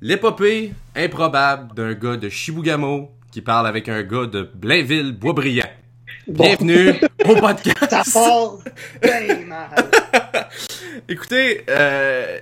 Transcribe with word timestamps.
L'épopée 0.00 0.72
improbable 0.94 1.74
d'un 1.74 1.92
gars 1.94 2.16
de 2.16 2.28
Chibougamau 2.28 3.10
qui 3.32 3.40
parle 3.42 3.66
avec 3.66 3.88
un 3.88 4.04
gars 4.04 4.26
de 4.26 4.48
Blainville, 4.54 5.12
Boisbriand. 5.12 5.66
Bienvenue 6.28 6.90
au 7.26 7.34
podcast. 7.40 7.90
Ça 7.90 8.02
part 8.12 8.58
bien 9.02 9.44
mal. 9.46 9.70
Écoutez, 11.08 11.64
euh, 11.68 12.38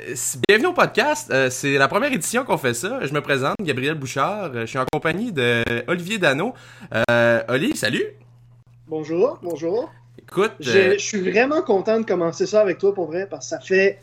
bienvenue 0.47 0.67
au 0.69 0.73
podcast. 0.75 1.31
Euh, 1.33 1.49
c'est 1.49 1.79
la 1.79 1.89
première 1.89 2.13
édition 2.13 2.45
qu'on 2.45 2.59
fait 2.59 2.75
ça. 2.75 2.99
Je 3.03 3.15
me 3.15 3.23
présente, 3.23 3.57
Gabriel 3.63 3.95
Bouchard. 3.95 4.53
Je 4.53 4.67
suis 4.67 4.79
en 4.79 4.85
compagnie 4.93 5.33
de 5.33 5.65
Olivier 5.87 6.19
Dano. 6.19 6.53
Euh, 7.11 7.43
Oli, 7.49 7.75
salut. 7.75 8.05
Bonjour, 8.87 9.39
bonjour. 9.43 9.91
Écoute, 10.19 10.53
Je, 10.61 10.79
euh, 10.79 10.93
je 10.95 11.05
suis 11.05 11.31
vraiment 11.31 11.63
content 11.63 12.01
de 12.01 12.05
commencer 12.05 12.47
ça 12.47 12.61
avec 12.61 12.79
toi 12.79 12.95
pour 12.95 13.07
vrai 13.07 13.27
parce 13.31 13.47
que 13.47 13.51
ça 13.57 13.61
fait 13.61 13.99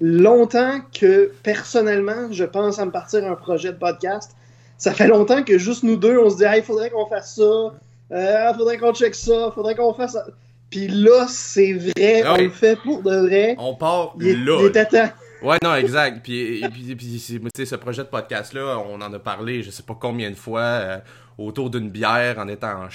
longtemps 0.00 0.80
que 0.98 1.32
personnellement, 1.42 2.30
je 2.32 2.44
pense 2.44 2.78
à 2.78 2.84
me 2.86 2.90
partir 2.90 3.24
un 3.24 3.34
projet 3.34 3.72
de 3.72 3.78
podcast. 3.78 4.32
Ça 4.78 4.92
fait 4.92 5.06
longtemps 5.08 5.42
que 5.42 5.56
juste 5.58 5.82
nous 5.84 5.96
deux, 5.96 6.18
on 6.18 6.28
se 6.30 6.36
dit, 6.36 6.44
il 6.56 6.62
faudrait 6.62 6.90
qu'on 6.90 7.06
fasse 7.06 7.34
ça, 7.36 7.42
euh, 8.12 8.54
faudrait 8.54 8.78
qu'on 8.78 8.92
check 8.92 9.14
ça, 9.14 9.50
faudrait 9.54 9.74
qu'on 9.74 9.94
fasse 9.94 10.12
ça. 10.12 10.26
Puis 10.70 10.88
là, 10.88 11.26
c'est 11.28 11.72
vrai, 11.72 12.22
Ah 12.26 12.34
on 12.34 12.42
le 12.42 12.50
fait 12.50 12.76
pour 12.76 13.02
de 13.02 13.16
vrai. 13.26 13.54
on 13.58 13.74
part 13.74 14.14
Il, 14.20 14.44
là. 14.44 14.58
il 14.60 14.66
était 14.66 14.84
temps. 14.86 15.08
Ouais, 15.42 15.56
non, 15.62 15.74
exact. 15.76 16.20
Puis, 16.22 16.62
et 16.62 16.68
puis, 16.68 16.94
puis 16.96 17.18
c'est- 17.18 17.38
tu 17.38 17.48
sais, 17.56 17.64
ce 17.66 17.76
projet 17.76 18.02
de 18.02 18.08
podcast-là, 18.08 18.78
on 18.90 19.00
en 19.00 19.12
a 19.12 19.18
parlé, 19.18 19.62
je 19.62 19.70
sais 19.70 19.82
pas 19.82 19.96
combien 19.98 20.30
de 20.30 20.34
fois, 20.34 20.60
euh, 20.60 20.98
autour 21.38 21.70
d'une 21.70 21.88
bière, 21.90 22.38
en 22.38 22.48
étant 22.48 22.88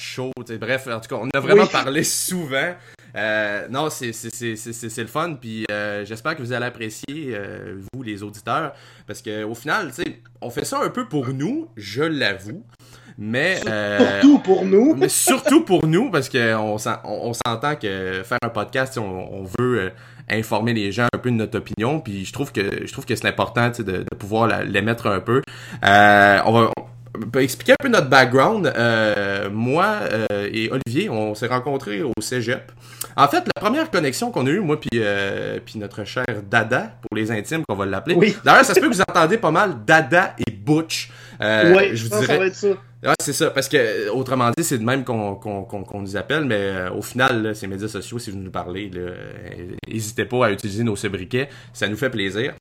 sais, 0.54 0.58
Bref, 0.58 0.88
en 0.88 1.00
tout 1.00 1.16
cas, 1.16 1.22
on 1.22 1.30
a 1.36 1.40
vraiment 1.40 1.64
Oui. 1.64 1.70
parlé 1.72 2.04
souvent. 2.04 2.74
Euh, 3.16 3.68
non, 3.70 3.90
c'est 3.90 4.14
c'est- 4.14 4.34
c'est- 4.34 4.56
c'est- 4.56 4.74
c'est- 4.74 4.90
c'est 4.90 5.02
le 5.02 5.08
fun. 5.08 5.36
Puis 5.40 5.66
euh, 5.72 6.06
j'espère 6.06 6.36
que 6.36 6.42
vous 6.42 6.54
allez 6.54 6.66
apprécier, 6.66 7.34
euh, 7.34 7.80
vous, 7.94 8.04
les 8.04 8.24
auditeurs. 8.24 8.74
Parce 9.08 9.22
que 9.22 9.44
au 9.44 9.56
final, 9.56 9.88
tu 9.94 10.04
sais, 10.04 10.22
on 10.42 10.50
fait 10.50 10.66
ça 10.66 10.80
un 10.82 10.90
peu 10.90 11.08
pour 11.08 11.30
nous, 11.30 11.68
je 11.76 12.04
l'avoue. 12.04 12.64
Mais. 13.18 13.60
euh, 13.68 14.22
Surtout 14.22 14.40
pour 14.40 14.66
nous. 14.66 14.96
mais 14.96 15.10
surtout 15.10 15.64
pour 15.66 15.86
nous, 15.86 16.10
parce 16.10 16.30
qu'on 16.30 16.78
on, 17.04 17.34
s'entend 17.34 17.76
que 17.76 18.22
faire 18.24 18.38
un 18.42 18.50
podcast, 18.50 18.98
on, 18.98 19.04
on 19.04 19.44
veut 19.60 19.80
euh, 19.80 19.90
informer 20.30 20.74
les 20.74 20.92
gens 20.94 21.08
un 21.14 21.18
peu 21.18 21.30
de 21.30 21.36
notre 21.36 21.58
opinion, 21.58 22.00
puis 22.00 22.24
je 22.26 22.32
trouve 22.32 22.52
que 22.54 22.86
je 22.88 22.92
trouve 22.92 23.06
que 23.06 23.16
c'est 23.16 23.28
important 23.28 23.70
tu 23.70 23.78
sais, 23.78 23.84
de, 23.84 23.98
de 24.10 24.16
pouvoir 24.18 24.64
l'émettre 24.64 25.08
un 25.08 25.20
peu. 25.20 25.42
Euh, 25.86 26.40
on 26.46 26.52
va 26.54 26.72
expliquer 27.40 27.74
un 27.74 27.82
peu 27.82 27.90
notre 27.90 28.10
background. 28.10 28.72
Euh, 28.76 29.50
moi 29.50 30.00
euh, 30.12 30.50
et 30.52 30.72
Olivier, 30.72 31.10
on 31.10 31.36
s'est 31.36 31.48
rencontrés 31.48 32.02
au 32.02 32.14
Cégep. 32.20 32.72
En 33.16 33.28
fait, 33.28 33.44
la 33.56 33.62
première 33.62 33.90
connexion 33.92 34.32
qu'on 34.32 34.46
a 34.46 34.50
eue, 34.50 34.60
moi 34.60 34.80
puis 34.80 34.90
euh, 34.96 35.60
puis 35.66 35.80
notre 35.80 36.04
cher 36.04 36.26
Dada, 36.50 36.94
pour 37.02 37.18
les 37.18 37.32
intimes, 37.32 37.64
qu'on 37.68 37.76
va 37.76 37.86
l'appeler. 37.86 38.16
Oui. 38.16 38.36
D'ailleurs, 38.44 38.66
ça 38.66 38.74
se 38.74 38.80
peut 38.80 38.90
que 38.90 38.94
vous 38.94 39.02
entendez 39.02 39.38
pas 39.38 39.52
mal 39.52 39.76
Dada 39.86 40.36
et 40.38 40.52
Butch. 40.52 41.12
Euh, 41.42 41.76
ouais, 41.76 41.96
je 41.96 42.04
vous 42.04 42.10
dirais. 42.10 42.26
ça 42.26 42.38
va 42.38 42.46
être 42.46 42.56
ça. 42.56 42.68
Ouais, 43.04 43.14
c'est 43.20 43.34
ça, 43.34 43.50
parce 43.50 43.68
que 43.68 43.78
euh, 43.78 44.12
autrement 44.14 44.52
dit, 44.56 44.64
c'est 44.64 44.78
de 44.78 44.84
même 44.84 45.04
qu'on 45.04 45.34
qu'on 45.36 45.64
qu'on 45.64 45.84
qu'on 45.84 46.02
nous 46.02 46.16
appelle, 46.18 46.46
mais 46.46 46.56
euh, 46.60 46.92
au 46.92 47.02
final, 47.02 47.42
là, 47.42 47.54
ces 47.56 47.66
médias 47.66 47.88
sociaux, 47.88 48.20
si 48.20 48.30
vous 48.30 48.38
nous 48.38 48.52
parlez, 48.52 48.92
euh, 48.96 49.16
n'hésitez 49.88 50.26
pas 50.26 50.46
à 50.46 50.52
utiliser 50.52 50.84
nos 50.84 50.96
sobriquets, 50.96 51.50
ça 51.74 51.88
nous 51.88 51.98
fait 51.98 52.12
plaisir. 52.12 52.54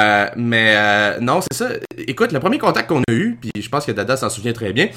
Euh, 0.00 0.26
mais 0.36 0.74
euh, 0.76 1.20
non, 1.20 1.40
c'est 1.42 1.54
ça. 1.58 1.68
Écoute, 1.98 2.32
le 2.32 2.40
premier 2.40 2.58
contact 2.58 2.88
qu'on 2.88 3.00
a 3.06 3.12
eu, 3.12 3.36
puis 3.38 3.50
je 3.60 3.68
pense 3.68 3.84
que 3.84 3.92
Dada 3.92 4.16
s'en 4.16 4.30
souvient 4.30 4.54
très 4.54 4.72
bien, 4.72 4.88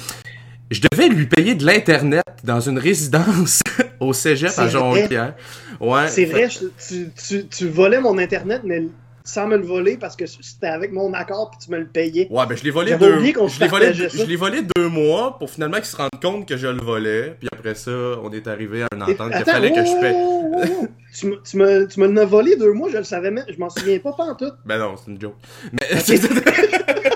je 0.70 0.80
devais 0.90 1.08
lui 1.08 1.26
payer 1.26 1.54
de 1.54 1.66
l'internet 1.66 2.24
dans 2.42 2.60
une 2.60 2.78
résidence 2.78 3.60
au 4.00 4.14
Cégep 4.14 4.58
à? 4.58 4.66
Jonquière. 4.68 5.34
Ouais. 5.78 6.08
C'est 6.08 6.24
vrai, 6.24 6.48
je- 6.48 6.68
tu, 6.88 7.10
tu, 7.22 7.46
tu 7.48 7.68
volais 7.68 8.00
mon 8.00 8.16
internet, 8.16 8.62
mais 8.64 8.82
sans 9.26 9.48
me 9.48 9.56
le 9.56 9.64
voler 9.64 9.96
parce 9.96 10.16
que 10.16 10.24
c'était 10.26 10.68
avec 10.68 10.92
mon 10.92 11.12
accord 11.12 11.50
puis 11.50 11.58
tu 11.64 11.70
me 11.70 11.78
le 11.78 11.86
payais. 11.86 12.28
Ouais, 12.30 12.46
ben 12.46 12.56
je 12.56 12.64
l'ai 12.64 12.70
volé 12.70 12.96
deux, 12.96 13.18
je 13.18 13.60
l'ai 13.60 13.68
volé, 13.68 13.92
je 13.92 14.24
l'ai 14.24 14.36
volé 14.36 14.60
deux 14.76 14.88
mois 14.88 15.36
pour 15.38 15.50
finalement 15.50 15.76
qu'ils 15.76 15.86
se 15.86 15.96
rendent 15.96 16.10
compte 16.22 16.48
que 16.48 16.56
je 16.56 16.68
le 16.68 16.80
volais. 16.80 17.36
Puis 17.38 17.48
après 17.52 17.74
ça, 17.74 17.90
on 18.22 18.30
est 18.32 18.46
arrivé 18.46 18.82
à 18.82 18.88
une 18.94 19.02
entente 19.02 19.32
qu'il 19.32 19.44
fallait 19.44 19.72
que 19.72 19.84
je 19.84 19.90
oh, 19.90 20.00
paye. 20.00 20.14
oh, 20.16 20.52
oh, 20.54 20.64
oh. 20.82 20.86
tu, 21.12 21.26
me, 21.26 21.42
tu, 21.42 21.56
me, 21.56 21.88
tu 21.88 22.00
me 22.00 22.06
l'as 22.06 22.24
volé 22.24 22.56
deux 22.56 22.72
mois, 22.72 22.88
je 22.90 22.98
le 22.98 23.04
savais 23.04 23.30
même, 23.30 23.44
je 23.48 23.58
m'en 23.58 23.68
souviens 23.68 23.98
pas, 23.98 24.12
pas 24.12 24.24
en 24.24 24.34
tout. 24.36 24.52
Ben 24.64 24.78
non, 24.78 24.94
c'est 24.96 25.10
une 25.10 25.20
joke. 25.20 25.34
Mais, 25.72 25.88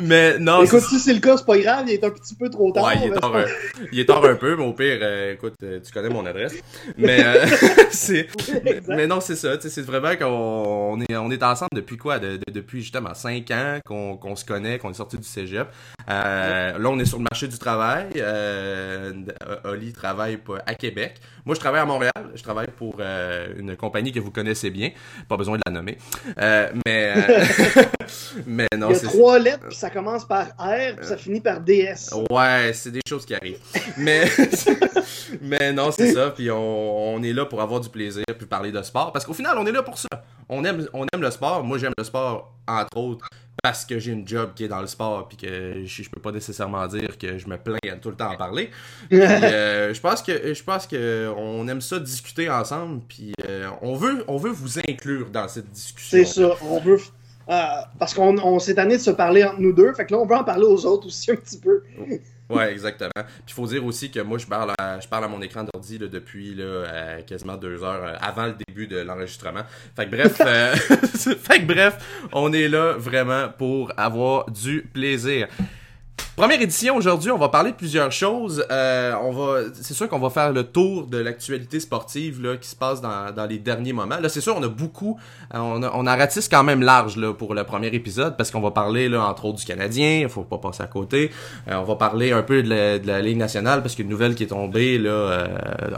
mais 0.00 0.38
non, 0.38 0.62
écoute, 0.62 0.80
c'est- 0.80 0.88
si 0.88 0.98
c'est 1.00 1.14
le 1.14 1.20
cas, 1.20 1.36
c'est 1.36 1.46
pas 1.46 1.58
grave, 1.58 1.84
il 1.88 1.92
est 1.94 2.04
un 2.04 2.10
petit 2.10 2.34
peu 2.34 2.48
trop 2.50 2.72
tard. 2.72 2.84
Ouais, 2.86 2.94
il 2.96 3.04
est 3.12 3.14
tard, 3.20 3.32
c'est 3.34 3.42
un... 3.82 3.86
il 3.92 4.00
est 4.00 4.04
tard 4.06 4.24
un 4.24 4.34
peu, 4.34 4.56
mais 4.56 4.64
au 4.64 4.72
pire, 4.72 4.98
euh, 5.02 5.34
écoute, 5.34 5.54
euh, 5.62 5.80
tu 5.84 5.92
connais 5.92 6.08
mon 6.08 6.24
adresse. 6.26 6.54
Mais 6.98 7.24
euh, 7.24 7.46
c'est, 7.90 8.28
mais 8.88 9.06
non, 9.06 9.20
c'est 9.20 9.36
ça. 9.36 9.56
tu 9.56 9.62
sais, 9.62 9.68
C'est 9.70 9.82
vraiment 9.82 10.14
qu'on 10.16 10.26
on 10.96 11.00
est, 11.00 11.16
on 11.16 11.30
est 11.30 11.42
ensemble 11.42 11.70
depuis 11.74 11.96
quoi? 11.96 12.18
De, 12.18 12.36
de- 12.36 12.42
Depuis 12.52 12.80
justement 12.82 13.14
5 13.14 13.50
ans 13.52 13.78
qu'on 13.84 14.16
qu'on 14.16 14.36
se 14.36 14.44
connaît, 14.44 14.78
qu'on 14.78 14.90
est 14.90 14.94
sorti 14.94 15.16
du 15.16 15.26
cégep. 15.26 15.68
Euh, 16.10 16.78
là, 16.78 16.88
on 16.88 16.98
est 16.98 17.04
sur 17.04 17.18
le 17.18 17.24
marché 17.30 17.46
du 17.48 17.58
travail. 17.58 18.06
Euh, 18.16 19.12
Oli 19.64 19.92
travaille 19.92 20.38
à 20.66 20.74
Québec. 20.74 21.14
Moi, 21.44 21.54
je 21.54 21.60
travaille 21.60 21.80
à 21.80 21.84
Montréal. 21.86 22.12
Je 22.34 22.42
travaille 22.42 22.68
pour 22.76 22.96
euh, 23.00 23.48
une 23.58 23.76
compagnie 23.76 24.12
que 24.12 24.20
vous 24.20 24.30
connaissez 24.30 24.70
bien. 24.70 24.90
Pas 25.28 25.36
besoin 25.36 25.56
de 25.56 25.62
la 25.66 25.72
nommer. 25.72 25.96
Euh, 26.40 26.68
mais, 26.86 27.12
euh, 27.16 27.82
mais 28.46 28.66
non, 28.76 28.88
il 28.90 28.92
y 28.92 28.96
a 28.96 28.98
c'est 28.98 29.06
trois 29.06 29.38
lettres, 29.38 29.66
puis 29.68 29.76
ça 29.76 29.89
commence 29.92 30.26
par 30.26 30.48
R, 30.58 30.96
puis 30.96 31.06
ça 31.06 31.16
finit 31.16 31.40
par 31.40 31.60
DS. 31.60 32.10
Ouais, 32.30 32.72
c'est 32.74 32.90
des 32.90 33.00
choses 33.08 33.24
qui 33.24 33.34
arrivent. 33.34 33.58
Mais, 33.96 34.24
mais 35.42 35.72
non, 35.72 35.90
c'est 35.90 36.12
ça. 36.12 36.30
Puis 36.30 36.50
on, 36.50 37.14
on 37.14 37.22
est 37.22 37.32
là 37.32 37.46
pour 37.46 37.60
avoir 37.60 37.80
du 37.80 37.88
plaisir 37.88 38.24
puis 38.36 38.46
parler 38.46 38.72
de 38.72 38.82
sport. 38.82 39.12
Parce 39.12 39.24
qu'au 39.24 39.34
final, 39.34 39.56
on 39.58 39.66
est 39.66 39.72
là 39.72 39.82
pour 39.82 39.98
ça. 39.98 40.08
On 40.48 40.64
aime, 40.64 40.86
on 40.92 41.06
aime 41.12 41.22
le 41.22 41.30
sport. 41.30 41.62
Moi, 41.62 41.78
j'aime 41.78 41.92
le 41.96 42.04
sport, 42.04 42.52
entre 42.66 42.96
autres, 42.96 43.28
parce 43.62 43.84
que 43.84 43.98
j'ai 43.98 44.12
une 44.12 44.26
job 44.26 44.50
qui 44.54 44.64
est 44.64 44.68
dans 44.68 44.80
le 44.80 44.86
sport. 44.86 45.28
Puis 45.28 45.36
que 45.36 45.84
je, 45.84 46.02
je 46.02 46.10
peux 46.10 46.20
pas 46.20 46.32
nécessairement 46.32 46.86
dire 46.86 47.18
que 47.18 47.38
je 47.38 47.48
me 47.48 47.56
plains 47.56 47.78
à 47.90 47.96
tout 47.96 48.10
le 48.10 48.16
temps 48.16 48.32
en 48.32 48.36
parler. 48.36 48.70
Puis, 49.08 49.20
euh, 49.20 49.94
je 49.94 50.00
pense 50.00 50.22
que 50.22 50.54
je 50.54 50.62
pense 50.62 50.86
que 50.86 51.32
on 51.36 51.66
aime 51.68 51.80
ça 51.80 51.98
discuter 51.98 52.48
ensemble. 52.50 53.02
Puis 53.08 53.32
euh, 53.46 53.68
on 53.82 53.94
veut 53.94 54.24
on 54.28 54.36
veut 54.36 54.50
vous 54.50 54.78
inclure 54.78 55.30
dans 55.30 55.48
cette 55.48 55.70
discussion. 55.70 56.18
c'est 56.18 56.24
ça, 56.24 56.54
on 56.62 56.80
veut. 56.80 56.98
Euh, 57.50 57.54
parce 57.98 58.14
qu'on 58.14 58.38
on 58.38 58.58
s'est 58.58 58.74
tanné 58.74 58.96
de 58.96 59.02
se 59.02 59.10
parler 59.10 59.44
entre 59.44 59.60
nous 59.60 59.72
deux, 59.72 59.92
fait 59.92 60.06
que 60.06 60.12
là, 60.12 60.20
on 60.20 60.26
veut 60.26 60.36
en 60.36 60.44
parler 60.44 60.64
aux 60.64 60.86
autres 60.86 61.06
aussi 61.06 61.30
un 61.30 61.36
petit 61.36 61.58
peu. 61.58 61.82
Ouais, 62.48 62.72
exactement. 62.72 63.10
Puis 63.14 63.44
il 63.48 63.52
faut 63.54 63.66
dire 63.66 63.84
aussi 63.84 64.10
que 64.10 64.20
moi, 64.20 64.38
je 64.38 64.46
parle 64.46 64.72
à, 64.78 64.98
je 64.98 65.06
parle 65.06 65.24
à 65.24 65.28
mon 65.28 65.40
écran 65.40 65.64
d'ordi 65.64 65.98
depuis 65.98 66.56
euh, 66.58 67.20
quasiment 67.22 67.56
deux 67.56 67.82
heures 67.84 68.04
euh, 68.04 68.16
avant 68.20 68.46
le 68.46 68.54
début 68.66 68.88
de 68.88 68.98
l'enregistrement. 68.98 69.62
Fait 69.94 70.06
que 70.06 70.10
bref, 70.10 70.36
fait 71.40 71.60
que 71.60 71.66
bref, 71.66 72.26
on 72.32 72.52
est 72.52 72.68
là 72.68 72.94
vraiment 72.94 73.48
pour 73.56 73.92
avoir 73.96 74.50
du 74.50 74.82
plaisir. 74.92 75.46
Première 76.36 76.62
édition 76.62 76.96
aujourd'hui, 76.96 77.30
on 77.30 77.36
va 77.36 77.50
parler 77.50 77.72
de 77.72 77.76
plusieurs 77.76 78.12
choses. 78.12 78.64
Euh, 78.70 79.14
on 79.22 79.30
va, 79.32 79.62
c'est 79.74 79.92
sûr 79.92 80.08
qu'on 80.08 80.18
va 80.18 80.30
faire 80.30 80.52
le 80.52 80.62
tour 80.64 81.06
de 81.06 81.18
l'actualité 81.18 81.80
sportive 81.80 82.42
là, 82.42 82.56
qui 82.56 82.68
se 82.68 82.76
passe 82.76 83.02
dans, 83.02 83.30
dans 83.34 83.44
les 83.44 83.58
derniers 83.58 83.92
moments. 83.92 84.18
Là, 84.18 84.28
c'est 84.30 84.40
sûr, 84.40 84.56
on 84.56 84.62
a 84.62 84.68
beaucoup, 84.68 85.18
euh, 85.54 85.58
on 85.58 85.82
a, 85.82 85.90
on 85.92 86.06
a 86.06 86.16
ratisse 86.16 86.48
quand 86.48 86.62
même 86.62 86.82
large 86.82 87.16
là 87.16 87.34
pour 87.34 87.52
le 87.54 87.64
premier 87.64 87.88
épisode 87.88 88.38
parce 88.38 88.50
qu'on 88.50 88.60
va 88.60 88.70
parler 88.70 89.08
là 89.08 89.24
entre 89.24 89.44
autres 89.44 89.58
du 89.58 89.66
Canadien. 89.66 90.20
Il 90.22 90.28
faut 90.30 90.44
pas 90.44 90.56
passer 90.56 90.82
à 90.82 90.86
côté. 90.86 91.30
Euh, 91.68 91.74
on 91.74 91.84
va 91.84 91.96
parler 91.96 92.32
un 92.32 92.42
peu 92.42 92.62
de 92.62 92.70
la, 92.70 92.98
de 92.98 93.06
la 93.06 93.20
Ligue 93.20 93.36
nationale 93.36 93.82
parce 93.82 93.94
qu'il 93.94 94.04
y 94.04 94.06
a 94.06 94.08
une 94.08 94.12
nouvelle 94.12 94.34
qui 94.34 94.44
est 94.44 94.48
tombée 94.48 94.98
là 94.98 95.10
euh, 95.10 95.48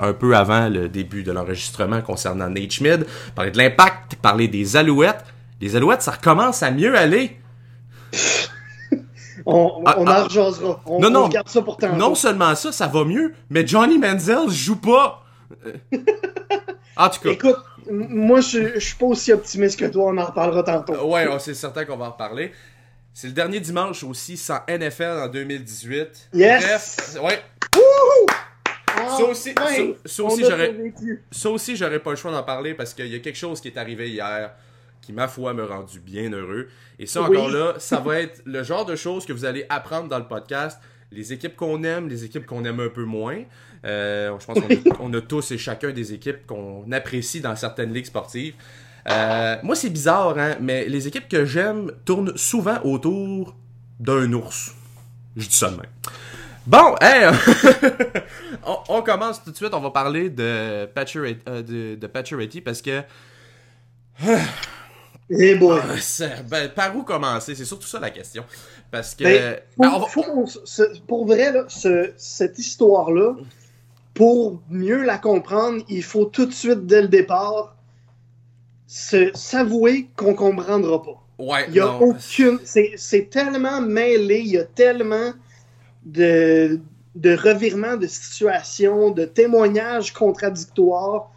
un 0.01 0.13
peu 0.13 0.35
avant 0.35 0.69
le 0.69 0.89
début 0.89 1.23
de 1.23 1.31
l'enregistrement 1.31 2.01
concernant 2.01 2.49
Nate 2.49 2.73
Schmid. 2.73 3.07
Parler 3.37 3.53
de 3.53 3.59
l'impact, 3.59 4.17
parler 4.17 4.49
des 4.49 4.77
Alouettes. 4.77 5.25
Les 5.61 5.77
Alouettes, 5.77 6.03
ça 6.03 6.13
recommence 6.13 6.65
à 6.65 6.73
mieux 6.73 6.97
aller. 6.97 7.39
On, 9.47 9.83
Ah, 9.87 9.97
on 9.99 10.07
ah. 10.07 10.21
en 10.21 10.25
rejasera. 10.25 10.81
On, 10.87 11.01
Non, 11.01 11.09
on 11.09 11.11
non. 11.29 11.31
ça 11.47 11.63
pour. 11.63 11.79
Non 11.97 12.15
seulement 12.15 12.55
ça, 12.55 12.73
ça 12.73 12.87
va 12.87 13.05
mieux, 13.05 13.35
mais 13.51 13.67
Johnny 13.67 13.99
Manziel 13.99 14.49
joue 14.51 14.77
pas. 14.77 15.25
En 16.95 17.09
tout 17.09 17.21
cas, 17.21 17.31
Écoute, 17.31 17.57
moi, 17.91 18.41
je, 18.43 18.75
je 18.75 18.79
suis 18.79 18.97
pas 18.97 19.07
aussi 19.07 19.33
optimiste 19.33 19.79
que 19.79 19.87
toi, 19.87 20.11
on 20.13 20.19
en 20.19 20.27
reparlera 20.27 20.63
tantôt. 20.63 21.11
ouais, 21.11 21.27
c'est 21.39 21.55
certain 21.55 21.87
qu'on 21.87 21.97
va 21.97 22.07
en 22.07 22.11
reparler. 22.11 22.53
C'est 23.15 23.29
le 23.29 23.33
dernier 23.33 23.61
dimanche 23.61 24.05
aussi 24.05 24.37
sans 24.37 24.59
NFL 24.69 25.21
en 25.25 25.29
2018. 25.29 26.29
Yes! 26.35 26.63
Bref, 27.15 27.23
ouais. 27.25 27.43
Ah, 28.95 29.17
Ça 29.17 29.25
aussi, 29.25 29.55
enfin, 29.59 29.71
ça, 29.75 29.83
ça 30.05 30.23
on 30.23 30.27
aussi 30.27 30.45
j'aurais, 30.45 30.67
survécu. 30.67 31.23
ça 31.31 31.49
aussi 31.51 31.77
j'aurais 31.77 31.99
pas 31.99 32.11
le 32.11 32.17
choix 32.17 32.31
d'en 32.31 32.43
parler 32.43 32.75
parce 32.75 32.93
qu'il 32.93 33.07
y 33.07 33.15
a 33.17 33.19
quelque 33.21 33.39
chose 33.39 33.61
qui 33.61 33.69
est 33.69 33.79
arrivé 33.79 34.11
hier 34.11 34.53
qui 35.03 35.13
ma 35.13 35.29
foi 35.29 35.53
me 35.53 35.65
rendu 35.65 36.01
bien 36.01 36.31
heureux. 36.33 36.69
Et 36.99 37.07
ça 37.07 37.23
Oui. 37.23 37.37
encore 37.37 37.51
là, 37.51 37.75
ça 37.79 37.99
va 38.01 38.21
être 38.21 38.41
le 38.47 38.63
genre 38.63 38.87
de 38.87 38.97
choses 38.97 39.27
que 39.27 39.33
vous 39.35 39.45
allez 39.45 39.67
apprendre 39.69 40.09
dans 40.09 40.19
le 40.19 40.27
podcast. 40.27 40.79
Les 41.11 41.33
équipes 41.35 41.57
qu'on 41.57 41.83
aime, 41.85 42.09
les 42.09 42.25
équipes 42.25 42.47
qu'on 42.47 42.65
aime 42.65 42.81
un 42.81 42.89
peu 42.89 43.05
moins. 43.05 43.43
Euh, 43.85 44.33
je 44.39 44.47
pense 44.47 44.59
qu'on 44.97 45.13
a, 45.15 45.21
tous 45.21 45.51
et 45.51 45.59
chacun 45.59 45.91
des 45.91 46.15
équipes 46.15 46.47
qu'on 46.47 46.91
apprécie 46.93 47.41
dans 47.41 47.55
certaines 47.57 47.93
ligues 47.93 48.07
sportives. 48.07 48.55
Euh, 49.11 49.57
moi, 49.63 49.75
c'est 49.75 49.91
bizarre, 49.91 50.39
hein, 50.39 50.55
mais 50.61 50.89
les 50.89 51.09
équipes 51.09 51.29
que 51.29 51.45
j'aime 51.45 51.91
tournent 52.05 52.37
souvent 52.37 52.79
autour 52.85 53.57
d'un 53.99 54.33
ours. 54.33 54.75
Je 55.37 55.49
dis 55.49 55.57
ça 55.57 55.71
de 55.71 55.77
même. 55.77 55.87
Bon, 56.65 56.95
hey, 57.01 57.27
on, 58.67 58.77
on 58.89 59.03
commence 59.03 59.43
tout 59.43 59.51
de 59.51 59.57
suite. 59.57 59.75
On 59.75 59.81
va 59.81 59.91
parler 59.91 60.31
de 60.31 60.87
Pacioretty, 60.95 61.41
euh, 61.49 61.63
de, 61.63 61.97
de 61.97 62.07
Pacioretty 62.07 62.61
parce 62.61 62.81
que 62.81 63.03
Eh 65.31 65.55
boy. 65.55 65.81
Ah, 65.83 66.43
ben, 66.49 66.69
par 66.71 66.97
où 66.97 67.03
commencer? 67.03 67.55
C'est 67.55 67.65
surtout 67.65 67.87
ça 67.87 67.99
la 68.01 68.11
question. 68.11 68.45
Parce 68.91 69.15
que. 69.15 69.25
Ben, 69.25 69.61
ben, 69.79 69.91
Pour, 69.91 70.01
va- 70.01 70.07
faut 70.07 70.47
pour 71.07 71.27
vrai, 71.27 71.53
là, 71.53 71.65
ce- 71.69 72.13
cette 72.17 72.59
histoire-là, 72.59 73.35
pour 74.15 74.61
mieux 74.69 75.03
la 75.03 75.19
comprendre, 75.19 75.83
il 75.89 76.03
faut 76.03 76.27
tout 76.27 76.47
de 76.47 76.53
suite, 76.53 76.87
dès 76.87 77.03
le 77.03 77.09
départ, 77.09 77.77
s'avouer 78.87 80.09
qu'on 80.17 80.35
comprendra 80.35 81.03
pas. 81.03 81.23
Ouais, 81.39 81.65
Il 81.69 81.75
y 81.75 81.81
a 81.81 81.87
non. 81.87 82.01
aucune. 82.03 82.59
C'est 82.65 82.93
c'est 82.97 83.31
tellement 83.31 83.81
mêlé, 83.81 84.41
il 84.41 84.49
y 84.53 84.59
a 84.59 84.65
tellement 84.65 85.33
de, 86.05 86.81
de 87.15 87.35
revirements 87.37 87.97
de 87.97 88.07
situation, 88.07 89.11
de 89.11 89.25
témoignages 89.25 90.13
contradictoires 90.13 91.31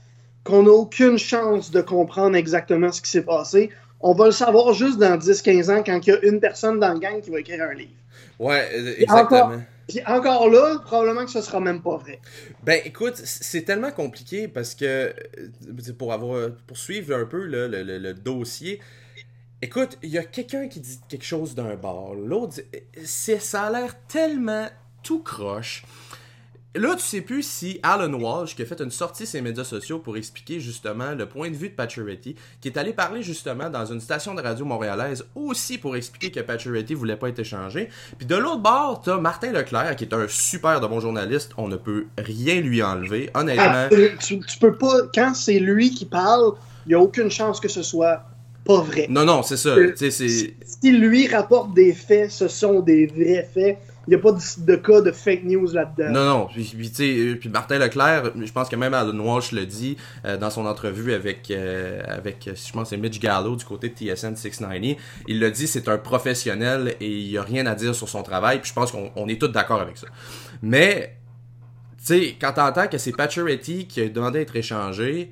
qu'on 0.46 0.64
n'a 0.64 0.72
aucune 0.72 1.18
chance 1.18 1.72
de 1.72 1.82
comprendre 1.82 2.38
exactement 2.38 2.92
ce 2.94 3.02
qui 3.02 3.10
s'est 3.12 3.24
passé. 3.26 3.72
On 4.00 4.14
va 4.14 4.26
le 4.28 4.32
savoir 4.32 4.74
juste 4.74 5.00
dans 5.00 5.18
10-15 5.18 5.72
ans 5.72 5.84
quand 5.84 6.00
il 6.08 6.10
y 6.12 6.14
a 6.14 6.24
une 6.26 6.40
personne 6.40 6.80
dans 6.80 6.94
le 6.94 7.00
gang 7.00 7.20
qui 7.22 7.30
va 7.32 7.40
écrire 7.42 7.64
un 7.64 7.74
livre. 7.74 7.92
Ouais, 8.40 8.70
euh, 8.74 8.94
exactement. 9.00 9.62
Puis 9.88 10.02
encore 10.08 10.50
là, 10.50 10.80
probablement 10.84 11.26
que 11.26 11.32
ce 11.32 11.42
sera 11.42 11.60
même 11.60 11.82
pas 11.82 11.98
vrai. 11.98 12.20
Ben 12.64 12.80
écoute, 12.86 13.16
c'est 13.24 13.64
tellement 13.64 13.92
compliqué 13.92 14.48
parce 14.48 14.74
que 14.76 14.86
euh, 14.86 15.94
pour 15.98 16.12
avoir 16.14 16.50
pour 16.68 16.78
suivre 16.78 17.16
un 17.16 17.26
peu 17.26 17.46
le, 17.46 17.68
le- 17.68 17.84
le 18.00 18.14
dossier, 18.14 18.82
écoute, 19.62 19.98
il 20.04 20.10
y 20.10 20.18
a 20.18 20.24
quelqu'un 20.24 20.68
qui 20.68 20.80
dit 20.80 21.00
quelque 21.08 21.26
chose 21.26 21.54
d'un 21.56 21.76
bar, 21.76 22.14
l'autre 22.16 22.54
dit- 22.56 22.80
c'est 23.04 23.40
ça 23.40 23.64
a 23.64 23.72
l'air 23.72 23.96
tellement 24.08 24.68
tout 25.04 25.22
croche. 25.22 25.84
Là, 26.76 26.96
tu 26.96 27.04
sais 27.04 27.22
plus 27.22 27.44
si 27.44 27.80
Alan 27.84 28.12
Walsh, 28.14 28.56
qui 28.56 28.62
a 28.62 28.66
fait 28.66 28.82
une 28.82 28.92
sortie 28.92 29.26
sur 29.26 29.38
les 29.38 29.42
médias 29.42 29.64
sociaux 29.64 30.00
pour 30.00 30.18
expliquer 30.18 30.60
justement 30.60 31.12
le 31.12 31.26
point 31.26 31.50
de 31.50 31.56
vue 31.56 31.70
de 31.70 31.74
Pacioretty, 31.74 32.36
qui 32.60 32.68
est 32.68 32.78
allé 32.78 32.92
parler 32.92 33.24
justement 33.24 33.70
dans 33.70 33.86
une 33.86 34.02
station 34.02 34.34
de 34.34 34.42
radio 34.42 34.66
montréalaise 34.66 35.26
aussi 35.36 35.78
pour 35.78 35.96
expliquer 35.96 36.32
que 36.32 36.40
Pacioretty 36.42 36.94
voulait 36.94 37.16
pas 37.16 37.30
être 37.30 37.40
échangé. 37.40 37.90
Puis 38.18 38.28
de 38.28 38.36
l'autre 38.36 38.62
bord, 38.62 39.02
t'as 39.04 39.18
Martin 39.18 39.54
Leclerc, 39.54 39.96
qui 39.96 40.04
est 40.04 40.14
un 40.14 40.28
super 40.28 40.82
de 40.82 40.88
bon 40.88 41.00
journaliste, 41.00 41.52
on 41.58 41.70
ne 41.70 41.78
peut 41.78 42.08
rien 42.18 42.60
lui 42.60 42.84
enlever, 42.84 43.30
honnêtement. 43.34 43.88
Ah, 43.90 43.90
tu, 44.20 44.40
tu 44.40 44.60
peux 44.60 44.76
pas. 44.76 45.04
Quand 45.14 45.34
c'est 45.34 45.60
lui 45.60 45.92
qui 45.92 46.06
parle, 46.06 46.54
il 46.86 46.90
n'y 46.90 46.96
a 46.96 47.00
aucune 47.00 47.32
chance 47.32 47.60
que 47.60 47.70
ce 47.70 47.84
soit 47.84 48.24
pas 48.66 48.82
vrai. 48.82 49.06
Non, 49.10 49.26
non, 49.26 49.44
c'est 49.44 49.58
ça. 49.58 49.70
Euh. 49.70 49.94
Si 49.96 50.92
lui 50.92 51.28
rapporte 51.28 51.74
des 51.74 51.94
faits, 51.94 52.32
ce 52.32 52.48
sont 52.48 52.82
des 52.82 53.06
vrais 53.06 53.48
faits. 53.54 53.78
Il 54.08 54.12
n'y 54.12 54.16
a 54.16 54.20
pas 54.20 54.32
de, 54.32 54.76
cas 54.76 55.02
de 55.02 55.12
fake 55.12 55.44
news 55.44 55.72
là-dedans. 55.72 56.12
Non, 56.12 56.26
non. 56.26 56.48
Puis, 56.48 56.64
puis, 56.76 56.92
euh, 57.00 57.36
puis 57.36 57.50
Martin 57.50 57.80
Leclerc, 57.80 58.32
je 58.36 58.52
pense 58.52 58.70
que 58.70 58.76
même 58.76 58.94
Alan 58.94 59.18
Walsh 59.18 59.52
le 59.52 59.66
dit 59.66 59.98
euh, 60.26 60.38
dans 60.38 60.50
son 60.50 60.66
entrevue 60.66 61.14
avec, 61.14 61.50
euh, 61.50 62.02
avec 62.08 62.50
je 62.54 62.72
pense, 62.72 62.90
c'est 62.90 62.98
Mitch 62.98 63.20
Gallo 63.20 63.56
du 63.56 63.66
côté 63.66 63.90
de 63.90 63.96
TSN 63.96 64.36
690. 64.36 64.98
Il 65.28 65.40
l'a 65.40 65.50
dit, 65.50 65.68
c'est 65.68 65.88
un 65.88 65.98
professionnel 65.98 66.96
et 67.00 67.10
il 67.10 67.30
n'y 67.30 67.38
a 67.38 67.44
rien 67.44 67.66
à 67.66 67.76
dire 67.76 67.96
sur 67.96 68.10
son 68.10 68.22
travail. 68.22 68.60
Puis 68.60 68.70
je 68.70 68.74
pense 68.74 68.92
qu'on 68.92 69.12
on 69.16 69.28
est 69.28 69.40
tous 69.40 69.48
d'accord 69.48 69.82
avec 69.82 69.98
ça. 69.98 70.08
Mais, 70.62 71.18
tu 71.98 72.06
sais, 72.06 72.36
quand 72.40 72.54
t'entends 72.54 72.88
que 72.88 72.98
c'est 72.98 73.12
Pacioretty 73.12 73.88
qui 73.88 74.02
a 74.02 74.10
demandé 74.10 74.40
à 74.40 74.42
être 74.44 74.56
échangé, 74.56 75.32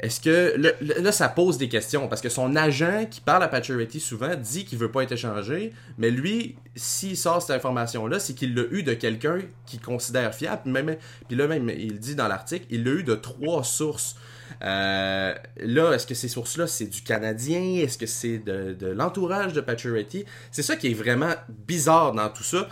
est-ce 0.00 0.20
que 0.20 0.54
là, 0.56 0.70
là, 0.80 0.94
là, 1.00 1.12
ça 1.12 1.28
pose 1.28 1.56
des 1.56 1.68
questions 1.68 2.08
parce 2.08 2.20
que 2.20 2.28
son 2.28 2.56
agent 2.56 3.06
qui 3.10 3.20
parle 3.20 3.42
à 3.42 3.48
Pacioretty 3.48 4.00
souvent 4.00 4.34
dit 4.34 4.64
qu'il 4.64 4.78
veut 4.78 4.90
pas 4.90 5.02
être 5.02 5.12
échangé, 5.12 5.72
mais 5.98 6.10
lui, 6.10 6.56
s'il 6.74 7.16
sort 7.16 7.40
cette 7.40 7.56
information-là, 7.56 8.18
c'est 8.18 8.34
qu'il 8.34 8.54
l'a 8.54 8.62
eu 8.70 8.82
de 8.82 8.94
quelqu'un 8.94 9.40
qu'il 9.66 9.80
considère 9.80 10.34
fiable. 10.34 10.68
Même, 10.68 10.96
puis 11.28 11.36
là 11.36 11.46
même, 11.46 11.68
il 11.70 12.00
dit 12.00 12.16
dans 12.16 12.28
l'article, 12.28 12.66
il 12.70 12.84
l'a 12.84 12.90
eu 12.90 13.02
de 13.04 13.14
trois 13.14 13.62
sources. 13.62 14.16
Euh, 14.62 15.34
là, 15.56 15.92
est-ce 15.92 16.06
que 16.06 16.14
ces 16.14 16.28
sources-là, 16.28 16.66
c'est 16.66 16.86
du 16.86 17.02
Canadien? 17.02 17.82
Est-ce 17.82 17.98
que 17.98 18.06
c'est 18.06 18.38
de, 18.38 18.86
l'entourage 18.88 19.52
de 19.52 19.60
Pacioretty? 19.60 20.24
C'est 20.50 20.62
ça 20.62 20.76
qui 20.76 20.90
est 20.90 20.94
vraiment 20.94 21.34
bizarre 21.48 22.12
dans 22.12 22.28
tout 22.30 22.42
ça. 22.42 22.68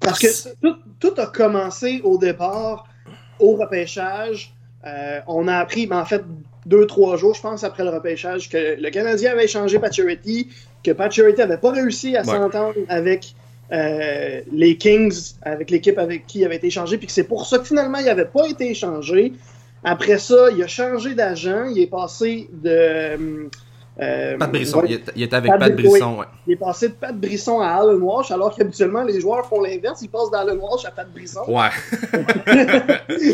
Parce 0.00 0.18
que 0.18 0.68
tout 0.98 1.14
a 1.16 1.26
commencé 1.26 2.00
au 2.04 2.18
départ, 2.18 2.86
au 3.38 3.56
repêchage. 3.56 4.54
Euh, 4.86 5.20
on 5.26 5.48
a 5.48 5.56
appris, 5.56 5.86
ben, 5.86 6.00
en 6.00 6.04
fait, 6.04 6.22
deux, 6.66 6.86
trois 6.86 7.16
jours, 7.16 7.34
je 7.34 7.40
pense, 7.42 7.64
après 7.64 7.84
le 7.84 7.90
repêchage, 7.90 8.48
que 8.48 8.80
le 8.80 8.90
Canadien 8.90 9.32
avait 9.32 9.44
échangé 9.44 9.78
Pacioretty, 9.78 10.48
que 10.82 10.90
Pacioretty 10.90 11.38
n'avait 11.38 11.56
pas 11.58 11.70
réussi 11.72 12.16
à 12.16 12.20
Ouais. 12.20 12.26
s'entendre 12.26 12.74
avec 12.88 13.34
euh, 13.72 14.40
les 14.52 14.76
Kings, 14.76 15.34
avec 15.42 15.70
l'équipe 15.70 15.98
avec 15.98 16.26
qui 16.26 16.40
il 16.40 16.44
avait 16.44 16.56
été 16.56 16.66
échangé, 16.66 16.98
puis 16.98 17.06
que 17.06 17.12
c'est 17.12 17.24
pour 17.24 17.46
ça 17.46 17.58
que 17.58 17.64
finalement, 17.64 17.98
il 17.98 18.04
n'avait 18.06 18.24
pas 18.26 18.46
été 18.48 18.70
échangé. 18.70 19.32
Après 19.84 20.18
ça, 20.18 20.50
il 20.54 20.62
a 20.62 20.66
changé 20.66 21.14
d'agent, 21.14 21.64
il 21.64 21.80
est 21.80 21.86
passé 21.90 22.48
de... 22.52 23.48
euh, 24.02 24.38
Pat 24.38 24.50
Brisson, 24.50 24.80
ouais, 24.80 25.00
il, 25.16 25.22
est 25.22 25.32
avec 25.32 25.50
Pat 25.50 25.60
Pat 25.60 25.72
Bri- 25.72 25.88
Brisson, 25.88 26.18
ouais. 26.18 26.26
il 26.46 26.52
est 26.54 26.56
passé 26.56 26.88
de 26.88 26.94
Pat 26.94 27.14
Brisson 27.14 27.60
à 27.60 27.68
Alan 27.68 27.98
Walsh, 27.98 28.30
alors 28.30 28.54
qu'habituellement, 28.54 29.02
les 29.02 29.20
joueurs 29.20 29.46
font 29.46 29.60
l'inverse. 29.60 30.02
Ils 30.02 30.08
passent 30.08 30.30
d'Alan 30.30 30.56
Walsh 30.56 30.84
à 30.84 30.90
Pat 30.90 31.06
Brisson. 31.12 31.40
Ouais. 31.48 31.68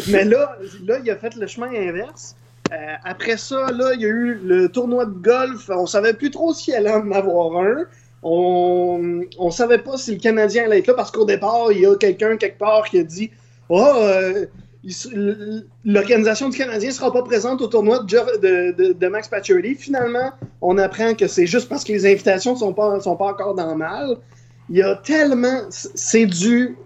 Mais 0.08 0.24
là, 0.24 0.56
là, 0.86 0.98
il 1.02 1.10
a 1.10 1.16
fait 1.16 1.34
le 1.36 1.46
chemin 1.46 1.68
inverse. 1.68 2.36
Euh, 2.72 2.76
après 3.04 3.36
ça, 3.36 3.70
là, 3.72 3.94
il 3.94 4.00
y 4.02 4.04
a 4.04 4.08
eu 4.08 4.34
le 4.34 4.68
tournoi 4.68 5.06
de 5.06 5.12
golf. 5.12 5.70
On 5.70 5.86
savait 5.86 6.14
plus 6.14 6.30
trop 6.30 6.52
s'il 6.52 6.74
allait 6.74 6.92
en 6.92 7.10
avoir 7.12 7.56
un. 7.62 7.84
On, 8.22 9.20
on 9.38 9.50
savait 9.50 9.78
pas 9.78 9.96
si 9.96 10.14
le 10.14 10.20
Canadien 10.20 10.64
allait 10.64 10.80
être 10.80 10.88
là 10.88 10.94
parce 10.94 11.10
qu'au 11.10 11.24
départ, 11.24 11.70
il 11.70 11.80
y 11.80 11.86
a 11.86 11.94
quelqu'un 11.94 12.36
quelque 12.36 12.58
part 12.58 12.84
qui 12.84 12.98
a 12.98 13.04
dit 13.04 13.30
Oh, 13.68 13.80
euh, 13.96 14.46
l'organisation 15.84 16.48
du 16.48 16.56
Canadien 16.56 16.90
sera 16.90 17.12
pas 17.12 17.22
présente 17.22 17.60
au 17.60 17.66
tournoi 17.66 18.04
de, 18.04 19.08
Max 19.08 19.28
Pacioretty. 19.28 19.74
Finalement, 19.74 20.32
on 20.60 20.78
apprend 20.78 21.14
que 21.14 21.26
c'est 21.26 21.46
juste 21.46 21.68
parce 21.68 21.84
que 21.84 21.92
les 21.92 22.06
invitations 22.06 22.56
pas, 22.72 23.00
sont 23.00 23.16
pas 23.16 23.26
encore 23.26 23.54
dans 23.54 23.76
mal. 23.76 24.16
Il 24.70 24.76
y 24.76 24.82
a 24.82 24.96
tellement. 24.96 25.62
C'est 25.70 26.26
du. 26.26 26.76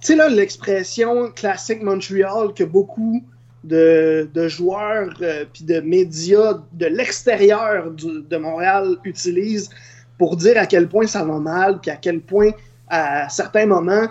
Tu 0.00 0.08
sais, 0.08 0.16
là, 0.16 0.28
l'expression 0.28 1.30
classique 1.30 1.82
Montréal 1.82 2.52
que 2.54 2.64
beaucoup 2.64 3.24
de, 3.64 4.28
joueurs 4.48 5.12
euh, 5.22 5.44
puis 5.52 5.64
de 5.64 5.80
médias 5.80 6.60
de 6.72 6.86
l'extérieur 6.86 7.90
de 7.90 8.36
Montréal 8.36 8.96
utilisent 9.04 9.70
pour 10.18 10.36
dire 10.36 10.58
à 10.58 10.66
quel 10.66 10.88
point 10.88 11.06
ça 11.06 11.24
va 11.24 11.38
mal, 11.38 11.80
puis 11.80 11.90
à 11.90 11.96
quel 11.96 12.20
point, 12.20 12.50
à 12.88 13.28
certains 13.28 13.66
moments, 13.66 14.06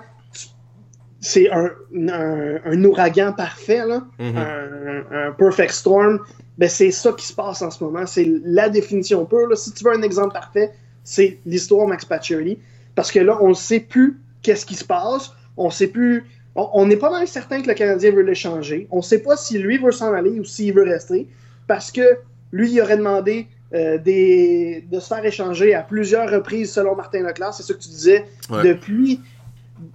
c'est 1.28 1.50
un, 1.52 1.72
un, 1.96 2.60
un 2.66 2.84
ouragan 2.84 3.34
parfait, 3.34 3.84
là, 3.86 4.04
Mhm. 4.20 4.38
un, 4.38 5.28
un 5.28 5.32
perfect 5.32 5.72
storm. 5.72 6.20
Ben, 6.60 6.70
c'est 6.70 6.92
ça 6.92 7.12
qui 7.14 7.26
se 7.26 7.34
passe 7.34 7.62
en 7.64 7.72
ce 7.72 7.84
moment. 7.84 8.06
C'est 8.06 8.28
la 8.44 8.70
définition 8.70 9.26
pure. 9.26 9.48
là. 9.50 9.56
Si 9.56 9.72
tu 9.74 9.84
veux 9.84 9.92
un 9.92 10.02
exemple 10.04 10.34
parfait, 10.34 10.72
c'est 11.04 11.40
l'histoire 11.46 11.88
Max 11.88 12.06
Pacioretty. 12.06 12.60
Parce 12.94 13.12
que 13.12 13.20
là, 13.20 13.38
on 13.42 13.50
ne 13.50 13.54
sait 13.56 13.80
plus 13.80 14.20
qu'est-ce 14.42 14.66
qui 14.66 14.76
se 14.76 14.86
passe. 14.86 15.32
On 15.58 15.70
sait 15.70 15.88
plus. 15.88 16.26
On, 16.56 16.70
on 16.74 16.90
est 16.90 16.96
pas 16.98 17.10
mal 17.10 17.28
certain 17.28 17.62
que 17.62 17.68
le 17.68 17.74
Canadien 17.74 18.12
veut 18.12 18.22
l'échanger. 18.22 18.88
On 18.92 18.98
ne 18.98 19.02
sait 19.02 19.20
pas 19.20 19.36
si 19.36 19.58
lui 19.58 19.78
veut 19.80 19.92
s'en 19.92 20.14
aller 20.14 20.40
ou 20.40 20.44
s'il 20.46 20.74
veut 20.74 20.84
rester. 20.84 21.28
Parce 21.68 21.92
que 21.92 22.20
lui, 22.54 22.72
il 22.72 22.80
aurait 22.82 22.98
demandé 22.98 23.48
euh, 23.74 23.98
des, 23.98 24.86
de 24.90 25.00
se 25.02 25.08
faire 25.08 25.26
échanger 25.26 25.74
à 25.74 25.82
plusieurs 25.82 26.30
reprises 26.32 26.72
selon 26.72 26.96
Martin 26.96 27.24
Leclerc. 27.24 27.54
C'est 27.54 27.64
ce 27.64 27.74
que 27.74 27.80
tu 27.82 27.90
disais. 27.90 28.26
Ouais. 28.50 28.64
Depuis, 28.64 29.20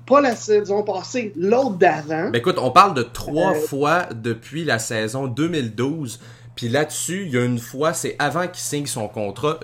pas 0.07 0.21
la 0.21 0.35
saison 0.37 0.83
passée, 0.83 1.33
l'autre 1.37 1.77
d'avant. 1.79 2.31
Ben 2.31 2.37
écoute, 2.37 2.57
on 2.59 2.71
parle 2.71 2.95
de 2.95 3.03
trois 3.03 3.53
Euh, 3.53 3.61
fois 3.61 4.07
depuis 4.15 4.65
la 4.65 4.79
saison 4.79 5.27
2012. 5.27 6.21
Puis 6.57 6.69
là-dessus, 6.69 7.23
il 7.27 7.33
y 7.33 7.39
a 7.39 7.45
une 7.45 7.59
fois, 7.61 7.95
c'est 7.95 8.17
avant 8.19 8.47
qu'il 8.47 8.57
signe 8.61 8.85
son 8.85 9.09
contrat, 9.09 9.61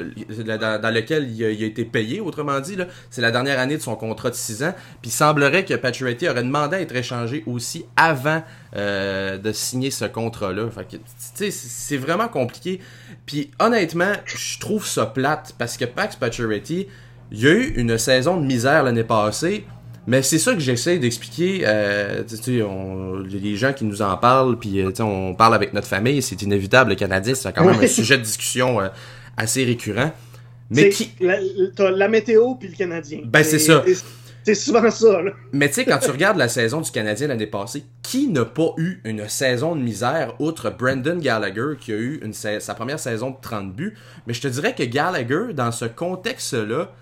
dans, 0.46 0.80
dans 0.80 0.94
lequel 0.94 1.28
il 1.30 1.44
a, 1.44 1.50
il 1.50 1.62
a 1.62 1.66
été 1.66 1.84
payé, 1.84 2.20
autrement 2.20 2.58
dit. 2.60 2.76
C'est 3.10 3.20
la 3.20 3.30
dernière 3.30 3.58
année 3.58 3.76
de 3.76 3.82
son 3.82 3.96
contrat 3.96 4.30
de 4.30 4.34
6 4.34 4.62
ans. 4.62 4.72
Puis 5.02 5.10
il 5.10 5.12
semblerait 5.12 5.66
que 5.66 5.74
Pacioretty 5.74 6.26
aurait 6.28 6.44
demandé 6.44 6.76
à 6.76 6.80
être 6.80 6.94
échangé 6.96 7.42
aussi 7.46 7.84
avant 7.96 8.42
euh, 8.76 9.36
de 9.36 9.52
signer 9.52 9.90
ce 9.90 10.06
contrat-là. 10.06 10.70
Fait 10.70 10.84
que, 10.84 10.96
tu 10.96 11.02
sais, 11.34 11.50
c'est- 11.50 11.68
c'est 11.68 11.96
vraiment 11.98 12.28
compliqué. 12.28 12.80
Puis 13.26 13.50
honnêtement, 13.58 14.12
je 14.24 14.58
trouve 14.58 14.86
ça 14.86 15.04
plate 15.04 15.54
parce 15.58 15.76
que 15.76 15.84
Pax 15.84 16.16
Pacioretty, 16.16 16.86
il 17.32 17.40
y 17.40 17.46
a 17.48 17.52
eu 17.52 17.74
une 17.76 17.98
saison 17.98 18.38
de 18.40 18.46
misère 18.46 18.84
l'année 18.84 19.04
passée. 19.04 19.66
Mais 20.06 20.22
c'est 20.22 20.38
ça 20.38 20.54
que 20.54 20.60
j'essaie 20.60 20.98
d'expliquer. 20.98 21.62
Euh, 21.66 22.22
on- 22.68 23.18
les 23.20 23.56
gens 23.56 23.72
qui 23.72 23.84
nous 23.84 24.02
en 24.02 24.16
parlent, 24.16 24.58
puis 24.58 24.80
euh, 24.80 24.90
on 25.00 25.34
parle 25.34 25.54
avec 25.54 25.72
notre 25.72 25.88
famille, 25.88 26.22
c'est 26.22 26.40
inévitable. 26.42 26.90
Le 26.90 26.96
Canadien, 26.96 27.34
c'est 27.34 27.52
quand 27.52 27.64
même 27.64 27.80
un 27.82 27.86
sujet 27.86 28.16
de 28.16 28.22
discussion 28.22 28.80
euh, 28.80 28.88
assez 29.36 29.64
récurrent. 29.64 30.12
Mais 30.70 30.88
qui, 30.90 31.12
la, 31.20 31.38
la 31.90 32.08
météo 32.08 32.54
puis 32.54 32.68
le 32.68 32.74
Canadien. 32.76 33.20
Ben, 33.24 33.42
c'est 33.44 33.58
ça. 33.58 33.84
C'est- 33.86 34.54
souvent 34.54 34.88
ça, 34.92 35.22
là. 35.22 35.32
mais 35.52 35.66
tu 35.66 35.74
sais, 35.74 35.84
quand 35.84 35.98
tu 35.98 36.08
regardes 36.12 36.36
la 36.38 36.46
saison 36.48 36.80
du 36.80 36.92
Canadien 36.92 37.26
l'année 37.26 37.48
passée, 37.48 37.82
qui 38.02 38.28
n'a 38.28 38.44
pas 38.44 38.74
eu 38.78 39.00
une 39.04 39.28
saison 39.28 39.74
de 39.74 39.80
misère 39.80 40.34
outre 40.38 40.70
Brendan 40.70 41.18
Gallagher 41.18 41.72
qui 41.80 41.90
a 41.92 41.96
eu 41.96 42.20
une 42.22 42.32
sa 42.32 42.60
sa 42.60 42.74
première 42.74 43.00
saison 43.00 43.30
de 43.30 43.36
30 43.42 43.74
buts? 43.74 43.94
Mais 44.28 44.34
je 44.34 44.40
te 44.40 44.46
dirais 44.46 44.72
que 44.72 44.84
Gallagher, 44.84 45.52
dans 45.52 45.72
ce 45.72 45.84
contexte-là, 45.84 46.92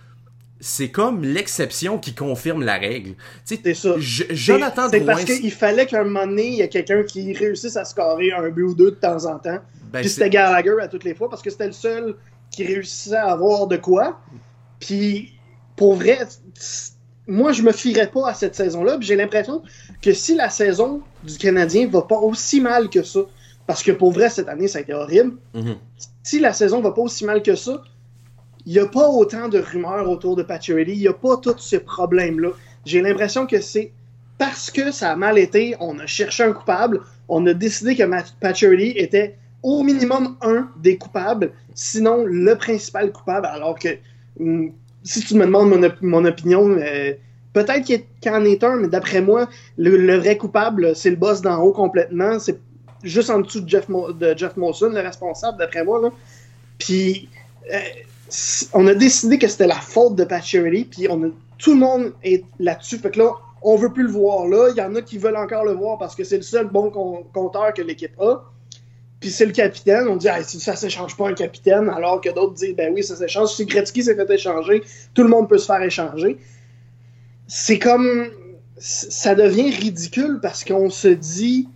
c'est 0.65 0.89
comme 0.89 1.23
l'exception 1.23 1.99
qui 1.99 2.15
confirme 2.15 2.65
la 2.65 2.79
règle. 2.79 3.17
C'est 3.45 3.75
ça. 3.75 3.97
Jonathan 3.99 4.89
C'est 4.91 5.03
parce 5.03 5.25
qu'il 5.27 5.53
fallait 5.53 5.85
qu'à 5.85 6.01
un 6.01 6.05
moment 6.05 6.27
donné, 6.27 6.47
il 6.47 6.55
y 6.55 6.63
ait 6.63 6.71
quelqu'un 6.71 7.03
qui 7.03 7.35
réussisse 7.35 7.77
à 7.77 7.85
scorer 7.85 8.33
un 8.33 8.49
but 8.49 8.63
ou 8.63 8.75
deux 8.75 8.93
de 8.93 8.97
temps 8.97 9.27
en 9.27 9.39
temps. 9.39 9.59
Ben, 9.93 10.01
puis 10.01 10.09
c'était 10.09 10.31
Gallagher 10.31 10.77
à 10.81 10.89
toutes 10.89 11.05
les 11.05 11.15
fois 11.15 11.29
parce 11.29 11.43
que 11.43 11.51
c'était 11.51 11.67
le 11.67 11.73
seul 11.73 12.17
qui 12.51 12.65
réussissait 12.65 13.15
à 13.15 13.33
avoir 13.33 13.67
de 13.67 13.77
quoi. 13.77 14.19
Puis 14.81 15.35
pour 15.77 15.97
vrai, 15.97 16.21
moi 17.27 17.53
je 17.53 17.61
me 17.61 17.73
fierais 17.73 18.11
pas 18.11 18.31
à 18.31 18.33
cette 18.33 18.55
saison-là. 18.55 18.97
J'ai 19.01 19.17
l'impression 19.17 19.63
que 20.01 20.15
si 20.15 20.35
la 20.35 20.49
saison 20.49 21.03
du 21.25 21.37
Canadien 21.37 21.89
va 21.89 22.01
pas 22.01 22.19
aussi 22.19 22.63
mal 22.63 22.89
que 22.89 23.03
ça, 23.03 23.21
parce 23.67 23.83
que 23.83 23.93
pour 23.93 24.13
vrai 24.13 24.31
cette 24.31 24.49
année 24.49 24.69
ça 24.69 24.79
a 24.79 24.81
été 24.81 24.95
horrible, 24.95 25.37
mm-hmm. 25.55 25.77
si 26.23 26.41
la 26.41 26.55
saison 26.55 26.81
va 26.81 26.93
pas 26.93 27.03
aussi 27.03 27.27
mal 27.27 27.43
que 27.43 27.55
ça, 27.55 27.83
il 28.67 28.73
n'y 28.73 28.79
a 28.79 28.87
pas 28.87 29.09
autant 29.09 29.49
de 29.49 29.59
rumeurs 29.59 30.09
autour 30.09 30.37
de 30.37 30.43
Pacioretty, 30.43 30.93
il 30.93 31.01
n'y 31.01 31.09
a 31.09 31.13
pas 31.13 31.37
tous 31.37 31.59
ces 31.59 31.81
problèmes-là. 31.81 32.51
J'ai 32.85 33.03
l'impression 33.03 33.47
que 33.47 33.61
c'est 33.61 33.93
parce 34.39 34.71
que 34.71 34.91
ça 34.91 35.13
a 35.13 35.17
mal 35.17 35.39
été, 35.39 35.77
on 35.81 35.99
a 35.99 36.07
cherché 36.07 36.43
un 36.43 36.53
coupable, 36.53 37.01
on 37.29 37.47
a 37.47 37.55
décidé 37.55 37.95
que 37.95 38.03
Pacioretty 38.41 38.95
était 38.97 39.37
au 39.63 39.83
minimum 39.83 40.37
un 40.43 40.71
des 40.83 40.97
coupables, 40.97 41.53
sinon 41.75 42.25
le 42.25 42.55
principal 42.57 43.13
coupable, 43.13 43.47
alors 43.47 43.79
que 43.79 43.89
hum, 44.41 44.73
si 45.03 45.21
tu 45.21 45.35
me 45.35 45.45
demandes 45.45 45.97
mon, 46.01 46.25
opinion, 46.25 46.71
euh, 46.71 47.13
peut-être 47.53 47.85
qu'il 47.85 48.03
en 48.31 48.45
est 48.45 48.65
un, 48.65 48.77
mais 48.77 48.89
d'après 48.89 49.21
moi, 49.21 49.49
le, 49.77 50.17
vrai 50.17 50.37
coupable, 50.37 50.97
c'est 50.97 51.11
le 51.11 51.17
boss 51.17 51.43
d'en 51.43 51.63
haut 51.63 51.73
complètement, 51.73 52.39
c'est 52.39 52.59
juste 53.03 53.29
en 53.31 53.41
dessous 53.41 53.61
de 53.61 53.69
Jeff, 53.69 53.87
de 53.89 54.35
Jeff 54.37 54.57
Molson, 54.57 54.91
le 54.91 55.01
responsable, 55.01 55.59
d'après 55.59 55.85
moi. 55.85 56.01
Là. 56.01 56.09
Puis, 56.79 57.29
euh, 57.73 57.79
on 58.73 58.87
a 58.87 58.95
décidé 58.95 59.39
que 59.39 59.49
c'était 59.49 59.67
la 59.67 59.81
faute 59.81 60.17
de 60.17 60.25
Pacioretty, 60.25 60.85
puis 60.85 61.09
on 61.09 61.23
a, 61.25 61.29
tout 61.59 61.75
le 61.75 61.81
monde 61.81 62.13
est 62.23 62.45
là-dessus. 62.59 62.99
Fait 62.99 63.11
que 63.11 63.19
là, 63.19 63.33
on 63.63 63.77
veut 63.77 63.93
plus 63.93 64.05
le 64.05 64.11
voir 64.11 64.47
là. 64.47 64.71
Il 64.71 64.77
y 64.77 64.83
en 64.83 64.95
a 64.95 65.03
qui 65.03 65.19
veulent 65.19 65.37
encore 65.37 65.65
le 65.65 65.73
voir 65.73 65.99
parce 65.99 66.15
que 66.15 66.25
c'est 66.25 66.37
le 66.37 66.43
seul 66.43 66.69
bon 66.69 66.91
compteur 67.33 67.73
que 67.75 67.83
l'équipe 67.83 68.19
a. 68.21 68.45
Puis 69.21 69.31
c'est 69.31 69.47
le 69.47 69.53
capitaine. 69.53 70.07
On 70.09 70.17
dit, 70.17 70.29
ah, 70.29 70.43
si 70.43 70.61
ça 70.61 70.77
s'échange 70.77 71.17
pas 71.17 71.29
un 71.29 71.35
capitaine, 71.35 71.89
alors 71.89 72.21
que 72.21 72.29
d'autres 72.29 72.55
disent, 72.55 72.77
ben 72.77 72.93
oui, 72.93 73.03
ça 73.03 73.17
s'échange. 73.17 73.55
Si 73.55 73.65
Gretzky 73.65 74.03
s'est 74.03 74.15
fait 74.15 74.31
échanger, 74.31 74.83
tout 75.15 75.23
le 75.23 75.29
monde 75.29 75.49
peut 75.49 75.59
se 75.59 75.67
faire 75.67 75.83
échanger. 75.83 76.39
C'est 77.47 77.79
comme. 77.79 78.27
Ça 78.77 79.37
devient 79.37 79.71
ridicule 79.71 80.41
parce 80.43 80.65
qu'on 80.65 80.91
se 80.91 81.07
dit, 81.07 81.69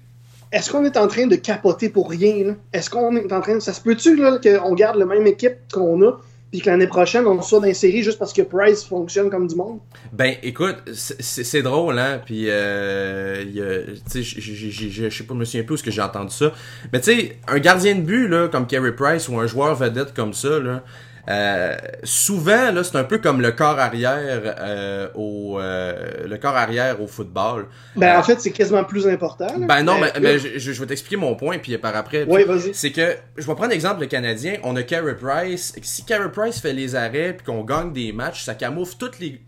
est-ce 0.50 0.70
qu'on 0.70 0.84
est 0.84 0.96
en 0.96 1.06
train 1.06 1.26
de 1.26 1.36
capoter 1.36 1.88
pour 1.88 2.10
rien? 2.10 2.56
Est-ce 2.72 2.90
qu'on 2.90 3.16
est 3.16 3.32
en 3.32 3.40
train. 3.40 3.60
Ça 3.60 3.72
se 3.72 3.80
peut-tu 3.80 4.18
qu'on 4.42 4.74
garde 4.74 4.96
la 4.96 5.06
même 5.06 5.26
équipe 5.26 5.56
qu'on 5.72 6.02
a, 6.02 6.20
puis 6.50 6.60
que 6.60 6.70
l'année 6.70 6.86
prochaine, 6.86 7.26
on 7.26 7.42
soit 7.42 7.60
dans 7.60 7.74
série 7.74 8.02
juste 8.02 8.18
parce 8.18 8.32
que 8.32 8.42
Price 8.42 8.84
fonctionne 8.84 9.30
comme 9.30 9.46
du 9.46 9.54
monde? 9.54 9.80
Ben, 10.12 10.36
écoute, 10.42 10.76
c'est 10.92 11.62
drôle, 11.62 11.98
hein, 11.98 12.20
puis, 12.24 12.46
euh, 12.48 13.84
tu 14.10 14.24
sais, 14.24 14.40
je 14.40 15.10
sais 15.10 15.24
pas, 15.24 15.34
je 15.34 15.38
me 15.38 15.44
souviens 15.44 15.64
plus 15.64 15.74
où 15.74 15.76
ce 15.76 15.82
que 15.82 15.90
j'ai 15.90 16.00
entendu 16.00 16.34
ça, 16.34 16.52
mais 16.92 17.00
tu 17.00 17.14
sais, 17.14 17.36
un 17.48 17.58
gardien 17.58 17.94
de 17.94 18.00
but, 18.00 18.28
là, 18.28 18.48
comme 18.48 18.66
Carey 18.66 18.92
Price, 18.92 19.28
ou 19.28 19.38
un 19.38 19.46
joueur 19.46 19.74
vedette 19.74 20.14
comme 20.14 20.32
ça, 20.32 20.58
là, 20.58 20.82
euh, 21.28 21.76
souvent, 22.04 22.70
là, 22.72 22.82
c'est 22.82 22.96
un 22.96 23.04
peu 23.04 23.18
comme 23.18 23.42
le 23.42 23.52
corps 23.52 23.78
arrière 23.78 24.40
euh, 24.60 25.08
au 25.14 25.58
euh, 25.60 26.26
le 26.26 26.38
corps 26.38 26.56
arrière 26.56 27.02
au 27.02 27.06
football. 27.06 27.66
Ben 27.96 28.18
en 28.18 28.22
fait, 28.22 28.40
c'est 28.40 28.50
quasiment 28.50 28.84
plus 28.84 29.06
important. 29.06 29.48
Ben 29.58 29.82
non, 29.82 29.98
mais, 30.00 30.12
mais, 30.20 30.38
je, 30.38 30.72
vais 30.72 30.86
t'expliquer 30.86 31.16
mon 31.16 31.34
point 31.34 31.58
puis 31.58 31.76
par 31.76 31.94
après. 31.96 32.24
Oui, 32.26 32.44
vas-y. 32.44 32.72
C'est 32.72 32.92
que 32.92 33.16
je 33.36 33.46
vais 33.46 33.54
prendre 33.54 33.70
l'exemple 33.70 34.00
le 34.00 34.06
Canadien. 34.06 34.54
On 34.62 34.74
a 34.76 34.82
Carey 34.82 35.16
Price. 35.16 35.74
Si 35.82 36.04
Carey 36.04 36.30
Price 36.32 36.60
fait 36.60 36.72
les 36.72 36.94
arrêts 36.94 37.34
puis 37.34 37.44
qu'on 37.44 37.62
gagne 37.62 37.92
des 37.92 38.12
matchs, 38.12 38.44
ça 38.44 38.54
camoufle 38.54 38.94
toutes 38.98 39.18
les 39.18 39.42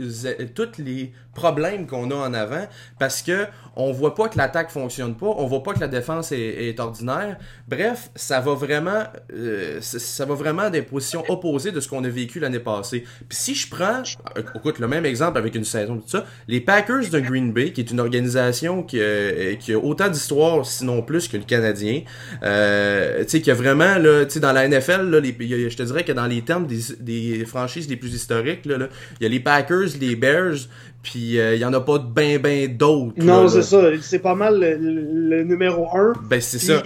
toutes 0.55 0.77
les 0.77 1.13
problème 1.35 1.87
qu'on 1.87 2.11
a 2.11 2.15
en 2.15 2.35
avant 2.35 2.67
parce 2.99 3.23
que 3.23 3.47
on 3.77 3.93
voit 3.93 4.15
pas 4.15 4.29
que 4.29 4.37
l'attaque 4.37 4.71
fonctionne 4.71 5.15
pas, 5.15 5.33
on 5.37 5.47
voit 5.47 5.63
pas 5.63 5.73
que 5.73 5.81
la 5.81 5.89
défense 5.89 6.33
est, 6.33 6.79
ordinaire. 6.81 7.37
Bref, 7.69 8.11
ça 8.15 8.41
va 8.41 8.55
vraiment 8.55 9.05
euh, 9.33 9.79
ça 9.81 10.25
va 10.25 10.35
vraiment 10.35 10.71
des 10.71 10.83
positions 10.83 11.25
opposées 11.29 11.71
de 11.73 11.81
ce 11.81 11.89
qu'on 11.89 12.03
a 12.05 12.09
vécu 12.09 12.41
l'année 12.41 12.59
passée. 12.59 13.05
Puis 13.29 13.39
si 13.39 13.55
je 13.55 13.69
prends 13.71 14.03
euh, 14.37 14.43
écoute 14.55 14.79
le 14.79 14.89
même 14.89 15.07
exemple 15.07 15.39
avec 15.39 15.55
une 15.55 15.65
saison 15.65 15.97
tout 15.97 16.09
ça, 16.09 16.27
les 16.49 16.61
Packers 16.61 17.11
de 17.11 17.21
Green 17.21 17.53
Bay 17.53 17.73
qui 17.73 17.81
est 17.81 17.91
une 17.91 18.01
organisation 18.01 18.83
qui, 18.83 18.99
euh, 19.01 19.55
a 19.69 19.77
autant 19.77 20.09
d'histoire 20.09 20.67
sinon 20.67 21.03
plus 21.03 21.29
que 21.29 21.37
le 21.37 21.45
Canadien, 21.45 22.03
tu 22.43 23.29
sais 23.29 23.41
qui 23.41 23.51
a 23.51 23.55
vraiment 23.55 23.99
là, 23.99 24.25
tu 24.25 24.33
sais 24.33 24.41
dans 24.41 24.53
la 24.53 24.67
NFL 24.67 25.11
là, 25.11 25.21
je 25.23 25.77
te 25.77 25.83
dirais 25.83 26.05
que 26.05 26.13
dans 26.13 26.27
les 26.27 26.43
termes 26.43 26.67
des, 26.67 26.81
des 26.99 27.45
franchises 27.45 27.89
les 27.89 27.97
plus 27.97 28.15
historiques 28.15 28.67
là, 28.67 28.89
il 29.21 29.23
y 29.23 29.27
a 29.27 29.29
les 29.29 29.41
Packers, 29.41 29.89
les 30.01 30.17
Bears, 30.17 30.67
puis 31.03 31.33
il 31.33 31.41
euh, 31.41 31.57
y 31.57 31.65
en 31.65 31.73
a 31.73 31.81
pas 31.81 31.99
de 31.99 32.07
ben 32.07 32.39
ben 32.39 32.77
d'autres. 32.77 33.15
Non, 33.17 33.49
c'est 33.49 33.63
ça. 33.63 33.83
C'est 34.03 34.19
pas 34.19 34.35
mal 34.35 34.61
le, 34.61 35.43
numéro 35.45 35.89
un. 35.97 36.13
Ben 36.23 36.41
c'est 36.41 36.59
ça. 36.59 36.83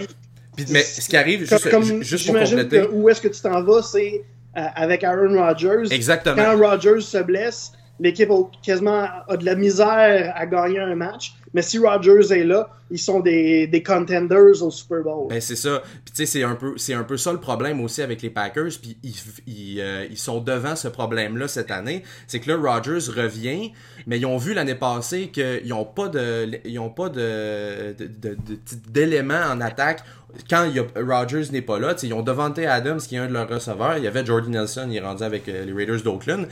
Puis, 0.55 0.65
mais 0.69 0.83
ce 0.83 1.09
qui 1.09 1.17
arrive, 1.17 1.41
juste, 1.41 1.69
comme, 1.69 2.01
juste 2.01 2.27
pour 2.27 2.39
compléter... 2.39 2.81
Que 2.81 2.87
où 2.93 3.09
est-ce 3.09 3.19
que 3.19 3.27
tu 3.27 3.41
t'en 3.41 3.61
vas, 3.61 3.81
c'est 3.81 4.23
euh, 4.55 4.61
avec 4.75 5.03
Aaron 5.03 5.37
Rodgers. 5.37 5.91
Exactement. 5.91 6.37
Quand 6.37 6.57
Rodgers 6.57 7.01
se 7.01 7.21
blesse, 7.21 7.73
l'équipe 7.99 8.31
a 8.31 8.41
quasiment 8.63 9.05
a 9.27 9.35
de 9.35 9.43
la 9.43 9.55
misère 9.55 10.31
à 10.33 10.45
gagner 10.45 10.79
un 10.79 10.95
match. 10.95 11.33
Mais 11.55 11.61
si 11.61 11.77
Rodgers 11.77 12.33
est 12.33 12.43
là, 12.43 12.67
ils 12.91 12.99
sont 12.99 13.21
des, 13.21 13.65
des 13.65 13.81
contenders 13.81 14.61
au 14.61 14.69
Super 14.69 15.01
Bowl. 15.03 15.29
Ben 15.29 15.39
c'est 15.39 15.55
ça. 15.55 15.81
Puis 16.03 16.13
tu 16.13 16.25
sais, 16.25 16.25
c'est 16.25 16.43
un 16.43 16.55
peu 16.55 16.75
un 16.89 17.03
peu 17.03 17.15
ça 17.15 17.31
le 17.31 17.39
problème 17.39 17.79
aussi 17.79 18.01
avec 18.01 18.21
les 18.21 18.29
Packers. 18.29 18.71
Puis 18.81 18.97
ils, 19.03 19.15
ils, 19.47 19.79
euh, 19.79 20.05
ils 20.11 20.17
sont 20.17 20.41
devant 20.41 20.75
ce 20.75 20.89
problème-là 20.89 21.47
cette 21.47 21.71
année. 21.71 22.03
C'est 22.27 22.41
que 22.41 22.51
là, 22.51 22.57
Rodgers 22.57 23.09
revient, 23.09 23.71
mais 24.05 24.19
ils 24.19 24.25
ont 24.25 24.35
vu 24.35 24.53
l'année 24.53 24.75
passée 24.75 25.29
qu'ils 25.29 25.69
n'ont 25.69 25.85
pas 25.85 26.09
de 26.09 26.59
ils 26.65 26.77
ont 26.77 26.93
de, 26.93 27.95
d'éléments 28.91 29.45
en 29.49 29.61
attaque 29.61 30.03
quand 30.49 30.65
il 30.65 30.83
n'est 31.51 31.61
pas 31.61 31.79
là, 31.79 31.95
ils 32.03 32.13
ont 32.13 32.21
Devante 32.21 32.59
Adams 32.59 32.99
qui 32.99 33.15
est 33.15 33.19
un 33.19 33.27
de 33.27 33.33
leurs 33.33 33.47
receveurs, 33.49 33.97
il 33.97 34.03
y 34.03 34.07
avait 34.07 34.25
Jordy 34.25 34.49
Nelson, 34.49 34.87
il 34.89 34.97
est 34.97 35.01
rendu 35.01 35.23
avec 35.23 35.47
euh, 35.47 35.65
les 35.65 35.73
Raiders 35.73 36.01
d'Oakland, 36.01 36.47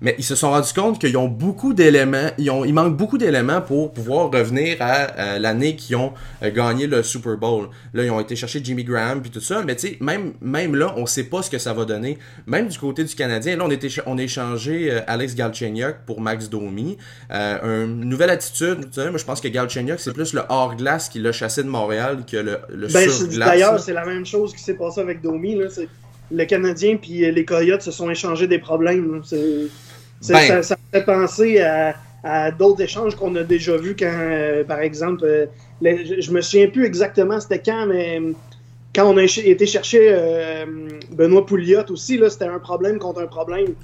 mais 0.00 0.14
ils 0.18 0.24
se 0.24 0.34
sont 0.34 0.50
rendus 0.50 0.72
compte 0.72 0.98
qu'ils 0.98 1.16
ont 1.16 1.28
beaucoup 1.28 1.72
d'éléments, 1.72 2.30
ils 2.38 2.50
ont, 2.50 2.64
il 2.64 2.72
manque 2.72 2.96
beaucoup 2.96 3.18
d'éléments 3.18 3.60
pour 3.60 3.92
pouvoir 3.92 4.30
revenir 4.30 4.45
à, 4.80 5.38
l'année 5.38 5.76
qu'ils 5.76 5.96
ont 5.96 6.12
euh, 6.42 6.50
gagné 6.50 6.86
le 6.86 7.02
Super 7.02 7.36
Bowl. 7.36 7.68
Là, 7.94 8.04
ils 8.04 8.10
ont 8.10 8.20
été 8.20 8.36
chercher 8.36 8.60
Jimmy 8.62 8.84
Graham 8.84 9.22
puis 9.22 9.30
tout 9.30 9.40
ça, 9.40 9.62
mais 9.64 9.76
tu 9.76 9.88
sais, 9.88 9.98
même, 10.00 10.32
même 10.40 10.74
là, 10.74 10.94
on 10.96 11.06
sait 11.06 11.24
pas 11.24 11.42
ce 11.42 11.50
que 11.50 11.58
ça 11.58 11.72
va 11.72 11.84
donner. 11.84 12.18
Même 12.46 12.68
du 12.68 12.78
côté 12.78 13.04
du 13.04 13.14
Canadien, 13.14 13.56
là, 13.56 13.64
on, 13.66 13.70
était, 13.70 13.88
on 14.06 14.18
a 14.18 14.22
échangé 14.22 14.90
euh, 14.90 15.00
Alex 15.06 15.34
Galchenyuk 15.34 15.96
pour 16.06 16.20
Max 16.20 16.48
Domi. 16.48 16.96
Euh, 17.30 17.84
une 17.84 18.04
nouvelle 18.04 18.30
attitude, 18.30 18.90
tu 18.92 19.00
sais, 19.00 19.10
moi 19.10 19.18
je 19.18 19.24
pense 19.24 19.40
que 19.40 19.48
Galchenyuk, 19.48 20.00
c'est 20.00 20.12
plus 20.12 20.32
le 20.32 20.42
hors-glace 20.48 21.08
qui 21.08 21.18
l'a 21.18 21.32
chassé 21.32 21.62
de 21.62 21.68
Montréal 21.68 22.24
que 22.30 22.36
le, 22.36 22.58
le 22.68 22.88
ben, 22.88 23.08
sur-glace. 23.08 23.48
D'ailleurs, 23.48 23.80
c'est 23.80 23.92
la 23.92 24.04
même 24.04 24.26
chose 24.26 24.54
qui 24.54 24.62
s'est 24.62 24.74
passé 24.74 25.00
avec 25.00 25.22
Domi. 25.22 25.54
Là. 25.56 25.66
Le 26.30 26.44
Canadien 26.44 26.96
puis 26.96 27.30
les 27.30 27.44
Coyotes 27.44 27.82
se 27.82 27.90
sont 27.90 28.10
échangés 28.10 28.46
des 28.46 28.58
problèmes. 28.58 29.22
C'est 29.24 29.68
ben. 30.28 30.62
ça, 30.62 30.76
me 30.76 30.98
fait 30.98 31.04
penser 31.04 31.60
à, 31.60 31.94
d'autres 32.58 32.82
échanges 32.82 33.14
qu'on 33.14 33.34
a 33.36 33.42
déjà 33.42 33.76
vus 33.76 33.96
quand, 33.96 34.10
euh, 34.10 34.64
par 34.64 34.80
exemple, 34.80 35.24
euh, 35.24 35.46
je, 35.80 36.30
me 36.32 36.40
souviens 36.40 36.68
plus 36.68 36.84
exactement 36.84 37.38
c'était 37.40 37.60
quand, 37.60 37.86
mais 37.86 38.20
quand 38.94 39.12
on 39.12 39.16
a 39.16 39.22
été 39.22 39.66
chercher 39.66 40.08
euh, 40.10 40.64
Benoît 41.12 41.44
Pouliot 41.44 41.90
aussi, 41.90 42.16
là, 42.16 42.30
c'était 42.30 42.46
un 42.46 42.58
problème 42.58 42.98
contre 42.98 43.20
un 43.20 43.26
problème. 43.26 43.74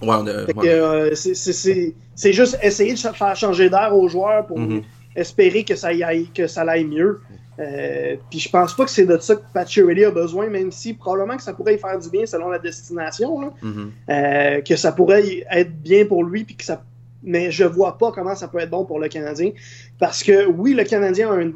c'est 1.14 2.32
juste 2.32 2.58
essayer 2.62 2.94
de 2.94 2.98
faire 2.98 3.36
changer 3.36 3.68
d'air 3.68 3.94
aux 3.94 4.08
joueurs 4.08 4.46
pour 4.46 4.58
mm-hmm. 4.58 4.82
espérer 5.16 5.64
que 5.64 5.76
ça, 5.76 5.92
y 5.92 6.02
aille, 6.02 6.28
que 6.34 6.46
ça 6.46 6.62
aille 6.62 6.84
mieux. 6.84 7.20
Euh, 7.58 8.16
puis 8.30 8.38
je 8.38 8.48
pense 8.48 8.74
pas 8.74 8.84
que 8.84 8.90
c'est 8.90 9.04
de 9.04 9.18
ça 9.18 9.36
que 9.36 9.42
Pacioretty 9.52 10.04
a 10.04 10.10
besoin, 10.10 10.48
même 10.48 10.72
si 10.72 10.94
probablement 10.94 11.36
que 11.36 11.42
ça 11.42 11.52
pourrait 11.52 11.74
y 11.74 11.78
faire 11.78 11.98
du 11.98 12.08
bien 12.08 12.24
selon 12.24 12.48
la 12.48 12.58
destination. 12.58 13.52
Mm-hmm. 13.62 13.90
Euh, 14.08 14.60
que 14.62 14.76
ça 14.76 14.92
pourrait 14.92 15.44
être 15.50 15.82
bien 15.82 16.06
pour 16.06 16.24
lui, 16.24 16.44
puis 16.44 16.56
que 16.56 16.64
ça. 16.64 16.82
Mais 17.22 17.50
je 17.50 17.64
vois 17.64 17.98
pas 17.98 18.12
comment 18.12 18.34
ça 18.34 18.48
peut 18.48 18.58
être 18.58 18.70
bon 18.70 18.84
pour 18.84 18.98
le 18.98 19.08
Canadien. 19.08 19.52
Parce 19.98 20.22
que 20.22 20.46
oui, 20.46 20.74
le 20.74 20.84
Canadien 20.84 21.30
a 21.30 21.36
un 21.36 21.52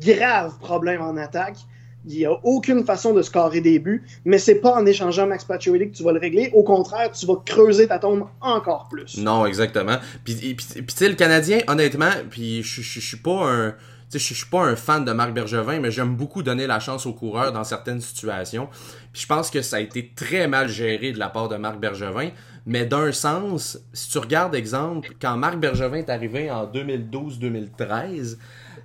grave 0.00 0.58
problème 0.58 1.00
en 1.00 1.16
attaque. 1.16 1.56
Il 2.06 2.16
n'y 2.16 2.26
a 2.26 2.32
aucune 2.42 2.84
façon 2.84 3.14
de 3.14 3.22
scorer 3.22 3.62
des 3.62 3.78
buts, 3.78 4.04
mais 4.26 4.38
c'est 4.38 4.56
pas 4.56 4.74
en 4.74 4.84
échangeant 4.84 5.26
Max 5.26 5.44
Pacioretty 5.44 5.90
que 5.90 5.96
tu 5.96 6.02
vas 6.02 6.12
le 6.12 6.20
régler. 6.20 6.50
Au 6.52 6.62
contraire, 6.62 7.10
tu 7.10 7.24
vas 7.24 7.36
creuser 7.46 7.88
ta 7.88 7.98
tombe 7.98 8.26
encore 8.42 8.88
plus. 8.90 9.16
Non, 9.16 9.46
exactement. 9.46 9.96
Puis, 10.22 10.34
puis, 10.34 10.54
puis 10.54 10.84
tu 10.84 10.94
sais, 10.94 11.08
le 11.08 11.14
Canadien, 11.14 11.60
honnêtement, 11.66 12.10
puis 12.28 12.62
je 12.62 13.00
suis 13.00 13.16
pas 13.16 13.48
un 13.50 13.74
je 14.18 14.34
suis 14.34 14.46
pas 14.46 14.62
un 14.62 14.76
fan 14.76 15.04
de 15.04 15.12
Marc 15.12 15.32
Bergevin, 15.32 15.80
mais 15.80 15.90
j'aime 15.90 16.14
beaucoup 16.16 16.42
donner 16.42 16.66
la 16.66 16.80
chance 16.80 17.06
aux 17.06 17.12
coureurs 17.12 17.52
dans 17.52 17.64
certaines 17.64 18.00
situations. 18.00 18.68
Puis 19.12 19.22
je 19.22 19.26
pense 19.26 19.50
que 19.50 19.62
ça 19.62 19.76
a 19.76 19.80
été 19.80 20.12
très 20.14 20.46
mal 20.48 20.68
géré 20.68 21.12
de 21.12 21.18
la 21.18 21.28
part 21.28 21.48
de 21.48 21.56
Marc 21.56 21.78
Bergevin. 21.78 22.30
Mais 22.66 22.86
d'un 22.86 23.12
sens, 23.12 23.78
si 23.92 24.10
tu 24.10 24.18
regardes, 24.18 24.54
exemple, 24.54 25.10
quand 25.20 25.36
Marc 25.36 25.58
Bergevin 25.58 25.98
est 25.98 26.10
arrivé 26.10 26.50
en 26.50 26.66
2012-2013, 26.66 28.38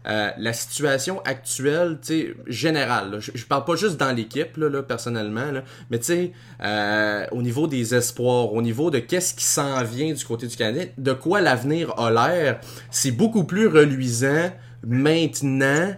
euh, 0.08 0.32
la 0.38 0.54
situation 0.54 1.22
actuelle, 1.26 2.00
tu 2.02 2.36
générale, 2.48 3.20
je, 3.20 3.44
parle 3.46 3.66
pas 3.66 3.76
juste 3.76 3.98
dans 3.98 4.12
l'équipe, 4.12 4.56
là, 4.56 4.82
personnellement, 4.82 5.52
là, 5.52 5.64
mais 5.90 6.00
tu 6.00 6.06
sais, 6.06 6.32
euh, 6.64 7.26
au 7.32 7.42
niveau 7.42 7.68
des 7.68 7.94
espoirs, 7.94 8.54
au 8.54 8.62
niveau 8.62 8.92
de 8.92 9.00
qu'est-ce 9.00 9.34
qui 9.34 9.44
s'en 9.44 9.84
vient 9.84 10.14
du 10.14 10.24
côté 10.24 10.48
du 10.48 10.56
Canadien, 10.56 10.86
de 10.98 11.14
quoi 11.14 11.42
l'avenir 11.42 11.94
a 12.00 12.12
l'air, 12.12 12.62
c'est 12.90 13.12
beaucoup 13.12 13.44
plus 13.44 13.68
reluisant 13.68 14.52
maintenant 14.88 15.94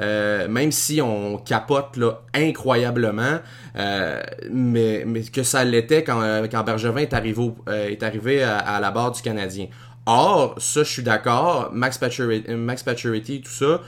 euh, 0.00 0.48
même 0.48 0.72
si 0.72 1.00
on 1.00 1.38
capote 1.38 1.96
là, 1.96 2.20
incroyablement, 2.34 3.38
euh, 3.76 4.20
mais, 4.50 5.04
mais 5.06 5.22
que 5.22 5.42
ça 5.42 5.64
l'était 5.64 6.02
quand, 6.02 6.20
euh, 6.20 6.46
quand 6.50 6.64
Bergevin 6.64 7.00
est 7.00 7.14
arrivé, 7.14 7.52
est 7.68 8.02
arrivé 8.02 8.42
à, 8.42 8.80
la 8.80 8.90
barre 8.90 9.12
du 9.12 9.22
Canadien. 9.22 9.68
Or, 10.06 10.56
ça, 10.58 10.82
je 10.82 10.90
suis 10.90 11.02
d'accord, 11.02 11.70
Max 11.72 11.96
Pacioretty, 11.96 12.54
Max 12.54 12.84
tout 12.84 13.50
ça, 13.50 13.80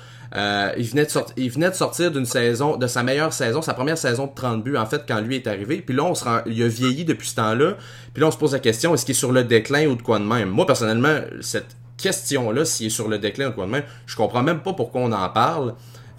il 0.78 0.88
venait 0.88 1.04
de 1.04 1.10
il 1.36 1.50
venait 1.50 1.70
de 1.70 1.74
sortir 1.74 2.10
d'une 2.10 2.24
saison, 2.24 2.76
de 2.76 2.86
sa 2.86 3.02
meilleure 3.02 3.32
saison, 3.32 3.60
sa 3.60 3.74
première 3.74 3.98
saison 3.98 4.26
de 4.26 4.34
30 4.34 4.64
buts, 4.64 4.76
en 4.76 4.86
fait, 4.86 5.02
quand 5.06 5.20
lui 5.20 5.36
est 5.36 5.46
arrivé. 5.46 5.82
Puis 5.84 5.94
là, 5.94 6.04
on 6.04 6.14
se 6.14 6.24
rend, 6.24 6.38
il 6.46 6.62
a 6.62 6.68
vieilli 6.68 7.04
depuis 7.04 7.28
ce 7.28 7.34
temps-là. 7.34 7.76
Puis 8.14 8.20
là, 8.22 8.28
on 8.28 8.30
se 8.30 8.38
pose 8.38 8.52
la 8.52 8.60
question, 8.60 8.94
est-ce 8.94 9.04
qu'il 9.04 9.14
est 9.14 9.18
sur 9.18 9.32
le 9.32 9.44
déclin 9.44 9.86
ou 9.88 9.96
de 9.96 10.02
quoi 10.02 10.18
de 10.18 10.24
même? 10.24 10.48
Moi, 10.48 10.66
personnellement, 10.66 11.18
cette 11.42 11.76
question-là, 11.96 12.64
s'il 12.64 12.86
est 12.86 12.90
sur 12.90 13.08
le 13.08 13.18
déclin 13.18 13.48
ou 13.48 13.50
de 13.50 13.54
quoi 13.54 13.66
de 13.66 13.70
même, 13.70 13.84
je 14.06 14.16
comprends 14.16 14.42
même 14.42 14.60
pas 14.60 14.72
pourquoi 14.72 15.02
on 15.02 15.12
en 15.12 15.28
parle 15.28 15.74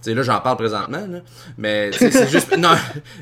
là, 0.06 0.22
j'en 0.22 0.39
parle 0.39 0.58
présentement, 0.58 1.06
là. 1.10 1.20
mais 1.58 1.92
c'est 1.92 2.30
juste, 2.30 2.58
non, 2.58 2.75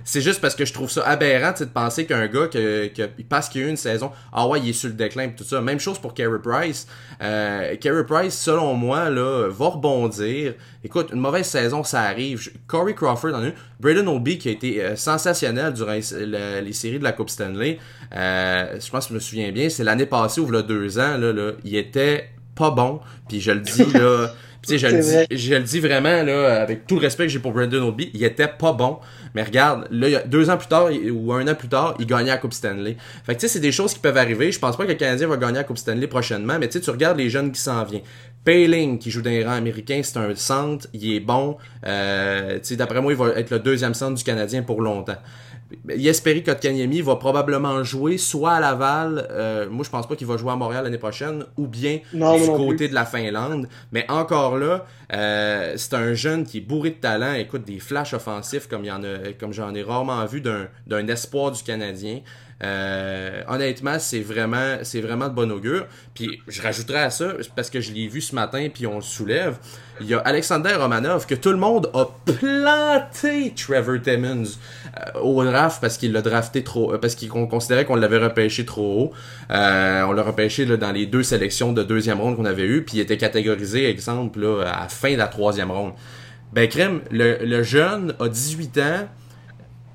c'est 0.03 0.21
juste 0.21 0.41
parce 0.41 0.55
que 0.55 0.65
je 0.65 0.73
trouve 0.73 0.89
ça 0.89 1.03
aberrant 1.03 1.53
de 1.57 1.65
penser 1.65 2.05
qu'un 2.05 2.27
gars, 2.27 2.47
que, 2.47 2.87
que, 2.87 3.03
parce 3.27 3.49
qu'il 3.49 3.61
y 3.61 3.63
a 3.63 3.67
eu 3.67 3.69
une 3.69 3.77
saison, 3.77 4.11
ah 4.33 4.47
ouais, 4.47 4.59
il 4.59 4.69
est 4.69 4.73
sur 4.73 4.89
le 4.89 4.95
déclin 4.95 5.29
tout 5.29 5.43
ça. 5.43 5.61
Même 5.61 5.79
chose 5.79 5.99
pour 5.99 6.13
Carey 6.13 6.39
Price. 6.41 6.87
Euh, 7.21 7.75
Carey 7.77 8.05
Price, 8.05 8.33
selon 8.33 8.73
moi, 8.73 9.09
là, 9.09 9.47
va 9.49 9.67
rebondir. 9.67 10.53
Écoute, 10.83 11.09
une 11.13 11.19
mauvaise 11.19 11.47
saison, 11.47 11.83
ça 11.83 12.01
arrive. 12.01 12.51
Corey 12.67 12.93
Crawford 12.93 13.33
en 13.33 13.43
a 13.43 13.47
eu. 13.47 13.53
Braden 13.79 14.07
Obi 14.07 14.37
qui 14.37 14.49
a 14.49 14.51
été 14.51 14.83
euh, 14.83 14.95
sensationnel 14.95 15.73
durant 15.73 15.93
les 15.93 16.73
séries 16.73 16.99
de 16.99 17.03
la 17.03 17.11
Coupe 17.11 17.29
Stanley. 17.29 17.79
Euh, 18.15 18.79
je 18.79 18.89
pense 18.89 19.05
que 19.05 19.09
je 19.09 19.15
me 19.15 19.19
souviens 19.19 19.51
bien, 19.51 19.69
c'est 19.69 19.83
l'année 19.83 20.05
passée 20.05 20.41
ou 20.41 20.47
il 20.47 20.55
y 20.55 20.57
a 20.57 20.61
deux 20.61 20.99
ans, 20.99 21.17
là, 21.17 21.33
là, 21.33 21.51
il 21.63 21.75
était 21.75 22.29
pas 22.55 22.71
bon. 22.71 23.01
Puis 23.27 23.41
je 23.41 23.51
le 23.51 23.61
dis, 23.61 23.85
là. 23.93 24.27
Tu 24.65 24.77
sais, 24.79 24.89
je, 24.89 24.95
le 24.95 25.01
dis, 25.01 25.37
je 25.37 25.53
le 25.53 25.61
dis 25.61 25.79
vraiment, 25.79 26.23
là, 26.23 26.61
avec 26.61 26.87
tout 26.87 26.95
le 26.95 27.01
respect 27.01 27.23
que 27.23 27.29
j'ai 27.29 27.39
pour 27.39 27.51
Brandon 27.51 27.87
Oldby, 27.87 28.09
il 28.13 28.23
était 28.23 28.47
pas 28.47 28.73
bon. 28.73 28.97
Mais 29.35 29.43
regarde, 29.43 29.87
là, 29.91 30.21
deux 30.25 30.49
ans 30.49 30.57
plus 30.57 30.67
tard, 30.67 30.89
ou 31.11 31.33
un 31.33 31.47
an 31.47 31.55
plus 31.55 31.67
tard, 31.67 31.95
il 31.99 32.05
gagnait 32.05 32.31
la 32.31 32.37
Coupe 32.37 32.53
Stanley. 32.53 32.97
Fait 33.25 33.35
que 33.35 33.41
tu 33.41 33.47
sais, 33.47 33.53
c'est 33.53 33.59
des 33.59 33.71
choses 33.71 33.93
qui 33.93 33.99
peuvent 33.99 34.17
arriver. 34.17 34.51
Je 34.51 34.59
pense 34.59 34.77
pas 34.77 34.85
que 34.85 34.91
le 34.91 34.95
Canadien 34.95 35.27
va 35.27 35.37
gagner 35.37 35.57
la 35.57 35.63
Coupe 35.63 35.77
Stanley 35.77 36.07
prochainement, 36.07 36.57
mais 36.59 36.67
tu 36.67 36.73
sais, 36.73 36.81
tu 36.81 36.89
regardes 36.89 37.17
les 37.17 37.29
jeunes 37.29 37.51
qui 37.51 37.61
s'en 37.61 37.83
viennent. 37.83 38.03
Payling, 38.43 38.99
qui 38.99 39.11
joue 39.11 39.21
dans 39.21 39.31
les 39.31 39.43
rangs 39.43 39.53
américains, 39.53 40.01
c'est 40.03 40.17
un 40.17 40.33
centre, 40.35 40.87
il 40.93 41.15
est 41.15 41.19
bon. 41.19 41.57
Euh, 41.85 42.55
tu 42.55 42.59
sais, 42.63 42.75
d'après 42.75 43.01
moi, 43.01 43.11
il 43.11 43.17
va 43.17 43.29
être 43.29 43.49
le 43.49 43.59
deuxième 43.59 43.93
centre 43.93 44.15
du 44.15 44.23
Canadien 44.23 44.61
pour 44.61 44.81
longtemps. 44.81 45.17
Jesperi 45.87 46.43
Kotkaniemi 46.43 47.01
va 47.01 47.15
probablement 47.15 47.83
jouer 47.83 48.17
soit 48.17 48.53
à 48.53 48.59
Laval, 48.59 49.27
euh, 49.31 49.69
moi 49.69 49.83
je 49.83 49.89
pense 49.89 50.07
pas 50.07 50.15
qu'il 50.15 50.27
va 50.27 50.37
jouer 50.37 50.51
à 50.51 50.55
Montréal 50.55 50.83
l'année 50.83 50.97
prochaine, 50.97 51.45
ou 51.57 51.67
bien 51.67 51.99
du 52.13 52.47
côté 52.47 52.87
de 52.87 52.93
la 52.93 53.05
Finlande. 53.05 53.67
Mais 53.91 54.05
encore 54.09 54.57
là, 54.57 54.85
euh, 55.13 55.73
c'est 55.77 55.93
un 55.95 56.13
jeune 56.13 56.45
qui 56.45 56.59
est 56.59 56.61
bourré 56.61 56.91
de 56.91 56.95
talent, 56.95 57.33
écoute 57.33 57.65
des 57.65 57.79
flashs 57.79 58.13
offensifs 58.13 58.67
comme 58.67 58.83
il 58.83 58.87
y 58.87 58.91
en 58.91 59.03
a, 59.03 59.33
comme 59.39 59.53
j'en 59.53 59.73
ai 59.73 59.81
rarement 59.81 60.23
vu 60.25 60.41
d'un 60.41 61.07
espoir 61.07 61.51
du 61.51 61.63
Canadien. 61.63 62.21
Euh, 62.63 63.41
honnêtement, 63.47 63.99
c'est 63.99 64.21
vraiment, 64.21 64.77
c'est 64.83 65.01
vraiment 65.01 65.27
de 65.27 65.33
bon 65.33 65.51
augure. 65.51 65.87
Puis 66.13 66.41
je 66.47 66.61
rajouterais 66.61 67.03
à 67.03 67.09
ça, 67.09 67.33
parce 67.55 67.69
que 67.69 67.81
je 67.81 67.91
l'ai 67.91 68.07
vu 68.07 68.21
ce 68.21 68.33
matin, 68.33 68.67
puis 68.73 68.87
on 68.87 68.95
le 68.95 69.01
soulève. 69.01 69.57
Il 70.01 70.07
y 70.07 70.13
a 70.13 70.19
Alexander 70.19 70.73
Romanov 70.73 71.25
que 71.25 71.35
tout 71.35 71.51
le 71.51 71.57
monde 71.57 71.89
a 71.93 72.05
planté 72.25 73.53
Trevor 73.55 74.01
Timmons 74.01 74.43
euh, 74.97 75.19
au 75.21 75.43
draft 75.43 75.79
parce 75.79 75.97
qu'il 75.97 76.11
l'a 76.11 76.21
drafté 76.21 76.63
trop, 76.65 76.93
euh, 76.93 76.97
parce 76.97 77.15
qu'on 77.15 77.47
considérait 77.47 77.85
qu'on 77.85 77.95
l'avait 77.95 78.17
repêché 78.17 78.65
trop 78.65 79.03
haut. 79.03 79.13
on 79.49 80.11
l'a 80.11 80.23
repêché 80.23 80.65
dans 80.65 80.91
les 80.91 81.05
deux 81.05 81.23
sélections 81.23 81.71
de 81.71 81.81
deuxième 81.81 82.19
ronde 82.19 82.35
qu'on 82.35 82.45
avait 82.45 82.65
eu, 82.65 82.83
puis 82.83 82.97
il 82.97 82.99
était 82.99 83.17
catégorisé, 83.17 83.89
exemple, 83.89 84.41
là, 84.41 84.63
à 84.63 84.81
la 84.81 84.89
fin 84.89 85.13
de 85.13 85.17
la 85.17 85.27
troisième 85.27 85.71
ronde. 85.71 85.93
Ben, 86.51 86.67
Crème, 86.67 87.01
le, 87.11 87.63
jeune 87.63 88.13
a 88.19 88.27
18 88.27 88.77
ans 88.79 89.07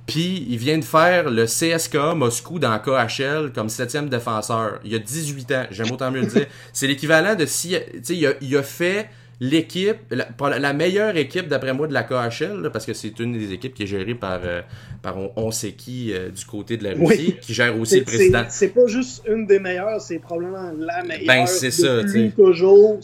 puis 0.06 0.44
il 0.48 0.58
vient 0.58 0.76
de 0.76 0.84
faire 0.84 1.30
le 1.30 1.44
CSKA 1.44 2.14
Moscou 2.14 2.58
dans 2.58 2.76
KHL 2.80 3.52
comme 3.54 3.68
septième 3.68 4.08
défenseur. 4.08 4.80
Il 4.84 4.92
a 4.94 4.98
18 4.98 5.52
ans, 5.52 5.66
j'aime 5.70 5.92
autant 5.92 6.10
mieux 6.10 6.22
le 6.22 6.26
dire. 6.26 6.46
C'est 6.72 6.88
l'équivalent 6.88 7.36
de 7.36 7.46
si, 7.46 7.76
tu 7.92 8.00
sais, 8.02 8.36
il 8.40 8.56
a 8.56 8.62
fait 8.64 9.08
l'équipe, 9.40 9.96
la, 10.10 10.58
la, 10.58 10.72
meilleure 10.74 11.16
équipe 11.16 11.48
d'après 11.48 11.72
moi 11.72 11.88
de 11.88 11.94
la 11.94 12.02
KHL, 12.02 12.68
parce 12.72 12.84
que 12.84 12.92
c'est 12.92 13.18
une 13.18 13.32
des 13.32 13.52
équipes 13.52 13.72
qui 13.72 13.84
est 13.84 13.86
gérée 13.86 14.14
par, 14.14 14.40
euh, 14.44 14.60
par 15.00 15.16
on, 15.36 15.50
sait 15.50 15.72
qui 15.72 16.12
euh, 16.12 16.28
du 16.28 16.44
côté 16.44 16.76
de 16.76 16.84
la 16.84 16.92
Russie, 16.92 17.36
qui 17.40 17.54
gère 17.54 17.78
aussi 17.80 18.00
le 18.00 18.04
président. 18.04 18.44
C'est 18.50 18.68
pas 18.68 18.86
juste 18.86 19.22
une 19.26 19.46
des 19.46 19.58
meilleures, 19.58 20.00
c'est 20.00 20.18
probablement 20.18 20.70
la 20.78 21.02
meilleure. 21.02 21.26
Ben 21.26 21.46
c'est 21.46 21.70
ça, 21.70 22.04
tu 22.04 22.30
toujours. 22.32 23.00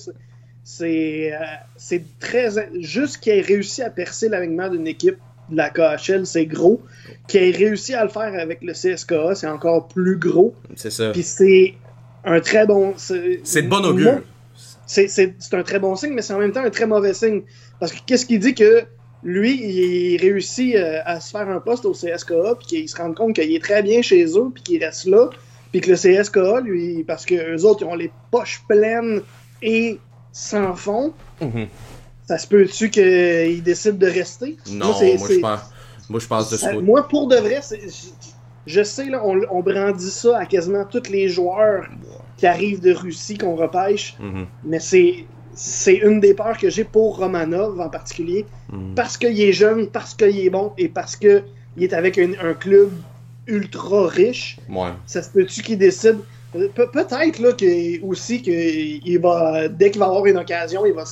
C'est 0.62 1.32
euh, 1.32 1.38
c'est 1.76 2.04
très 2.18 2.50
juste 2.80 3.18
qu'il 3.18 3.32
ait 3.32 3.40
réussi 3.40 3.82
à 3.82 3.88
percer 3.88 4.28
l'alignement 4.28 4.68
d'une 4.68 4.86
équipe 4.86 5.16
de 5.48 5.56
la 5.56 5.70
KHL, 5.70 6.26
c'est 6.26 6.44
gros. 6.44 6.82
Qui 7.28 7.38
ait 7.38 7.50
réussi 7.50 7.94
à 7.94 8.02
le 8.02 8.10
faire 8.10 8.34
avec 8.38 8.62
le 8.62 8.72
CSKA, 8.72 9.36
c'est 9.36 9.46
encore 9.46 9.88
plus 9.88 10.18
gros. 10.18 10.54
C'est 10.74 10.90
ça. 10.90 11.12
Puis 11.12 11.22
c'est 11.22 11.74
un 12.24 12.40
très 12.40 12.66
bon. 12.66 12.94
C'est 12.96 13.62
de 13.62 13.68
bon 13.68 13.84
augure. 13.84 14.22
C'est 14.86 15.34
un 15.52 15.62
très 15.62 15.78
bon 15.78 15.96
signe, 15.96 16.12
mais 16.12 16.22
c'est 16.22 16.32
en 16.32 16.38
même 16.38 16.52
temps 16.52 16.64
un 16.64 16.70
très 16.70 16.86
mauvais 16.86 17.14
signe. 17.14 17.42
Parce 17.80 17.92
que 17.92 17.98
qu'est-ce 18.06 18.26
qui 18.26 18.38
dit 18.38 18.54
que 18.54 18.86
lui, 19.22 19.60
il 19.60 20.20
réussit 20.20 20.76
euh, 20.76 21.00
à 21.04 21.20
se 21.20 21.30
faire 21.30 21.48
un 21.48 21.60
poste 21.60 21.84
au 21.84 21.92
CSKA, 21.92 22.54
puis 22.58 22.66
qu'il 22.66 22.88
se 22.88 22.96
rend 22.96 23.12
compte 23.12 23.34
qu'il 23.34 23.52
est 23.52 23.62
très 23.62 23.82
bien 23.82 24.00
chez 24.02 24.24
eux, 24.24 24.50
puis 24.54 24.62
qu'il 24.62 24.84
reste 24.84 25.06
là, 25.06 25.30
puis 25.72 25.80
que 25.80 25.90
le 25.90 25.96
CSKA, 25.96 26.60
lui, 26.60 27.02
parce 27.04 27.26
que 27.26 27.56
eux 27.56 27.64
autres, 27.64 27.82
ils 27.82 27.86
ont 27.86 27.94
les 27.94 28.12
poches 28.30 28.62
pleines 28.68 29.22
et 29.62 29.98
sans 30.32 30.76
fond. 30.76 31.12
Mm-hmm. 31.42 31.66
Ça 32.28 32.38
se 32.38 32.46
peut-tu 32.46 32.90
qu'il 32.90 33.62
décide 33.62 33.98
de 33.98 34.06
rester? 34.06 34.56
Non, 34.70 34.86
moi, 34.86 34.96
je, 35.00 35.40
pense, 35.40 35.60
moi 36.08 36.20
je 36.20 36.26
pense 36.26 36.50
de 36.50 36.56
ça. 36.56 36.72
Moi, 36.74 37.08
pour 37.08 37.28
de 37.28 37.36
vrai, 37.36 37.60
je 38.66 38.82
sais, 38.82 39.06
là, 39.06 39.22
on, 39.24 39.62
brandit 39.62 40.10
ça 40.10 40.38
à 40.38 40.46
quasiment 40.46 40.84
tous 40.84 41.08
les 41.08 41.28
joueurs 41.28 41.86
qui 42.36 42.46
arrivent 42.46 42.80
de 42.80 42.92
Russie 42.92 43.38
qu'on 43.38 43.56
repêche, 43.56 44.16
mm-hmm. 44.20 44.46
mais 44.64 44.80
c'est 44.80 45.24
c'est 45.54 45.96
une 45.96 46.20
des 46.20 46.34
peurs 46.34 46.58
que 46.58 46.68
j'ai 46.68 46.84
pour 46.84 47.16
Romanov 47.16 47.80
en 47.80 47.88
particulier, 47.88 48.44
mm-hmm. 48.70 48.94
parce 48.94 49.16
qu'il 49.16 49.40
est 49.40 49.52
jeune, 49.52 49.86
parce 49.86 50.14
qu'il 50.14 50.38
est 50.38 50.50
bon 50.50 50.72
et 50.76 50.88
parce 50.88 51.16
qu'il 51.16 51.42
est 51.80 51.94
avec 51.94 52.18
un, 52.18 52.54
club 52.54 52.90
ultra 53.46 54.06
riche. 54.06 54.58
Ouais. 54.68 54.90
Ça 55.06 55.22
se 55.22 55.30
peut-tu 55.30 55.62
qu'il 55.62 55.78
décide? 55.78 56.18
Peut-être 56.52 57.38
là 57.38 57.52
que 57.52 58.02
aussi 58.04 58.40
qu'il 58.42 59.18
va 59.20 59.68
dès 59.68 59.90
qu'il 59.90 60.00
va 60.00 60.06
avoir 60.06 60.26
une 60.26 60.38
occasion, 60.38 60.86
il 60.86 60.92
va 60.92 61.04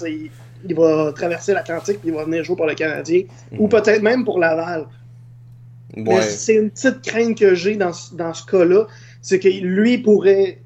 il 0.66 0.74
va 0.74 1.12
traverser 1.12 1.52
l'Atlantique 1.52 2.00
puis 2.00 2.08
il 2.08 2.14
va 2.14 2.24
venir 2.24 2.44
jouer 2.44 2.56
pour 2.56 2.66
le 2.66 2.74
Canadien. 2.74 3.22
Ou 3.58 3.68
peut-être 3.68 4.02
même 4.02 4.24
pour 4.24 4.38
Laval. 4.38 4.86
C'est 6.22 6.56
une 6.56 6.70
petite 6.70 7.02
crainte 7.02 7.38
que 7.38 7.54
j'ai 7.54 7.76
dans, 7.76 7.92
dans, 8.12 8.34
ce 8.34 8.44
cas-là. 8.46 8.86
C'est 9.22 9.38
que 9.38 9.48
lui 9.48 9.98
pourrait. 9.98 10.60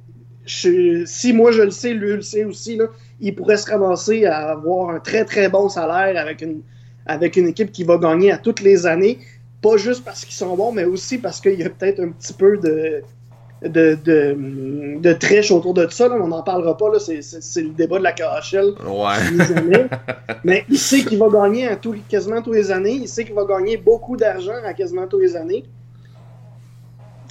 Si 0.48 1.32
moi 1.32 1.52
je 1.52 1.62
le 1.62 1.70
sais, 1.70 1.92
lui 1.92 2.12
le 2.12 2.22
sait 2.22 2.44
aussi, 2.44 2.76
là, 2.76 2.86
il 3.20 3.34
pourrait 3.34 3.56
se 3.56 3.70
ramasser 3.70 4.24
à 4.24 4.50
avoir 4.50 4.90
un 4.90 5.00
très 5.00 5.24
très 5.24 5.48
bon 5.48 5.68
salaire 5.68 6.20
avec 6.20 6.42
une, 6.42 6.62
avec 7.06 7.36
une 7.36 7.48
équipe 7.48 7.72
qui 7.72 7.84
va 7.84 7.98
gagner 7.98 8.32
à 8.32 8.38
toutes 8.38 8.60
les 8.60 8.86
années. 8.86 9.18
Pas 9.60 9.76
juste 9.76 10.04
parce 10.04 10.24
qu'ils 10.24 10.34
sont 10.34 10.54
bons, 10.56 10.72
mais 10.72 10.84
aussi 10.84 11.18
parce 11.18 11.40
qu'il 11.40 11.58
y 11.58 11.64
a 11.64 11.70
peut-être 11.70 12.00
un 12.00 12.10
petit 12.10 12.32
peu 12.32 12.58
de, 12.58 13.02
de, 13.62 13.98
de, 14.04 14.98
de 15.00 15.12
triche 15.14 15.50
autour 15.50 15.74
de 15.74 15.88
ça. 15.90 16.08
Là. 16.08 16.16
On 16.20 16.28
n'en 16.28 16.42
parlera 16.42 16.76
pas. 16.76 16.86
C'est, 17.00 17.62
le 17.62 17.70
débat 17.70 17.98
de 17.98 18.04
la 18.04 18.12
KHL. 18.12 18.74
Ouais. 18.86 19.88
Mais 20.44 20.64
il 20.68 20.78
sait 20.78 21.00
qu'il 21.00 21.18
va 21.18 21.28
gagner 21.28 21.66
à 21.66 21.76
quasiment 22.08 22.40
tous 22.40 22.52
les 22.52 22.70
années. 22.70 22.92
Il 22.92 23.08
sait 23.08 23.24
qu'il 23.24 23.34
va 23.34 23.44
gagner 23.44 23.76
beaucoup 23.76 24.16
d'argent 24.16 24.54
à 24.64 24.72
quasiment 24.74 25.06
tous 25.08 25.18
les 25.18 25.34
années. 25.34 25.64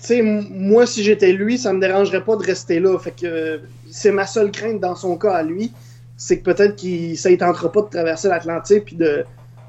Sais 0.02 0.22
moi, 0.22 0.86
si 0.86 1.04
j'étais 1.04 1.34
lui, 1.34 1.58
ça 1.58 1.74
me 1.74 1.80
dérangerait 1.80 2.24
pas 2.24 2.36
de 2.36 2.44
rester 2.44 2.80
là. 2.80 2.98
Fait 3.00 3.12
que 3.12 3.62
c'est 3.90 4.12
ma 4.12 4.26
seule 4.26 4.52
crainte 4.52 4.80
dans 4.80 4.96
son 4.96 5.18
cas 5.18 5.32
à 5.34 5.44
lui. 5.44 5.72
C'est 6.18 6.40
que 6.40 6.44
peut-être 6.52 6.76
qu'il 6.76 7.18
ça 7.18 7.30
pas 7.72 7.82
de 7.82 7.90
traverser 7.90 8.28
l'Atlantique 8.28 8.86
puis 8.86 8.96
de, 8.96 9.24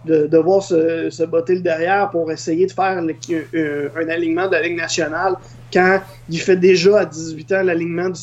de 0.05 0.27
devoir 0.27 0.63
se, 0.63 1.11
se 1.11 1.23
botter 1.25 1.57
le 1.57 1.61
derrière 1.61 2.11
pour 2.11 2.31
essayer 2.33 2.67
de 2.67 2.73
faire 2.73 3.03
le- 3.03 3.15
euh, 3.55 3.89
un 3.97 4.09
alignement 4.09 4.47
de 4.47 4.53
la 4.53 4.61
nationale 4.77 5.35
quand 5.73 6.01
il 6.31 6.41
fait 6.41 6.57
déjà 6.57 7.01
à 7.01 7.05
18 7.05 7.53
ans 7.53 7.63
l'alignement 7.63 8.11
du 8.11 8.21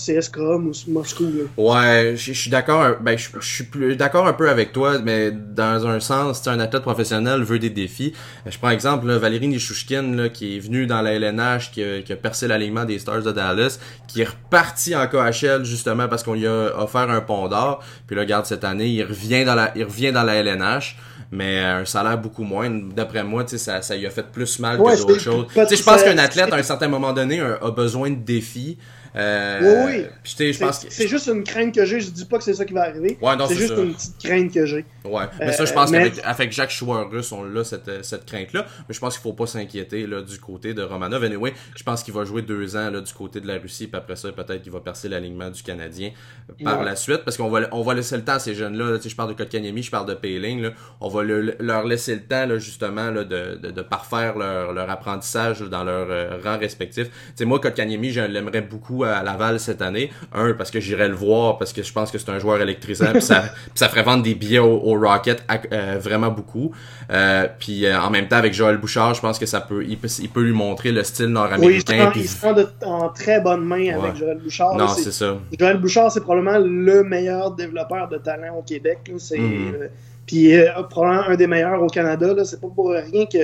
Mos- 0.59 0.87
Moscou. 0.87 1.23
là. 1.23 1.43
Ouais, 1.57 2.13
je 2.15 2.33
suis 2.33 2.49
d'accord. 2.51 2.97
Ben, 3.01 3.17
je 3.17 3.29
suis 3.45 3.63
plus 3.63 3.95
d'accord 3.95 4.27
un 4.27 4.33
peu 4.33 4.49
avec 4.49 4.71
toi, 4.73 4.99
mais 4.99 5.31
dans 5.31 5.87
un 5.87 5.99
sens, 5.99 6.47
un 6.47 6.59
athlète 6.59 6.83
professionnel 6.83 7.41
veut 7.43 7.59
des 7.59 7.69
défis. 7.69 8.13
Je 8.45 8.57
prends 8.57 8.69
exemple 8.69 9.07
là, 9.07 9.17
Valérie 9.17 9.47
Nishushkin, 9.47 10.15
là, 10.15 10.29
qui 10.29 10.57
est 10.57 10.59
venu 10.59 10.85
dans 10.85 11.01
la 11.01 11.13
LNH, 11.13 11.71
qui 11.71 11.83
a, 11.83 12.01
qui 12.01 12.13
a 12.13 12.15
percé 12.15 12.47
l'alignement 12.47 12.85
des 12.85 12.99
Stars 12.99 13.23
de 13.23 13.31
Dallas, 13.31 13.79
qui 14.07 14.21
est 14.21 14.25
reparti 14.29 14.95
en 14.95 15.07
KHL 15.07 15.63
justement 15.65 16.07
parce 16.07 16.23
qu'on 16.23 16.33
lui 16.35 16.47
a 16.47 16.79
offert 16.79 17.09
un 17.09 17.21
pont 17.21 17.47
d'or. 17.47 17.83
Puis 18.07 18.15
là, 18.15 18.21
regarde 18.23 18.45
cette 18.45 18.63
année, 18.63 18.87
il 18.89 19.03
revient 19.03 19.45
dans 19.45 19.55
la, 19.55 19.71
il 19.75 19.83
revient 19.83 20.11
dans 20.11 20.23
la 20.23 20.35
LNH. 20.35 20.97
Mais 21.31 21.59
un 21.59 21.85
salaire 21.85 22.17
beaucoup 22.17 22.43
moins, 22.43 22.69
d'après 22.69 23.23
moi, 23.23 23.43
tu 23.43 23.51
sais, 23.51 23.57
ça, 23.57 23.81
ça 23.81 23.95
lui 23.95 24.05
a 24.05 24.09
fait 24.09 24.25
plus 24.31 24.59
mal 24.59 24.79
Ouais, 24.79 24.93
que 24.93 24.99
d'autres 24.99 25.19
choses. 25.19 25.47
pas- 25.53 25.65
Tu 25.65 25.75
sais, 25.75 25.81
je 25.81 25.83
pense 25.83 26.03
qu'un 26.03 26.17
athlète, 26.17 26.51
à 26.53 26.55
un 26.57 26.63
certain 26.63 26.87
moment 26.87 27.13
donné, 27.13 27.39
a, 27.41 27.57
a 27.61 27.71
besoin 27.71 28.09
de 28.11 28.15
défis. 28.15 28.77
Euh, 29.15 29.85
Oui, 29.85 29.93
oui. 30.01 30.05
C'est 30.23 30.51
pense 30.59 30.85
juste 30.99 31.27
une 31.27 31.43
crainte 31.43 31.73
que 31.73 31.85
j'ai. 31.85 31.99
Je 31.99 32.09
dis 32.09 32.25
pas 32.25 32.37
que 32.37 32.43
c'est 32.43 32.53
ça 32.53 32.65
qui 32.65 32.73
va 32.73 32.83
arriver. 32.83 33.17
Ouais, 33.21 33.33
c'est 33.47 33.55
juste 33.55 33.75
ça. 33.75 33.81
une 33.81 33.93
petite 33.93 34.17
crainte 34.23 34.53
que 34.53 34.65
j'ai. 34.65 34.85
Ouais, 35.05 35.23
mais 35.39 35.49
Euh, 35.49 35.51
ça, 35.51 35.65
je 35.65 35.73
pense 35.73 35.91
mais- 35.91 36.09
qu'avec 36.09 36.21
avec 36.25 36.51
Jacques 36.51 36.71
Chouard-Russe, 36.71 37.31
on 37.31 37.43
l'a, 37.43 37.63
cette, 37.63 37.87
euh, 37.87 37.99
cette 38.03 38.25
crainte-là. 38.25 38.65
Mais 38.89 38.93
je 38.93 38.99
pense 38.99 39.13
qu'il 39.15 39.21
faut 39.23 39.33
pas 39.33 39.45
s'inquiéter 39.47 40.05
là, 40.07 40.21
du 40.21 40.37
côté 40.39 40.73
de 40.73 40.81
Romanov. 40.83 41.23
Anyway, 41.23 41.53
je 41.75 41.83
pense 41.83 42.03
qu'il 42.03 42.13
va 42.13 42.25
jouer 42.25 42.41
deux 42.41 42.75
ans 42.75 42.89
là, 42.89 43.01
du 43.01 43.13
côté 43.13 43.39
de 43.39 43.47
la 43.47 43.57
Russie, 43.57 43.87
puis 43.87 43.97
après 43.97 44.15
ça, 44.15 44.31
peut-être 44.31 44.61
qu'il 44.63 44.71
va 44.71 44.79
percer 44.81 45.07
l'alignement 45.07 45.49
du 45.49 45.63
Canadien 45.63 46.11
euh, 46.49 46.63
par 46.63 46.79
Ouais. 46.79 46.85
la 46.85 46.95
suite, 46.95 47.23
parce 47.23 47.37
qu'on 47.37 47.49
va, 47.49 47.67
on 47.71 47.83
va 47.83 47.93
laisser 47.93 48.17
le 48.17 48.23
temps 48.23 48.33
à 48.33 48.39
ces 48.39 48.53
jeunes-là. 48.55 48.91
là. 48.91 48.97
Je 49.05 49.15
parle 49.15 49.29
de 49.29 49.35
Kotkaniemi, 49.37 49.83
je 49.83 49.91
parle 49.91 50.07
de 50.07 50.13
Payling. 50.15 50.61
Là. 50.61 50.71
On 50.99 51.07
va 51.07 51.23
le- 51.23 51.55
leur 51.59 51.85
laisser 51.85 52.15
le 52.15 52.21
temps, 52.23 52.45
là, 52.45 52.57
justement, 52.57 53.11
là, 53.11 53.23
de, 53.23 53.55
de, 53.61 53.71
de 53.71 53.81
parfaire 53.81 54.37
leur, 54.37 54.73
leur 54.73 54.89
apprentissage 54.89 55.61
dans 55.61 55.83
leur 55.83 56.07
euh, 56.09 56.37
rang 56.43 56.57
respectif. 56.57 57.07
Moi, 57.41 57.59
Kotkaniemi, 57.59 58.11
je 58.11 58.21
l'aimerais 58.21 58.61
beaucoup 58.61 59.03
à 59.13 59.23
Laval 59.23 59.59
cette 59.59 59.81
année. 59.81 60.11
Un, 60.33 60.53
parce 60.53 60.71
que 60.71 60.79
j'irais 60.79 61.07
le 61.07 61.15
voir, 61.15 61.57
parce 61.57 61.73
que 61.73 61.83
je 61.83 61.91
pense 61.93 62.11
que 62.11 62.17
c'est 62.17 62.29
un 62.29 62.39
joueur 62.39 62.61
électrisant, 62.61 63.05
puis 63.13 63.21
ça, 63.21 63.43
ferait 63.89 64.03
vendre 64.03 64.23
des 64.23 64.35
billets 64.35 64.59
au, 64.59 64.79
au 64.83 64.99
Rocket 64.99 65.43
à- 65.47 65.59
euh, 65.71 65.97
vraiment 65.99 66.29
beaucoup. 66.29 66.71
Euh, 67.11 67.47
puis 67.59 67.85
euh, 67.85 67.99
en 67.99 68.09
même 68.09 68.27
temps, 68.27 68.37
avec 68.37 68.53
Joël 68.53 68.77
Bouchard, 68.77 69.13
je 69.13 69.21
pense 69.21 69.37
que 69.39 69.45
ça 69.45 69.61
peut, 69.61 69.83
il 69.87 69.97
peut, 69.97 70.07
il 70.19 70.29
peut 70.29 70.41
lui 70.41 70.53
montrer 70.53 70.91
le 70.91 71.03
style 71.03 71.27
Oui, 71.27 71.31
nord-américain. 71.33 72.11
il 72.15 72.27
se 72.27 72.53
de- 72.53 72.67
en 72.85 73.09
très 73.09 73.39
bonne 73.41 73.63
main 73.63 73.93
avec. 73.97 74.15
Joël 74.15 74.37
Bouchard. 74.43 74.75
non, 74.75 74.87
c'est 74.87 75.11
ça. 75.11 75.37
Joël 75.59 75.77
Bouchard, 75.77 76.11
c'est 76.11 76.21
probablement 76.21 76.57
le 76.59 77.03
meilleur 77.03 77.51
développeur 77.51 78.07
de 78.09 78.17
talent 78.17 78.55
au 78.57 78.61
Québec. 78.61 78.99
C'est, 79.17 79.37
Mhm. 79.37 79.73
euh, 79.81 79.87
puis 80.25 80.55
euh, 80.57 80.69
probablement 80.89 81.27
un 81.29 81.35
des 81.35 81.47
meilleurs 81.47 81.81
au 81.83 81.87
Canada. 81.87 82.33
Là. 82.33 82.43
C'est 82.45 82.59
pas 82.59 82.67
pour 82.73 82.89
rien 82.91 83.25
que 83.25 83.37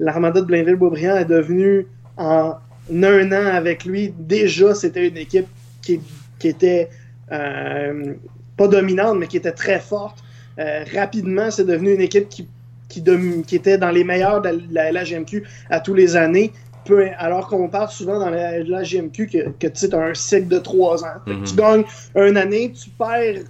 l'Armada 0.00 0.40
de 0.40 0.46
Blainville-Beaubriand 0.46 1.16
est 1.16 1.24
devenue 1.26 1.86
en 2.16 2.54
un 2.90 3.32
an 3.32 3.46
avec 3.46 3.84
lui. 3.84 4.12
Déjà, 4.18 4.74
c'était 4.74 5.08
une 5.08 5.16
équipe 5.16 5.46
qui, 5.80 6.00
qui 6.38 6.48
était 6.48 6.88
euh, 7.30 8.14
pas 8.56 8.68
dominante, 8.68 9.18
mais 9.18 9.26
qui 9.26 9.36
était 9.36 9.52
très 9.52 9.80
forte. 9.80 10.18
Euh, 10.58 10.84
rapidement, 10.94 11.50
c'est 11.50 11.64
devenu 11.64 11.94
une 11.94 12.00
équipe 12.00 12.28
qui, 12.28 12.46
qui, 12.88 13.02
qui 13.46 13.56
était 13.56 13.78
dans 13.78 13.90
les 13.90 14.04
meilleurs 14.04 14.42
de 14.42 14.60
la, 14.70 14.92
la 14.92 15.02
LHMQ 15.04 15.44
à 15.70 15.80
tous 15.80 15.94
les 15.94 16.16
années. 16.16 16.52
Peu- 16.84 17.08
alors 17.16 17.46
qu'on 17.46 17.68
parle 17.68 17.88
souvent 17.90 18.18
dans 18.18 18.30
la 18.30 18.58
LHMQ 18.58 19.26
que, 19.28 19.50
que 19.50 19.66
tu 19.68 19.72
sais, 19.76 19.94
as 19.94 19.98
un 19.98 20.14
cycle 20.14 20.48
de 20.48 20.58
trois 20.58 21.04
ans. 21.04 21.18
Mhm. 21.26 21.44
Tu 21.44 21.54
gagnes 21.54 21.84
une 22.16 22.36
année, 22.36 22.72
tu 22.72 22.90
perds 22.90 23.44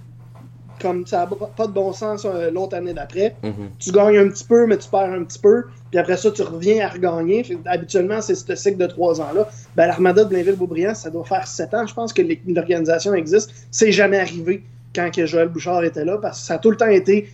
comme 0.81 1.05
ça 1.05 1.19
n'a 1.19 1.47
pas 1.55 1.67
de 1.67 1.71
bon 1.71 1.93
sens 1.93 2.25
euh, 2.25 2.51
l'autre 2.51 2.75
année 2.75 2.93
d'après. 2.93 3.35
Mhm. 3.43 3.69
Tu 3.79 3.91
gagnes 3.91 4.17
un 4.17 4.29
petit 4.29 4.45
peu, 4.45 4.65
mais 4.67 4.77
tu 4.77 4.89
perds 4.89 5.11
un 5.11 5.23
petit 5.23 5.39
peu. 5.39 5.65
Puis 5.91 5.99
après 5.99 6.17
ça, 6.17 6.31
tu 6.31 6.41
reviens 6.41 6.85
à 6.85 6.89
regagner. 6.89 7.43
Fait 7.43 7.57
habituellement, 7.65 8.21
c'est 8.21 8.35
ce 8.35 8.55
cycle 8.55 8.77
de 8.77 8.87
trois 8.87 9.21
ans-là. 9.21 9.49
Ben, 9.75 9.87
L'Armada 9.87 10.23
de 10.23 10.29
Blainville-Beaubriand, 10.29 10.95
ça 10.95 11.09
doit 11.09 11.25
faire 11.25 11.47
sept 11.47 11.73
ans. 11.73 11.85
Je 11.85 11.93
pense 11.93 12.13
que 12.13 12.21
l'organisation 12.47 13.13
existe. 13.13 13.53
C'est 13.71 13.91
jamais 13.91 14.19
arrivé 14.19 14.63
quand 14.95 15.09
que 15.13 15.25
Joël 15.25 15.49
Bouchard 15.49 15.83
était 15.83 16.05
là, 16.05 16.17
parce 16.17 16.39
que 16.41 16.45
ça 16.45 16.55
a 16.55 16.57
tout 16.59 16.71
le 16.71 16.77
temps 16.77 16.87
été 16.87 17.29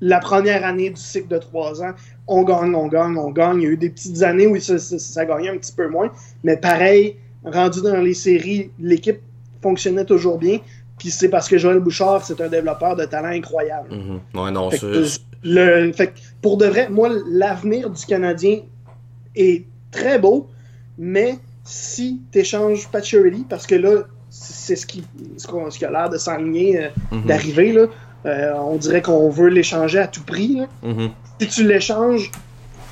la 0.00 0.18
première 0.18 0.64
année 0.64 0.90
du 0.90 1.00
cycle 1.00 1.28
de 1.28 1.38
trois 1.38 1.82
ans. 1.82 1.92
On 2.26 2.42
gagne, 2.42 2.74
on 2.74 2.88
gagne, 2.88 3.16
on 3.16 3.30
gagne. 3.30 3.60
Il 3.60 3.64
y 3.64 3.66
a 3.66 3.70
eu 3.70 3.76
des 3.76 3.90
petites 3.90 4.22
années 4.22 4.46
où 4.46 4.58
ça, 4.58 4.78
ça, 4.78 4.98
ça 4.98 5.24
gagnait 5.24 5.50
un 5.50 5.58
petit 5.58 5.72
peu 5.72 5.88
moins. 5.88 6.10
Mais 6.42 6.56
pareil, 6.56 7.16
rendu 7.44 7.82
dans 7.82 8.00
les 8.00 8.14
séries, 8.14 8.70
l'équipe 8.78 9.20
fonctionnait 9.62 10.04
toujours 10.04 10.38
bien. 10.38 10.58
Puis 10.98 11.10
c'est 11.10 11.28
parce 11.28 11.48
que 11.48 11.58
Joël 11.58 11.80
Bouchard, 11.80 12.24
c'est 12.24 12.40
un 12.40 12.48
développeur 12.48 12.94
de 12.96 13.04
talent 13.04 13.28
incroyable. 13.30 13.88
Mhm. 13.94 14.40
Ouais, 14.40 14.50
non, 14.50 14.70
Fait 14.70 14.76
ça- 14.78 14.86
que, 14.86 15.04
le, 15.44 15.92
fait 15.92 16.08
que 16.08 16.18
pour 16.40 16.56
de 16.56 16.66
vrai, 16.66 16.88
moi, 16.88 17.08
l'avenir 17.28 17.90
du 17.90 18.04
Canadien 18.06 18.60
est 19.34 19.64
très 19.90 20.18
beau, 20.18 20.48
mais 20.98 21.38
si 21.64 22.20
tu 22.30 22.38
échanges 22.38 22.88
Pacioretty, 22.88 23.44
parce 23.48 23.66
que 23.66 23.74
là, 23.74 24.02
c'est 24.30 24.76
ce 24.76 24.86
qui, 24.86 25.04
ce, 25.36 25.46
ce 25.70 25.78
qui 25.78 25.84
a 25.84 25.90
l'air 25.90 26.08
de 26.10 26.18
s'enligner, 26.18 26.78
euh, 26.84 26.88
Mhm. 27.10 27.24
d'arriver, 27.26 27.72
là. 27.72 27.86
Euh, 28.24 28.52
on 28.54 28.76
dirait 28.76 29.02
qu'on 29.02 29.28
veut 29.30 29.48
l'échanger 29.48 29.98
à 29.98 30.06
tout 30.06 30.22
prix. 30.22 30.54
là. 30.56 30.66
Mhm. 30.82 31.10
Si 31.40 31.48
tu 31.48 31.64
l'échanges, 31.66 32.30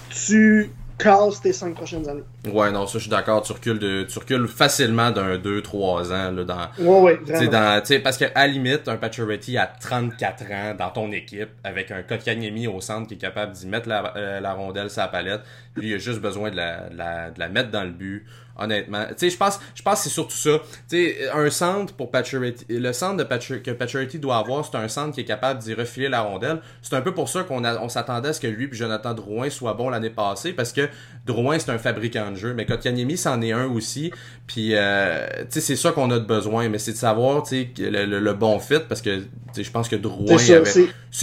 tu 0.09 0.71
casses 1.03 1.41
tes 1.41 1.53
cinq 1.53 1.75
prochaines 1.75 2.09
années. 2.09 2.23
Ouais, 2.53 2.71
non, 2.71 2.87
ça, 2.87 2.95
je 2.99 3.03
suis 3.03 3.11
d'accord. 3.11 3.43
Tu 3.43 3.53
recules, 3.53 3.79
de, 3.79 4.03
tu 4.05 4.19
recules 4.19 4.49
facilement 4.49 5.11
d'un 5.11 5.37
2-3 5.39 6.13
ans 6.13 6.31
là, 6.33 6.45
dans, 6.45 6.69
Ouais, 6.79 7.01
ouais, 7.01 7.21
vraiment. 7.25 7.51
dans, 7.51 8.03
parce 8.03 8.17
qu'à 8.17 8.31
la 8.35 8.47
limite, 8.47 8.89
un 8.89 8.97
Pacioretty 8.97 9.57
à 9.59 9.67
34 9.67 10.43
ans 10.53 10.75
dans 10.79 10.91
ton 10.91 11.13
équipe, 11.13 11.51
avec 11.65 11.91
un 11.91 12.03
Kotkaniemi 12.03 12.67
au 12.67 12.81
centre 12.81 13.09
qui 13.09 13.15
est 13.15 13.19
capable 13.19 13.53
d'y 13.53 13.67
mettre 13.67 13.89
la, 13.89 14.17
euh, 14.17 14.41
la 14.41 14.53
rondelle 14.53 14.89
la 14.97 15.09
palette, 15.09 15.41
lui, 15.77 15.91
il 15.91 15.95
a 15.95 15.99
juste 15.99 16.21
besoin 16.21 16.51
de 16.51 16.57
la, 16.57 16.89
de 16.89 16.97
la, 16.97 17.31
de 17.31 17.39
la 17.39 17.49
mettre 17.49 17.71
dans 17.71 17.85
le 17.85 17.91
but. 17.91 18.27
Honnêtement, 18.61 19.05
tu 19.09 19.15
sais, 19.17 19.31
je 19.31 19.37
pense, 19.37 19.59
je 19.75 19.83
pense 19.83 19.95
que 19.99 20.05
c'est 20.05 20.11
surtout 20.11 20.37
ça. 20.37 20.61
Tu 20.89 20.97
sais, 20.97 21.31
un 21.35 21.49
centre 21.51 21.95
pour 21.95 22.11
Pacioretty, 22.11 22.67
le 22.69 22.93
centre 22.93 23.17
de 23.17 23.57
que 23.59 23.71
Pacioretty 23.71 24.19
doit 24.19 24.37
avoir, 24.37 24.65
c'est 24.65 24.77
un 24.77 24.87
centre 24.89 25.15
qui 25.15 25.23
est 25.23 25.25
capable 25.25 25.61
d'y 25.61 25.73
refiler 25.75 26.09
la 26.09 26.21
rondelle. 26.21 26.61
C'est 26.83 26.95
un 26.95 27.01
peu 27.01 27.15
pour 27.15 27.29
ça 27.29 27.43
qu'on 27.43 27.65
a- 27.65 27.81
on 27.81 27.89
s'attendait 27.89 28.29
à 28.29 28.33
ce 28.33 28.41
que 28.41 28.47
lui 28.47 28.69
puis 28.69 28.79
Jonathan 28.79 29.15
Drouin 29.15 29.49
soient 29.51 29.75
bons 29.75 29.89
l'année 29.89 30.11
passée, 30.11 30.53
parce 30.53 30.73
que 30.73 30.89
Drouin 31.27 31.59
c'est 31.59 31.71
un 31.71 31.79
fabricant 31.79 32.31
de 32.31 32.37
jeu, 32.37 32.55
mais 32.55 32.67
Kotkaniemi 32.67 33.17
c'en 33.17 33.41
est 33.43 33.53
un 33.53 33.67
aussi. 33.67 34.13
Puis, 34.47 34.71
euh, 34.75 35.27
tu 35.43 35.45
sais, 35.51 35.61
c'est 35.61 35.77
ça 35.77 35.93
qu'on 35.93 36.11
a 36.11 36.19
de 36.19 36.25
besoin, 36.25 36.69
mais 36.69 36.79
c'est 36.79 36.93
de 36.93 36.97
savoir, 36.97 37.43
tu 37.45 37.51
sais, 37.51 37.71
le, 37.91 38.05
le- 38.05 38.21
le 38.21 38.33
bon 38.35 38.59
fit, 38.59 38.81
parce 38.89 39.01
que, 39.01 39.21
tu 39.21 39.25
sais, 39.53 39.63
je 39.65 39.71
pense 39.71 39.89
que 39.89 39.97
Drouin, 39.97 40.27
C'est 40.39 40.55
avait- 40.57 40.65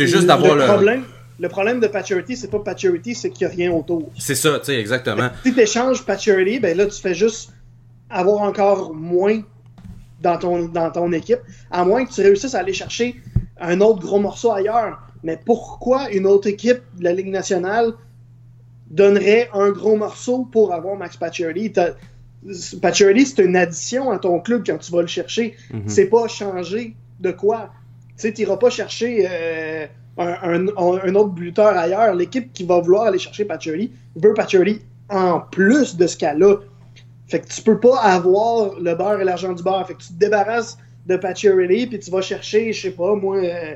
juste 0.08 0.26
d'avoir 0.28 0.56
le 0.56 0.62
le, 0.62 0.68
problème. 0.68 1.02
Le 1.02 1.17
problème 1.48 1.80
de 1.80 1.88
Pacioretty, 1.88 2.36
c'est 2.36 2.50
pas 2.50 2.60
Pacioretty, 2.60 3.14
c'est 3.14 3.30
qu'il 3.30 3.48
n'y 3.48 3.54
a 3.54 3.56
rien 3.56 3.72
autour. 3.72 4.10
c'est 4.18 4.36
ça, 4.36 4.60
tu 4.60 4.66
sais, 4.66 4.80
exactement. 4.80 5.30
Si 5.44 5.54
tu 5.54 5.60
échanges 5.60 6.04
Pacioretty, 6.04 6.60
ben 6.60 6.76
là, 6.76 6.88
tu 6.88 7.00
fais 7.00 7.14
juste 7.14 7.54
avoir 8.10 8.42
encore 8.42 8.94
moins 8.94 9.42
dans 10.22 10.38
ton, 10.38 10.68
dans 10.68 10.92
ton 10.92 11.12
équipe, 11.12 11.40
à 11.70 11.86
moins 11.86 12.06
que 12.06 12.12
tu 12.12 12.22
réussisses 12.22 12.56
à 12.56 12.60
aller 12.60 12.74
chercher 12.74 13.16
un 13.60 13.82
autre 13.82 14.00
gros 14.00 14.20
morceau 14.20 14.52
ailleurs. 14.52 15.00
Mais 15.24 15.40
pourquoi 15.44 16.10
une 16.12 16.26
autre 16.26 16.48
équipe 16.48 16.82
de 16.98 17.04
la 17.04 17.14
Ligue 17.14 17.30
nationale 17.30 17.94
donnerait 18.90 19.50
un 19.54 19.72
gros 19.72 19.96
morceau 19.96 20.48
pour 20.52 20.74
avoir 20.74 20.96
Max 20.96 21.18
Pacioretty? 21.18 21.74
Pacioretty, 22.82 23.26
c'est 23.26 23.44
une 23.44 23.56
addition 23.56 24.12
à 24.12 24.20
ton 24.20 24.40
club 24.40 24.64
quand 24.66 24.78
tu 24.78 24.92
vas 24.92 25.02
le 25.02 25.08
chercher. 25.08 25.56
Mhm. 25.72 25.84
C'est 25.88 26.06
pas 26.06 26.28
changer 26.28 26.96
de 27.20 27.32
quoi. 27.32 27.72
Tu 28.10 28.14
sais, 28.24 28.32
t'iras 28.32 28.58
pas 28.58 28.70
chercher 28.70 29.28
euh, 29.30 29.88
un, 30.18 30.68
autre 31.16 31.30
buteur 31.30 31.78
ailleurs. 31.78 32.14
L'équipe 32.16 32.52
qui 32.54 32.64
va 32.66 32.80
vouloir 32.80 33.04
aller 33.04 33.20
chercher 33.20 33.46
Pacioretty 33.46 33.92
veut 34.16 34.34
Pacioretty 34.34 34.82
en 35.10 35.40
plus 35.40 35.96
de 35.96 36.08
ce 36.08 36.18
a. 36.26 36.56
Fait 37.28 37.40
que 37.40 37.48
tu 37.48 37.62
peux 37.62 37.80
pas 37.80 38.00
avoir 38.00 38.80
le 38.80 38.96
beurre 38.96 39.22
et 39.22 39.26
l'argent 39.26 39.54
du 39.54 39.64
beurre. 39.64 39.86
Fait 39.88 39.94
que 39.94 40.02
tu 40.02 40.10
te 40.10 40.20
débarrasses 40.20 40.78
de 41.06 41.18
Pacioretty 41.18 41.88
puis 41.88 42.00
tu 42.00 42.12
vas 42.12 42.22
chercher, 42.22 42.74
je 42.74 42.82
sais 42.82 42.92
pas, 42.92 43.16
moi, 43.16 43.38
euh, 43.38 43.76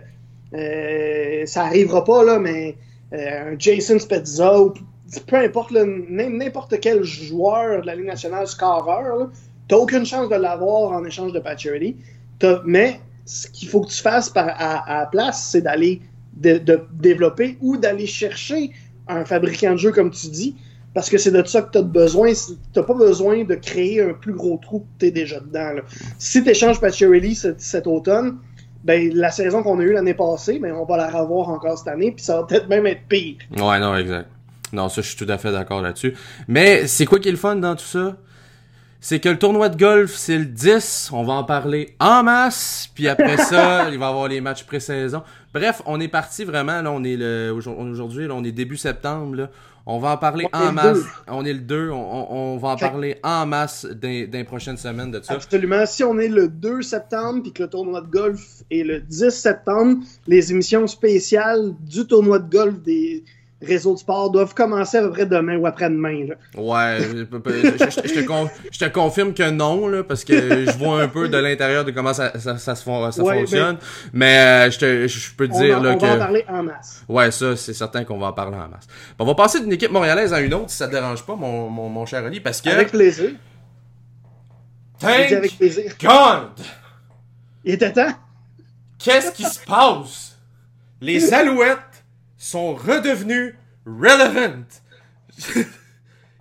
euh, 0.54 1.46
ça 1.46 1.64
arrivera 1.64 2.04
pas, 2.04 2.24
là, 2.24 2.40
mais 2.40 2.76
euh, 3.14 3.54
un 3.54 3.60
Jason 3.60 4.00
Spezza 4.00 4.62
ou 4.62 4.74
peu 5.28 5.36
importe, 5.38 5.72
n'importe 5.72 6.80
quel 6.80 7.04
joueur 7.04 7.82
de 7.82 7.86
la 7.86 7.96
Ligue 7.96 8.06
nationale 8.06 8.48
scoreur, 8.48 9.30
t'as 9.68 9.76
aucune 9.76 10.06
chance 10.06 10.30
de 10.30 10.36
l'avoir 10.36 10.94
en 10.94 11.04
échange 11.04 11.34
de. 11.34 11.42
T'as- 12.40 12.62
Mais 12.66 13.00
ce 13.26 13.48
qu'il 13.48 13.68
faut 13.68 13.82
que 13.82 13.90
tu 13.90 14.02
fasses 14.02 14.32
à 14.36 15.00
la 15.02 15.06
place, 15.08 15.50
c'est 15.52 15.62
d'aller 15.62 16.02
de, 16.34 16.58
de 16.58 16.82
développer 16.94 17.58
ou 17.62 17.78
d'aller 17.78 18.08
chercher 18.08 18.72
un 19.08 19.26
fabricant 19.26 19.74
de 19.74 19.78
jeu, 19.78 19.92
comme 19.92 20.12
tu 20.12 20.28
dis, 20.28 20.56
parce 20.94 21.10
que 21.10 21.18
c'est 21.18 21.32
de 21.32 21.44
ça 21.46 21.62
que 21.62 21.72
tu 21.72 21.78
as 21.78 21.84
besoin. 21.84 22.32
Tu 22.74 22.84
pas 22.84 22.94
besoin 22.94 23.44
de 23.44 23.56
créer 23.56 24.02
un 24.02 24.14
plus 24.14 24.34
gros 24.34 24.60
trou 24.62 24.80
que 24.80 24.86
tu 25.00 25.06
es 25.08 25.12
déjà 25.12 25.40
dedans. 25.40 25.74
là. 25.74 25.82
Si 26.18 26.44
tu 26.44 26.50
échanges 26.50 26.82
Pacioretty 26.82 27.36
cet, 27.36 27.62
cet 27.62 27.88
automne, 27.88 28.40
ben, 28.84 29.14
la 29.14 29.32
saison 29.32 29.64
qu'on 29.64 29.80
a 29.80 29.84
eue 29.84 29.94
l'année 29.94 30.14
passée, 30.14 30.60
ben, 30.60 30.74
on 30.74 30.86
va 30.86 30.98
la 30.98 31.10
revoir 31.10 31.50
encore 31.50 31.78
cette 31.78 31.88
année, 31.88 32.12
puis 32.12 32.24
ça 32.24 32.38
va 32.38 32.44
peut-être 32.44 32.68
même 32.68 32.86
être 32.88 33.08
pire. 33.08 33.38
Ouais, 33.52 33.80
non, 33.80 33.96
exact. 33.96 34.30
Non, 34.74 34.90
ça, 34.90 35.02
je 35.02 35.08
suis 35.08 35.18
tout 35.18 35.32
à 35.32 35.38
fait 35.38 35.52
d'accord 35.52 35.82
là-dessus. 35.82 36.14
Mais 36.48 36.88
c'est 36.88 37.06
quoi 37.06 37.20
qui 37.20 37.28
est 37.28 37.32
le 37.32 37.38
fun 37.38 37.56
dans 37.58 37.76
tout 37.76 37.86
ça? 37.86 38.18
c'est 39.04 39.20
que 39.20 39.30
le 39.30 39.40
tournoi 39.40 39.68
de 39.70 39.78
golf, 39.78 40.14
c'est 40.14 40.38
le 40.38 40.46
10. 40.46 41.10
On 41.12 41.24
va 41.24 41.34
en 41.34 41.44
parler 41.44 41.96
en 42.00 42.22
masse. 42.22 42.88
Puis 42.94 43.08
après 43.08 43.38
ça, 43.38 43.90
il 43.92 43.98
va 43.98 44.06
y 44.06 44.10
avoir 44.10 44.28
les 44.28 44.42
matchs 44.42 44.64
pré-saison. 44.64 45.24
Bref, 45.54 45.82
on 45.86 46.00
est 46.00 46.08
parti 46.08 46.44
vraiment. 46.44 46.82
Là, 46.82 46.92
on 46.92 47.04
est 47.04 47.18
le 47.18 47.52
aujourd'hui, 47.54 48.28
là, 48.28 48.34
on 48.36 48.44
est 48.44 48.52
début 48.52 48.78
septembre. 48.78 49.36
Là. 49.36 49.50
On 49.86 49.98
va 50.00 50.12
en 50.12 50.18
parler 50.18 50.48
On 50.54 50.58
en 50.60 50.72
masse. 50.72 50.94
deux. 50.98 51.06
On 51.28 51.44
est 51.44 51.54
le 51.54 51.60
2. 51.60 51.90
On, 51.90 52.58
va 52.58 52.68
en 52.70 52.78
Fait- 52.78 52.86
parler 52.90 53.18
en 53.24 53.46
masse 53.46 53.86
dans 53.86 54.08
les 54.08 54.44
prochaines 54.44 54.78
semaines 54.78 55.12
de 55.12 55.22
ça. 55.22 55.34
Absolument. 55.34 55.86
Si 55.86 56.04
on 56.04 56.20
est 56.20 56.28
le 56.28 56.48
2 56.48 56.82
septembre 56.84 57.42
puis 57.42 57.52
que 57.52 57.64
le 57.64 57.70
tournoi 57.70 58.02
de 58.02 58.08
golf 58.08 58.64
est 58.70 58.84
le 58.84 59.02
10 59.02 59.32
septembre, 59.32 60.04
les 60.28 60.52
émissions 60.52 60.86
spéciales 60.88 61.74
du 61.82 62.06
tournoi 62.06 62.40
de 62.40 62.50
golf 62.50 62.80
des 62.82 63.24
réseaux 63.62 63.94
de 63.94 64.00
sport 64.00 64.32
doivent 64.32 64.54
commencer 64.56 64.98
à 64.98 65.02
peu 65.04 65.12
près 65.12 65.26
demain 65.26 65.58
ou 65.58 65.68
après-demain. 65.68 66.26
Ouais, 66.58 66.98
je, 67.00 67.18
je- 67.18 68.02
je- 68.02 68.08
je 68.08 68.14
te 68.22 68.26
con- 68.26 68.50
je 68.72 68.80
te 68.80 68.86
confirme 68.90 69.34
que 69.34 69.50
non, 69.52 69.88
là, 69.88 70.04
parce 70.04 70.24
que 70.24 70.66
je 70.66 70.78
vois 70.78 71.02
un 71.02 71.08
peu 71.08 71.30
de 71.30 71.38
l'intérieur 71.38 71.86
de 71.86 71.92
comment 71.92 72.14
ça, 72.14 72.38
ça, 72.40 72.58
ça 72.58 72.76
se 72.76 72.84
fon- 72.84 73.12
ça 73.12 73.22
Ouais, 73.22 73.40
fonctionne. 73.40 73.78
Mais, 74.14 74.38
euh, 74.68 74.72
je, 74.72 74.80
te, 74.80 75.08
je 75.08 75.36
peux 75.36 75.48
te 75.48 75.54
On, 75.54 75.60
dire 75.60 75.78
en- 75.78 75.82
là, 75.84 75.92
on 75.92 75.98
que. 75.98 76.06
va 76.06 76.14
en 76.16 76.18
parler 76.18 76.46
en 76.48 76.64
masse. 76.64 77.04
Ouais, 77.08 77.30
ça, 77.32 77.56
c'est 77.56 77.74
certain 77.74 78.04
qu'on 78.04 78.18
va 78.18 78.28
en 78.28 78.34
parler 78.34 78.58
en 78.58 78.68
masse. 78.68 78.88
On 79.20 79.26
va 79.26 79.36
passer 79.36 79.60
d'une 79.60 79.72
équipe 79.74 79.92
montréalaise 79.92 80.34
à 80.34 80.42
une 80.42 80.54
autre, 80.54 80.70
si 80.72 80.78
ça 80.78 80.88
te 80.88 80.94
dérange 80.94 81.24
pas, 81.26 81.36
mon, 81.36 81.70
mon, 81.70 81.88
mon 81.90 82.06
cher 82.06 82.24
Oli, 82.24 82.40
parce 82.40 82.62
que. 82.62 82.70
Avec 82.70 82.90
plaisir. 82.92 83.32
Thank 85.00 85.32
avec 85.32 85.58
plaisir. 85.58 85.94
God! 86.02 86.50
Il 87.64 87.74
était 87.74 87.92
temps. 87.92 88.14
Qu'est-ce 89.04 89.32
qui 89.32 89.44
se 89.44 89.60
passe? 89.66 90.38
Les 91.00 91.34
Alouettes 91.34 91.80
sont 92.44 92.74
redevenues 92.74 93.56
relevant. 93.86 94.64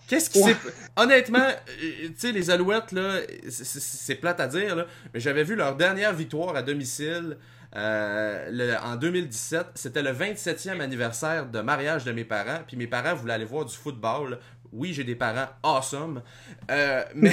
Qu'est-ce 0.08 0.30
qui 0.30 0.42
s'est... 0.42 0.56
Honnêtement, 0.96 1.38
euh, 1.38 2.08
tu 2.08 2.14
sais, 2.16 2.32
les 2.32 2.50
Alouettes, 2.50 2.90
là, 2.92 3.20
c'est- 3.48 4.14
plate 4.16 4.40
à 4.40 4.48
dire, 4.48 4.74
là, 4.74 4.86
mais 5.14 5.20
j'avais 5.20 5.44
vu 5.44 5.54
leur 5.54 5.76
dernière 5.76 6.12
victoire 6.12 6.56
à 6.56 6.62
domicile 6.62 7.36
euh, 7.76 8.48
le- 8.50 8.76
en 8.84 8.96
2017. 8.96 9.66
C'était 9.76 10.02
le 10.02 10.10
27e 10.12 10.80
anniversaire 10.80 11.46
de 11.46 11.60
mariage 11.60 12.04
de 12.04 12.10
mes 12.12 12.24
parents, 12.24 12.60
puis 12.66 12.76
mes 12.76 12.88
parents 12.88 13.14
voulaient 13.14 13.34
aller 13.34 13.44
voir 13.44 13.64
du 13.66 13.76
football. 13.76 14.40
Oui, 14.72 14.92
j'ai 14.92 15.04
des 15.04 15.14
parents 15.16 15.48
awesome. 15.62 16.22
Euh, 16.70 17.04
mais, 17.14 17.32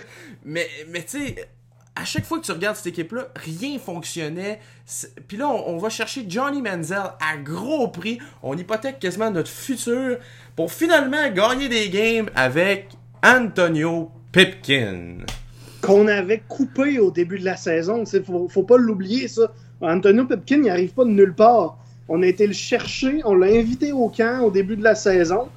mais, 0.44 0.68
mais 0.88 1.02
tu 1.04 1.26
sais, 1.26 1.48
à 1.96 2.04
chaque 2.04 2.24
fois 2.24 2.38
que 2.38 2.44
tu 2.44 2.52
regardes 2.52 2.76
cette 2.76 2.86
équipe-là, 2.86 3.28
rien 3.36 3.78
fonctionnait. 3.78 4.60
Puis 5.28 5.36
là, 5.36 5.48
on, 5.48 5.76
va 5.78 5.88
chercher 5.88 6.24
Johnny 6.28 6.62
Manziel 6.62 7.02
à 7.20 7.36
gros 7.36 7.88
prix. 7.88 8.18
On 8.42 8.56
hypothèque 8.56 8.98
quasiment 9.00 9.30
notre 9.30 9.50
futur 9.50 10.18
pour 10.56 10.72
finalement 10.72 11.30
gagner 11.30 11.68
des 11.68 11.90
games 11.90 12.30
avec 12.34 12.88
Antonio 13.22 14.10
Pipkin. 14.32 15.18
Qu'on 15.82 16.06
avait 16.08 16.42
coupé 16.48 16.98
au 16.98 17.10
début 17.10 17.38
de 17.38 17.44
la 17.44 17.56
saison. 17.56 18.04
Il 18.04 18.22
faut, 18.22 18.48
faut 18.48 18.62
pas 18.62 18.78
l'oublier, 18.78 19.28
ça. 19.28 19.52
Antonio 19.80 20.26
Pepkin, 20.26 20.62
il 20.62 20.70
arrive 20.70 20.92
pas 20.92 21.04
de 21.04 21.10
nulle 21.10 21.34
part. 21.34 21.78
On 22.08 22.22
a 22.22 22.26
été 22.26 22.46
le 22.46 22.52
chercher, 22.52 23.20
on 23.24 23.34
l'a 23.34 23.46
invité 23.46 23.92
au 23.92 24.08
camp 24.08 24.40
au 24.42 24.50
début 24.50 24.76
de 24.76 24.82
la 24.82 24.94
saison. 24.94 25.48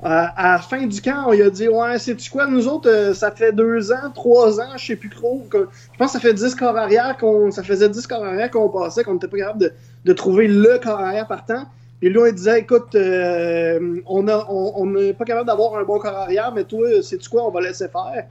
À 0.00 0.52
la 0.52 0.58
fin 0.58 0.86
du 0.86 1.00
camp, 1.02 1.24
on 1.26 1.32
lui 1.32 1.42
a 1.42 1.50
dit 1.50 1.68
Ouais, 1.68 1.98
sais-tu 1.98 2.30
quoi, 2.30 2.46
nous 2.46 2.68
autres, 2.68 2.88
euh, 2.88 3.14
ça 3.14 3.32
fait 3.32 3.52
deux 3.52 3.90
ans, 3.90 4.10
trois 4.14 4.60
ans, 4.60 4.76
je 4.76 4.86
sais 4.86 4.96
plus 4.96 5.10
trop. 5.10 5.44
je 5.52 5.58
pense 5.98 6.12
que 6.12 6.12
ça 6.12 6.20
fait 6.20 6.34
10 6.34 6.54
corps 6.54 6.76
arrière 6.76 7.16
qu'on. 7.16 7.50
Ça 7.50 7.64
faisait 7.64 7.88
10 7.88 8.06
corps 8.06 8.24
arrière 8.24 8.48
qu'on 8.50 8.68
passait, 8.68 9.02
qu'on 9.02 9.14
n'était 9.14 9.26
pas 9.26 9.38
capable 9.38 9.72
de, 10.04 10.12
trouver 10.12 10.46
le 10.46 10.78
corps 10.78 11.00
arrière 11.00 11.26
partant. 11.26 11.64
Et 12.00 12.10
lui, 12.10 12.18
on 12.18 12.30
disait 12.30 12.60
Écoute, 12.60 12.94
euh, 12.94 14.00
on 14.06 14.86
n'est 14.86 15.14
pas 15.14 15.24
capable 15.24 15.48
d'avoir 15.48 15.76
un 15.76 15.82
bon 15.82 15.98
corps 15.98 16.16
arrière, 16.16 16.52
mais 16.54 16.62
toi, 16.62 17.02
sais-tu 17.02 17.28
quoi, 17.28 17.44
on 17.48 17.50
va 17.50 17.60
laisser 17.60 17.88
faire. 17.88 18.26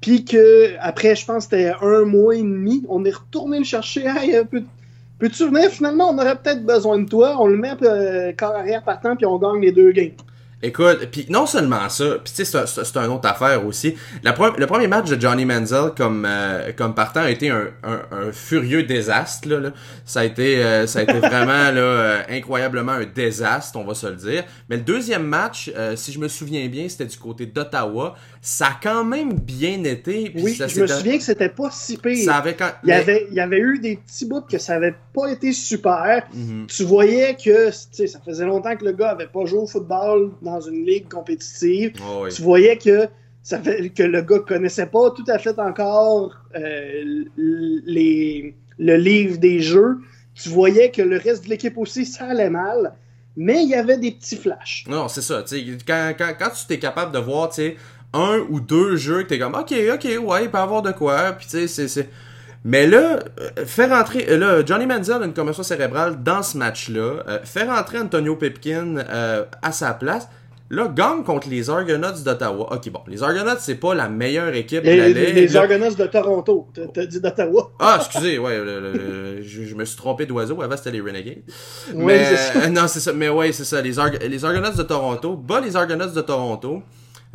Puis 0.00 0.24
que 0.24 0.76
après, 0.80 1.14
je 1.14 1.26
pense 1.26 1.46
que 1.46 1.56
c'était 1.56 1.74
un 1.82 2.06
mois 2.06 2.36
et 2.36 2.42
demi, 2.42 2.86
on 2.88 3.04
est 3.04 3.14
retourné 3.14 3.58
le 3.58 3.64
chercher. 3.64 4.06
Hey, 4.06 4.34
euh, 4.34 4.44
peux- 4.44 4.64
peux-tu 5.18 5.44
venir? 5.46 5.68
Finalement, 5.70 6.08
on 6.08 6.16
aurait 6.16 6.36
peut-être 6.36 6.64
besoin 6.64 6.98
de 6.98 7.06
toi. 7.06 7.36
On 7.38 7.48
le 7.48 7.58
met 7.58 7.74
euh, 7.82 8.32
corps 8.32 8.56
arrière 8.56 8.82
partant, 8.82 9.14
puis 9.14 9.26
on 9.26 9.36
gagne 9.38 9.60
les 9.60 9.72
deux 9.72 9.92
games. 9.92 10.12
Écoute, 10.62 11.08
puis 11.10 11.24
non 11.30 11.46
seulement 11.46 11.88
ça, 11.88 12.16
puis 12.22 12.32
tu 12.34 12.44
sais, 12.44 12.66
c'est- 12.66 12.96
une 12.98 13.06
autre 13.10 13.26
affaire 13.28 13.64
aussi. 13.66 13.94
La 14.22 14.32
pre- 14.32 14.58
le 14.58 14.66
premier 14.66 14.88
match 14.88 15.08
de 15.08 15.18
Johnny 15.18 15.46
Manziel 15.46 15.92
comme, 15.96 16.26
euh, 16.28 16.72
comme 16.76 16.94
partant 16.94 17.20
a 17.20 17.30
été 17.30 17.48
un, 17.48 17.68
un, 17.82 18.00
un 18.12 18.30
furieux 18.32 18.82
désastre. 18.82 19.48
Là, 19.48 19.58
là. 19.60 19.70
Ça, 20.04 20.20
a 20.20 20.24
été, 20.24 20.62
euh, 20.62 20.86
ça 20.86 20.98
a 20.98 21.02
été 21.04 21.12
vraiment 21.18 21.46
là, 21.70 21.80
euh, 21.80 22.22
incroyablement 22.28 22.92
un 22.92 23.04
désastre, 23.06 23.78
on 23.78 23.84
va 23.84 23.94
se 23.94 24.06
le 24.08 24.16
dire. 24.16 24.44
Mais 24.68 24.76
le 24.76 24.82
deuxième 24.82 25.22
match, 25.24 25.70
euh, 25.76 25.96
si 25.96 26.12
je 26.12 26.18
me 26.18 26.28
souviens 26.28 26.66
bien, 26.68 26.88
c'était 26.90 27.06
du 27.06 27.16
côté 27.16 27.46
d'Ottawa. 27.46 28.14
Ça 28.42 28.66
a 28.66 28.76
quand 28.82 29.04
même 29.04 29.34
bien 29.34 29.82
été. 29.84 30.32
Oui, 30.36 30.54
ça, 30.54 30.66
je 30.66 30.80
me 30.80 30.86
souviens 30.86 31.18
que 31.18 31.24
c'était 31.24 31.48
pas 31.50 31.70
si 31.70 31.96
pire. 31.98 32.24
Ça 32.24 32.36
avait 32.36 32.54
quand... 32.54 32.70
Il 32.84 32.88
y, 32.88 32.92
avait, 32.92 33.26
il 33.30 33.34
y 33.34 33.40
avait 33.40 33.58
eu 33.60 33.78
des 33.78 33.96
petits 33.96 34.24
bouts 34.26 34.40
que 34.50 34.56
ça 34.58 34.74
avait 34.76 34.94
pas 35.14 35.28
été 35.30 35.52
super. 35.52 36.26
Mhm. 36.34 36.66
Tu 36.66 36.84
voyais 36.84 37.34
que 37.34 37.68
tu 37.70 37.76
sais, 37.92 38.06
ça 38.06 38.18
faisait 38.24 38.46
longtemps 38.46 38.74
que 38.76 38.84
le 38.84 38.92
gars 38.92 39.10
avait 39.10 39.26
pas 39.26 39.44
joué 39.44 39.58
au 39.60 39.66
football 39.66 40.30
dans 40.42 40.49
une 40.58 40.84
ligue 40.84 41.08
compétitive. 41.08 41.92
Oh, 42.02 42.22
oui. 42.24 42.30
Tu 42.34 42.42
voyais 42.42 42.76
que 42.76 43.06
ça 43.42 43.60
fait 43.60 43.90
que 43.90 44.02
le 44.02 44.20
gars 44.22 44.40
connaissait 44.40 44.86
pas 44.86 45.10
tout 45.12 45.24
à 45.28 45.38
fait 45.38 45.58
encore 45.58 46.34
euh, 46.56 47.24
les, 47.36 48.54
le 48.78 48.96
livre 48.96 49.38
des 49.38 49.60
jeux. 49.60 49.98
Tu 50.34 50.48
voyais 50.48 50.90
que 50.90 51.02
le 51.02 51.18
reste 51.18 51.44
de 51.44 51.50
l'équipe 51.50 51.76
aussi, 51.78 52.04
ça 52.06 52.26
allait 52.26 52.50
mal. 52.50 52.94
Mais 53.36 53.62
il 53.62 53.68
y 53.68 53.74
avait 53.74 53.96
des 53.98 54.10
petits 54.10 54.36
flashs. 54.36 54.84
Non, 54.88 55.08
c'est 55.08 55.22
ça. 55.22 55.44
Quand, 55.86 56.12
quand, 56.18 56.32
quand 56.38 56.50
tu 56.50 56.66
t'es 56.66 56.78
capable 56.78 57.12
de 57.12 57.18
voir 57.18 57.50
un 58.12 58.40
ou 58.50 58.60
deux 58.60 58.96
jeux 58.96 59.22
que 59.22 59.28
t'es 59.28 59.38
comme 59.38 59.54
OK, 59.54 59.72
OK, 59.94 60.04
ouais, 60.04 60.44
il 60.44 60.50
peut 60.50 60.58
y 60.58 60.60
avoir 60.60 60.82
de 60.82 60.90
quoi. 60.90 61.32
Puis 61.32 61.46
tu 61.48 61.68
sais, 61.68 61.88
c'est-. 61.88 62.08
Mais 62.64 62.86
là, 62.86 63.20
euh, 63.40 63.64
faire 63.64 63.92
entrer. 63.92 64.26
euh, 64.28 64.36
Là, 64.36 64.62
Johnny 64.66 64.84
Manziel 64.84 65.22
a 65.22 65.26
une 65.26 65.32
commotion 65.32 65.62
cérébrale 65.62 66.22
dans 66.22 66.42
ce 66.42 66.58
match-là. 66.58 67.22
euh, 67.28 67.38
faire 67.44 67.70
entrer 67.70 67.98
Antonio 67.98 68.36
Pipkin 68.36 68.98
euh, 68.98 69.44
à 69.62 69.72
sa 69.72 69.94
place. 69.94 70.28
Là, 70.72 70.86
gagne 70.86 71.24
contre 71.24 71.48
les 71.48 71.68
Argonauts 71.68 72.20
d'Ottawa. 72.24 72.72
Ok, 72.72 72.90
bon, 72.90 73.00
les 73.08 73.22
Argonauts, 73.24 73.56
c'est 73.58 73.74
pas 73.74 73.92
la 73.92 74.08
meilleure 74.08 74.54
équipe 74.54 74.84
de 74.84 74.88
la 74.90 75.08
Les, 75.08 75.14
ligue. 75.26 75.34
les 75.34 75.48
là. 75.48 75.62
Argonauts 75.62 75.94
de 75.94 76.06
Toronto. 76.06 76.68
T'as- 76.94 77.06
dit 77.06 77.20
d'Ottawa. 77.20 77.72
Ah, 77.80 77.96
excusez, 78.00 78.38
ouais, 78.38 78.56
le- 78.58 78.80
le- 78.80 78.92
le- 78.92 79.42
je, 79.42 79.64
je 79.64 79.74
me 79.74 79.84
suis 79.84 79.96
trompé 79.96 80.26
d'oiseau. 80.26 80.62
Avant, 80.62 80.76
c'était 80.76 80.92
les 80.92 81.00
Renegades. 81.00 81.42
Oui, 81.92 82.04
mais, 82.04 82.36
ça. 82.36 82.52
euh, 82.60 82.68
non, 82.68 82.86
c'est 82.86 83.00
ça. 83.00 83.12
Mais 83.12 83.28
ouais, 83.28 83.50
c'est 83.50 83.64
ça. 83.64 83.80
Les, 83.82 83.98
Arg- 83.98 84.22
les 84.24 84.44
Argonauts 84.44 84.70
de 84.76 84.82
Toronto. 84.84 85.34
Bas 85.36 85.60
les 85.60 85.74
Argonauts 85.74 86.06
de 86.14 86.20
Toronto. 86.20 86.82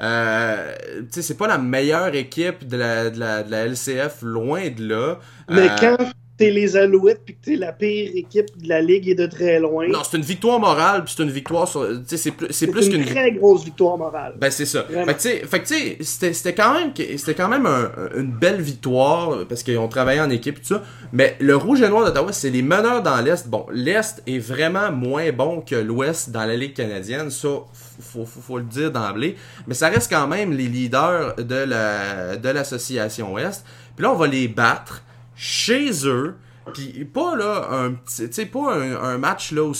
Euh, 0.01 0.73
tu 0.99 1.05
sais, 1.11 1.21
c'est 1.21 1.37
pas 1.37 1.47
la 1.47 1.57
meilleure 1.57 2.13
équipe 2.15 2.67
de 2.67 2.77
la, 2.77 3.09
de 3.09 3.19
la, 3.19 3.43
de 3.43 3.51
la 3.51 3.65
LCF, 3.65 4.21
loin 4.21 4.69
de 4.69 4.87
là. 4.89 5.19
Mais 5.49 5.69
Euh, 5.69 5.75
quand 5.79 5.97
t'es 6.37 6.51
les 6.51 6.75
Alouettes 6.75 7.21
puis 7.25 7.35
que 7.35 7.45
t'es 7.45 7.55
la 7.55 7.71
pire 7.71 8.11
équipe 8.13 8.47
de 8.61 8.67
la 8.67 8.81
ligue 8.81 9.07
et 9.07 9.15
de 9.15 9.25
très 9.25 9.59
loin, 9.59 9.87
Non, 9.87 9.99
c'est 10.03 10.17
une 10.17 10.23
victoire 10.23 10.59
morale, 10.59 11.03
puis 11.05 11.13
c'est 11.15 11.23
une 11.23 11.29
victoire 11.31 11.67
sur. 11.67 11.87
C'est 12.07 12.31
plus, 12.31 12.47
c'est 12.51 12.67
plus 12.67 12.87
une 12.87 12.93
qu'une 13.03 13.05
très 13.05 13.31
grosse 13.31 13.63
victoire 13.63 13.97
morale. 13.97 14.33
Ben 14.37 14.51
c'est 14.51 14.65
ça. 14.65 14.81
Vraiment. 14.83 15.05
Fait 15.13 15.13
que 15.59 15.65
tu 15.67 15.73
sais, 15.75 15.97
c'était 16.01 16.33
c'était 16.33 16.53
quand 16.53 16.73
même 16.73 16.91
c'était 17.17 17.35
quand 17.35 17.47
même 17.47 17.65
un- 17.65 17.89
une 18.17 18.31
belle 18.31 18.59
victoire 18.61 19.45
parce 19.47 19.63
qu'ils 19.63 19.77
ont 19.77 19.87
travaillé 19.87 20.19
en 20.19 20.29
équipe 20.29 20.57
et 20.57 20.61
tout 20.61 20.67
ça. 20.75 20.83
Mais 21.13 21.37
le 21.39 21.55
rouge 21.55 21.81
et 21.81 21.87
noir 21.89 22.05
d'Ottawa, 22.05 22.33
c'est 22.33 22.49
les 22.49 22.61
meneurs 22.61 23.01
dans 23.01 23.21
l'est. 23.21 23.47
Bon, 23.47 23.65
l'est 23.71 24.21
est 24.27 24.39
vraiment 24.39 24.91
moins 24.91 25.31
bon 25.31 25.61
que 25.61 25.75
l'ouest 25.75 26.31
dans 26.31 26.43
la 26.45 26.55
ligue 26.57 26.73
canadienne, 26.73 27.29
ça 27.31 27.47
faut, 27.47 28.25
faut, 28.25 28.41
faut 28.41 28.57
le 28.57 28.65
dire 28.65 28.91
d'emblée, 28.91 29.37
mais 29.67 29.73
ça 29.73 29.87
reste 29.87 30.11
quand 30.11 30.27
même 30.27 30.51
les 30.51 30.67
leaders 30.67 31.35
de 31.37 31.55
la 31.55 32.35
de 32.35 32.49
l'association 32.49 33.33
ouest. 33.33 33.65
Puis 33.95 34.03
là 34.03 34.11
on 34.11 34.15
va 34.15 34.27
les 34.27 34.49
battre 34.49 35.01
chez 35.35 36.07
eux. 36.07 36.35
Puis 36.73 37.05
pas 37.05 37.35
là 37.35 37.67
un 37.71 37.93
petit, 37.93 38.45
pas 38.47 38.75
un, 38.75 39.17
match 39.19 39.51
là 39.51 39.63
où 39.65 39.73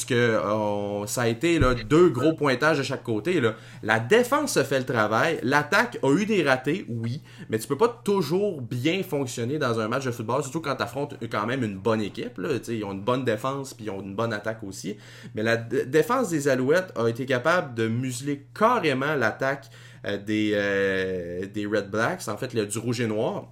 ça 1.08 1.22
a 1.24 1.28
été 1.28 1.60
deux 1.89 2.10
gros 2.10 2.34
pointages 2.34 2.78
de 2.78 2.84
chaque 2.84 3.02
côté. 3.02 3.41
La 3.82 4.00
défense 4.00 4.56
a 4.58 4.63
fait 4.63 4.80
le 4.80 4.86
travail, 4.86 5.39
l'attaque 5.41 5.98
a 6.04 6.13
eu 6.15 6.28
des 6.28 6.44
ratés, 6.44 6.86
oui, 6.88 7.24
mais 7.50 7.58
tu 7.58 7.68
peux 7.68 7.78
pas 7.78 8.02
toujours 8.04 8.62
bien 8.62 9.02
fonctionner 9.02 9.58
dans 9.58 9.80
un 9.80 9.88
match 9.88 10.06
de 10.06 10.12
football, 10.12 10.44
surtout 10.44 10.62
quand 10.62 10.76
tu 10.76 10.84
affrontes 10.84 11.15
quand 11.32 11.48
même 11.48 11.63
une 11.63 11.78
bonne 11.78 12.02
équipe 12.02 12.38
là, 12.38 12.50
ils 12.68 12.84
ont 12.84 12.91
une 12.91 13.02
bonne 13.02 13.26
défense 13.26 13.74
puis 13.74 13.86
ils 13.86 13.89
ont 13.89 14.02
une 14.02 14.15
bonne 14.15 14.32
attaque 14.32 14.63
aussi. 14.63 14.96
Mais 15.34 15.41
la 15.41 15.58
défense 15.58 16.30
des 16.30 16.48
Alouettes 16.48 16.94
a 16.96 17.08
été 17.08 17.26
capable 17.26 17.74
de 17.74 17.88
museler 17.88 18.46
carrément 18.54 19.15
l'attaque 19.15 19.72
euh, 20.06 20.18
des 20.18 20.52
euh, 20.54 21.48
des 21.48 21.65
Red 21.65 21.89
Blacks, 21.89 22.28
en 22.28 22.38
fait 22.38 22.54
le 22.54 22.68
du 22.68 22.78
rouge 22.78 23.02
et 23.02 23.08
noir. 23.08 23.48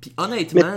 Puis 0.00 0.12
honnêtement, 0.16 0.76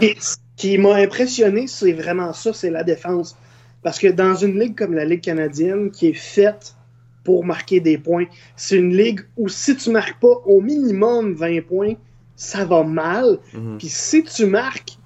qui 0.56 0.78
m'a 0.78 0.96
impressionné, 0.96 1.68
c'est 1.68 1.94
vraiment 1.94 2.34
ça, 2.34 2.54
c'est 2.54 2.70
la 2.70 2.84
défense. 2.84 3.36
Parce 3.84 4.00
que 4.00 4.08
dans 4.08 4.36
une 4.36 4.60
ligue 4.60 4.76
comme 4.76 4.94
la 4.94 5.06
Ligue 5.06 5.22
canadienne, 5.22 5.92
qui 5.92 6.08
est 6.08 6.14
faite 6.14 6.76
pour 7.24 7.46
marquer 7.46 7.80
des 7.80 7.98
points, 7.98 8.26
c'est 8.56 8.78
une 8.78 8.96
ligue 8.96 9.22
où 9.38 9.50
si 9.50 9.76
tu 9.76 9.90
marques 9.90 10.20
pas 10.20 10.42
au 10.46 10.62
minimum 10.62 11.34
20 11.34 11.62
points, 11.68 11.94
ça 12.36 12.66
va 12.66 12.84
mal. 12.84 13.40
mhm. 13.54 13.78
Puis 13.78 13.90
si 13.90 14.24
tu 14.24 14.46
marques 14.46 14.98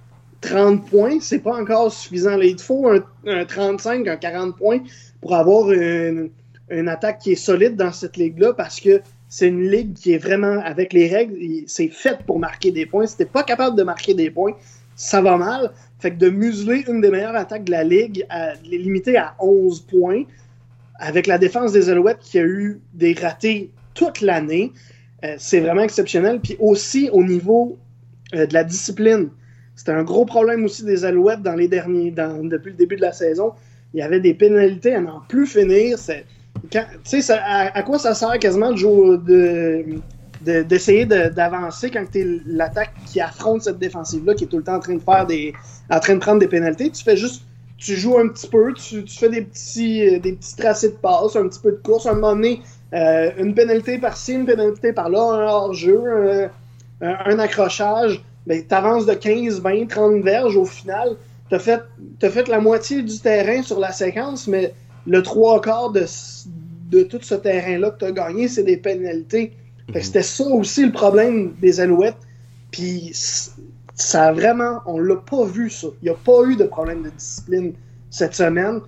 30 0.42 0.90
points, 0.90 1.20
c'est 1.20 1.40
pas 1.40 1.56
encore 1.60 1.92
suffisant. 1.92 2.38
Là, 2.38 2.46
il 2.46 2.56
te 2.56 2.62
faut 2.62 2.88
un, 2.88 3.04
un 3.26 3.46
35, 3.46 4.08
un 4.08 4.16
40 4.16 4.56
points 4.56 4.80
pour 5.22 5.36
avoir 5.36 5.72
une, 5.72 6.30
une 6.70 6.88
attaque 6.88 7.20
qui 7.20 7.34
est 7.34 7.36
solide 7.36 7.76
dans 7.76 7.92
cette 7.92 8.18
ligue-là 8.18 8.54
parce 8.54 8.80
que 8.80 9.02
c'est 9.28 9.48
une 9.48 9.70
ligue 9.70 9.94
qui 9.94 10.14
est 10.14 10.18
vraiment, 10.18 10.60
avec 10.64 10.94
les 10.94 11.08
règles, 11.08 11.38
c'est 11.68 11.90
fait 11.90 12.20
pour 12.26 12.40
marquer 12.40 12.72
des 12.72 12.86
points. 12.86 13.06
Si 13.06 13.18
t'es 13.18 13.26
pas 13.26 13.44
capable 13.44 13.78
de 13.78 13.84
marquer 13.84 14.14
des 14.14 14.32
points, 14.32 14.54
ça 15.00 15.22
va 15.22 15.38
mal. 15.38 15.72
Fait 16.00 16.12
que 16.12 16.18
de 16.18 16.30
museler 16.30 16.84
une 16.88 17.02
des 17.02 17.10
meilleures 17.10 17.36
attaques 17.36 17.64
de 17.64 17.72
la 17.72 17.84
ligue, 17.84 18.26
à 18.30 18.54
limiter 18.64 19.18
à 19.18 19.34
11 19.40 19.80
points, 19.82 20.24
avec 20.96 21.26
la 21.26 21.38
défense 21.38 21.72
des 21.72 21.90
Alouettes 21.90 22.20
qui 22.20 22.38
a 22.38 22.44
eu 22.44 22.82
des 22.94 23.14
ratés 23.14 23.72
toute 23.94 24.20
l'année, 24.20 24.74
euh, 25.24 25.36
c'est 25.38 25.62
vraiment 25.62 25.84
exceptionnel. 25.84 26.42
Puis 26.42 26.58
aussi 26.60 27.10
au 27.14 27.24
niveau 27.24 27.78
euh, 28.36 28.46
de 28.46 28.54
la 28.54 28.66
discipline. 28.66 29.30
C'était 29.76 29.94
un 29.94 30.04
gros 30.04 30.26
problème 30.26 30.66
aussi 30.66 30.84
des 30.84 31.06
Alouettes 31.06 31.42
dans 31.42 31.56
les 31.56 31.70
derniers, 31.70 32.12
depuis 32.12 32.72
le 32.72 32.78
début 32.78 32.98
de 32.98 33.02
la 33.02 33.14
saison. 33.14 33.54
Il 33.94 34.00
y 34.00 34.04
avait 34.04 34.20
des 34.20 34.34
pénalités 34.34 34.94
à 34.94 35.00
n'en 35.00 35.22
plus 35.30 35.48
finir. 35.48 35.98
Tu 36.70 37.22
sais, 37.22 37.34
à, 37.34 37.82
quoi 37.84 37.98
ça 37.98 38.14
sert 38.14 38.38
quasiment 38.40 38.74
de, 38.74 39.86
d'essayer 40.42 41.06
d'avancer 41.06 41.90
quand 41.92 42.06
tu 42.12 42.20
es 42.20 42.42
l'attaque 42.46 42.94
qui 43.06 43.20
affronte 43.20 43.64
cette 43.64 43.80
défensive-là, 43.80 44.34
qui 44.34 44.46
est 44.46 44.48
tout 44.48 44.58
le 44.58 44.64
temps 44.64 44.76
en 44.76 44.80
train 44.80 44.96
de 44.96 45.02
faire 45.02 45.26
des. 45.26 45.54
en 45.90 46.00
train 46.00 46.16
de 46.16 46.20
prendre 46.20 46.40
des 46.40 46.48
pénalités. 46.48 46.90
Tu 46.90 47.04
fais 47.04 47.18
juste. 47.18 47.44
Tu 47.78 47.96
joues 47.96 48.18
un 48.18 48.28
petit 48.28 48.48
peu, 48.48 48.74
tu, 48.74 49.06
tu 49.06 49.18
fais 49.18 49.30
des 49.30 49.42
petits, 49.42 50.20
des 50.20 50.34
petits 50.34 50.56
tracés 50.58 50.90
de 50.90 50.96
passe, 50.96 51.38
un 51.38 51.48
petit 51.48 51.62
peu 51.62 51.72
de 51.72 51.78
course. 51.78 52.08
Un 52.08 52.16
moment 52.16 52.36
donné, 52.36 52.62
euh, 52.94 53.32
une 53.38 53.54
pénalité 53.54 53.98
par-ci, 53.98 54.34
une 54.34 54.46
pénalité 54.46 54.92
par-là, 54.92 55.22
un 55.22 55.48
hors-jeu, 55.48 56.50
un, 57.02 57.40
accrochage. 57.40 58.22
Ben, 58.48 58.64
tu 58.68 58.74
avances 58.76 59.06
de 59.06 59.14
15, 59.14 59.62
20, 59.62 59.88
30 59.88 60.24
verges 60.24 60.58
au 60.58 60.66
final. 60.66 61.16
Tu 61.50 61.56
as 61.56 61.60
fait, 61.60 61.82
as 62.22 62.30
fait 62.30 62.48
la 62.48 62.60
moitié 62.60 63.02
du 63.02 63.20
terrain 63.20 63.62
sur 63.62 63.80
la 63.80 63.92
séquence, 63.92 64.48
mais 64.48 64.74
le 65.06 65.22
trois 65.24 65.62
quarts 65.62 65.92
de, 65.92 66.06
de 66.92 67.04
tout 67.04 67.20
ce 67.22 67.36
terrain-là 67.36 67.92
que 67.92 68.00
tu 68.00 68.06
as 68.06 68.12
gagné, 68.12 68.48
c'est 68.48 68.64
des 68.64 68.78
pénalités. 68.78 69.54
Mhm. 69.94 70.02
C'était 70.02 70.24
ça 70.24 70.46
aussi 70.46 70.86
le 70.86 70.92
problème 70.92 71.54
des 71.62 71.80
Alouettes. 71.80 72.18
Puis 72.72 73.12
ça 73.96 74.28
a 74.28 74.32
vraiment, 74.32 74.82
on 74.86 75.00
l'a 75.00 75.18
pas 75.18 75.44
vu 75.46 75.70
ça. 75.70 75.88
Il 76.02 76.06
n'y 76.06 76.10
a 76.10 76.16
pas 76.16 76.44
eu 76.46 76.56
de 76.56 76.66
problème 76.66 77.04
de 77.04 77.10
discipline 77.10 77.74
cette 78.10 78.36
semaine. 78.36 78.82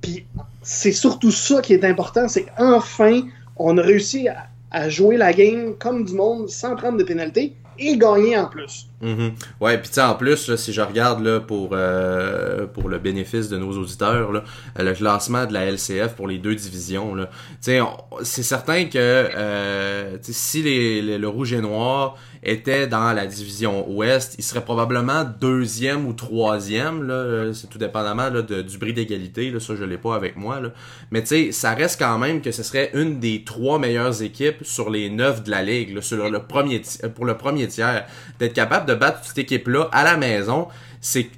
Puis 0.00 0.26
c'est 0.62 0.92
surtout 0.92 1.30
ça 1.30 1.60
qui 1.60 1.72
est 1.72 1.84
important, 1.84 2.28
c'est 2.28 2.44
qu'enfin, 2.44 3.22
on 3.56 3.78
a 3.78 3.82
réussi 3.82 4.28
à, 4.28 4.88
jouer 4.88 5.18
la 5.18 5.34
game 5.34 5.74
comme 5.78 6.04
du 6.04 6.14
monde 6.14 6.48
sans 6.48 6.76
prendre 6.76 6.96
de 6.96 7.04
pénalités 7.04 7.54
et 7.78 7.96
gagner 7.96 8.36
en 8.36 8.46
plus. 8.46 8.86
Mm-hmm. 9.02 9.32
Ouais, 9.60 9.78
puis 9.78 10.00
en 10.00 10.14
plus, 10.14 10.54
si 10.56 10.72
je 10.72 10.80
regarde 10.80 11.24
là, 11.24 11.40
pour, 11.40 11.70
euh, 11.72 12.66
pour 12.66 12.88
le 12.88 12.98
bénéfice 12.98 13.48
de 13.48 13.58
nos 13.58 13.72
auditeurs, 13.72 14.32
là, 14.32 14.44
le 14.78 14.92
classement 14.92 15.46
de 15.46 15.52
la 15.52 15.66
LCF 15.66 16.14
pour 16.14 16.28
les 16.28 16.38
deux 16.38 16.54
divisions, 16.54 17.16
c'est 17.60 18.42
certain 18.42 18.84
que 18.86 18.98
euh, 18.98 20.16
si 20.22 20.62
les, 20.62 21.18
le 21.18 21.28
rouge 21.28 21.52
et 21.52 21.60
noir 21.60 22.16
était 22.42 22.86
dans 22.86 23.12
la 23.12 23.26
division 23.26 23.88
ouest, 23.88 24.34
il 24.38 24.42
serait 24.42 24.64
probablement 24.64 25.24
deuxième 25.40 26.06
ou 26.06 26.12
troisième, 26.12 27.06
là, 27.06 27.52
c'est 27.54 27.68
tout 27.68 27.78
dépendamment 27.78 28.30
là, 28.30 28.42
de, 28.42 28.62
du 28.62 28.78
bris 28.78 28.92
d'égalité, 28.92 29.50
là, 29.50 29.60
ça 29.60 29.74
je 29.76 29.84
l'ai 29.84 29.98
pas 29.98 30.16
avec 30.16 30.36
moi, 30.36 30.60
là. 30.60 30.70
mais 31.10 31.20
tu 31.20 31.28
sais, 31.28 31.52
ça 31.52 31.74
reste 31.74 32.00
quand 32.00 32.18
même 32.18 32.40
que 32.40 32.50
ce 32.50 32.62
serait 32.62 32.90
une 32.94 33.20
des 33.20 33.44
trois 33.44 33.78
meilleures 33.78 34.22
équipes 34.22 34.64
sur 34.64 34.90
les 34.90 35.08
neuf 35.08 35.44
de 35.44 35.50
la 35.50 35.62
ligue, 35.62 35.94
là, 35.94 36.02
sur 36.02 36.28
le 36.28 36.38
premier 36.40 36.82
pour 37.14 37.26
le 37.26 37.36
premier 37.36 37.68
tiers, 37.68 38.06
d'être 38.38 38.54
capable 38.54 38.86
de 38.86 38.94
battre 38.94 39.20
cette 39.22 39.38
équipe-là 39.38 39.88
à 39.92 40.02
la 40.02 40.16
maison, 40.16 40.68
c'est 41.04 41.28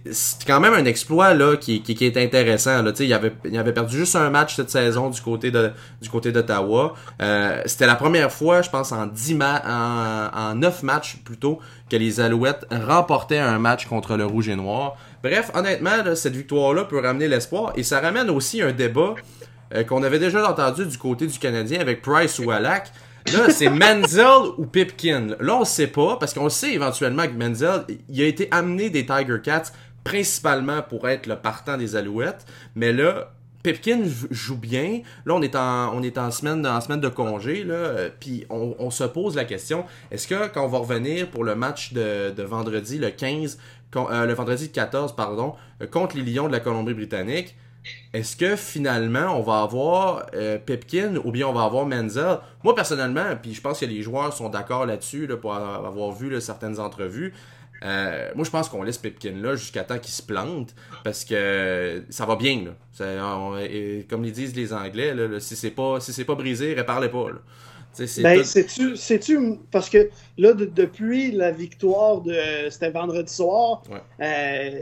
quand 0.47 0.61
même 0.61 0.75
un 0.75 0.85
exploit 0.85 1.33
là 1.33 1.57
qui, 1.57 1.81
qui, 1.81 2.05
est 2.05 2.17
intéressant 2.19 2.83
là. 2.83 2.93
Il 3.01 3.13
avait 3.15 3.33
avait 3.57 3.73
perdu 3.73 3.97
juste 3.97 4.15
un 4.15 4.29
match 4.29 4.57
cette 4.57 4.69
saison 4.69 5.09
du 5.09 5.19
côté 5.23 5.51
du 5.51 6.11
côté 6.11 6.33
d'Ottawa. 6.33 6.93
Euh, 7.23 7.63
c'était 7.65 7.87
la 7.87 7.95
première 7.95 8.31
fois 8.31 8.61
je 8.61 8.69
pense 8.69 8.93
en 8.93 9.07
10 9.07 9.35
ma 9.37 9.63
en, 10.35 10.51
en 10.51 10.55
9 10.55 10.83
matchs 10.83 11.17
plutôt 11.25 11.61
que 11.91 11.97
les 11.97 12.21
Alouettes 12.21 12.67
remportaient 12.71 13.39
un 13.39 13.59
match 13.59 13.87
contre 13.87 14.19
le 14.19 14.27
Rouge 14.27 14.51
et 14.51 14.57
Noir. 14.57 14.97
Bref 15.23 15.51
honnêtement 15.55 16.15
cette 16.15 16.37
victoire 16.37 16.75
là 16.75 16.85
peut 16.85 17.01
ramener 17.01 17.27
l'espoir 17.27 17.73
et 17.75 17.85
ça 17.85 18.01
ramène 18.01 18.29
aussi 18.29 18.61
un 18.61 18.73
débat 18.73 19.15
euh, 19.75 19.83
qu'on 19.83 20.03
avait 20.03 20.19
déjà 20.19 20.47
entendu 20.47 20.85
du 20.85 20.99
côté 20.99 21.27
du 21.27 21.39
Canadien 21.39 21.81
avec 21.81 22.03
Price 22.03 22.39
ou 22.39 22.51
Alak 22.51 22.93
Là, 23.33 23.51
c'est 23.51 23.71
Menzel 23.71 24.53
ou 24.59 24.67
Pipkin. 24.67 25.37
Là, 25.41 25.57
on 25.57 25.65
sait 25.65 25.87
pas, 25.87 26.17
parce 26.19 26.35
qu'on 26.35 26.49
sait 26.49 26.73
éventuellement 26.73 27.27
que 27.27 27.33
Menzel, 27.33 27.85
il 28.09 28.23
a 28.23 28.27
été 28.27 28.49
amené 28.51 28.91
des 28.91 29.07
Tiger 29.07 29.39
Cats 29.43 29.73
principalement 30.05 30.83
pour 30.83 31.09
être 31.09 31.27
le 31.27 31.37
partant 31.37 31.77
des 31.79 31.97
Alouettes. 31.97 32.45
Mais 32.75 32.93
là, 32.93 33.33
Pipkin 33.65 34.03
joue 34.31 34.59
bien. 34.59 35.01
Là, 35.25 35.35
on 35.35 35.41
est 35.41 35.57
en, 35.57 35.97
on 35.97 36.03
est 36.03 36.19
en 36.19 36.31
semaine, 36.31 36.67
en 36.67 36.83
semaine 36.83 37.01
de 37.01 37.09
congé, 37.09 37.65
là. 37.65 37.75
Euh, 37.75 38.11
puis 38.21 38.45
on, 38.51 38.91
se 38.91 39.05
pose 39.05 39.37
la 39.37 39.47
question, 39.47 39.87
est-ce 40.11 40.29
que 40.29 40.49
quand 40.49 40.67
on 40.67 40.69
va 40.69 40.79
revenir 40.79 41.31
pour 41.31 41.45
le 41.45 41.55
match 41.55 41.95
de, 41.95 42.43
vendredi, 42.43 42.99
le 42.99 43.09
15, 43.09 43.59
euh, 43.97 44.27
le 44.27 44.35
vendredi 44.35 44.71
14, 44.71 45.17
pardon, 45.17 45.55
euh, 45.81 45.87
contre 45.87 46.17
les 46.19 46.23
Lions 46.23 46.47
de 46.47 46.53
la 46.53 46.61
Colombie-Britannique, 46.61 47.57
est-ce 48.13 48.37
que 48.37 48.57
finalement 48.57 49.39
on 49.39 49.43
va 49.43 49.63
avoir 49.63 50.27
euh, 50.35 50.59
Pipkin 50.59 51.17
ou 51.25 51.33
bien 51.33 51.47
on 51.49 51.53
va 51.53 51.65
avoir 51.65 51.87
Menzel? 51.87 52.39
Moi 52.63 52.75
personnellement, 52.75 53.37
puis 53.41 53.55
je 53.55 53.61
pense 53.61 53.81
que 53.81 53.87
les 53.87 54.03
joueurs 54.03 54.33
sont 54.33 54.49
d'accord 54.49 54.87
là-dessus 54.87 55.27
là, 55.27 55.37
pour 55.37 55.55
avoir 55.55 56.13
vu 56.13 56.41
certaines 56.41 56.79
entrevues. 56.81 57.35
Euh, 57.83 58.31
moi, 58.35 58.45
je 58.45 58.51
pense 58.51 58.71
qu'on 58.71 58.83
laisse 58.83 58.97
Pipkin 58.97 59.35
là 59.43 59.57
jusqu'à 59.57 59.85
temps 59.85 59.99
qu'il 59.99 60.13
se 60.13 60.23
plante 60.23 60.75
parce 61.03 61.25
que 61.25 62.03
ça 62.09 62.25
va 62.25 62.37
bien. 62.37 62.75
comme 64.09 64.23
les 64.23 64.31
disent 64.31 64.57
les 64.57 64.73
Anglais, 64.73 65.15
si 65.41 65.55
c'est 65.55 65.71
pas 65.71 66.01
si 66.01 66.13
c'est 66.13 66.25
pas 66.25 66.35
brisé, 66.35 66.73
répare 66.75 67.01
pas. 67.11 67.27
Ben, 68.19 68.43
tu 68.43 69.59
parce 69.71 69.89
que 69.89 70.11
là, 70.39 70.53
depuis 70.53 71.31
la 71.31 71.53
victoire 71.53 72.23
de. 72.23 72.35
C'était 72.71 72.91
vendredi 72.91 73.33
soir, 73.33 73.83
euh, 74.21 74.81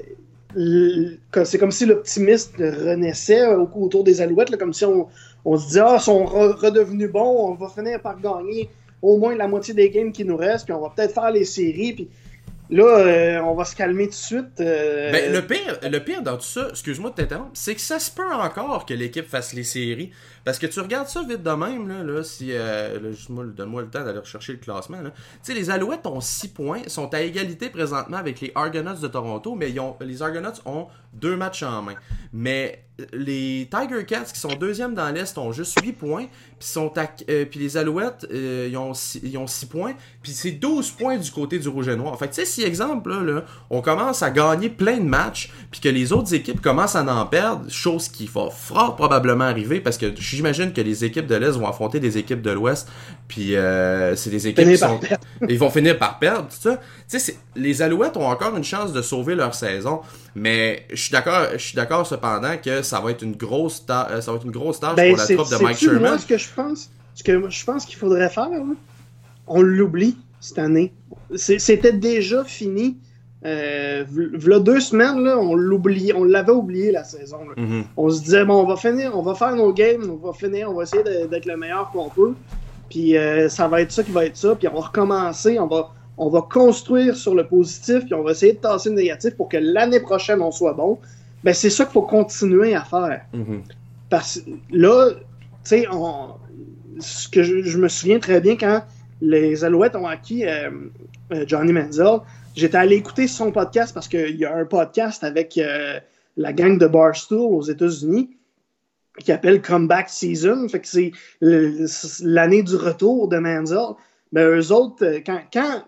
c'est 0.55 1.59
comme 1.59 1.71
si 1.71 1.87
l'optimiste 1.87 2.57
renaissait 2.59 3.47
autour 3.47 4.05
des 4.05 4.21
Alouettes, 4.21 4.57
comme 4.57 4.73
si 4.73 4.85
on, 4.85 5.09
se 5.57 5.67
disait 5.67 5.81
Ah, 5.81 5.97
ils 5.99 6.03
sont 6.03 6.25
redevenus 6.25 7.11
bons, 7.11 7.51
on 7.51 7.55
va 7.55 7.69
finir 7.69 8.01
par 8.01 8.21
gagner 8.21 8.69
au 9.01 9.19
moins 9.19 9.35
la 9.35 9.49
moitié 9.49 9.75
des 9.75 9.91
games 9.91 10.13
qui 10.13 10.25
nous 10.25 10.37
restent, 10.37 10.67
puis 10.67 10.75
on 10.75 10.81
va 10.81 10.93
peut-être 10.95 11.15
faire 11.15 11.31
les 11.31 11.45
séries. 11.45 11.93
Puis 11.95 12.09
là, 12.73 12.85
euh, 12.85 13.41
on 13.41 13.55
va 13.55 13.65
se 13.65 13.77
calmer 13.77 14.07
tout 14.07 14.11
de 14.11 14.17
suite. 14.17 14.61
Euh. 14.61 15.13
Ben, 15.13 15.33
le, 15.33 15.47
pire, 15.47 15.79
le 15.83 15.99
pire 15.99 16.23
dans 16.23 16.37
tout 16.37 16.43
ça, 16.43 16.69
excuse-moi 16.71 17.11
de 17.11 17.15
t'interrompre, 17.15 17.51
c'est 17.55 17.75
que 17.75 17.81
ça 17.81 17.99
se 17.99 18.11
peut 18.11 18.33
encore 18.33 18.87
que 18.87 18.95
l'équipe 18.95 19.29
fasse 19.29 19.53
les 19.53 19.63
séries. 19.63 20.11
Parce 20.45 20.59
que 20.59 20.67
tu 20.67 20.81
regardes 20.81 21.09
ça 21.09 21.23
vite 21.23 21.43
de 21.43 21.51
même, 21.51 21.89
là, 21.89 22.03
là 22.03 22.25
si. 22.25 22.49
Euh, 22.51 22.99
donne-moi 23.29 23.83
le 23.83 23.89
temps 23.89 24.05
d'aller 24.05 24.19
rechercher 24.19 24.55
le 24.55 24.59
classement. 24.59 24.99
Tu 25.03 25.11
sais, 25.43 25.55
les 25.55 25.71
Alouettes 25.71 26.07
ont 26.07 26.21
6 26.21 26.49
points, 26.49 26.83
sont 26.89 27.13
à 27.15 27.21
égalité 27.21 27.71
présentement 27.71 28.17
avec 28.17 28.41
les 28.41 28.51
Argonauts 28.55 28.95
de 28.95 29.09
Toronto, 29.09 29.55
mais 29.55 29.73
les 30.01 30.23
Argonauts 30.23 30.51
ont 30.67 30.89
deux 31.13 31.37
matchs 31.37 31.63
en 31.63 31.83
main. 31.83 31.95
Mais 32.33 32.85
les 33.13 33.69
Tiger 33.71 34.05
Cats, 34.05 34.25
qui 34.33 34.39
sont 34.39 34.55
deuxième 34.55 34.95
dans 34.95 35.09
l'Est, 35.11 35.37
ont 35.39 35.53
juste 35.53 35.79
8 35.83 35.93
points. 35.93 36.27
Puis, 36.59 36.69
sont 36.69 36.93
euh, 37.29 37.45
les 37.55 37.77
Alouettes, 37.77 38.27
euh, 38.33 38.69
ils, 38.71 38.77
ont 38.77 38.95
6, 38.95 39.21
ils 39.25 39.37
ont 39.39 39.47
6 39.47 39.67
points. 39.67 39.95
Puis 40.23 40.33
c'est 40.33 40.53
12 40.53 40.91
points 40.93 41.17
du 41.17 41.31
côté 41.31 41.59
du 41.59 41.69
Rouge 41.69 41.89
et 41.89 41.97
Noir. 41.97 42.17
Fait 42.19 42.29
tu 42.29 42.35
sais, 42.35 42.45
si 42.45 42.63
exemple, 42.63 43.11
là, 43.11 43.23
là, 43.23 43.45
on 43.71 43.81
commence 43.81 44.23
à 44.23 44.31
gagner 44.31 44.69
plein 44.69 44.99
de 44.99 45.05
matchs, 45.05 45.51
puis 45.71 45.81
que 45.81 45.89
les 45.89 46.13
autres 46.13 46.35
équipes 46.35 46.61
commencent 46.61 46.97
à 46.97 47.03
en 47.03 47.27
perdre, 47.27 47.71
chose 47.71 48.09
qui 48.09 48.27
va 48.27 48.51
fort 48.51 48.97
probablement 48.97 49.45
arriver, 49.45 49.81
parce 49.81 49.99
que 49.99 50.15
j'imagine 50.17 50.73
que 50.73 50.81
les 50.81 51.05
équipes 51.05 51.27
de 51.27 51.35
l'Est 51.35 51.53
vont 51.53 51.67
affronter 51.67 51.99
des 51.99 52.19
équipes 52.19 52.43
de 52.43 52.51
l'Ouest, 52.51 52.89
puis 53.27 53.57
euh, 53.57 54.15
c'est 54.15 54.31
des 54.31 54.47
équipes 54.49 54.69
qui 54.69 54.79
sont... 54.79 55.01
Ils 55.49 55.59
vont 55.59 55.71
finir 55.71 55.99
par 55.99 56.19
perdre, 56.19 56.49
tout 56.49 56.61
ça. 56.61 56.81
Tu 57.09 57.19
sais, 57.19 57.37
les 57.57 57.83
Alouettes 57.83 58.17
ont 58.17 58.29
encore 58.29 58.57
une 58.57 58.65
chance 58.65 58.93
de 58.93 59.03
sauver 59.03 59.35
leur 59.35 59.55
saison, 59.55 60.03
mais 60.35 60.87
je 60.91 61.03
suis 61.03 61.13
d'accord, 61.13 61.49
je 61.53 61.59
suis 61.59 61.77
d'accord 61.77 62.07
cependant 62.07 62.57
que 62.57 62.83
ça 62.83 63.01
va 63.01 63.11
être 63.11 63.23
une 63.23 63.37
grosse, 63.37 63.85
euh, 63.91 64.21
ça 64.21 64.31
va 64.31 64.37
être 64.37 64.47
une 64.47 64.53
grosse 64.53 64.81
tâche 64.81 64.97
ben, 64.97 65.15
pour 65.15 65.19
la 65.19 65.35
troupe 65.35 65.51
de 65.51 65.63
Mike 65.63 65.79
Sherman? 65.79 66.01
Moi, 66.01 66.19
ce 66.19 66.27
que 66.27 66.39
je 66.39 66.49
pense, 66.55 66.91
ce 67.15 67.23
que 67.23 67.51
je 67.51 67.65
pense 67.65 67.85
qu'il 67.85 67.97
faudrait 67.97 68.31
faire, 68.31 68.49
on 69.47 69.63
l'oublie 69.63 70.17
cette 70.41 70.59
année. 70.59 70.93
C'était 71.37 71.93
déjà 71.93 72.45
fini 72.45 72.97
euh, 73.45 74.05
v'là 74.09 74.61
deux 74.61 74.81
semaines, 74.81 75.23
là, 75.25 75.37
on 75.39 75.55
l'oublie, 75.55 76.13
on 76.15 76.25
l'avait 76.25 76.53
oublié 76.53 76.93
la 76.93 77.05
saison. 77.05 77.41
Mm-hmm. 77.57 77.85
On 77.97 78.09
se 78.09 78.23
disait 78.23 78.45
bon, 78.45 78.63
on 78.63 78.67
va 78.67 78.77
finir, 78.77 79.17
on 79.17 79.23
va 79.23 79.35
faire 79.35 79.55
nos 79.55 79.73
games, 79.73 80.09
on 80.09 80.27
va 80.27 80.33
finir, 80.33 80.71
on 80.71 80.75
va 80.75 80.85
essayer 80.85 81.03
d'être 81.03 81.47
le 81.47 81.57
meilleur 81.57 81.91
qu'on 81.91 82.09
peut. 82.09 82.35
Puis 82.89 83.17
euh, 83.17 83.49
ça 83.49 83.69
va 83.69 83.81
être 83.81 83.91
ça 83.91 84.03
qui 84.03 84.13
va 84.13 84.27
être 84.27 84.37
ça. 84.37 84.55
Puis 84.55 84.69
on 84.69 84.75
va 84.75 84.87
recommencer, 84.87 85.59
on 85.59 85.67
va, 85.67 85.93
on 86.19 86.29
va 86.29 86.43
construire 86.43 87.17
sur 87.17 87.35
le 87.35 87.47
positif, 87.47 88.05
puis 88.05 88.15
on 88.15 88.23
va 88.23 88.33
essayer 88.33 88.53
de 88.53 88.59
tasser 88.59 88.91
le 88.91 88.97
négatif 88.97 89.35
pour 89.35 89.49
que 89.49 89.57
l'année 89.57 90.01
prochaine 90.01 90.41
on 90.41 90.51
soit 90.51 90.75
bon. 90.75 90.99
Ben 91.45 91.55
c'est 91.55 91.71
ça 91.71 91.85
qu'il 91.85 91.93
faut 91.93 92.03
continuer 92.03 92.75
à 92.75 92.85
faire. 92.85 93.25
Mm-hmm. 93.35 93.61
Parce 94.11 94.41
que 94.41 94.51
là, 94.71 95.11
tu 95.11 95.19
sais, 95.65 95.87
ce 96.99 97.29
que 97.29 97.43
je, 97.43 97.79
me 97.79 97.89
souviens 97.89 98.19
très 98.19 98.41
bien 98.41 98.57
quand 98.57 98.83
les 99.21 99.65
Alouettes 99.65 99.97
ont 99.97 100.07
acquis 100.07 100.45
euh, 100.45 100.71
Johnny 101.47 101.73
Manziel, 101.73 102.21
J'étais 102.55 102.77
allé 102.77 102.97
écouter 102.97 103.29
son 103.29 103.51
podcast 103.51 103.95
parce 103.95 104.09
qu'il 104.09 104.37
y 104.37 104.45
a 104.45 104.55
un 104.55 104.67
podcast 104.67 105.25
avec 105.25 105.57
euh, 105.57 105.99
la 106.37 106.53
gang 106.53 106.77
de 106.79 106.87
Barstool 106.87 107.41
aux 107.41 107.63
États-Unis. 107.63 108.37
qui 109.19 109.33
appelle 109.33 109.63
Comeback 109.63 110.09
Season. 110.11 110.69
Fait 110.69 110.81
que 110.81 110.87
c'est 110.87 111.13
l'année 112.21 112.63
du 112.63 112.77
retour 112.77 113.29
de 113.29 113.39
Manziel. 113.39 113.95
Mais 114.33 114.45
ben, 114.45 114.59
eux 114.59 114.73
autres, 114.73 115.05
euh, 115.05 115.21
quand, 115.25 115.41
quand 115.53 115.85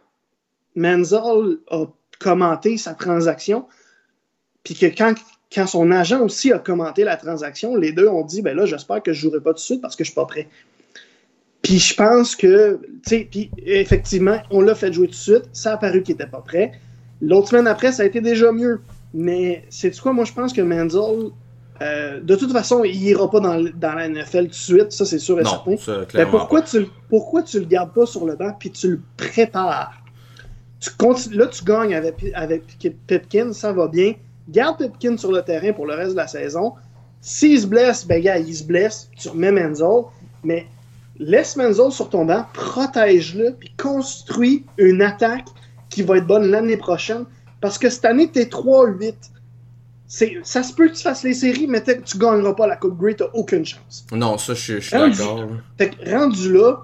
Manziel 0.74 1.58
a 1.70 1.86
commenté 2.18 2.76
sa 2.76 2.94
transaction, 2.94 3.66
puis 4.62 4.74
que 4.74 4.86
quand, 4.86 5.14
quand 5.52 5.66
son 5.66 5.90
agent 5.90 6.20
aussi 6.20 6.52
a 6.52 6.58
commenté 6.58 7.04
la 7.04 7.16
transaction, 7.16 7.76
les 7.76 7.92
deux 7.92 8.08
ont 8.08 8.24
dit 8.24 8.42
ben 8.42 8.56
là, 8.56 8.66
j'espère 8.66 9.02
que 9.02 9.12
je 9.12 9.18
ne 9.18 9.30
jouerai 9.30 9.42
pas 9.42 9.50
tout 9.50 9.56
de 9.56 9.60
suite 9.60 9.82
parce 9.82 9.96
que 9.96 10.04
je 10.04 10.10
ne 10.10 10.12
suis 10.12 10.14
pas 10.14 10.26
prêt. 10.26 10.48
Puis 11.62 11.78
je 11.78 11.94
pense 11.94 12.36
que, 12.36 12.78
tu 13.06 13.08
sais, 13.08 13.28
puis 13.30 13.50
effectivement, 13.64 14.38
on 14.50 14.60
l'a 14.60 14.74
fait 14.74 14.92
jouer 14.92 15.06
tout 15.06 15.12
de 15.12 15.16
suite. 15.16 15.44
Ça 15.54 15.72
a 15.72 15.76
paru 15.78 16.02
qu'il 16.02 16.14
n'était 16.14 16.30
pas 16.30 16.42
prêt. 16.42 16.72
L'autre 17.22 17.48
semaine 17.48 17.66
après, 17.66 17.90
ça 17.90 18.02
a 18.02 18.06
été 18.06 18.20
déjà 18.20 18.52
mieux. 18.52 18.80
Mais 19.14 19.64
c'est 19.70 19.98
quoi, 19.98 20.12
moi 20.12 20.24
je 20.24 20.32
pense 20.32 20.52
que 20.52 20.60
Manziel, 20.60 21.30
euh, 21.80 22.20
de 22.20 22.36
toute 22.36 22.52
façon, 22.52 22.84
il 22.84 23.02
ira 23.02 23.30
pas 23.30 23.40
dans, 23.40 23.54
la 23.56 24.08
NFL 24.08 24.44
tout 24.44 24.48
de 24.48 24.54
suite, 24.54 24.92
ça 24.92 25.06
c'est 25.06 25.18
sûr 25.18 25.40
et 25.40 25.44
certain. 25.44 25.76
Mais 26.14 26.26
pourquoi 26.26 26.62
tu, 26.62 26.86
pourquoi 27.08 27.42
tu 27.42 27.60
le 27.60 27.66
gardes 27.66 27.94
pas 27.94 28.06
sur 28.06 28.26
le 28.26 28.36
banc 28.36 28.54
puis 28.58 28.70
tu 28.70 28.90
le 28.90 29.00
prépares? 29.16 30.03
Tu 30.84 31.36
là, 31.36 31.46
tu 31.46 31.64
gagnes 31.64 31.94
avec, 31.94 32.16
avec 32.34 32.62
Pipkin, 33.06 33.52
ça 33.52 33.72
va 33.72 33.88
bien. 33.88 34.14
Garde 34.48 34.78
Pipkin 34.78 35.16
sur 35.16 35.32
le 35.32 35.42
terrain 35.42 35.72
pour 35.72 35.86
le 35.86 35.94
reste 35.94 36.12
de 36.12 36.16
la 36.16 36.26
saison. 36.26 36.74
S'il 37.20 37.60
se 37.60 37.66
blesse, 37.66 38.06
ben 38.06 38.22
gars, 38.22 38.38
il 38.38 38.54
se 38.54 38.64
blesse, 38.64 39.08
tu 39.16 39.28
remets 39.28 39.52
Menzel, 39.52 40.04
mais 40.42 40.66
laisse 41.18 41.56
Menzel 41.56 41.90
sur 41.90 42.10
ton 42.10 42.26
banc, 42.26 42.44
protège-le, 42.52 43.54
puis 43.58 43.72
construis 43.78 44.64
une 44.76 45.00
attaque 45.00 45.46
qui 45.88 46.02
va 46.02 46.18
être 46.18 46.26
bonne 46.26 46.50
l'année 46.50 46.76
prochaine. 46.76 47.24
Parce 47.62 47.78
que 47.78 47.88
cette 47.88 48.04
année, 48.04 48.30
tu 48.30 48.40
es 48.40 48.44
3-8 48.44 49.14
ça 50.42 50.62
se 50.62 50.72
peut 50.72 50.88
que 50.88 50.94
tu 50.94 51.02
fasses 51.02 51.24
les 51.24 51.34
séries, 51.34 51.66
mais 51.66 51.82
tu 51.82 52.18
gagneras 52.18 52.54
pas 52.54 52.66
la 52.66 52.76
Coupe 52.76 52.96
Grey, 52.98 53.14
t'as 53.14 53.26
aucune 53.32 53.64
chance. 53.64 54.06
Non, 54.12 54.38
ça, 54.38 54.54
je, 54.54 54.78
suis 54.78 54.90
d'accord. 54.92 55.48
Rendu 56.06 56.52
là, 56.52 56.82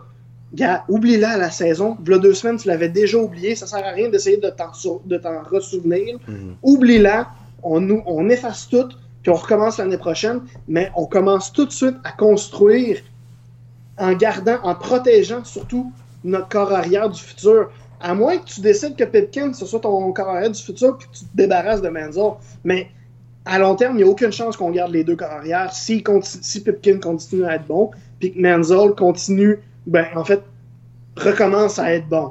gars, 0.55 0.84
oublie-la 0.88 1.36
la 1.36 1.51
saison. 1.51 1.96
A 2.11 2.18
deux 2.18 2.34
semaines, 2.34 2.57
tu 2.59 2.68
l'avais 2.68 2.88
déjà 2.88 3.18
oublié. 3.18 3.55
Ça 3.55 3.66
sert 3.66 3.84
à 3.84 3.90
rien 3.90 4.09
d'essayer 4.09 4.36
de 4.36 4.51
t'en, 4.51 4.70
de 5.05 5.20
ressouvenir. 5.51 6.18
Mhm. 6.26 6.57
Oublie-la. 6.62 7.28
On, 7.62 8.03
on 8.07 8.28
efface 8.30 8.68
tout, 8.68 8.88
puis 9.22 9.30
on 9.30 9.34
recommence 9.34 9.78
l'année 9.78 9.98
prochaine. 9.98 10.40
Mais 10.66 10.90
on 10.96 11.07
commence 11.07 11.53
tout 11.53 11.66
de 11.66 11.72
suite 11.72 11.96
à 12.05 12.12
construire 12.12 12.98
en 13.98 14.14
gardant, 14.14 14.59
en 14.62 14.74
protégeant 14.74 15.44
surtout 15.44 15.92
notre 16.24 16.48
corps 16.48 16.72
arrière 16.72 17.09
du 17.11 17.20
futur. 17.20 17.70
À 18.01 18.14
moins 18.14 18.38
que 18.38 18.46
tu 18.46 18.61
décides 18.62 18.96
que 18.96 19.05
Pipkin, 19.05 19.53
ce 19.53 19.66
soit 19.66 19.80
ton 19.80 20.11
corps 20.12 20.30
arrière 20.30 20.51
du 20.51 20.61
futur, 20.61 20.96
que 20.96 21.05
tu 21.05 21.24
te 21.24 21.36
débarrasses 21.36 21.82
de 21.82 21.88
Manzo. 21.90 22.38
Mais 22.64 22.88
à 23.44 23.59
long 23.59 23.74
terme, 23.74 23.94
il 23.94 23.98
n'y 23.98 24.03
a 24.05 24.07
aucune 24.07 24.32
chance 24.32 24.57
qu'on 24.57 24.70
garde 24.70 24.92
les 24.92 25.05
deux 25.05 25.16
corps 25.16 25.30
arrière 25.30 25.72
si, 25.72 26.03
si 26.22 26.62
Pipkin 26.62 26.98
continue 26.98 27.44
à 27.44 27.57
être 27.57 27.66
bon, 27.66 27.90
puis 28.18 28.32
que 28.32 28.40
Manziel 28.40 28.92
continue, 28.96 29.59
ben, 29.91 30.07
en 30.14 30.24
fait, 30.24 30.41
recommence 31.16 31.80
à 31.80 31.93
être 31.93 32.09
bon. 32.09 32.30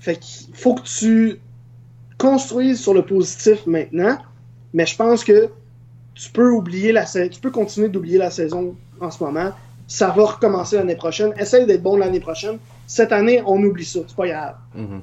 Fait 0.00 0.16
qu'il 0.16 0.54
faut 0.54 0.74
que 0.74 0.82
tu 0.82 1.40
construises 2.18 2.80
sur 2.80 2.92
le 2.92 3.02
positif 3.02 3.66
maintenant, 3.66 4.18
mais 4.74 4.84
je 4.84 4.94
pense 4.94 5.24
que 5.24 5.48
tu 6.14 6.30
peux 6.30 6.50
oublier 6.50 6.92
la 6.92 7.06
tu 7.06 7.40
peux 7.40 7.50
continuer 7.50 7.88
d'oublier 7.88 8.18
la 8.18 8.30
saison 8.30 8.76
en 9.00 9.10
ce 9.10 9.24
moment. 9.24 9.50
Ça 9.86 10.10
va 10.10 10.26
recommencer 10.26 10.76
l'année 10.76 10.94
prochaine. 10.94 11.32
Essaye 11.38 11.66
d'être 11.66 11.82
bon 11.82 11.96
l'année 11.96 12.20
prochaine. 12.20 12.58
Cette 12.86 13.12
année, 13.12 13.42
on 13.46 13.62
oublie 13.62 13.84
ça. 13.84 14.00
C'est 14.06 14.16
pas 14.16 14.28
grave. 14.28 14.54
Mm-hmm. 14.76 15.00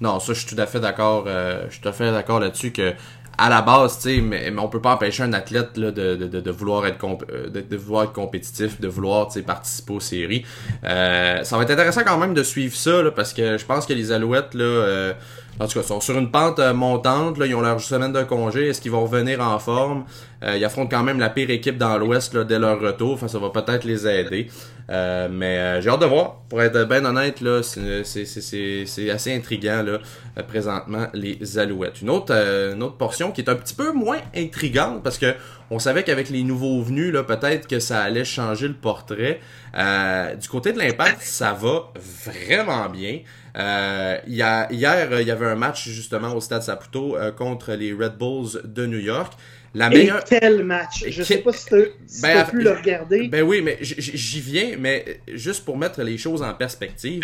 Non, 0.00 0.20
ça, 0.20 0.32
je 0.32 0.40
suis 0.40 0.54
tout 0.54 0.60
à 0.60 0.66
fait 0.66 0.80
d'accord. 0.80 1.24
Euh, 1.26 1.64
je 1.66 1.72
suis 1.72 1.82
tout 1.82 1.88
à 1.88 1.92
fait 1.92 2.10
d'accord 2.10 2.38
là-dessus 2.38 2.70
que 2.70 2.94
à 3.38 3.48
la 3.50 3.62
base, 3.62 3.96
tu 3.96 4.02
sais, 4.02 4.20
mais, 4.20 4.50
mais, 4.50 4.60
on 4.60 4.68
peut 4.68 4.80
pas 4.80 4.94
empêcher 4.94 5.22
un 5.22 5.32
athlète 5.32 5.76
là, 5.76 5.90
de, 5.90 6.16
de, 6.16 6.40
de, 6.40 6.50
vouloir 6.50 6.86
être 6.86 7.04
euh, 7.04 7.48
de, 7.48 7.60
de, 7.60 7.76
vouloir 7.76 8.04
être 8.04 8.12
compétitif, 8.12 8.80
de 8.80 8.88
vouloir 8.88 9.28
participer 9.46 9.92
aux 9.92 10.00
séries. 10.00 10.44
Euh, 10.84 11.44
ça 11.44 11.56
va 11.56 11.64
être 11.64 11.70
intéressant 11.70 12.02
quand 12.04 12.18
même 12.18 12.34
de 12.34 12.42
suivre 12.42 12.74
ça 12.74 13.02
là, 13.02 13.10
parce 13.10 13.32
que 13.32 13.58
je 13.58 13.64
pense 13.66 13.86
que 13.86 13.92
les 13.92 14.12
Alouettes 14.12 14.54
là, 14.54 14.64
euh, 14.64 15.12
en 15.58 15.66
tout 15.66 15.78
cas, 15.78 15.86
sont 15.86 16.00
sur 16.00 16.18
une 16.18 16.30
pente 16.30 16.58
euh, 16.58 16.74
montante. 16.74 17.38
Là, 17.38 17.46
ils 17.46 17.54
ont 17.54 17.62
leur 17.62 17.80
semaine 17.80 18.12
de 18.12 18.22
congé. 18.22 18.68
Est-ce 18.68 18.80
qu'ils 18.80 18.90
vont 18.90 19.02
revenir 19.02 19.40
en 19.40 19.58
forme? 19.58 20.04
Euh, 20.42 20.56
Ils 20.56 20.64
affrontent 20.64 20.94
quand 20.94 21.02
même 21.02 21.18
la 21.18 21.30
pire 21.30 21.48
équipe 21.48 21.78
dans 21.78 21.96
l'Ouest 21.96 22.36
dès 22.36 22.58
leur 22.58 22.78
retour. 22.78 23.14
Enfin, 23.14 23.28
ça 23.28 23.38
va 23.38 23.48
peut-être 23.48 23.84
les 23.84 24.06
aider. 24.06 24.48
Euh, 24.90 25.28
mais 25.30 25.80
j'ai 25.80 25.88
hâte 25.88 26.00
de 26.00 26.06
voir. 26.06 26.42
Pour 26.48 26.62
être 26.62 26.84
bien 26.84 27.04
honnête, 27.04 27.42
c'est 28.04 29.10
assez 29.10 29.34
intriguant 29.34 29.82
là, 29.82 29.98
présentement 30.46 31.06
les 31.14 31.58
Alouettes. 31.58 32.02
Une 32.02 32.10
autre, 32.10 32.96
portion 32.98 33.32
qui 33.32 33.40
est 33.40 33.48
un 33.48 33.56
petit 33.56 33.74
peu 33.74 33.92
moins 33.92 34.20
intrigante 34.36 35.02
parce 35.02 35.18
que 35.18 35.34
on 35.70 35.80
savait 35.80 36.04
qu'avec 36.04 36.30
les 36.30 36.44
nouveaux 36.44 36.80
venus, 36.82 37.12
peut-être 37.26 37.66
que 37.66 37.80
ça 37.80 38.02
allait 38.02 38.24
changer 38.24 38.68
le 38.68 38.74
portrait. 38.74 39.40
du 40.40 40.48
côté 40.48 40.72
de 40.72 40.78
l'impact, 40.78 41.22
ça 41.22 41.52
va 41.52 41.90
vraiment 42.24 42.88
bien. 42.88 43.18
Euh, 43.56 44.18
hier, 44.26 44.68
il 44.70 44.78
y 44.78 45.30
avait 45.30 45.46
un 45.46 45.54
match 45.54 45.88
justement 45.88 46.34
au 46.34 46.40
Stade 46.40 46.62
Saputo 46.62 47.16
euh, 47.16 47.32
contre 47.32 47.72
les 47.72 47.92
Red 47.92 48.16
Bulls 48.18 48.60
de 48.64 48.86
New 48.86 48.98
York. 48.98 49.32
La 49.74 49.88
meilleure... 49.88 50.20
Et 50.30 50.38
quel 50.40 50.64
match! 50.64 51.04
Je 51.08 51.22
sais 51.22 51.38
pas 51.38 51.52
si 51.52 51.66
tu 51.66 51.84
ben, 52.22 52.38
as 52.38 52.44
pu 52.44 52.62
le 52.62 52.72
regarder. 52.72 53.28
Ben 53.28 53.42
oui, 53.42 53.60
mais 53.62 53.78
j'y 53.80 54.40
viens, 54.40 54.76
mais 54.78 55.20
juste 55.28 55.64
pour 55.64 55.76
mettre 55.76 56.02
les 56.02 56.18
choses 56.18 56.42
en 56.42 56.52
perspective. 56.54 57.22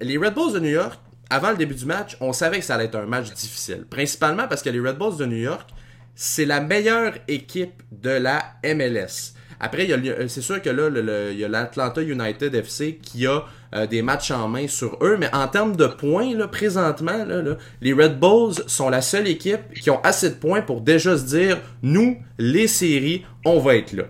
Les 0.00 0.18
Red 0.18 0.34
Bulls 0.34 0.52
de 0.52 0.60
New 0.60 0.70
York, 0.70 0.98
avant 1.30 1.50
le 1.50 1.56
début 1.56 1.74
du 1.74 1.86
match, 1.86 2.16
on 2.20 2.32
savait 2.32 2.58
que 2.58 2.64
ça 2.64 2.74
allait 2.74 2.84
être 2.84 2.96
un 2.96 3.06
match 3.06 3.32
difficile. 3.32 3.86
Principalement 3.88 4.48
parce 4.48 4.62
que 4.62 4.70
les 4.70 4.80
Red 4.80 4.96
Bulls 4.96 5.16
de 5.16 5.26
New 5.26 5.36
York, 5.36 5.70
c'est 6.14 6.44
la 6.44 6.60
meilleure 6.60 7.14
équipe 7.28 7.82
de 7.90 8.10
la 8.10 8.54
MLS. 8.62 9.34
Après, 9.60 9.88
c'est 10.28 10.42
sûr 10.42 10.60
que 10.60 10.70
là, 10.70 11.30
il 11.30 11.38
y 11.38 11.44
a 11.44 11.48
l'Atlanta 11.48 12.02
United 12.02 12.54
FC 12.54 12.96
qui 12.96 13.26
a 13.26 13.44
euh, 13.74 13.86
des 13.86 14.02
matchs 14.02 14.30
en 14.30 14.48
main 14.48 14.68
sur 14.68 14.98
eux, 15.02 15.16
mais 15.18 15.28
en 15.34 15.48
termes 15.48 15.76
de 15.76 15.86
points, 15.86 16.34
là, 16.34 16.48
présentement, 16.48 17.24
là, 17.24 17.56
les 17.80 17.92
Red 17.92 18.18
Bulls 18.18 18.62
sont 18.66 18.88
la 18.88 19.02
seule 19.02 19.28
équipe 19.28 19.72
qui 19.80 19.90
ont 19.90 20.00
assez 20.02 20.30
de 20.30 20.34
points 20.34 20.62
pour 20.62 20.80
déjà 20.80 21.16
se 21.16 21.24
dire, 21.24 21.60
nous, 21.82 22.18
les 22.38 22.68
séries, 22.68 23.24
on 23.44 23.58
va 23.58 23.76
être 23.76 23.92
là. 23.92 24.04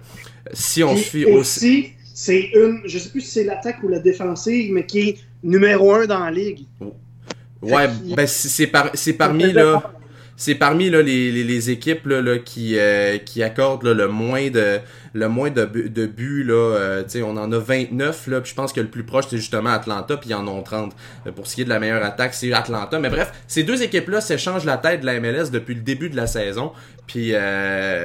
Si 0.52 0.84
on 0.84 0.96
suit 0.96 1.24
aussi, 1.24 1.92
c'est 2.14 2.50
une, 2.54 2.80
je 2.84 2.98
sais 2.98 3.08
plus 3.10 3.20
si 3.20 3.30
c'est 3.30 3.44
l'attaque 3.44 3.82
ou 3.82 3.88
la 3.88 3.98
défensive, 3.98 4.72
mais 4.72 4.86
qui 4.86 5.00
est 5.00 5.18
numéro 5.42 5.92
un 5.92 6.06
dans 6.06 6.20
la 6.20 6.30
ligue. 6.30 6.66
Ouais, 7.62 7.88
ben 8.16 8.26
c'est 8.26 8.66
par, 8.66 8.92
parmi 9.18 9.52
là 9.52 9.92
c'est 10.36 10.54
parmi 10.54 10.90
là, 10.90 11.02
les, 11.02 11.32
les, 11.32 11.70
équipes 11.70 12.06
là, 12.06 12.38
qui, 12.38 12.78
euh, 12.78 13.16
qui 13.18 13.42
accordent 13.42 13.86
le 13.86 14.08
moins 14.08 14.50
de 14.50 14.78
le 15.16 15.28
moins 15.28 15.50
de, 15.50 15.64
de 15.64 16.06
buts. 16.06 16.44
Là, 16.44 16.54
euh, 16.54 17.04
on 17.24 17.36
en 17.36 17.50
a 17.50 17.58
29, 17.58 18.26
là, 18.28 18.40
puis 18.40 18.50
je 18.50 18.54
pense 18.54 18.72
que 18.72 18.80
le 18.80 18.88
plus 18.88 19.04
proche, 19.04 19.26
c'est 19.30 19.38
justement 19.38 19.70
Atlanta, 19.70 20.16
puis 20.16 20.30
ils 20.30 20.34
en 20.34 20.46
ont 20.46 20.62
30. 20.62 20.94
Euh, 21.26 21.32
pour 21.32 21.46
ce 21.46 21.54
qui 21.54 21.62
est 21.62 21.64
de 21.64 21.70
la 21.70 21.80
meilleure 21.80 22.04
attaque, 22.04 22.34
c'est 22.34 22.52
Atlanta. 22.52 22.98
Mais 22.98 23.08
bref, 23.08 23.32
ces 23.48 23.62
deux 23.62 23.82
équipes-là 23.82 24.20
s'échangent 24.20 24.64
la 24.64 24.76
tête 24.76 25.00
de 25.00 25.06
la 25.06 25.18
MLS 25.18 25.50
depuis 25.50 25.74
le 25.74 25.80
début 25.80 26.10
de 26.10 26.16
la 26.16 26.26
saison. 26.26 26.72
Puis 27.06 27.32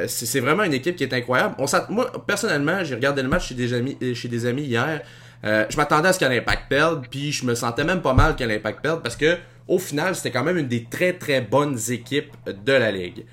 c'est 0.08 0.40
vraiment 0.40 0.64
une 0.64 0.74
équipe 0.74 0.96
qui 0.96 1.04
est 1.04 1.14
incroyable. 1.14 1.56
On 1.58 1.66
moi, 1.90 2.12
personnellement, 2.26 2.84
j'ai 2.84 2.96
regardé 2.96 3.24
le 3.24 3.30
match 3.30 3.50
chez 3.50 3.56
des 3.56 3.74
amis, 3.74 3.98
chez 4.14 4.28
des 4.28 4.46
amis 4.46 4.64
hier. 4.64 5.02
je 5.44 5.76
m'attendais 5.76 6.10
à 6.10 6.14
ce 6.14 6.20
qu'un 6.20 6.30
impact 6.30 6.70
perde, 6.70 7.08
puis 7.10 7.32
je 7.32 7.46
me 7.46 7.56
sentais 7.56 7.84
même 7.84 8.02
pas 8.02 8.14
mal 8.14 8.36
qu'un 8.36 8.50
impact 8.50 8.82
perde 8.82 9.02
parce 9.02 9.16
que 9.16 9.38
au 9.68 9.80
final, 9.80 10.16
c'était 10.16 10.32
quand 10.32 10.44
même 10.44 10.58
une 10.58 10.68
des 10.68 10.84
très 10.84 11.14
très 11.14 11.42
bonnes 11.42 11.80
équipes 11.90 12.34
de 12.46 12.74
la 12.74 12.92
ligue. 12.92 13.26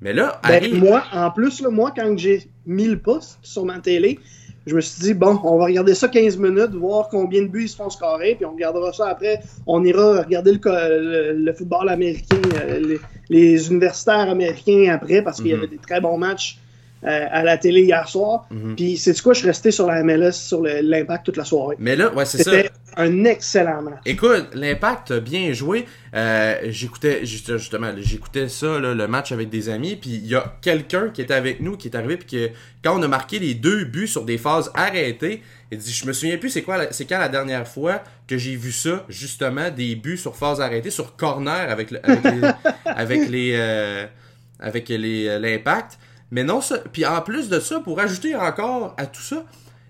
Mais 0.00 0.12
là, 0.12 0.40
ben, 0.42 0.78
moi, 0.78 1.04
en 1.12 1.30
plus, 1.30 1.62
moi, 1.62 1.92
quand 1.96 2.18
j'ai 2.18 2.46
mis 2.66 2.86
le 2.86 2.98
poste 2.98 3.38
sur 3.42 3.64
ma 3.64 3.78
télé, 3.78 4.18
je 4.66 4.74
me 4.74 4.80
suis 4.80 5.02
dit, 5.02 5.14
bon, 5.14 5.38
on 5.44 5.58
va 5.58 5.66
regarder 5.66 5.94
ça 5.94 6.08
15 6.08 6.38
minutes, 6.38 6.70
voir 6.74 7.08
combien 7.08 7.42
de 7.42 7.48
buts 7.48 7.64
ils 7.64 7.68
se 7.68 7.76
font 7.76 7.90
scorer, 7.90 8.34
puis 8.34 8.46
on 8.46 8.52
regardera 8.52 8.92
ça 8.92 9.08
après. 9.08 9.40
On 9.66 9.84
ira 9.84 10.22
regarder 10.22 10.52
le, 10.52 11.52
football 11.52 11.90
américain, 11.90 12.40
euh, 12.62 12.96
les, 13.28 13.68
universitaires 13.68 14.30
américains 14.30 14.92
après, 14.94 15.20
parce 15.22 15.38
qu'il 15.38 15.48
y 15.48 15.52
mhm. 15.52 15.58
avait 15.58 15.68
des 15.68 15.76
très 15.78 16.00
bons 16.00 16.16
matchs 16.16 16.58
euh, 17.04 17.26
à 17.30 17.42
la 17.42 17.58
télé 17.58 17.82
hier 17.82 18.08
soir. 18.08 18.46
Mhm. 18.50 18.76
Puis 18.76 18.96
c'est 18.96 19.20
quoi, 19.20 19.34
je 19.34 19.40
suis 19.40 19.48
resté 19.48 19.70
sur 19.70 19.86
la 19.86 20.02
MLS, 20.02 20.32
sur 20.32 20.62
l'impact 20.62 21.26
toute 21.26 21.36
la 21.36 21.44
soirée. 21.44 21.76
Mais 21.78 21.96
là, 21.96 22.12
ouais, 22.14 22.24
c'est 22.24 22.42
ça. 22.42 22.50
C'était 22.50 22.70
un 22.96 23.24
excellent 23.24 23.82
match. 23.82 24.00
Écoute, 24.06 24.48
l'impact 24.54 25.10
a 25.10 25.20
bien 25.20 25.52
joué. 25.52 25.86
Euh, 26.14 26.56
j'écoutais 26.64 27.26
justement, 27.26 27.90
j'écoutais 27.96 28.48
ça, 28.48 28.78
le 28.78 29.06
match 29.06 29.32
avec 29.32 29.50
des 29.50 29.68
amis. 29.68 29.96
Puis 29.96 30.10
il 30.10 30.26
y 30.26 30.34
a 30.34 30.56
quelqu'un 30.62 31.10
qui 31.10 31.20
était 31.20 31.34
avec 31.34 31.60
nous, 31.60 31.76
qui 31.76 31.88
est 31.88 31.96
arrivé, 31.96 32.16
puis 32.16 32.26
que 32.26 32.54
quand 32.82 32.98
on 32.98 33.02
a 33.02 33.08
marqué 33.08 33.38
les 33.38 33.54
deux 33.54 33.84
buts 33.84 34.06
sur 34.06 34.24
des 34.24 34.38
phases 34.38 34.70
arrêtées, 34.74 35.42
il 35.72 35.78
dit, 35.78 35.92
je 35.92 36.06
me 36.06 36.12
souviens 36.12 36.36
plus 36.36 36.50
c'est 36.50 36.62
quoi, 36.62 36.92
c'est 36.92 37.04
quand 37.04 37.18
la 37.18 37.28
dernière 37.28 37.66
fois 37.66 38.02
que 38.28 38.38
j'ai 38.38 38.54
vu 38.54 38.70
ça, 38.70 39.04
justement, 39.08 39.70
des 39.70 39.96
buts 39.96 40.16
sur 40.16 40.36
phases 40.36 40.60
arrêtées, 40.60 40.90
sur 40.90 41.16
corner 41.16 41.70
avec, 41.70 41.92
avec 42.02 42.24
les, 42.24 42.50
avec 42.84 43.28
les, 43.28 43.52
euh, 43.56 44.06
avec 44.60 44.88
l'impact. 44.88 45.98
Mais 46.34 46.42
non, 46.42 46.60
ça. 46.60 46.78
Puis 46.92 47.06
en 47.06 47.22
plus 47.22 47.48
de 47.48 47.60
ça, 47.60 47.78
pour 47.78 48.00
ajouter 48.00 48.34
encore 48.34 48.92
à 48.98 49.06
tout 49.06 49.22
ça, 49.22 49.44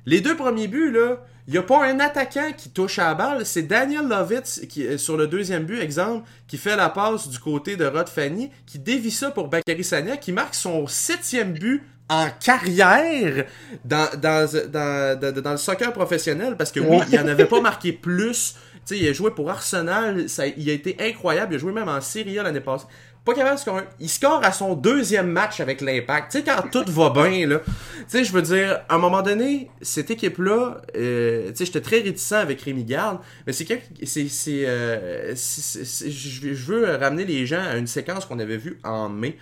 les 0.05 0.21
deux 0.21 0.37
premiers 0.37 0.69
buts, 0.69 0.93
là, 0.93 1.25
il 1.49 1.53
n'y 1.53 1.59
a 1.59 1.63
pas 1.63 1.87
un 1.87 2.01
attaquant 2.01 2.53
qui 2.55 2.69
touche 2.69 2.99
à 2.99 3.07
la 3.07 3.15
balle. 3.15 3.47
C'est 3.47 3.63
Daniel 3.63 4.07
Lovitz 4.07 4.61
qui, 4.69 4.87
euh, 4.87 4.99
sur 4.99 5.17
le 5.17 5.27
deuxième 5.27 5.65
but, 5.65 5.81
exemple, 5.81 6.29
qui 6.47 6.59
fait 6.59 6.77
la 6.77 6.91
passe 6.91 7.29
du 7.29 7.39
côté 7.39 7.77
de 7.77 7.87
Rod 7.87 8.11
Fanny, 8.11 8.51
qui 8.67 8.79
dévie 8.79 9.11
ça 9.11 9.31
pour 9.31 9.49
Bakary 9.49 9.85
Sania, 9.85 10.19
qui 10.19 10.33
marque 10.33 10.55
son 10.55 10.87
septième 10.87 11.55
but 11.55 11.83
en 12.11 12.29
carrière 12.29 13.47
dans, 13.87 14.11
le 14.13 15.57
soccer 15.57 15.95
professionnel 15.95 16.57
parce 16.59 16.73
que 16.73 16.81
oui, 16.81 16.99
il 17.11 17.19
en 17.19 17.27
avait 17.27 17.47
pas 17.47 17.63
marqué 17.63 17.95
plus. 17.95 18.57
Il 18.91 19.09
a 19.09 19.15
joué 19.15 19.31
pour 19.31 19.51
Arsenal, 19.51 20.29
ça, 20.29 20.47
il 20.47 20.69
a 20.69 20.75
été 20.75 20.95
incroyable, 21.01 21.55
il 21.55 21.57
a 21.57 21.59
joué 21.59 21.73
même 21.73 21.89
en 21.89 22.03
Serie 22.03 22.39
A 22.39 22.43
l'année 22.43 22.61
passée. 22.61 22.85
Pas 23.25 23.33
capable 23.33 23.57
de 23.57 23.61
scorer. 23.61 23.85
Il 24.01 24.11
score 24.11 24.45
à 24.45 24.53
son 24.53 24.75
deuxième 24.75 25.29
match 25.29 25.59
avec 25.61 25.81
l'impact. 25.81 26.31
Tu 26.31 26.39
sais, 26.39 26.45
quand 26.45 26.69
tout 26.71 26.85
va 26.93 27.09
bien, 27.09 27.47
là. 27.47 27.61
Tu 27.61 28.05
sais, 28.07 28.25
je 28.25 28.33
veux 28.33 28.43
dire, 28.43 28.81
à 28.87 28.97
un 28.97 28.99
moment 28.99 29.23
donné, 29.23 29.71
cette 29.81 30.11
équipe-là, 30.11 30.83
euh, 30.95 31.49
tu 31.49 31.57
sais, 31.57 31.65
j'étais 31.65 31.81
très 31.81 32.01
réticent 32.01 32.33
avec 32.33 32.61
Rémi 32.61 32.85
Garde, 32.85 33.21
mais 33.47 33.55
c'est 33.55 33.65
que, 33.65 33.75
c'est, 34.03 34.29
c'est, 34.29 34.65
euh, 34.67 35.35
je 35.35 36.67
veux 36.67 36.97
ramener 36.97 37.25
les 37.25 37.47
gens 37.47 37.63
à 37.63 37.77
une 37.77 37.87
séquence 37.87 38.27
qu'on 38.27 38.39
avait 38.41 38.59
vue 38.59 38.79
en 38.85 39.09
mai. 39.09 39.39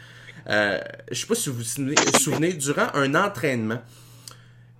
Euh, 0.48 0.78
je 1.10 1.20
sais 1.20 1.26
pas 1.26 1.34
si 1.34 1.50
vous 1.50 1.56
vous 1.56 2.18
souvenez, 2.18 2.52
durant 2.52 2.86
un 2.94 3.16
entraînement, 3.16 3.80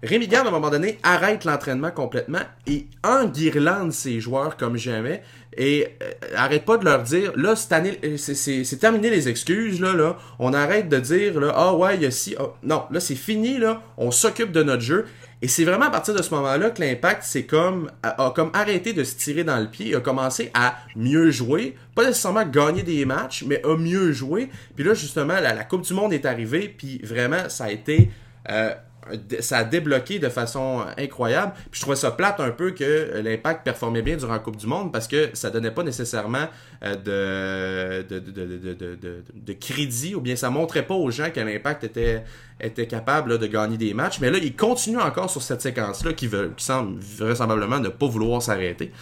Rémi 0.05 0.26
Garde, 0.26 0.46
à 0.46 0.50
un 0.50 0.53
moment 0.53 0.70
donné, 0.70 0.98
arrête 1.03 1.44
l'entraînement 1.44 1.90
complètement 1.92 2.40
et 2.66 2.86
enguirlande 3.05 3.92
ses 3.92 4.20
joueurs 4.20 4.57
comme 4.57 4.76
jamais 4.76 5.22
et 5.57 5.88
euh, 6.03 6.11
arrête 6.36 6.64
pas 6.64 6.78
de 6.78 6.84
leur 6.84 7.03
dire, 7.03 7.32
là, 7.36 7.57
cette 7.57 7.72
année, 7.72 7.98
euh, 8.05 8.16
c'est 8.16 8.78
terminé 8.78 9.11
les 9.11 9.28
excuses, 9.28 9.80
là, 9.80 9.92
là. 9.92 10.16
On 10.38 10.53
arrête 10.55 10.88
de 10.88 10.98
dire, 10.98 11.38
là, 11.40 11.53
ah 11.55 11.74
ouais, 11.74 11.96
il 11.96 12.03
y 12.03 12.07
a 12.07 12.11
si, 12.11 12.34
ah, 12.38 12.55
non, 12.62 12.84
là, 12.90 13.00
c'est 13.00 13.14
fini, 13.14 13.59
là. 13.59 13.82
On 13.96 14.11
s'occupe 14.11 14.53
de 14.53 14.62
notre 14.62 14.82
jeu. 14.82 15.07
Et 15.42 15.48
c'est 15.48 15.64
vraiment 15.64 15.86
à 15.86 15.90
partir 15.90 16.14
de 16.14 16.22
ce 16.22 16.32
moment-là 16.34 16.70
que 16.70 16.80
l'impact, 16.80 17.24
c'est 17.24 17.46
comme, 17.46 17.90
a, 18.05 18.32
comme 18.34 18.53
arrêté 18.55 18.92
de 18.92 19.03
se 19.03 19.16
tirer 19.16 19.42
dans 19.42 19.59
le 19.59 19.66
pied 19.66 19.94
a 19.96 20.00
commencé 20.00 20.53
à 20.55 20.76
mieux 20.94 21.32
jouer. 21.32 21.76
Pas 21.96 22.05
nécessairement 22.07 22.46
gagner 22.46 22.84
des 22.84 23.05
matchs, 23.05 23.42
mais 23.44 23.61
à 23.64 23.76
mieux 23.76 24.12
jouer. 24.12 24.50
Puis 24.76 24.84
là, 24.84 24.94
justement, 24.94 25.34
la, 25.34 25.53
la 25.53 25.64
Coupe 25.64 25.82
du 25.82 25.94
Monde 25.94 26.12
est 26.12 26.26
arrivée, 26.26 26.68
puis 26.68 27.00
vraiment, 27.03 27.48
ça 27.48 27.64
a 27.64 27.70
été, 27.72 28.11
euh, 28.50 28.72
ça 29.40 29.59
a 29.59 29.64
débloqué 29.64 30.18
de 30.18 30.28
façon 30.28 30.84
incroyable. 30.96 31.53
Puis 31.70 31.78
je 31.78 31.80
trouvais 31.80 31.96
ça 31.96 32.11
plate 32.11 32.40
un 32.40 32.50
peu 32.50 32.70
que 32.70 33.20
l'impact 33.22 33.64
performait 33.64 34.03
bien 34.03 34.16
durant 34.16 34.32
la 34.32 34.38
Coupe 34.38 34.57
du 34.57 34.66
Monde 34.66 34.92
parce 34.92 35.09
que 35.09 35.30
ça 35.32 35.50
donnait 35.50 35.70
pas 35.70 35.82
nécessairement 35.82 36.46
de, 36.82 38.03
de, 38.03 38.18
de, 38.18 39.22
de, 39.34 39.53
crédit 39.53 40.14
ou 40.14 40.20
bien 40.20 40.36
ça 40.36 40.50
montrait 40.50 40.86
pas 40.86 40.94
aux 40.94 41.11
gens 41.11 41.30
que 41.30 41.40
l'impact 41.40 41.84
était, 41.84 42.24
était 42.61 42.86
capable 42.86 43.38
de 43.38 43.46
gagner 43.46 43.76
des 43.76 43.94
matchs. 43.94 44.20
Mais 44.20 44.30
là, 44.30 44.38
il 44.38 44.55
continue 44.55 44.98
encore 44.98 45.30
sur 45.30 45.42
cette 45.42 45.62
séquence-là 45.62 46.12
qui, 46.12 46.26
veut, 46.26 46.53
qui 46.57 46.64
semble 46.64 46.98
vraisemblablement 47.00 47.78
ne 47.78 47.88
pas 47.88 48.07
vouloir 48.07 48.42
s'arrêter. 48.42 48.92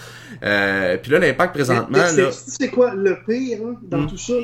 Euh, 0.42 0.96
puis 0.96 1.12
là, 1.12 1.18
l'impact 1.18 1.54
présentement. 1.54 1.98
C'est 2.32 2.70
quoi 2.70 2.94
le 2.94 3.18
pire 3.26 3.60
dans 3.82 4.06
tout 4.06 4.18
ça? 4.18 4.34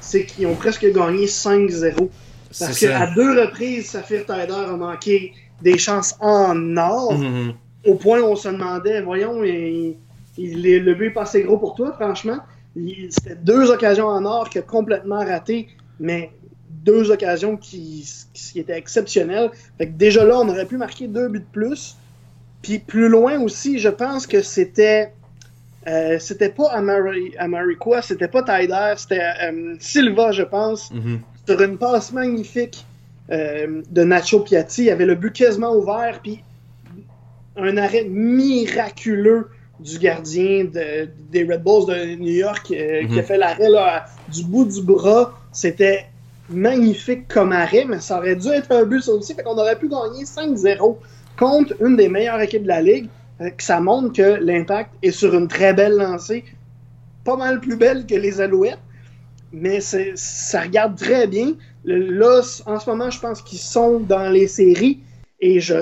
C'est 0.00 0.26
qu'ils 0.26 0.46
ont 0.46 0.54
presque 0.54 0.86
gagné 0.92 1.26
5-0. 1.26 2.08
Parce 2.58 2.78
qu'à 2.78 3.06
deux 3.14 3.40
reprises, 3.40 3.90
Saphir 3.90 4.24
Tider 4.26 4.52
a 4.52 4.76
manqué 4.76 5.32
des 5.62 5.78
chances 5.78 6.16
en 6.20 6.76
or, 6.76 7.14
mm-hmm. 7.14 7.54
au 7.86 7.94
point 7.94 8.20
où 8.20 8.26
on 8.26 8.36
se 8.36 8.48
demandait, 8.48 9.00
voyons, 9.02 9.42
il, 9.44 9.96
le 10.36 10.94
but 10.94 11.06
est 11.06 11.10
pas 11.10 11.22
assez 11.22 11.42
gros 11.42 11.58
pour 11.58 11.74
toi, 11.74 11.92
franchement. 11.92 12.38
C'était 13.10 13.36
deux 13.36 13.70
occasions 13.70 14.06
en 14.06 14.24
or 14.24 14.48
qui 14.48 14.58
a 14.58 14.62
complètement 14.62 15.24
raté, 15.24 15.68
mais 16.00 16.30
deux 16.70 17.10
occasions 17.10 17.56
qui, 17.56 18.08
qui 18.32 18.58
étaient 18.58 18.78
exceptionnelles. 18.78 19.50
Fait 19.78 19.86
que 19.86 19.92
déjà 19.92 20.24
là, 20.24 20.38
on 20.38 20.48
aurait 20.48 20.66
pu 20.66 20.78
marquer 20.78 21.06
deux 21.06 21.28
buts 21.28 21.40
de 21.40 21.44
plus. 21.52 21.96
Puis 22.62 22.78
plus 22.78 23.08
loin 23.08 23.40
aussi, 23.40 23.78
je 23.78 23.88
pense 23.88 24.26
que 24.26 24.42
c'était. 24.42 25.12
Euh, 25.88 26.20
c'était 26.20 26.48
pas 26.48 26.70
Amari, 26.70 27.34
Amarikwa, 27.38 28.02
c'était 28.02 28.28
pas 28.28 28.44
Tider, 28.44 28.94
c'était 28.96 29.20
euh, 29.42 29.74
Silva, 29.80 30.30
je 30.30 30.44
pense, 30.44 30.92
mm-hmm 30.92 31.18
sur 31.46 31.60
une 31.60 31.78
passe 31.78 32.12
magnifique 32.12 32.84
euh, 33.30 33.82
de 33.90 34.04
Nacho 34.04 34.40
Piatti. 34.40 34.84
Il 34.84 34.90
avait 34.90 35.06
le 35.06 35.14
but 35.14 35.32
quasiment 35.32 35.74
ouvert, 35.74 36.20
puis 36.22 36.42
un 37.56 37.76
arrêt 37.76 38.04
miraculeux 38.04 39.48
du 39.80 39.98
gardien 39.98 40.64
des 40.64 41.44
Red 41.44 41.62
Bulls 41.62 41.86
de 41.86 42.16
New 42.16 42.32
York 42.32 42.70
euh, 42.70 43.06
qui 43.06 43.18
a 43.18 43.22
mhm. 43.22 43.22
fait 43.22 43.38
l'arrêt 43.38 43.68
du 44.32 44.44
bout 44.44 44.64
du 44.64 44.82
bras. 44.82 45.38
C'était 45.50 46.06
magnifique 46.48 47.28
comme 47.28 47.52
arrêt, 47.52 47.84
mais 47.86 48.00
ça 48.00 48.18
aurait 48.18 48.36
dû 48.36 48.48
être 48.48 48.70
un 48.72 48.84
but 48.84 49.02
ça 49.02 49.12
aussi. 49.12 49.34
Fait 49.34 49.42
qu'on 49.42 49.58
aurait 49.58 49.78
pu 49.78 49.88
gagner 49.88 50.24
5-0 50.24 50.96
contre 51.38 51.74
une 51.82 51.96
des 51.96 52.08
meilleures 52.08 52.40
équipes 52.40 52.62
de 52.62 52.68
la 52.68 52.82
ligue. 52.82 53.08
ça 53.58 53.80
montre 53.80 54.12
que 54.12 54.38
l'impact 54.40 54.90
est 55.02 55.10
sur 55.10 55.34
une 55.34 55.48
très 55.48 55.74
belle 55.74 55.96
lancée, 55.96 56.44
pas 57.24 57.36
mal 57.36 57.60
plus 57.60 57.76
belle 57.76 58.06
que 58.06 58.14
les 58.14 58.40
Alouettes 58.40 58.78
mais 59.52 59.80
ça 59.80 60.60
regarde 60.60 60.96
très 60.96 61.26
bien. 61.26 61.54
Là, 61.84 62.40
en 62.66 62.78
ce 62.78 62.90
moment, 62.90 63.10
je 63.10 63.20
pense 63.20 63.42
qu'ils 63.42 63.58
sont 63.58 64.00
dans 64.00 64.30
les 64.30 64.46
séries 64.46 65.00
et 65.40 65.60
je 65.60 65.74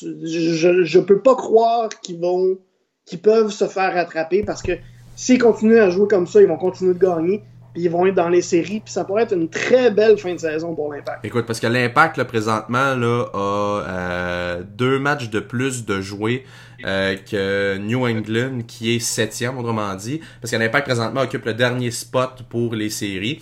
je, 0.00 0.98
peux 1.00 1.18
pas 1.20 1.34
croire 1.34 1.88
qu'ils 2.00 2.20
vont 2.20 2.58
qu'ils 3.04 3.20
peuvent 3.20 3.50
se 3.50 3.66
faire 3.66 3.94
rattraper 3.94 4.42
parce 4.42 4.62
que 4.62 4.72
s'ils 5.16 5.40
continuent 5.40 5.80
à 5.80 5.90
jouer 5.90 6.06
comme 6.08 6.26
ça, 6.26 6.40
ils 6.40 6.46
vont 6.46 6.56
continuer 6.56 6.94
de 6.94 6.98
gagner. 6.98 7.42
Puis 7.74 7.84
ils 7.84 7.90
vont 7.90 8.06
être 8.06 8.14
dans 8.14 8.28
les 8.28 8.42
séries, 8.42 8.80
puis 8.80 8.92
ça 8.92 9.04
pourrait 9.04 9.24
être 9.24 9.34
une 9.34 9.48
très 9.48 9.90
belle 9.90 10.18
fin 10.18 10.32
de 10.32 10.40
saison 10.40 10.74
pour 10.74 10.92
l'Impact. 10.92 11.24
Écoute, 11.24 11.46
parce 11.46 11.60
que 11.60 11.66
l'Impact, 11.66 12.22
présentement, 12.24 12.94
là, 12.94 13.26
a 13.34 13.38
euh, 13.38 14.62
deux 14.76 14.98
matchs 14.98 15.30
de 15.30 15.40
plus 15.40 15.84
de 15.84 16.00
jouer 16.00 16.44
euh, 16.84 17.16
que 17.16 17.76
New 17.78 18.06
England, 18.06 18.60
qui 18.66 18.94
est 18.94 19.00
septième, 19.00 19.58
autrement 19.58 19.94
dit, 19.94 20.20
parce 20.40 20.50
que 20.52 20.56
l'Impact 20.56 20.86
présentement 20.86 21.22
occupe 21.22 21.44
le 21.44 21.54
dernier 21.54 21.90
spot 21.90 22.44
pour 22.48 22.74
les 22.74 22.90
séries. 22.90 23.40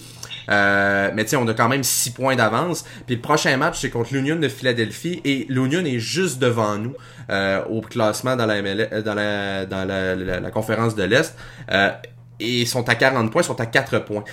Euh, 0.48 1.10
mais 1.14 1.24
tu 1.24 1.36
on 1.36 1.46
a 1.48 1.54
quand 1.54 1.68
même 1.68 1.82
six 1.82 2.10
points 2.10 2.36
d'avance. 2.36 2.84
Puis 3.06 3.16
le 3.16 3.20
prochain 3.20 3.56
match, 3.56 3.80
c'est 3.80 3.90
contre 3.90 4.14
l'Union 4.14 4.36
de 4.36 4.48
Philadelphie 4.48 5.20
et 5.24 5.46
l'Union 5.48 5.84
est 5.84 5.98
juste 5.98 6.38
devant 6.38 6.76
nous 6.76 6.94
euh, 7.30 7.64
au 7.64 7.80
classement 7.80 8.36
dans 8.36 8.46
la 8.46 8.62
dans 9.02 9.14
la 9.14 9.66
dans 9.66 9.84
la, 9.84 10.14
la 10.14 10.50
conférence 10.50 10.94
de 10.94 11.02
l'Est. 11.02 11.36
Et 12.40 12.60
ils 12.60 12.66
sont 12.66 12.88
à 12.88 12.94
40 12.94 13.30
points, 13.30 13.42
ils 13.42 13.46
sont 13.46 13.60
à 13.60 13.66
4 13.66 13.98
points 14.00 14.24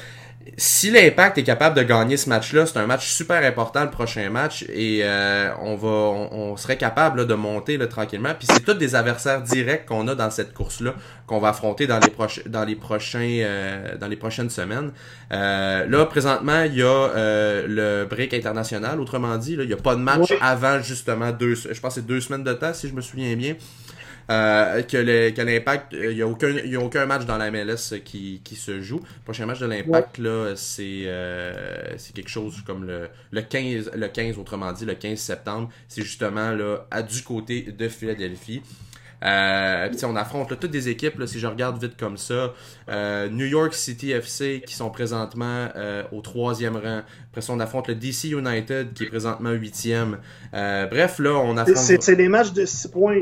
si 0.58 0.92
l'Impact 0.92 1.38
est 1.38 1.44
capable 1.44 1.76
de 1.76 1.84
gagner 1.84 2.18
ce 2.18 2.30
match-là, 2.30 2.66
c'est 2.66 2.78
un 2.78 2.86
match 2.86 3.08
super 3.08 3.44
important 3.44 3.84
le 3.84 3.90
prochain 3.90 4.30
match 4.30 4.64
et 4.70 5.00
euh, 5.04 5.52
on 5.62 5.76
va 5.76 5.88
on, 5.88 6.58
serait 6.58 6.78
capable 6.78 7.26
de 7.26 7.34
monter 7.34 7.78
là, 7.78 7.88
tranquillement. 7.88 8.34
Puis 8.38 8.48
c'est 8.52 8.64
tous 8.64 8.74
des 8.74 8.96
adversaires 8.96 9.42
directs 9.42 9.86
qu'on 9.86 10.08
a 10.08 10.16
dans 10.16 10.30
cette 10.30 10.54
course-là 10.54 10.96
qu'on 11.28 11.40
va 11.40 11.50
affronter 11.50 11.88
dans 11.88 12.00
les 12.00 12.10
proches 12.10 12.44
dans 12.46 12.66
les 12.66 12.76
prochains 12.76 13.40
euh, 13.42 13.98
dans 13.98 14.08
les 14.08 14.16
prochaines 14.16 14.50
semaines. 14.50 14.92
Euh, 15.32 15.88
là 15.88 16.06
présentement 16.06 16.64
il 16.64 16.76
y 16.76 16.84
a 16.84 17.10
le 17.68 18.06
break 18.06 18.34
international, 18.34 19.00
autrement 19.00 19.38
dit 19.38 19.56
là, 19.56 19.64
il 19.64 19.70
y 19.70 19.74
a 19.74 19.78
pas 19.78 19.96
de 19.96 20.02
match 20.02 20.34
avant 20.42 20.82
justement 20.82 21.32
deux 21.32 21.56
je 21.56 21.80
pense 21.80 21.96
c'est 21.96 22.06
deux 22.06 22.22
semaines 22.22 22.44
de 22.44 22.54
temps 22.54 22.74
si 22.74 22.88
je 22.88 22.94
me 22.94 23.02
souviens 23.02 23.36
bien. 23.36 23.56
Euh, 24.30 24.82
que 24.84 25.42
l'Impact, 25.42 25.88
il 25.92 25.98
euh, 25.98 26.14
n'y 26.14 26.22
a, 26.22 26.28
aucun, 26.28 26.50
y 26.50 26.76
a 26.76 26.80
aucun 26.80 27.06
match 27.06 27.26
dans 27.26 27.38
la 27.38 27.52
MLS 27.52 28.00
qui, 28.04 28.42
qui 28.44 28.56
se 28.56 28.82
joue. 28.82 29.00
Le 29.00 29.24
prochain 29.24 29.46
match 29.46 29.60
de 29.60 29.66
l'Impact, 29.66 30.18
là, 30.18 30.54
c'est 30.56 31.04
euh, 31.06 31.98
c'est 31.98 32.14
quelque 32.14 32.30
chose 32.30 32.62
comme 32.66 32.86
le, 32.86 33.10
le, 33.32 33.42
15, 33.42 33.92
le 33.96 34.08
15, 34.08 34.38
autrement 34.38 34.72
dit, 34.72 34.86
le 34.86 34.96
15 34.96 35.18
septembre. 35.20 35.70
C'est 35.88 36.04
justement 36.04 36.52
là, 36.52 36.86
à 36.90 37.02
du 37.04 37.22
côté 37.22 37.64
de 37.64 37.88
Philadelphie. 37.90 38.62
Euh, 39.24 39.90
on 40.04 40.16
affronte 40.16 40.60
toutes 40.60 40.72
des 40.72 40.90
équipes, 40.90 41.18
là, 41.20 41.28
si 41.28 41.40
je 41.40 41.48
regarde 41.48 41.82
vite 41.82 41.98
comme 41.98 42.18
ça. 42.18 42.54
Euh, 42.90 43.30
New 43.30 43.46
York 43.46 43.74
City 43.74 44.12
FC 44.12 44.62
qui 44.66 44.76
sont 44.76 44.90
présentement 44.90 45.70
euh, 45.76 46.04
au 46.12 46.22
troisième 46.22 46.76
rang. 46.76 47.02
Après 47.32 47.42
ça, 47.42 47.54
on 47.54 47.60
affronte 47.60 47.88
le 47.88 47.96
DC 47.96 48.26
United 48.26 48.94
qui 48.94 49.04
est 49.04 49.08
présentement 49.08 49.52
huitième. 49.52 50.18
Euh, 50.54 50.86
bref, 50.88 51.20
là, 51.20 51.32
on 51.36 51.58
affronte... 51.58 51.78
C'est 51.78 52.16
des 52.16 52.28
matchs 52.28 52.52
de 52.52 52.66
6 52.66 52.90
points. 52.90 53.16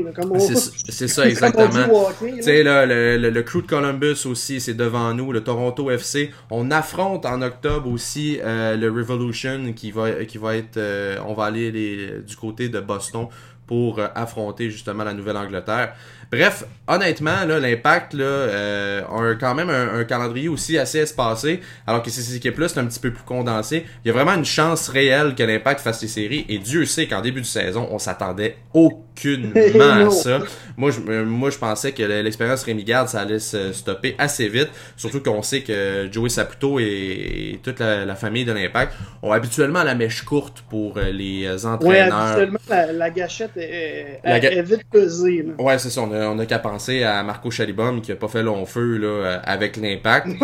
C'est 0.88 1.08
ça, 1.08 1.26
exactement. 1.26 2.10
Tu 2.18 2.42
sais, 2.42 2.62
là, 2.62 2.84
le, 2.84 3.16
le, 3.16 3.30
le, 3.30 3.42
Crew 3.42 3.62
de 3.62 3.66
Columbus 3.66 4.26
aussi, 4.26 4.60
c'est 4.60 4.74
devant 4.74 5.14
nous. 5.14 5.32
Le 5.32 5.42
Toronto 5.42 5.90
FC. 5.90 6.30
On 6.50 6.70
affronte 6.70 7.24
en 7.24 7.40
octobre 7.42 7.90
aussi 7.90 8.38
euh, 8.42 8.76
le 8.76 8.90
Revolution 8.90 9.72
qui 9.72 9.90
va, 9.92 10.24
qui 10.24 10.38
va 10.38 10.56
être... 10.56 10.78
on 11.26 11.32
va 11.32 11.44
aller 11.44 11.70
les, 11.70 12.20
du 12.20 12.36
côté 12.36 12.68
de 12.68 12.80
Boston 12.80 13.28
pour 13.66 13.98
euh, 13.98 14.08
affronter 14.14 14.70
justement 14.70 15.04
la 15.04 15.14
Nouvelle-Angleterre. 15.14 15.94
Bref, 16.32 16.64
honnêtement, 16.88 17.44
l'impact 17.44 18.14
euh, 18.14 19.02
a 19.02 19.34
quand 19.34 19.54
même 19.54 19.68
un, 19.68 20.02
calendrier 20.04 20.48
aussi 20.48 20.78
assez 20.78 21.00
espacé, 21.00 21.60
alors 21.86 22.02
que 22.02 22.08
ces 22.08 22.34
équipes-là, 22.34 22.68
c'est 22.68 22.80
un 22.80 22.86
petit 22.86 23.00
peu 23.00 23.10
plus 23.10 23.22
condensé. 23.22 23.84
Il 24.02 24.08
y 24.08 24.10
a 24.10 24.14
vraiment 24.14 24.32
une 24.32 24.46
chance 24.46 24.88
réelle 24.88 25.34
que 25.34 25.42
l'impact 25.42 25.80
fasse 25.82 26.00
les 26.00 26.08
séries, 26.08 26.46
et 26.48 26.56
Dieu 26.56 26.86
sait 26.86 27.06
qu'en 27.06 27.20
début 27.20 27.42
de 27.42 27.46
saison, 27.46 27.86
on 27.90 27.98
s'attendait 27.98 28.56
aucunement 28.72 29.54
à 30.08 30.10
ça. 30.10 30.40
Moi, 30.78 30.90
je, 30.90 31.00
euh, 31.06 31.26
moi, 31.26 31.50
je 31.50 31.58
pensais 31.58 31.92
que 31.92 32.02
l'expérience 32.02 32.62
Rémi 32.62 32.84
Garde, 32.84 33.08
ça 33.08 33.20
allait 33.20 33.38
se 33.38 33.74
stopper 33.74 34.14
assez 34.16 34.48
vite, 34.48 34.70
surtout 34.96 35.20
qu'on 35.20 35.42
sait 35.42 35.60
que 35.60 36.08
Joey 36.10 36.30
Saputo 36.30 36.78
et, 36.80 37.60
toute 37.62 37.80
la, 37.80 38.14
famille 38.14 38.46
de 38.46 38.52
l'impact 38.52 38.94
ont 39.22 39.32
habituellement 39.32 39.82
la 39.82 39.94
mèche 39.94 40.22
courte 40.22 40.64
pour 40.70 40.96
euh, 40.96 41.10
les 41.10 41.66
entraîneurs. 41.66 41.88
Ouais, 41.90 42.00
habituellement, 42.00 42.58
la, 42.70 43.10
gâchette 43.10 43.51
est, 43.56 44.62
vite 44.62 44.84
pesée. 44.90 45.46
Ouais, 45.58 45.78
c'est 45.78 45.90
ça 45.90 46.02
on 46.02 46.38
a 46.38 46.46
qu'à 46.46 46.58
penser 46.58 47.02
à 47.02 47.22
Marco 47.22 47.50
Chalibom 47.50 48.00
qui 48.00 48.12
a 48.12 48.16
pas 48.16 48.28
fait 48.28 48.42
long 48.42 48.64
feu 48.66 48.96
là, 48.96 49.40
avec 49.44 49.76
l'impact. 49.76 50.28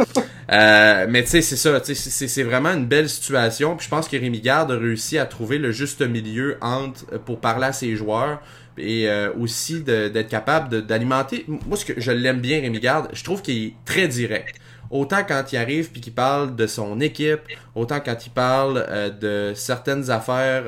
Euh, 0.50 1.06
mais 1.08 1.22
tu 1.24 1.30
sais, 1.30 1.42
c'est 1.42 1.56
ça, 1.56 1.78
c'est 1.84 2.42
vraiment 2.42 2.70
une 2.70 2.86
belle 2.86 3.08
situation. 3.08 3.76
Puis 3.76 3.84
je 3.84 3.90
pense 3.90 4.08
que 4.08 4.16
Rémi 4.16 4.40
Garde 4.40 4.72
a 4.72 4.78
réussi 4.78 5.18
à 5.18 5.26
trouver 5.26 5.58
le 5.58 5.72
juste 5.72 6.00
milieu 6.00 6.56
entre 6.60 7.04
euh, 7.12 7.18
pour 7.18 7.40
parler 7.40 7.66
à 7.66 7.72
ses 7.72 7.96
joueurs 7.96 8.40
et 8.78 9.08
euh, 9.08 9.30
aussi 9.38 9.82
d'être 9.82 10.28
capable 10.28 10.86
d'alimenter. 10.86 11.44
Moi, 11.48 11.76
ce 11.76 11.84
que 11.84 12.00
je 12.00 12.12
l'aime 12.12 12.40
bien, 12.40 12.60
Rémi 12.60 12.80
Garde, 12.80 13.08
je 13.12 13.24
trouve 13.24 13.42
qu'il 13.42 13.62
est 13.62 13.74
très 13.84 14.08
direct. 14.08 14.58
Autant 14.90 15.22
quand 15.26 15.44
il 15.52 15.58
arrive 15.58 15.90
puis 15.90 16.00
qu'il 16.00 16.14
parle 16.14 16.56
de 16.56 16.66
son 16.66 17.00
équipe, 17.00 17.40
autant 17.74 18.00
quand 18.00 18.26
il 18.26 18.30
parle 18.30 18.86
de 19.20 19.52
certaines 19.54 20.10
affaires 20.10 20.64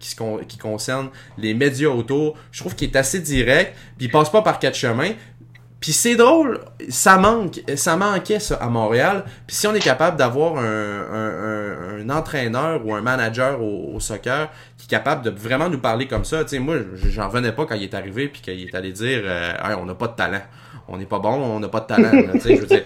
qui, 0.00 0.16
qui 0.48 0.58
concernent 0.58 1.10
les 1.36 1.54
médias 1.54 1.88
autour, 1.88 2.36
je 2.50 2.60
trouve 2.60 2.74
qu'il 2.74 2.90
est 2.90 2.96
assez 2.96 3.20
direct, 3.20 3.76
puis 3.96 4.06
il 4.06 4.10
passe 4.10 4.30
pas 4.30 4.42
par 4.42 4.58
quatre 4.58 4.76
chemins, 4.76 5.12
puis 5.80 5.92
c'est 5.92 6.16
drôle, 6.16 6.60
ça 6.88 7.18
manque, 7.18 7.60
ça 7.76 7.96
manquait 7.96 8.40
ça 8.40 8.56
à 8.56 8.68
Montréal. 8.68 9.24
Puis 9.46 9.54
si 9.54 9.66
on 9.68 9.74
est 9.74 9.80
capable 9.80 10.16
d'avoir 10.16 10.56
un, 10.58 12.10
entraîneur 12.10 12.84
ou 12.84 12.94
un 12.94 13.02
manager 13.02 13.62
au, 13.62 14.00
soccer 14.00 14.50
qui 14.76 14.86
est 14.86 14.90
capable 14.90 15.22
de 15.22 15.30
vraiment 15.30 15.68
nous 15.68 15.78
parler 15.78 16.08
comme 16.08 16.24
ça, 16.24 16.42
tu 16.42 16.50
sais, 16.50 16.58
moi, 16.58 16.76
j'en 16.94 17.28
venais 17.28 17.52
pas 17.52 17.66
quand 17.66 17.74
il 17.74 17.84
est 17.84 17.94
arrivé 17.94 18.28
puis 18.28 18.40
qu'il 18.40 18.60
est 18.60 18.74
allé 18.74 18.92
dire, 18.92 19.20
euh, 19.24 19.52
on 19.78 19.84
n'a 19.84 19.94
pas 19.94 20.08
de 20.08 20.14
talent, 20.14 20.40
on 20.88 20.96
n'est 20.96 21.06
pas 21.06 21.18
bon, 21.18 21.34
on 21.34 21.60
n'a 21.60 21.68
pas 21.68 21.80
de 21.80 21.86
talent. 21.86 22.10
tu 22.32 22.40
sais, 22.40 22.56
je 22.56 22.60
veux 22.62 22.66
dire, 22.66 22.84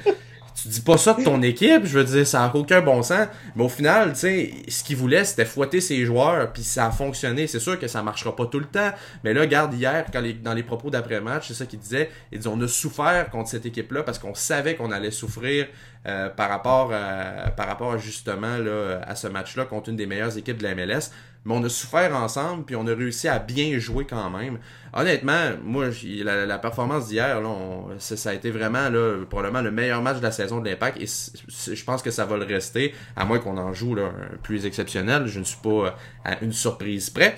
tu 0.54 0.68
dis 0.68 0.80
pas 0.80 0.98
ça 0.98 1.14
de 1.14 1.24
ton 1.24 1.40
équipe, 1.42 1.84
je 1.84 1.98
veux 1.98 2.04
dire, 2.04 2.26
ça 2.26 2.40
n'a 2.40 2.54
aucun 2.54 2.80
bon 2.80 3.02
sens. 3.02 3.26
Mais 3.56 3.64
au 3.64 3.68
final, 3.68 4.12
tu 4.12 4.20
sais, 4.20 4.54
ce 4.68 4.84
qu'il 4.84 4.96
voulait, 4.96 5.24
c'était 5.24 5.44
fouetter 5.44 5.80
ses 5.80 6.04
joueurs, 6.04 6.52
puis 6.52 6.62
ça 6.62 6.86
a 6.86 6.90
fonctionné. 6.90 7.46
C'est 7.46 7.58
sûr 7.58 7.78
que 7.78 7.88
ça 7.88 8.02
marchera 8.02 8.34
pas 8.36 8.46
tout 8.46 8.58
le 8.58 8.66
temps. 8.66 8.90
Mais 9.24 9.34
là, 9.34 9.46
garde 9.46 9.74
hier, 9.74 10.04
quand 10.12 10.22
dans 10.42 10.54
les 10.54 10.62
propos 10.62 10.90
d'après-match, 10.90 11.48
c'est 11.48 11.54
ça 11.54 11.66
qu'il 11.66 11.78
disait. 11.78 12.10
Il 12.30 12.38
dit, 12.38 12.48
on 12.48 12.60
a 12.60 12.68
souffert 12.68 13.30
contre 13.30 13.48
cette 13.48 13.66
équipe-là 13.66 14.02
parce 14.02 14.18
qu'on 14.18 14.34
savait 14.34 14.76
qu'on 14.76 14.90
allait 14.90 15.10
souffrir 15.10 15.66
euh, 16.06 16.28
par 16.28 16.48
rapport 16.48 16.92
à, 16.92 17.50
par 17.50 17.66
rapport 17.66 17.96
justement 17.98 18.58
là, 18.58 19.00
à 19.06 19.14
ce 19.14 19.28
match-là 19.28 19.64
contre 19.64 19.88
une 19.88 19.96
des 19.96 20.06
meilleures 20.06 20.36
équipes 20.36 20.58
de 20.58 20.64
la 20.64 20.74
MLS 20.74 21.10
mais 21.44 21.54
on 21.54 21.62
a 21.64 21.68
souffert 21.68 22.14
ensemble, 22.14 22.64
puis 22.64 22.76
on 22.76 22.86
a 22.86 22.94
réussi 22.94 23.28
à 23.28 23.38
bien 23.38 23.78
jouer 23.78 24.04
quand 24.04 24.30
même. 24.30 24.58
Honnêtement, 24.92 25.50
moi, 25.64 25.86
la, 26.24 26.58
performance 26.58 27.08
d'hier, 27.08 27.40
là, 27.40 27.50
ça, 27.98 28.30
a 28.30 28.34
été 28.34 28.50
vraiment 28.50 28.90
probablement 29.28 29.62
le 29.62 29.70
meilleur 29.70 30.02
match 30.02 30.18
de 30.18 30.22
la 30.22 30.32
saison 30.32 30.60
de 30.60 30.68
l'Impact, 30.68 31.00
et 31.00 31.06
je 31.06 31.84
pense 31.84 32.02
que 32.02 32.10
ça 32.10 32.26
va 32.26 32.36
le 32.36 32.44
rester, 32.44 32.94
à 33.16 33.24
moins 33.24 33.38
qu'on 33.38 33.58
en 33.58 33.72
joue 33.72 33.94
là, 33.94 34.10
plus 34.42 34.66
exceptionnel. 34.66 35.26
Je 35.26 35.38
ne 35.38 35.44
suis 35.44 35.60
pas 35.62 35.96
à 36.24 36.42
une 36.42 36.52
surprise 36.52 37.10
près. 37.10 37.36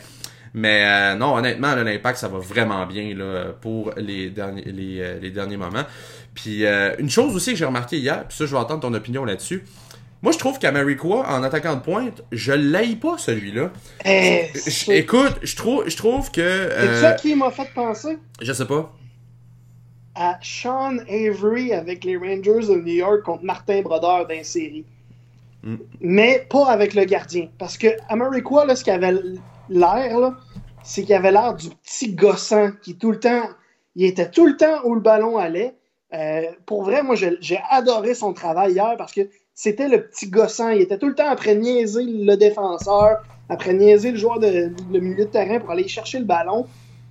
Mais 0.54 0.84
euh, 0.86 1.16
non, 1.16 1.34
honnêtement, 1.34 1.74
l'impact, 1.74 2.18
ça 2.18 2.28
va 2.28 2.38
vraiment 2.38 2.86
bien 2.86 3.16
pour 3.60 3.92
les 3.96 4.30
derniers, 4.30 4.62
les, 4.62 5.00
euh, 5.00 5.18
les 5.20 5.30
derniers 5.30 5.56
moments. 5.56 5.82
Puis 6.32 6.64
euh, 6.64 6.94
une 6.98 7.10
chose 7.10 7.34
aussi 7.34 7.50
que 7.50 7.56
j'ai 7.56 7.64
remarqué 7.64 7.98
hier, 7.98 8.24
puis 8.28 8.36
ça, 8.36 8.46
je 8.46 8.52
vais 8.52 8.58
entendre 8.58 8.80
ton 8.80 8.94
opinion 8.94 9.24
là-dessus. 9.24 9.64
Moi, 10.24 10.32
je 10.32 10.38
trouve 10.38 10.58
qu'Ameriqua, 10.58 11.26
en 11.28 11.42
attaquant 11.42 11.76
de 11.76 11.82
pointe, 11.82 12.22
je 12.32 12.54
l'aille 12.54 12.96
pas, 12.96 13.18
celui-là. 13.18 13.70
Eh, 14.06 14.46
écoute, 14.88 15.34
je 15.42 15.54
trouve, 15.54 15.86
je 15.86 15.94
trouve 15.98 16.30
que. 16.30 16.40
C'est 16.40 16.78
euh, 16.78 17.00
ça 17.02 17.12
qui 17.12 17.34
m'a 17.34 17.50
fait 17.50 17.68
penser 17.74 18.16
Je 18.40 18.50
sais 18.54 18.64
pas. 18.64 18.90
À 20.14 20.38
Sean 20.40 20.96
Avery 21.10 21.74
avec 21.74 22.04
les 22.04 22.16
Rangers 22.16 22.68
de 22.68 22.76
New 22.76 22.94
York 22.94 23.22
contre 23.22 23.44
Martin 23.44 23.82
Brodeur 23.82 24.26
dans 24.26 24.44
série. 24.44 24.86
Hmm. 25.62 25.76
Mais 26.00 26.46
pas 26.48 26.70
avec 26.70 26.94
le 26.94 27.04
gardien. 27.04 27.48
Parce 27.58 27.76
que 27.76 27.88
là, 27.88 28.76
ce 28.76 28.82
qui 28.82 28.90
avait 28.90 29.12
l'air, 29.68 30.32
c'est 30.82 31.02
qu'il 31.02 31.14
avait 31.14 31.32
l'air 31.32 31.54
du 31.54 31.68
petit 31.68 32.14
gossant 32.14 32.70
qui 32.80 32.96
tout 32.96 33.10
le 33.10 33.20
temps. 33.20 33.50
Il 33.94 34.06
était 34.06 34.30
tout 34.30 34.46
le 34.46 34.56
temps 34.56 34.80
où 34.84 34.94
le 34.94 35.02
ballon 35.02 35.36
allait. 35.36 35.74
Euh, 36.14 36.44
pour 36.64 36.84
vrai, 36.84 37.02
moi, 37.02 37.14
j'ai 37.14 37.60
adoré 37.68 38.14
son 38.14 38.32
travail 38.32 38.72
hier 38.72 38.94
parce 38.96 39.12
que 39.12 39.28
c'était 39.54 39.88
le 39.88 40.06
petit 40.06 40.28
gossant. 40.28 40.70
Il 40.70 40.82
était 40.82 40.98
tout 40.98 41.08
le 41.08 41.14
temps 41.14 41.28
après 41.28 41.54
niaiser 41.54 42.04
le 42.04 42.34
défenseur, 42.36 43.22
après 43.48 43.72
niaiser 43.72 44.10
le 44.10 44.16
joueur 44.16 44.38
de 44.40 44.70
le 44.92 45.00
milieu 45.00 45.24
de 45.24 45.30
terrain 45.30 45.60
pour 45.60 45.70
aller 45.70 45.88
chercher 45.88 46.18
le 46.18 46.24
ballon. 46.24 46.66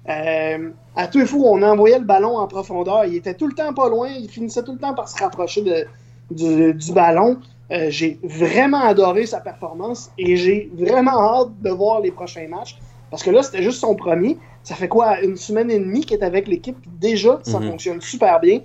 Euh, 0.09 0.69
à 0.95 1.07
tout 1.07 1.25
fou, 1.25 1.45
on 1.45 1.61
envoyait 1.61 1.99
le 1.99 2.05
ballon 2.05 2.37
en 2.37 2.47
profondeur. 2.47 3.05
Il 3.05 3.15
était 3.15 3.33
tout 3.33 3.47
le 3.47 3.53
temps 3.53 3.73
pas 3.73 3.87
loin. 3.87 4.09
Il 4.09 4.29
finissait 4.29 4.63
tout 4.63 4.73
le 4.73 4.79
temps 4.79 4.93
par 4.93 5.07
se 5.07 5.17
rapprocher 5.21 5.61
de, 5.61 6.71
du, 6.73 6.91
ballon. 6.91 7.37
Euh, 7.71 7.89
j'ai 7.89 8.19
vraiment 8.21 8.81
adoré 8.81 9.25
sa 9.25 9.39
performance 9.39 10.11
et 10.17 10.35
j'ai 10.35 10.69
vraiment 10.77 11.17
hâte 11.17 11.61
de 11.61 11.69
voir 11.69 12.01
les 12.01 12.11
prochains 12.11 12.47
matchs. 12.47 12.77
Parce 13.09 13.23
que 13.23 13.29
là, 13.29 13.43
c'était 13.43 13.63
juste 13.63 13.79
son 13.79 13.95
premier. 13.95 14.37
Ça 14.63 14.75
fait 14.75 14.87
quoi, 14.87 15.21
une 15.21 15.37
semaine 15.37 15.71
et 15.71 15.79
demie 15.79 16.01
qu'il 16.01 16.17
est 16.17 16.23
avec 16.23 16.47
l'équipe. 16.47 16.77
Déjà, 16.99 17.39
ça 17.43 17.59
mhm. 17.59 17.69
fonctionne 17.69 18.01
super 18.01 18.39
bien. 18.39 18.59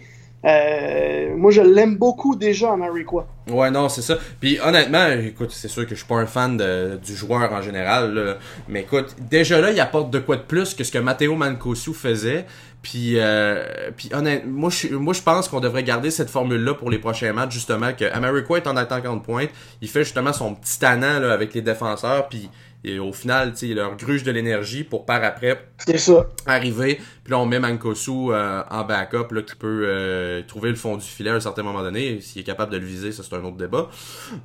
Euh, 0.45 1.37
moi, 1.37 1.51
je 1.51 1.61
l'aime 1.61 1.97
beaucoup 1.97 2.37
déjà 2.37 2.77
Mariqua. 2.77 3.27
Ouais, 3.51 3.71
non, 3.71 3.89
c'est 3.89 4.03
ça. 4.03 4.17
Puis 4.41 4.59
honnêtement, 4.61 5.09
écoute, 5.09 5.51
c'est 5.51 5.69
sûr 5.69 5.85
que 5.85 5.91
je 5.91 5.97
suis 5.97 6.07
pas 6.07 6.17
un 6.17 6.27
fan 6.27 6.57
du 6.57 7.17
joueur 7.17 7.53
en 7.53 7.63
général, 7.63 8.39
mais 8.69 8.83
écoute, 8.83 9.17
déjà 9.31 9.61
là, 9.61 9.71
il 9.71 9.81
apporte 9.81 10.11
de 10.11 10.19
quoi 10.19 10.37
de 10.37 10.43
plus 10.43 10.75
que 10.75 10.85
ce 10.85 10.93
que 10.93 10.99
Matteo 10.99 11.35
Mancosu 11.35 11.93
faisait. 11.93 12.47
Puis, 12.83 13.15
euh, 13.17 13.91
puis 13.97 14.09
honnêtement, 14.15 14.71
moi 14.93 15.13
je, 15.13 15.23
pense 15.23 15.49
qu'on 15.49 15.59
devrait 15.59 15.83
garder 15.83 16.11
cette 16.11 16.31
formule-là 16.31 16.75
pour 16.75 16.91
les 16.91 16.99
prochains 16.99 17.33
matchs, 17.33 17.53
justement, 17.53 17.93
que 17.93 18.05
America 18.13 18.55
est 18.55 18.67
en 18.69 18.77
attaquant 18.77 19.17
de 19.17 19.21
pointe. 19.21 19.51
Il 19.83 19.89
fait 19.89 20.05
justement 20.05 20.33
son 20.33 20.55
petit 20.55 20.79
tannant 20.79 21.23
avec 21.29 21.55
les 21.55 21.63
défenseurs, 21.63 22.29
puis 22.29 22.49
et 22.85 23.01
au 23.01 23.13
final, 23.13 23.55
il 23.61 23.75
leur 23.75 23.97
gruge 23.97 24.23
de 24.23 24.31
l'énergie 24.31 24.85
pour 24.85 25.05
par 25.05 25.25
après 25.25 25.61
arriver. 26.47 27.01
Puis 27.25 27.33
là, 27.33 27.39
on 27.41 27.47
met 27.47 27.59
Mankosu 27.59 28.31
euh, 28.31 28.63
en 28.71 28.85
backup 28.85 29.33
là, 29.33 29.43
qui 29.43 29.57
peut 29.57 29.83
euh, 29.85 30.43
trouver 30.47 30.71
le 30.71 30.77
fond 30.77 30.97
du 30.97 31.05
filet 31.05 31.31
à 31.31 31.35
un 31.35 31.41
certain 31.41 31.65
moment 31.65 31.83
donné. 31.83 32.21
S'il 32.21 32.43
est 32.43 32.45
capable 32.45 32.73
de 32.73 32.79
le 32.79 32.87
viser, 32.87 33.11
ça 33.11 33.25
c'est 33.29 33.35
un 33.35 33.43
autre 33.45 33.57
débat. 33.57 33.89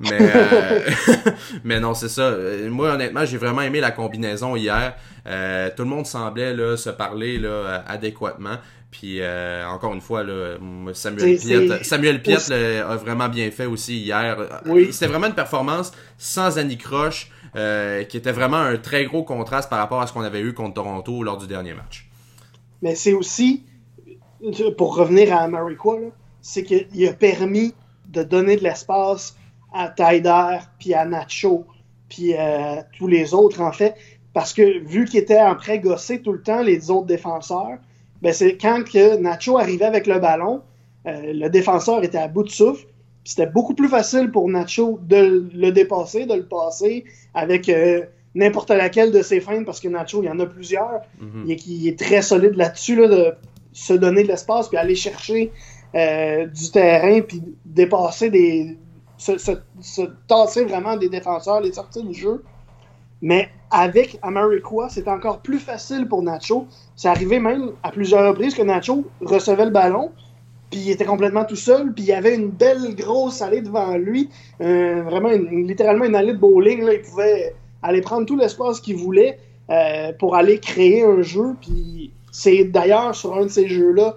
Mais, 0.00 0.18
euh, 0.20 0.80
mais 1.64 1.78
non, 1.78 1.94
c'est 1.94 2.08
ça. 2.08 2.36
Moi, 2.68 2.94
honnêtement, 2.94 3.24
j'ai 3.24 3.38
vraiment 3.38 3.62
aimé 3.62 3.80
la 3.80 3.92
combinaison 3.92 4.56
hier. 4.56 4.96
tout 5.24 5.82
le 5.82 5.88
monde 5.88 6.06
semblait 6.06 6.54
là, 6.54 6.76
se 6.76 6.90
parler 6.90 7.38
là, 7.38 7.84
adéquatement. 7.86 8.56
Puis 8.90 9.20
encore 9.66 9.94
une 9.94 10.00
fois, 10.00 10.24
là, 10.24 10.56
Samuel 10.92 11.38
Piet, 11.38 11.84
Samuel 11.84 12.20
Piet 12.20 12.52
a 12.52 12.96
vraiment 12.96 13.28
bien 13.28 13.50
fait 13.52 13.66
aussi 13.66 14.00
hier. 14.00 14.60
Oui. 14.66 14.92
C'était 14.92 15.06
vraiment 15.06 15.28
une 15.28 15.34
performance 15.34 15.92
sans 16.18 16.58
anicroche. 16.58 17.30
Euh, 17.56 18.02
qui 18.02 18.16
était 18.16 18.32
vraiment 18.32 18.56
un 18.56 18.76
très 18.78 19.04
gros 19.04 19.22
contraste 19.22 19.70
par 19.70 19.78
rapport 19.78 20.00
à 20.00 20.08
ce 20.08 20.12
qu'on 20.12 20.22
avait 20.22 20.40
eu 20.40 20.54
contre 20.54 20.74
Toronto 20.74 21.22
lors 21.22 21.38
du 21.38 21.46
dernier 21.46 21.72
match. 21.72 22.10
Mais 22.82 22.96
c'est 22.96 23.12
aussi, 23.12 23.62
pour 24.76 24.96
revenir 24.96 25.32
à 25.32 25.46
Mariqua, 25.46 25.98
c'est 26.40 26.64
qu'il 26.64 27.08
a 27.08 27.12
permis 27.12 27.72
de 28.08 28.24
donner 28.24 28.56
de 28.56 28.64
l'espace 28.64 29.36
à 29.72 29.88
Tyder, 29.88 30.58
puis 30.80 30.94
à 30.94 31.04
Nacho, 31.04 31.64
puis 32.08 32.34
à 32.34 32.82
tous 32.98 33.06
les 33.06 33.34
autres, 33.34 33.60
en 33.60 33.70
fait, 33.70 33.94
parce 34.32 34.52
que 34.52 34.80
vu 34.80 35.04
qu'il 35.04 35.20
était 35.20 35.40
en 35.40 35.54
prêt 35.54 35.78
gossé 35.78 36.20
tout 36.22 36.32
le 36.32 36.42
temps, 36.42 36.60
les 36.60 36.90
autres 36.90 37.06
défenseurs, 37.06 37.78
ben 38.20 38.32
c'est 38.32 38.56
quand 38.56 38.82
que 38.82 39.16
Nacho 39.16 39.58
arrivait 39.58 39.84
avec 39.84 40.08
le 40.08 40.18
ballon, 40.18 40.62
euh, 41.06 41.32
le 41.32 41.48
défenseur 41.48 42.02
était 42.02 42.18
à 42.18 42.26
bout 42.26 42.42
de 42.42 42.50
souffle, 42.50 42.86
c'était 43.24 43.46
beaucoup 43.46 43.74
plus 43.74 43.88
facile 43.88 44.30
pour 44.30 44.48
Nacho 44.48 45.00
de 45.02 45.48
le 45.54 45.72
dépasser, 45.72 46.26
de 46.26 46.34
le 46.34 46.46
passer 46.46 47.04
avec 47.32 47.68
euh, 47.68 48.04
n'importe 48.34 48.70
laquelle 48.70 49.12
de 49.12 49.22
ses 49.22 49.40
feintes, 49.40 49.64
parce 49.64 49.80
que 49.80 49.88
Nacho, 49.88 50.22
il 50.22 50.26
y 50.26 50.28
en 50.28 50.38
a 50.40 50.46
plusieurs. 50.46 51.00
Mhm. 51.20 51.44
il, 51.46 51.88
est, 51.88 51.98
très 51.98 52.22
solide 52.22 52.54
là-dessus, 52.54 52.96
de 52.96 53.34
se 53.72 53.94
donner 53.94 54.22
de 54.22 54.28
l'espace, 54.28 54.68
puis 54.68 54.76
aller 54.76 54.94
chercher 54.94 55.52
euh, 55.94 56.46
du 56.46 56.70
terrain, 56.70 57.20
puis 57.22 57.42
dépasser 57.64 58.30
des. 58.30 58.78
Se, 59.16 60.02
tasser 60.26 60.64
vraiment 60.64 60.96
des 60.96 61.08
défenseurs, 61.08 61.60
les 61.60 61.72
sortir 61.72 62.02
du 62.02 62.14
jeu. 62.14 62.42
Mais 63.22 63.48
avec 63.70 64.18
Ameriqua, 64.20 64.90
c'était 64.90 65.10
encore 65.10 65.40
plus 65.40 65.58
facile 65.58 66.06
pour 66.08 66.22
Nacho. 66.22 66.66
C'est 66.94 67.08
arrivé 67.08 67.38
même 67.38 67.70
à 67.82 67.90
plusieurs 67.90 68.28
reprises 68.28 68.54
que 68.54 68.62
Nacho 68.62 69.04
recevait 69.22 69.64
le 69.64 69.70
ballon, 69.70 70.12
puis 70.70 70.80
il 70.80 70.90
était 70.90 71.04
complètement 71.04 71.44
tout 71.44 71.56
seul, 71.56 71.92
puis 71.92 72.04
il 72.04 72.08
y 72.08 72.12
avait 72.12 72.34
une 72.34 72.48
belle 72.48 72.94
grosse 72.94 73.42
allée 73.42 73.60
devant 73.60 73.96
lui, 73.96 74.28
euh, 74.60 75.02
vraiment 75.02 75.30
littéralement 75.30 76.04
une 76.04 76.14
allée 76.14 76.32
de 76.32 76.38
bowling, 76.38 76.82
là, 76.82 76.94
il 76.94 77.02
pouvait 77.02 77.54
aller 77.82 78.00
prendre 78.00 78.26
tout 78.26 78.36
l'espace 78.36 78.80
qu'il 78.80 78.96
voulait 78.96 79.38
euh, 79.70 80.12
pour 80.18 80.36
aller 80.36 80.58
créer 80.58 81.04
un 81.04 81.22
jeu, 81.22 81.54
puis 81.60 82.12
c'est 82.32 82.64
d'ailleurs 82.64 83.14
sur 83.14 83.34
un 83.36 83.44
de 83.44 83.48
ces 83.48 83.68
jeux-là 83.68 84.16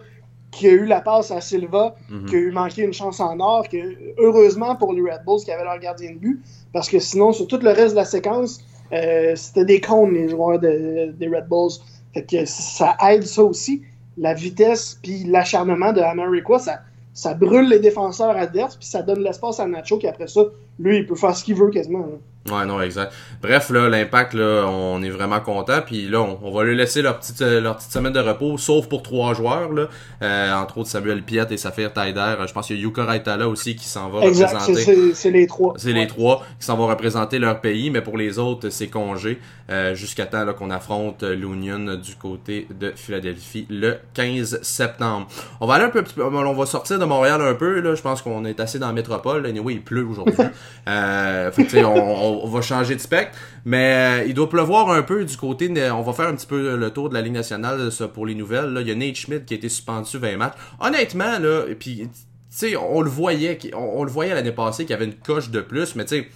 qu'il 0.51 0.69
a 0.69 0.71
eu 0.71 0.85
la 0.85 1.01
passe 1.01 1.29
à 1.29 1.41
Silva, 1.41 1.95
mhm. 2.09 2.25
qu'il 2.25 2.35
a 2.35 2.41
eu 2.41 2.51
manqué 2.51 2.81
une 2.81 2.93
chance 2.93 3.19
en 3.19 3.39
or, 3.39 3.67
que 3.67 3.77
heureusement 4.17 4.75
pour 4.75 4.93
les 4.93 5.01
Red 5.01 5.21
Bulls 5.25 5.43
qui 5.43 5.51
avaient 5.51 5.65
leur 5.65 5.77
gardien 5.79 6.13
de 6.13 6.17
but, 6.17 6.41
parce 6.73 6.89
que 6.89 6.99
sinon 6.99 7.33
sur 7.33 7.47
tout 7.47 7.59
le 7.61 7.69
reste 7.69 7.91
de 7.91 7.97
la 7.97 8.05
séquence, 8.05 8.63
euh, 8.93 9.35
c'était 9.35 9.65
des 9.65 9.81
cons 9.81 10.09
les 10.09 10.29
joueurs 10.29 10.59
des 10.59 11.27
Red 11.27 11.47
Bulls. 11.49 11.73
Fait 12.13 12.23
que 12.23 12.45
ça 12.45 12.95
aide 13.09 13.23
ça 13.23 13.43
aussi 13.43 13.83
la 14.17 14.33
vitesse 14.33 14.99
puis 15.01 15.23
l'acharnement 15.23 15.93
de 15.93 16.01
America, 16.01 16.59
ça, 16.59 16.79
ça 17.13 17.33
brûle 17.33 17.69
les 17.69 17.79
défenseurs 17.79 18.35
adverses, 18.35 18.75
puis 18.75 18.87
ça 18.87 19.01
donne 19.01 19.21
l'espace 19.21 19.59
à 19.59 19.67
Nacho, 19.67 19.97
qui 19.97 20.07
après 20.07 20.27
ça, 20.27 20.41
lui, 20.79 20.97
il 20.97 21.05
peut 21.05 21.15
faire 21.15 21.35
ce 21.35 21.43
qu'il 21.43 21.55
veut 21.55 21.69
quasiment. 21.69 22.07
Ouais, 22.51 22.65
non, 22.65 22.81
exact. 22.81 23.13
Bref, 23.41 23.69
là, 23.69 23.89
l'impact, 23.89 24.33
là, 24.33 24.65
on 24.67 25.01
est 25.03 25.09
vraiment 25.09 25.39
content. 25.39 25.81
Puis 25.85 26.07
là, 26.07 26.21
on, 26.21 26.51
va 26.51 26.63
lui 26.63 26.75
laisser 26.75 27.01
leur 27.01 27.19
petite, 27.19 27.41
euh, 27.41 27.59
leur 27.59 27.77
petite 27.77 27.91
semaine 27.91 28.13
de 28.13 28.19
repos, 28.19 28.57
sauf 28.57 28.87
pour 28.87 29.03
trois 29.03 29.33
joueurs, 29.33 29.71
là. 29.73 29.89
Euh, 30.21 30.53
entre 30.53 30.79
autres, 30.79 30.89
Samuel 30.89 31.23
Piet 31.23 31.47
et 31.51 31.57
Safir 31.57 31.91
Taider. 31.93 32.35
Je 32.47 32.53
pense 32.53 32.67
qu'il 32.67 32.77
y 32.77 32.79
a 32.79 32.83
Yuka 32.83 33.03
Raitala 33.03 33.47
aussi 33.47 33.75
qui 33.75 33.85
s'en 33.85 34.09
va 34.09 34.21
exact, 34.21 34.53
représenter. 34.53 35.13
C'est 35.13 35.31
les 35.31 35.47
trois. 35.47 35.73
C'est 35.77 35.93
les 35.93 36.07
trois 36.07 36.45
qui 36.59 36.65
s'en 36.65 36.77
vont 36.77 36.87
représenter 36.87 37.39
leur 37.39 37.59
pays, 37.59 37.89
mais 37.89 38.01
pour 38.01 38.17
les 38.17 38.39
autres, 38.39 38.69
c'est 38.69 38.87
congé. 38.87 39.39
Euh, 39.69 39.95
jusqu'à 39.95 40.25
temps 40.25 40.45
qu'on 40.53 40.69
affronte 40.69 41.23
l'Union 41.23 41.95
du 41.95 42.15
côté 42.15 42.67
de 42.79 42.93
Philadelphie 42.95 43.67
le 43.69 43.97
15 44.13 44.61
septembre. 44.61 45.27
On 45.59 45.67
va 45.67 45.73
aller 45.73 45.83
un 45.83 45.89
peu, 45.89 46.03
on 46.21 46.53
va 46.53 46.65
sortir 46.65 46.97
de 46.99 47.03
Montréal 47.03 47.41
un 47.41 47.53
peu, 47.53 47.81
là. 47.81 47.93
Je 47.93 48.01
pense 48.01 48.21
qu'on 48.21 48.45
est 48.45 48.61
assez 48.61 48.79
dans 48.79 48.87
la 48.87 48.93
métropole. 48.93 49.45
Anyway, 49.45 49.73
il 49.73 49.81
pleut 49.81 50.05
aujourd'hui. 50.05 50.35
euh, 50.87 51.51
on 51.85 52.47
va 52.47 52.61
changer 52.61 52.95
de 52.95 53.01
spectre. 53.01 53.37
Mais 53.65 54.21
euh, 54.21 54.25
il 54.27 54.33
doit 54.33 54.49
pleuvoir 54.49 54.89
un 54.91 55.01
peu 55.01 55.25
du 55.25 55.35
côté. 55.35 55.71
on 55.91 56.01
va 56.01 56.13
faire 56.13 56.27
un 56.27 56.35
petit 56.35 56.47
peu 56.47 56.75
le 56.75 56.89
tour 56.91 57.09
de 57.09 57.13
la 57.13 57.21
Ligue 57.21 57.33
nationale 57.33 57.89
pour 58.13 58.25
les 58.25 58.35
nouvelles. 58.35 58.73
Là. 58.73 58.81
Il 58.81 58.87
y 58.87 58.91
a 58.91 58.95
Nate 58.95 59.15
Schmidt 59.15 59.45
qui 59.45 59.53
a 59.53 59.57
été 59.57 59.69
suspendu 59.69 60.17
20 60.17 60.37
matchs. 60.37 60.53
Honnêtement, 60.79 61.39
là, 61.39 61.63
puis 61.77 62.09
sais, 62.57 62.75
on 62.75 63.01
le 63.01 63.09
voyait, 63.09 63.59
on, 63.75 64.03
le 64.03 64.11
voyait 64.11 64.33
l'année 64.33 64.51
passée 64.51 64.83
qu'il 64.83 64.91
y 64.91 64.93
avait 64.95 65.05
une 65.05 65.15
coche 65.15 65.49
de 65.49 65.61
plus, 65.61 65.95
mais 65.95 66.05
tu 66.05 66.21
sais, 66.21 66.29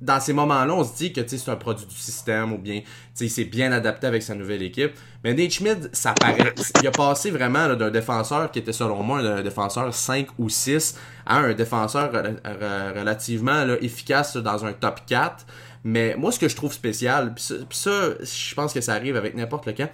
dans 0.00 0.20
ces 0.20 0.32
moments-là, 0.34 0.74
on 0.74 0.84
se 0.84 0.94
dit 0.96 1.12
que 1.12 1.20
c'est 1.26 1.48
un 1.50 1.56
produit 1.56 1.86
du 1.86 1.94
système 1.94 2.52
ou 2.52 2.58
bien 2.58 2.82
il 3.18 3.30
s'est 3.30 3.44
bien 3.44 3.72
adapté 3.72 4.06
avec 4.06 4.22
sa 4.22 4.34
nouvelle 4.34 4.62
équipe. 4.62 4.92
Mais 5.24 5.32
Nate 5.32 5.50
Schmidt, 5.50 5.88
ça 5.92 6.12
paraît, 6.12 6.54
il 6.80 6.86
a 6.86 6.90
passé 6.90 7.30
vraiment 7.30 7.74
d'un 7.74 7.90
défenseur 7.90 8.50
qui 8.50 8.58
était 8.58 8.72
selon 8.72 9.02
moi 9.02 9.20
un 9.20 9.42
défenseur 9.42 9.94
5 9.94 10.26
ou 10.38 10.48
6 10.48 10.96
à 11.24 11.38
un 11.38 11.54
défenseur 11.54 12.12
relativement 12.12 13.64
efficace 13.80 14.36
dans 14.36 14.64
un 14.66 14.72
top 14.72 15.00
4. 15.06 15.46
Mais 15.84 16.14
moi, 16.16 16.30
ce 16.32 16.38
que 16.38 16.48
je 16.48 16.56
trouve 16.56 16.74
spécial, 16.74 17.34
puis 17.34 17.44
ça, 17.70 17.90
je 18.20 18.54
pense 18.54 18.74
que 18.74 18.82
ça 18.82 18.92
arrive 18.92 19.16
avec 19.16 19.34
n'importe 19.34 19.66
lequel, 19.66 19.90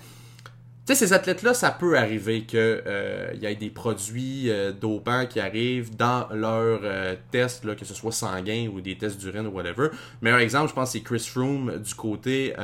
tu 0.86 0.94
sais, 0.94 1.06
ces 1.06 1.12
athlètes-là, 1.12 1.52
ça 1.52 1.72
peut 1.72 1.98
arriver 1.98 2.44
qu'il 2.44 2.60
euh, 2.60 3.32
y 3.34 3.46
ait 3.46 3.56
des 3.56 3.70
produits 3.70 4.50
euh, 4.50 4.70
dopants 4.70 5.26
qui 5.26 5.40
arrivent 5.40 5.96
dans 5.96 6.28
leurs 6.32 6.80
euh, 6.84 7.16
tests, 7.32 7.64
là, 7.64 7.74
que 7.74 7.84
ce 7.84 7.92
soit 7.92 8.12
sanguin 8.12 8.68
ou 8.72 8.80
des 8.80 8.96
tests 8.96 9.18
d'urine 9.18 9.48
ou 9.48 9.50
whatever. 9.50 9.88
Meilleur 10.22 10.38
exemple, 10.38 10.68
je 10.68 10.74
pense, 10.74 10.92
c'est 10.92 11.00
Chris 11.00 11.26
Froome 11.28 11.78
du 11.78 11.94
côté 11.94 12.54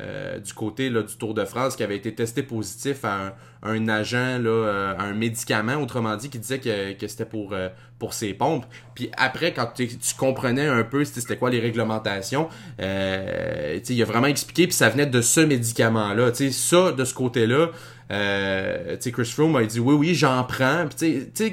euh, 0.00 0.38
du 0.38 0.52
côté 0.52 0.88
là, 0.88 1.02
du 1.02 1.14
Tour 1.16 1.34
de 1.34 1.44
France 1.44 1.76
qui 1.76 1.82
avait 1.82 1.96
été 1.96 2.14
testé 2.14 2.42
positif 2.42 3.04
à 3.04 3.34
un, 3.62 3.88
agent, 3.88 4.38
là, 4.38 4.48
euh, 4.48 4.94
un 4.98 5.12
médicament, 5.12 5.74
autrement 5.74 6.16
dit, 6.16 6.30
qui 6.30 6.38
disait 6.38 6.58
que, 6.58 6.92
que 6.94 7.06
c'était 7.06 7.24
pour, 7.24 7.52
euh, 7.52 7.68
pour 7.98 8.14
ses 8.14 8.32
pompes. 8.32 8.64
Puis 8.94 9.10
après, 9.16 9.52
quand 9.52 9.66
tu, 9.74 9.88
comprenais 10.16 10.66
un 10.66 10.84
peu 10.84 11.04
c'était 11.04 11.36
quoi 11.36 11.50
les 11.50 11.60
réglementations, 11.60 12.48
il 12.78 12.84
a 12.84 14.04
vraiment 14.04 14.28
expliqué, 14.28 14.66
puis 14.66 14.74
ça 14.74 14.88
venait 14.88 15.06
de 15.06 15.20
ce 15.20 15.40
médicament-là. 15.40 16.32
Ça, 16.34 16.92
de 16.92 17.04
ce 17.04 17.14
côté-là, 17.14 17.70
Chris 18.08 19.26
Froome 19.26 19.56
a 19.56 19.64
dit 19.64 19.80
oui, 19.80 19.94
oui, 19.94 20.14
j'en 20.14 20.42
prends. 20.44 20.86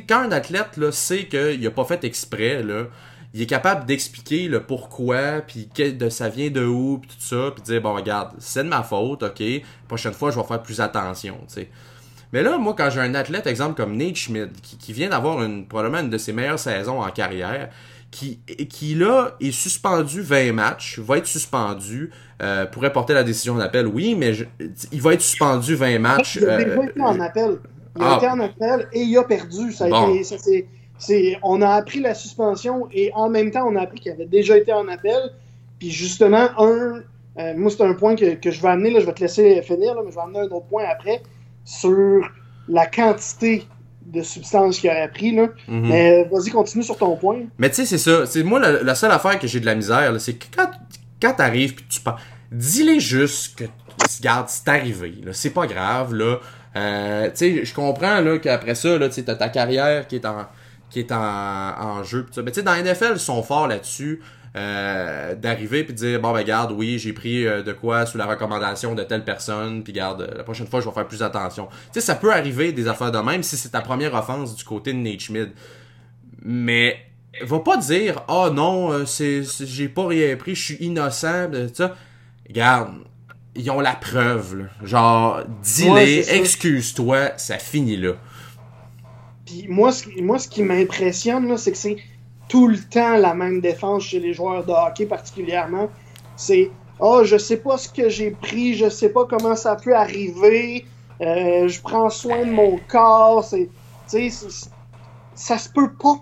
Quand 0.07 0.21
un 0.21 0.31
athlète 0.31 0.77
là, 0.77 0.91
sait 0.91 1.25
qu'il 1.25 1.59
n'a 1.59 1.71
pas 1.71 1.85
fait 1.85 2.03
exprès, 2.03 2.63
là, 2.63 2.85
il 3.37 3.43
est 3.43 3.47
capable 3.47 3.85
d'expliquer 3.85 4.47
le 4.47 4.63
pourquoi, 4.63 5.41
puis 5.45 5.69
de 5.77 6.09
ça 6.09 6.27
vient 6.27 6.49
de 6.49 6.65
où, 6.65 6.97
puis 6.97 7.11
tout 7.11 7.23
ça, 7.23 7.51
puis 7.53 7.61
dire 7.61 7.79
bon 7.79 7.93
regarde, 7.93 8.31
c'est 8.39 8.63
de 8.63 8.67
ma 8.67 8.81
faute, 8.81 9.21
ok. 9.21 9.43
Prochaine 9.87 10.13
fois, 10.13 10.31
je 10.31 10.39
vais 10.39 10.43
faire 10.43 10.63
plus 10.63 10.81
attention, 10.81 11.37
tu 11.47 11.53
sais. 11.53 11.69
Mais 12.33 12.41
là, 12.41 12.57
moi, 12.57 12.73
quand 12.75 12.89
j'ai 12.89 12.99
un 12.99 13.13
athlète, 13.13 13.45
exemple 13.45 13.75
comme 13.75 13.95
Nate 13.95 14.15
Schmidt, 14.15 14.49
qui, 14.79 14.91
vient 14.91 15.09
d'avoir 15.09 15.43
une, 15.43 15.67
probablement 15.67 15.99
une 15.99 16.09
de 16.09 16.17
ses 16.17 16.33
meilleures 16.33 16.57
saisons 16.57 16.99
en 16.99 17.11
carrière, 17.11 17.69
qui, 18.09 18.39
qui 18.69 18.95
là 18.95 19.35
est 19.39 19.51
suspendu 19.51 20.23
20 20.23 20.53
matchs, 20.53 20.97
va 20.97 21.19
être 21.19 21.27
suspendu, 21.27 22.09
euh, 22.41 22.65
pourrait 22.65 22.91
porter 22.91 23.13
la 23.13 23.23
décision 23.23 23.53
d'appel, 23.53 23.85
oui, 23.85 24.15
mais 24.15 24.33
il 24.91 25.01
va 25.03 25.13
être 25.13 25.21
suspendu 25.21 25.75
20 25.75 25.99
matchs. 25.99 26.37
Il 26.37 26.49
a 26.49 26.53
euh, 26.53 26.87
été 26.87 27.01
en 27.01 27.19
appel. 27.19 27.59
Il 27.95 28.01
a 28.01 28.13
ah. 28.13 28.17
été 28.17 28.27
en 28.27 28.39
appel 28.39 28.87
et 28.93 29.01
il 29.01 29.15
a 29.15 29.23
perdu. 29.25 29.71
Ça 29.71 29.85
a 29.85 30.09
été, 30.09 30.23
ça, 30.23 30.37
on 31.43 31.61
a 31.61 31.69
appris 31.69 31.99
la 31.99 32.13
suspension 32.13 32.87
et 32.91 33.11
en 33.13 33.29
même 33.29 33.51
temps, 33.51 33.67
on 33.67 33.75
a 33.75 33.81
appris 33.81 33.99
qu'il 33.99 34.11
avait 34.11 34.25
déjà 34.25 34.57
été 34.57 34.73
en 34.73 34.87
appel. 34.87 35.31
Puis 35.79 35.91
justement, 35.91 36.49
un, 36.57 37.01
euh, 37.39 37.53
moi, 37.55 37.69
c'est 37.69 37.83
un 37.83 37.93
point 37.93 38.15
que, 38.15 38.51
je 38.51 38.61
vais 38.61 38.67
amener, 38.67 38.89
là, 38.89 38.99
je 38.99 39.05
vais 39.05 39.13
te 39.13 39.21
laisser 39.21 39.61
finir, 39.61 39.95
mais 40.03 40.11
je 40.11 40.15
vais 40.15 40.21
amener 40.21 40.39
un 40.39 40.55
autre 40.55 40.67
point 40.67 40.85
après 40.89 41.21
sur 41.63 42.27
la 42.67 42.85
quantité 42.85 43.65
de 44.05 44.21
substances 44.21 44.79
qu'il 44.79 44.89
a 44.89 45.07
pris. 45.07 45.35
Là. 45.35 45.49
Mhm. 45.67 45.87
Mais 45.87 46.23
vas-y, 46.25 46.49
continue 46.49 46.83
sur 46.83 46.97
ton 46.97 47.15
point. 47.15 47.41
Mais 47.57 47.69
tu 47.69 47.75
sais, 47.75 47.85
c'est 47.85 47.97
ça. 47.97 48.25
C'est 48.25 48.43
moi, 48.43 48.59
la, 48.59 48.95
seule 48.95 49.11
affaire 49.11 49.37
que 49.37 49.47
j'ai 49.47 49.59
de 49.59 49.65
la 49.65 49.75
misère, 49.75 50.19
c'est 50.19 50.33
que 50.33 50.45
quand, 50.55 50.71
quand 51.21 51.33
t'arrives 51.33 51.75
puis 51.75 51.85
tu 51.89 51.99
parles, 51.99 52.19
dis-les 52.51 52.99
juste 52.99 53.59
que, 53.59 53.65
regarde, 54.17 54.47
c'est 54.49 54.67
arrivé. 54.69 55.13
C'est 55.33 55.53
pas 55.53 55.67
grave. 55.67 56.15
là. 56.15 56.39
Euh, 56.75 57.25
tu 57.29 57.31
sais, 57.35 57.65
je 57.65 57.73
comprends 57.73 58.21
là, 58.21 58.37
qu'après 58.37 58.75
ça, 58.75 58.97
tu 59.09 59.23
as 59.27 59.35
ta 59.35 59.49
carrière 59.49 60.07
qui 60.07 60.15
est 60.15 60.25
en 60.25 60.45
qui 60.97 61.11
est 61.11 61.11
en, 61.11 61.79
en 61.79 62.03
jeu. 62.03 62.25
Mais 62.37 62.51
tu 62.51 62.55
sais, 62.55 62.63
dans 62.63 62.71
la 62.71 62.81
NFL, 62.81 63.13
ils 63.13 63.19
sont 63.19 63.43
forts 63.43 63.67
là-dessus. 63.67 64.21
Euh, 64.55 65.35
d'arriver 65.35 65.83
puis 65.83 65.93
de 65.93 65.99
dire 65.99 66.19
bon 66.19 66.31
ben 66.31 66.41
garde 66.41 66.71
oui 66.71 66.97
j'ai 66.97 67.13
pris 67.13 67.45
euh, 67.45 67.61
de 67.61 67.73
quoi 67.73 68.07
sous 68.07 68.17
la 68.17 68.25
recommandation 68.25 68.95
de 68.95 69.03
telle 69.03 69.23
personne 69.23 69.83
puis 69.83 69.93
garde 69.93 70.33
la 70.35 70.43
prochaine 70.43 70.65
fois 70.65 70.79
je 70.79 70.85
vais 70.85 70.93
faire 70.93 71.07
plus 71.07 71.21
attention 71.21 71.67
tu 71.67 71.99
sais 71.99 72.01
ça 72.01 72.15
peut 72.15 72.33
arriver 72.33 72.71
des 72.71 72.87
affaires 72.87 73.11
de 73.11 73.19
même 73.19 73.43
si 73.43 73.55
c'est 73.55 73.69
ta 73.69 73.81
première 73.81 74.15
offense 74.15 74.55
du 74.55 74.63
côté 74.63 74.93
de 74.93 74.97
Nate 74.97 75.19
Schmidt 75.19 75.51
mais 76.41 76.97
va 77.43 77.59
pas 77.59 77.77
dire 77.77 78.23
oh 78.29 78.49
non 78.51 78.91
euh, 78.93 79.05
c'est 79.05 79.43
j'ai 79.43 79.89
pas 79.89 80.07
rien 80.07 80.35
pris 80.37 80.55
je 80.55 80.63
suis 80.63 80.75
innocent 80.75 81.51
ça 81.73 81.95
garde 82.49 82.93
ils 83.53 83.69
ont 83.69 83.81
la 83.81 83.93
preuve 83.93 84.59
là. 84.59 84.65
genre 84.81 85.43
dis-les 85.61 86.33
excuse-toi 86.33 87.33
ça 87.37 87.59
finit 87.59 87.97
là 87.97 88.13
puis 89.47 89.65
moi, 89.67 89.91
ce, 89.91 90.21
moi, 90.21 90.37
ce 90.37 90.47
qui 90.47 90.61
m'impressionne, 90.61 91.57
c'est 91.57 91.71
que 91.71 91.77
c'est 91.77 91.97
tout 92.47 92.67
le 92.67 92.77
temps 92.77 93.17
la 93.17 93.33
même 93.33 93.61
défense 93.61 94.03
chez 94.03 94.19
les 94.19 94.33
joueurs 94.33 94.65
de 94.65 94.71
hockey 94.71 95.05
particulièrement. 95.05 95.89
C'est 96.35 96.69
Oh, 96.99 97.23
je 97.23 97.37
sais 97.37 97.57
pas 97.57 97.77
ce 97.77 97.89
que 97.89 98.09
j'ai 98.09 98.31
pris, 98.31 98.73
je 98.73 98.89
sais 98.89 99.09
pas 99.09 99.25
comment 99.25 99.55
ça 99.55 99.75
peut 99.75 99.95
arriver, 99.95 100.83
euh, 101.21 101.67
je 101.67 101.79
prends 101.81 102.09
soin 102.09 102.43
de 102.43 102.51
mon 102.51 102.79
corps. 102.87 103.43
C'est, 103.43 103.69
ça 105.35 105.57
se 105.59 105.69
peut 105.69 105.91
pas 105.93 106.15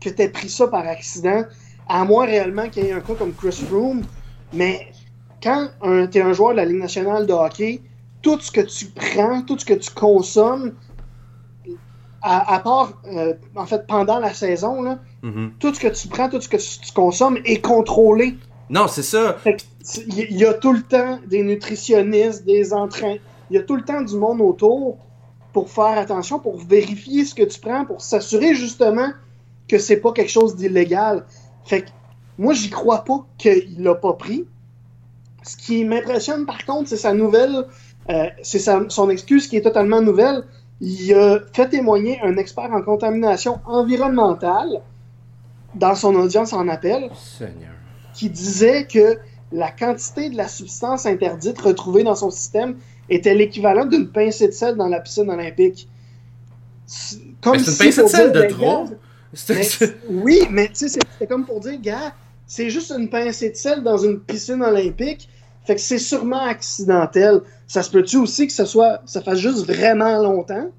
que 0.00 0.08
tu 0.08 0.22
aies 0.22 0.30
pris 0.30 0.48
ça 0.48 0.68
par 0.68 0.86
accident, 0.86 1.44
à 1.86 2.04
moins 2.04 2.24
réellement 2.24 2.68
qu'il 2.70 2.84
y 2.84 2.88
ait 2.88 2.92
un 2.92 3.00
cas 3.00 3.14
comme 3.14 3.34
Chris 3.34 3.62
Froome. 3.68 4.04
Mais 4.54 4.88
quand 5.42 5.68
tu 6.10 6.18
es 6.18 6.22
un 6.22 6.32
joueur 6.32 6.52
de 6.52 6.56
la 6.56 6.64
Ligue 6.64 6.80
nationale 6.80 7.26
de 7.26 7.34
hockey, 7.34 7.82
tout 8.22 8.40
ce 8.40 8.50
que 8.50 8.62
tu 8.62 8.86
prends, 8.86 9.42
tout 9.42 9.58
ce 9.58 9.66
que 9.66 9.74
tu 9.74 9.90
consommes, 9.90 10.72
à, 12.22 12.60
part, 12.60 13.00
euh, 13.06 13.34
en 13.56 13.66
fait, 13.66 13.86
pendant 13.86 14.20
la 14.20 14.32
saison, 14.32 14.82
là, 14.82 14.98
mm-hmm. 15.24 15.50
tout 15.58 15.74
ce 15.74 15.80
que 15.80 15.88
tu 15.88 16.08
prends, 16.08 16.28
tout 16.28 16.40
ce 16.40 16.48
que 16.48 16.56
tu, 16.56 16.92
consommes 16.92 17.38
est 17.44 17.60
contrôlé. 17.60 18.36
Non, 18.70 18.86
c'est 18.86 19.02
ça. 19.02 19.38
Il 20.06 20.36
y, 20.36 20.44
a 20.44 20.54
tout 20.54 20.72
le 20.72 20.82
temps 20.82 21.18
des 21.26 21.42
nutritionnistes, 21.42 22.44
des 22.44 22.72
entraîneurs. 22.72 23.18
Il 23.50 23.56
y 23.56 23.58
a 23.58 23.62
tout 23.62 23.74
le 23.74 23.82
temps 23.82 24.00
du 24.00 24.16
monde 24.16 24.40
autour 24.40 24.98
pour 25.52 25.68
faire 25.68 25.98
attention, 25.98 26.38
pour 26.38 26.56
vérifier 26.56 27.24
ce 27.24 27.34
que 27.34 27.42
tu 27.42 27.60
prends, 27.60 27.84
pour 27.84 28.00
s'assurer 28.00 28.54
justement 28.54 29.10
que 29.68 29.78
c'est 29.78 29.98
pas 29.98 30.12
quelque 30.12 30.30
chose 30.30 30.54
d'illégal. 30.54 31.26
Fait 31.64 31.82
que 31.82 31.88
moi, 32.38 32.54
j'y 32.54 32.70
crois 32.70 33.04
pas 33.04 33.26
qu'il 33.36 33.82
l'a 33.82 33.96
pas 33.96 34.14
pris. 34.14 34.46
Ce 35.42 35.56
qui 35.56 35.84
m'impressionne 35.84 36.46
par 36.46 36.64
contre, 36.64 36.88
c'est 36.88 36.96
sa 36.96 37.12
nouvelle, 37.12 37.66
euh, 38.10 38.26
c'est 38.42 38.60
son 38.60 39.10
excuse 39.10 39.48
qui 39.48 39.56
est 39.56 39.62
totalement 39.62 40.00
nouvelle 40.00 40.44
il 40.82 41.14
a 41.14 41.38
fait 41.52 41.68
témoigner 41.68 42.20
un 42.22 42.36
expert 42.36 42.70
en 42.72 42.82
contamination 42.82 43.60
environnementale 43.66 44.82
dans 45.76 45.94
son 45.94 46.14
audience 46.16 46.52
en 46.52 46.68
appel, 46.68 47.08
qui 48.12 48.28
disait 48.28 48.86
que 48.86 49.18
la 49.52 49.70
quantité 49.70 50.28
de 50.28 50.36
la 50.36 50.48
substance 50.48 51.06
interdite 51.06 51.60
retrouvée 51.60 52.02
dans 52.02 52.16
son 52.16 52.30
système 52.30 52.76
était 53.08 53.34
l'équivalent 53.34 53.86
d'une 53.86 54.08
pincée 54.08 54.48
de 54.48 54.52
sel 54.52 54.76
dans 54.76 54.88
la 54.88 54.98
piscine 55.00 55.30
olympique. 55.30 55.88
C'est 56.86 57.18
une 57.22 57.36
pincée 57.36 58.02
de 58.02 58.08
sel 58.08 58.32
de 58.32 58.42
trop. 58.48 58.88
oui, 60.10 60.40
mais 60.50 60.68
tu 60.68 60.74
sais, 60.74 60.88
c'était 60.88 61.26
comme 61.28 61.46
pour 61.46 61.60
dire, 61.60 61.80
gars, 61.80 62.12
c'est 62.46 62.70
juste 62.70 62.90
une 62.90 63.08
pincée 63.08 63.50
de 63.50 63.56
sel 63.56 63.84
dans 63.84 63.98
une 63.98 64.18
piscine 64.18 64.62
olympique. 64.62 65.28
Fait 65.64 65.76
que 65.76 65.80
c'est 65.80 65.98
sûrement 65.98 66.44
accidentel. 66.44 67.40
Ça 67.66 67.82
se 67.82 67.90
peut-tu 67.90 68.16
aussi 68.16 68.46
que 68.46 68.52
ça 68.52 68.66
soit, 68.66 69.00
ça 69.06 69.22
fasse 69.22 69.38
juste 69.38 69.66
vraiment 69.66 70.18
longtemps? 70.18 70.70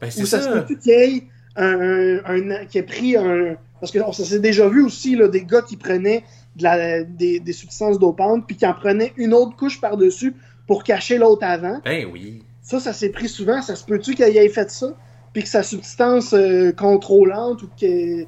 Ben, 0.00 0.08
Ou 0.18 0.26
ça, 0.26 0.40
se 0.40 0.48
peut-tu 0.48 0.78
qu'il 0.78 0.92
y 0.92 0.94
ait 0.94 1.22
un, 1.56 2.64
qui 2.66 2.78
ait 2.78 2.82
pris 2.82 3.16
un. 3.16 3.56
Parce 3.80 3.92
que 3.92 3.98
ça 4.12 4.24
s'est 4.24 4.40
déjà 4.40 4.68
vu 4.68 4.84
aussi, 4.84 5.16
là, 5.16 5.28
des 5.28 5.44
gars 5.44 5.62
qui 5.62 5.76
prenaient 5.76 6.24
de 6.56 6.62
la, 6.64 7.02
des, 7.02 7.40
des 7.40 7.52
substances 7.52 7.98
dopantes, 7.98 8.46
puis 8.46 8.56
qui 8.56 8.66
en 8.66 8.74
prenaient 8.74 9.12
une 9.16 9.32
autre 9.32 9.56
couche 9.56 9.80
par-dessus 9.80 10.34
pour 10.66 10.84
cacher 10.84 11.18
l'autre 11.18 11.44
avant. 11.44 11.80
Ben 11.84 12.06
oui. 12.12 12.42
Ça, 12.62 12.80
ça 12.80 12.92
s'est 12.92 13.10
pris 13.10 13.28
souvent. 13.28 13.62
Ça 13.62 13.76
se 13.76 13.84
peut-tu 13.84 14.14
qu'il 14.14 14.24
ait 14.36 14.48
fait 14.48 14.70
ça? 14.70 14.94
puis 15.32 15.42
que 15.42 15.48
sa 15.48 15.62
substance 15.62 16.32
euh, 16.32 16.72
contrôlante 16.72 17.62
ou 17.62 17.68
que 17.80 18.26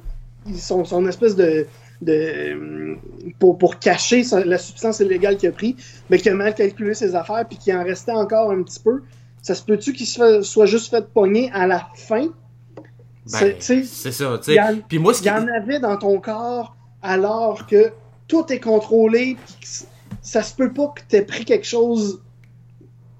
son, 0.55 0.85
son 0.85 1.07
espèce 1.07 1.35
de, 1.35 1.67
de 2.03 2.97
pour, 3.39 3.57
pour 3.57 3.79
cacher 3.79 4.23
la 4.45 4.57
substance 4.57 4.99
illégale 4.99 5.37
qu'il 5.37 5.49
a 5.49 5.51
pris, 5.51 5.75
mais 6.09 6.17
qu'il 6.17 6.31
a 6.31 6.35
mal 6.35 6.53
calculé 6.53 6.93
ses 6.93 7.15
affaires 7.15 7.45
puis 7.47 7.57
qu'il 7.57 7.75
en 7.75 7.83
restait 7.83 8.11
encore 8.11 8.51
un 8.51 8.63
petit 8.63 8.79
peu. 8.79 9.01
Ça 9.41 9.55
se 9.55 9.63
peut-tu 9.63 9.93
qu'il 9.93 10.07
soit 10.07 10.65
juste 10.65 10.89
fait 10.89 11.05
pogner 11.07 11.51
à 11.53 11.67
la 11.67 11.87
fin? 11.95 12.27
Ben, 13.31 13.55
c'est 13.59 13.83
ça, 13.83 14.39
tu 14.43 14.53
sais. 14.53 14.59
Puis 14.87 14.99
moi, 14.99 15.13
Il 15.19 15.25
y 15.25 15.29
en 15.29 15.47
avait 15.47 15.79
dans 15.79 15.97
ton 15.97 16.19
corps 16.19 16.75
alors 17.01 17.67
que 17.67 17.91
tout 18.27 18.51
est 18.51 18.59
contrôlé, 18.59 19.37
ça 20.21 20.43
se 20.43 20.55
peut 20.55 20.71
pas 20.71 20.93
que 20.95 21.01
tu 21.07 21.15
aies 21.17 21.21
pris 21.21 21.45
quelque 21.45 21.67
chose 21.67 22.21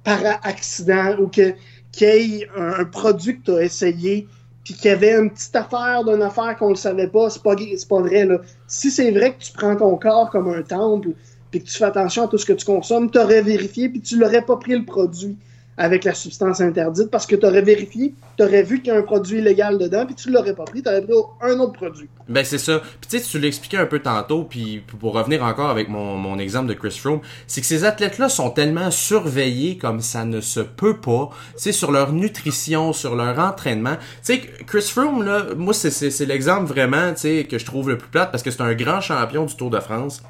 par 0.04 0.20
accident 0.44 1.18
ou 1.20 1.28
que 1.28 1.54
qu'il 1.92 2.08
y 2.08 2.42
ait 2.42 2.50
un, 2.58 2.86
produit 2.86 3.40
que 3.40 3.46
tu 3.46 3.52
as 3.52 3.64
essayé 3.64 4.28
puis 4.64 4.74
qu'il 4.74 4.86
y 4.86 4.94
avait 4.94 5.14
une 5.14 5.30
petite 5.30 5.56
affaire 5.56 6.04
d'une 6.06 6.22
affaire 6.22 6.56
qu'on 6.58 6.72
ne 6.72 6.76
savait 6.76 7.08
pas, 7.08 7.30
c'est 7.30 7.44
pas, 7.44 7.56
pas 7.56 8.02
vrai. 8.02 8.26
Là. 8.26 8.40
Si 8.68 8.92
c'est 8.92 9.12
vrai 9.12 9.34
que 9.34 9.44
tu 9.44 9.52
prends 9.52 9.76
ton 9.76 9.96
corps 9.98 10.30
comme 10.30 10.50
un 10.50 10.62
temple 10.62 11.10
puis 11.52 11.62
que 11.62 11.68
tu 11.68 11.78
fais 11.78 11.86
attention 11.86 12.24
à 12.24 12.28
tout 12.28 12.38
ce 12.38 12.46
que 12.46 12.54
tu 12.54 12.66
consommes, 12.66 13.12
tu 13.12 13.20
aurais 13.20 13.42
vérifié 13.42 13.90
puis 13.90 14.02
tu 14.02 14.18
l'aurais 14.18 14.42
pas 14.42 14.58
pris 14.58 14.76
le 14.76 14.86
produit 14.86 15.38
avec 15.78 16.04
la 16.04 16.14
substance 16.14 16.62
interdite 16.62 17.10
parce 17.10 17.26
que 17.26 17.36
tu 17.36 17.46
aurais 17.46 17.62
vérifié, 17.62 18.14
tu 18.38 18.44
aurais 18.44 18.64
vu 18.64 18.82
qu'il 18.82 18.94
y 18.94 18.96
a 18.96 19.00
un 19.00 19.04
produit 19.04 19.40
illégal 19.40 19.78
dedans, 19.78 20.06
puis 20.06 20.16
tu 20.16 20.30
l'aurais 20.32 20.54
pas 20.54 20.66
pris, 20.66 20.84
tu 20.84 20.90
aurais 20.90 21.02
pris 21.02 21.14
un 21.42 21.60
autre 21.60 21.74
produit. 21.74 22.08
Ben 22.30 22.46
c'est 22.46 22.58
ça. 22.58 22.80
Puis 22.80 23.10
tu 23.10 23.20
sais, 23.20 23.24
tu 23.24 23.40
l'expliquais 23.40 23.78
un 23.78 23.86
peu 23.86 24.00
tantôt, 24.00 24.44
puis 24.44 24.84
pour 25.00 25.14
revenir 25.14 25.44
encore 25.44 25.70
avec 25.70 25.90
mon, 25.90 26.16
mon 26.18 26.38
exemple 26.40 26.68
de 26.68 26.74
Chris 26.74 26.98
Froome, 27.00 27.22
c'est 27.48 27.62
que 27.62 27.68
ces 27.68 27.86
athlètes-là 27.86 28.30
sont 28.30 28.52
tellement 28.52 28.92
surveillés 28.92 29.78
comme 29.78 30.02
ça 30.02 30.26
ne 30.26 30.42
se 30.42 30.60
peut 30.60 30.98
pas, 30.98 31.30
c'est 31.56 31.72
sur 31.72 31.92
leur 31.92 32.14
nutrition, 32.14 32.94
sur 32.94 33.16
leur 33.16 33.40
entraînement. 33.40 33.96
Tu 34.26 34.36
sais, 34.36 34.42
Chris 34.68 34.90
Froome, 34.90 35.24
là, 35.24 35.48
moi 35.58 35.74
c'est 35.74 36.26
l'exemple 36.26 36.66
vraiment, 36.66 37.12
tu 37.14 37.22
sais, 37.22 37.44
que 37.50 37.58
je 37.58 37.66
trouve 37.66 37.90
le 37.90 37.98
plus 37.98 38.10
plate 38.10 38.32
parce 38.32 38.44
que 38.44 38.52
c'est 38.52 38.62
un 38.62 38.74
grand 38.74 39.02
champion 39.02 39.46
du 39.46 39.56
Tour 39.56 39.70
de 39.70 39.80
France 39.80 40.22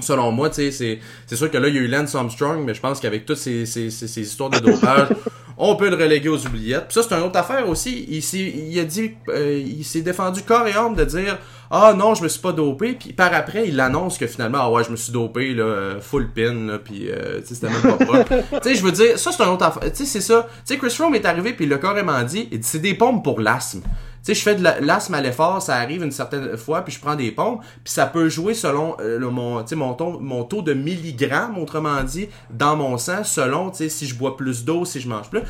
selon 0.00 0.32
moi, 0.32 0.50
tu 0.50 0.72
sais, 0.72 1.00
c'est 1.26 1.36
sûr 1.36 1.50
que 1.50 1.58
là, 1.58 1.68
il 1.68 1.74
y 1.74 1.78
a 1.78 1.80
eu 1.80 1.88
Lance 1.88 2.14
Armstrong, 2.14 2.64
mais 2.64 2.74
je 2.74 2.80
pense 2.80 3.00
qu'avec 3.00 3.26
toutes 3.26 3.36
ces, 3.36 3.66
ces, 3.66 3.90
ces, 3.90 4.20
histoires 4.20 4.50
de 4.50 4.58
dopage, 4.58 5.08
on 5.58 5.76
peut 5.76 5.90
le 5.90 5.96
reléguer 5.96 6.28
aux 6.28 6.46
oubliettes. 6.46 6.88
Puis 6.88 6.94
ça, 6.94 7.02
c'est 7.02 7.14
une 7.14 7.22
autre 7.22 7.38
affaire 7.38 7.68
aussi. 7.68 8.06
Il, 8.08 8.70
il 8.70 8.78
a 8.80 8.84
dit, 8.84 9.12
euh, 9.28 9.62
il 9.64 9.84
s'est 9.84 10.00
défendu 10.00 10.42
corps 10.42 10.66
et 10.66 10.72
âme 10.72 10.94
de 10.94 11.04
dire, 11.04 11.38
ah 11.70 11.94
non, 11.96 12.14
je 12.14 12.22
me 12.22 12.28
suis 12.28 12.40
pas 12.40 12.52
dopé. 12.52 12.94
Puis 12.94 13.12
par 13.12 13.32
après, 13.34 13.68
il 13.68 13.80
annonce 13.80 14.18
que 14.18 14.26
finalement, 14.26 14.58
ah 14.60 14.70
ouais, 14.70 14.84
je 14.84 14.90
me 14.90 14.96
suis 14.96 15.12
dopé, 15.12 15.54
là, 15.54 16.00
full 16.00 16.30
pin, 16.32 16.54
là, 16.66 16.78
puis 16.78 17.10
euh, 17.10 17.40
c'était 17.44 17.68
même 17.68 17.82
pas 17.82 18.04
propre. 18.04 18.28
tu 18.62 18.68
sais, 18.68 18.74
je 18.74 18.82
veux 18.82 18.92
dire, 18.92 19.18
ça, 19.18 19.30
c'est 19.32 19.42
une 19.42 19.50
autre 19.50 19.64
affaire. 19.64 19.82
Tu 19.90 19.98
sais, 19.98 20.04
c'est 20.04 20.20
ça. 20.20 20.46
Tu 20.66 20.74
sais, 20.74 20.78
Chris 20.78 20.90
Froome 20.90 21.14
est 21.14 21.26
arrivé, 21.26 21.52
puis 21.52 21.64
il 21.64 21.68
l'a 21.70 21.78
carrément 21.78 22.22
dit, 22.22 22.48
il 22.50 22.60
dit, 22.60 22.68
c'est 22.68 22.78
des 22.78 22.94
pompes 22.94 23.22
pour 23.22 23.40
l'asthme 23.40 23.82
sais, 24.22 24.34
je 24.34 24.42
fais 24.42 24.54
de 24.54 24.62
l'asthme 24.62 25.14
à 25.14 25.20
l'effort, 25.20 25.60
ça 25.60 25.76
arrive 25.76 26.02
une 26.02 26.12
certaine 26.12 26.56
fois, 26.56 26.82
puis 26.82 26.94
je 26.94 27.00
prends 27.00 27.16
des 27.16 27.30
pompes, 27.32 27.60
puis 27.82 27.92
ça 27.92 28.06
peut 28.06 28.28
jouer 28.28 28.54
selon 28.54 28.96
euh, 29.00 29.18
le, 29.18 29.30
mon, 29.30 29.64
mon, 29.72 29.94
taux, 29.94 30.18
mon 30.20 30.44
taux 30.44 30.62
de 30.62 30.74
milligrammes, 30.74 31.58
autrement 31.58 32.02
dit, 32.02 32.28
dans 32.50 32.76
mon 32.76 32.98
sang, 32.98 33.24
selon 33.24 33.72
si 33.72 34.06
je 34.06 34.14
bois 34.14 34.36
plus 34.36 34.64
d'eau, 34.64 34.84
si 34.84 35.00
je 35.00 35.08
mange 35.08 35.28
plus. 35.28 35.42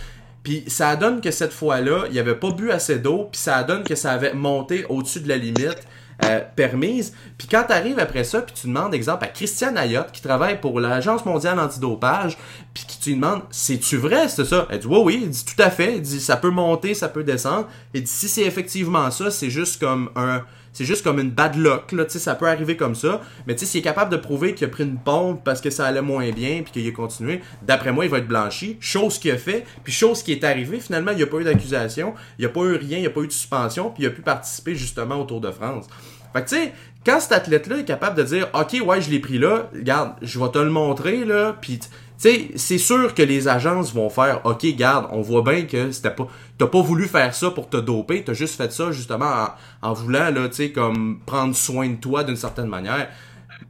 Puis 0.43 0.64
ça 0.66 0.97
donne 0.97 1.20
que 1.20 1.31
cette 1.31 1.53
fois-là, 1.53 2.07
il 2.11 2.18
avait 2.18 2.35
pas 2.35 2.51
bu 2.51 2.70
assez 2.70 2.99
d'eau, 2.99 3.29
puis 3.31 3.41
ça 3.41 3.62
donne 3.62 3.85
que 3.85 3.95
ça 3.95 4.12
avait 4.12 4.35
monté 4.35 4.85
au-dessus 4.89 5.20
de 5.20 5.29
la 5.29 5.37
limite. 5.37 5.87
Euh, 6.25 6.41
permise. 6.55 7.12
Puis 7.37 7.49
quand 7.49 7.64
tu 7.68 8.01
après 8.01 8.23
ça, 8.23 8.43
puis 8.43 8.55
tu 8.55 8.68
demandes, 8.68 8.95
exemple, 8.95 9.25
à 9.25 9.29
Christiane 9.29 9.77
Ayotte, 9.77 10.12
qui 10.12 10.23
travaille 10.23 10.61
pour 10.61 10.79
l'Agence 10.79 11.25
mondiale 11.25 11.59
antidopage, 11.59 12.39
puis 12.73 12.85
qui 12.87 13.01
tu 13.01 13.14
demandes, 13.14 13.43
c'est-tu 13.51 13.97
vrai, 13.97 14.29
c'est 14.29 14.45
ça? 14.45 14.68
Elle 14.70 14.79
dit, 14.79 14.87
oui, 14.87 15.01
oui, 15.05 15.27
dit 15.27 15.45
tout 15.45 15.61
à 15.61 15.68
fait, 15.68 15.97
elle 15.97 16.03
dit, 16.03 16.20
ça 16.20 16.37
peut 16.37 16.51
monter, 16.51 16.95
ça 16.95 17.09
peut 17.09 17.25
descendre. 17.25 17.66
Elle 17.93 18.03
dit, 18.03 18.11
si 18.11 18.29
c'est 18.29 18.45
effectivement 18.45 19.11
ça, 19.11 19.33
c'est 19.33 19.51
juste 19.51 19.81
comme 19.81 20.11
un 20.14 20.45
c'est 20.73 20.87
juste 20.87 21.05
comme 21.05 21.18
une 21.18 21.31
bad 21.31 21.57
luck, 21.57 21.93
là, 21.93 22.05
tu 22.05 22.12
sais, 22.12 22.18
ça 22.18 22.35
peut 22.35 22.49
arriver 22.49 22.77
comme 22.77 22.95
ça. 22.95 23.20
Mais 23.47 23.55
tu 23.55 23.61
sais, 23.61 23.66
s'il 23.66 23.81
est 23.81 23.85
capable 23.85 24.11
de 24.11 24.16
prouver 24.16 24.55
qu'il 24.55 24.66
a 24.66 24.70
pris 24.70 24.85
une 24.85 24.99
pompe 24.99 25.45
parce 25.45 25.61
que 25.61 25.70
ça 25.70 25.87
allait 25.87 26.03
moins 26.03 26.31
bien 26.31 26.62
puis 26.62 26.73
qu'il 26.73 26.89
a 26.89 26.91
continué, 26.93 27.43
d'après 27.62 27.93
moi, 27.93 28.07
il 28.07 28.11
va 28.11 28.18
être 28.18 28.29
blanchi. 28.29 28.79
Chose 28.81 29.18
qu'il 29.18 29.31
a 29.33 29.37
fait, 29.37 29.66
puis 29.85 29.93
chose 29.93 30.23
qui 30.23 30.33
est 30.33 30.45
arrivée, 30.45 30.81
finalement, 30.81 31.11
il 31.11 31.18
n'y 31.18 31.23
a 31.23 31.27
pas 31.27 31.39
eu 31.39 31.45
d'accusation, 31.45 32.14
il 32.39 32.43
n'y 32.43 32.47
a 32.47 32.49
pas 32.49 32.62
eu 32.62 32.77
rien, 32.77 32.99
il 32.99 33.03
n'y 33.03 33.07
a 33.07 33.11
pas 33.11 33.20
eu 33.20 33.27
de 33.27 33.33
suspension, 33.33 33.91
puis 33.91 34.05
il 34.05 34.07
a 34.07 34.11
pu 34.11 34.23
participer 34.23 34.75
justement 34.75 35.16
au 35.16 35.25
Tour 35.25 35.41
de 35.41 35.51
France. 35.51 35.87
Fait 36.33 36.43
que 36.43 36.49
tu 36.49 36.57
sais, 36.57 36.72
quand 37.05 37.20
cet 37.20 37.33
athlète-là 37.33 37.78
est 37.78 37.85
capable 37.85 38.16
de 38.16 38.22
dire, 38.22 38.49
OK, 38.55 38.76
ouais, 38.85 39.01
je 39.01 39.11
l'ai 39.11 39.18
pris 39.18 39.39
là, 39.39 39.68
regarde, 39.74 40.12
je 40.22 40.39
vais 40.39 40.49
te 40.51 40.59
le 40.59 40.70
montrer, 40.70 41.24
là, 41.24 41.57
puis 41.61 41.78
tu 41.78 41.89
sais, 42.16 42.51
c'est 42.55 42.78
sûr 42.78 43.14
que 43.14 43.22
les 43.22 43.49
agences 43.49 43.93
vont 43.93 44.09
faire, 44.09 44.41
OK, 44.45 44.64
garde, 44.76 45.09
on 45.11 45.20
voit 45.20 45.43
bien 45.43 45.62
que 45.62 45.91
c'était 45.91 46.11
pas, 46.11 46.28
t'as 46.59 46.66
pas 46.66 46.80
voulu 46.80 47.07
faire 47.07 47.35
ça 47.35 47.51
pour 47.51 47.68
te 47.68 47.76
doper, 47.76 48.22
t'as 48.22 48.35
juste 48.35 48.57
fait 48.57 48.72
ça 48.72 48.93
justement 48.93 49.49
en, 49.83 49.93
voulant, 49.93 50.30
là, 50.30 50.49
tu 50.49 50.55
sais, 50.55 50.72
comme 50.72 51.20
prendre 51.26 51.57
soin 51.57 51.89
de 51.89 51.97
toi 51.97 52.22
d'une 52.22 52.37
certaine 52.37 52.68
manière. 52.68 53.09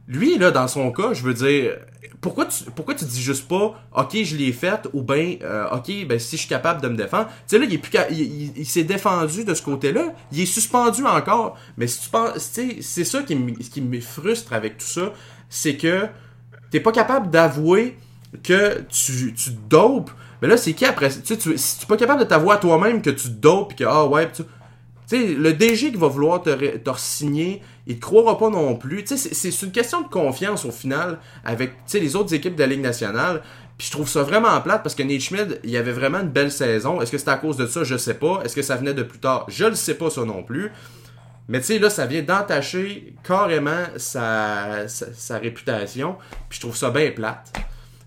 Lui, 0.07 0.37
là, 0.37 0.51
dans 0.51 0.67
son 0.67 0.91
cas, 0.91 1.13
je 1.13 1.23
veux 1.23 1.33
dire, 1.33 1.77
pourquoi 2.23 2.45
tu, 2.45 2.63
pourquoi 2.75 2.95
tu 2.95 3.05
dis 3.05 3.21
juste 3.21 3.47
pas, 3.47 3.75
ok, 3.95 4.23
je 4.23 4.35
l'ai 4.37 4.51
fait, 4.51 4.87
ou 4.93 5.01
ben, 5.01 5.37
euh, 5.43 5.67
ok, 5.71 6.07
ben 6.07 6.19
si 6.19 6.35
je 6.37 6.41
suis 6.41 6.49
capable 6.49 6.81
de 6.81 6.87
me 6.87 6.95
défendre? 6.95 7.27
Tu 7.27 7.33
sais 7.47 7.59
là, 7.59 7.65
il 7.65 7.73
est 7.73 7.77
plus, 7.77 7.91
il, 8.11 8.65
s'est 8.65 8.83
défendu 8.83 9.43
de 9.43 9.53
ce 9.53 9.61
côté-là, 9.61 10.13
il 10.31 10.41
est 10.41 10.45
suspendu 10.45 11.05
encore. 11.05 11.57
Mais 11.77 11.87
si 11.87 12.01
tu 12.01 12.09
penses, 12.09 12.51
tu 12.53 12.81
c'est 12.81 13.03
ça 13.03 13.23
qui 13.23 13.35
me, 13.35 13.51
qui 13.51 13.81
me 13.81 13.99
frustre 13.99 14.53
avec 14.53 14.77
tout 14.77 14.85
ça, 14.85 15.13
c'est 15.49 15.75
que 15.75 16.07
t'es 16.71 16.79
pas 16.79 16.91
capable 16.91 17.29
d'avouer 17.29 17.97
que 18.41 18.81
tu, 18.89 19.33
tu 19.33 19.51
dopes. 19.69 20.11
Mais 20.41 20.47
là, 20.47 20.57
c'est 20.57 20.73
qui 20.73 20.85
après, 20.85 21.09
tu 21.09 21.19
sais, 21.23 21.37
tu, 21.37 21.57
si 21.57 21.79
tu 21.79 21.83
es 21.83 21.87
pas 21.87 21.97
capable 21.97 22.21
de 22.21 22.25
t'avouer 22.25 22.53
à 22.53 22.57
toi-même 22.57 23.01
que 23.01 23.09
tu 23.09 23.29
dopes, 23.29 23.75
que 23.75 23.83
ah 23.83 24.05
ouais, 24.05 24.31
tu 24.31 24.43
sais, 25.07 25.33
le 25.33 25.53
DG 25.53 25.91
qui 25.91 25.97
va 25.97 26.07
vouloir 26.07 26.41
te, 26.41 26.77
te 26.77 26.89
signer 26.97 27.61
il 27.85 27.95
te 27.95 28.01
croira 28.01 28.37
pas 28.37 28.49
non 28.49 28.75
plus. 28.75 29.03
C'est 29.05 29.61
une 29.61 29.71
question 29.71 30.01
de 30.01 30.07
confiance 30.07 30.65
au 30.65 30.71
final 30.71 31.19
avec 31.43 31.73
les 31.93 32.15
autres 32.15 32.33
équipes 32.33 32.55
de 32.55 32.61
la 32.61 32.67
Ligue 32.67 32.81
nationale. 32.81 33.41
Puis 33.77 33.87
je 33.87 33.91
trouve 33.91 34.07
ça 34.07 34.23
vraiment 34.23 34.59
plate 34.61 34.83
parce 34.83 34.95
que 34.95 35.03
Schmidt, 35.19 35.55
il 35.63 35.75
avait 35.75 35.91
vraiment 35.91 36.19
une 36.19 36.29
belle 36.29 36.51
saison. 36.51 37.01
Est-ce 37.01 37.11
que 37.11 37.17
c'est 37.17 37.29
à 37.29 37.37
cause 37.37 37.57
de 37.57 37.67
ça? 37.67 37.83
Je 37.83 37.97
sais 37.97 38.13
pas. 38.13 38.41
Est-ce 38.45 38.55
que 38.55 38.61
ça 38.61 38.75
venait 38.75 38.93
de 38.93 39.03
plus 39.03 39.19
tard? 39.19 39.45
Je 39.49 39.65
le 39.65 39.75
sais 39.75 39.95
pas 39.95 40.09
ça 40.09 40.23
non 40.23 40.43
plus. 40.43 40.71
Mais 41.49 41.59
tu 41.59 41.65
sais, 41.65 41.79
là, 41.79 41.89
ça 41.89 42.05
vient 42.05 42.21
d'entacher 42.21 43.15
carrément 43.23 43.83
sa, 43.97 44.87
sa, 44.87 45.37
réputation. 45.39 46.15
Puis 46.47 46.57
je 46.57 46.61
trouve 46.61 46.77
ça 46.77 46.89
bien 46.89 47.11
plate. 47.11 47.51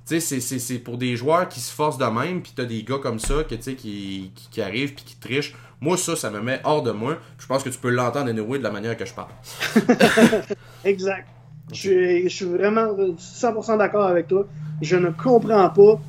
Tu 0.09 0.20
sais, 0.20 0.41
c'est 0.41 0.79
pour 0.79 0.97
des 0.97 1.16
joueurs 1.16 1.49
qui 1.49 1.61
se 1.61 1.74
forcent 1.74 1.99
de 1.99 2.07
même, 2.07 2.41
puis 2.41 2.53
t'as 2.55 2.64
des 2.64 2.83
gars 2.85 2.99
comme 3.03 3.18
ça 3.18 3.43
que, 3.43 3.57
qui, 3.57 3.74
qui, 3.74 4.33
qui 4.51 4.62
arrivent 4.62 4.95
puis 4.95 5.05
qui 5.05 5.16
trichent. 5.16 5.55
Moi, 5.81 5.97
ça, 5.97 6.16
ça 6.16 6.31
me 6.31 6.41
met 6.41 6.61
hors 6.64 6.83
de 6.83 6.91
moi. 6.91 7.18
Je 7.39 7.47
pense 7.47 7.62
que 7.62 7.68
tu 7.68 7.79
peux 7.79 7.91
l'entendre 7.91 8.31
anyway 8.31 8.59
de 8.59 8.62
la 8.62 8.70
manière 8.70 8.97
que 8.97 9.05
je 9.05 9.12
parle. 9.12 9.31
exact. 10.85 11.29
Je, 11.72 12.29
suis 12.29 12.47
vraiment 12.47 12.95
100% 12.95 13.79
d'accord 13.79 14.07
avec 14.07 14.29
toi. 14.29 14.47
Je 14.81 14.97
ne 14.97 15.11
comprends 15.11 15.68
pas 15.68 16.01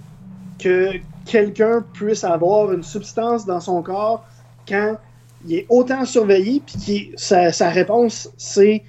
que 0.59 0.91
quelqu'un 1.25 1.83
puisse 1.93 2.23
avoir 2.23 2.71
une 2.71 2.83
substance 2.83 3.45
dans 3.45 3.59
son 3.59 3.81
corps 3.81 4.25
quand 4.67 4.97
il 5.45 5.55
est 5.55 5.65
autant 5.69 6.05
surveillé, 6.05 6.61
puis 6.65 7.11
sa, 7.15 7.51
sa 7.51 7.69
réponse, 7.69 8.29
c'est 8.37 8.83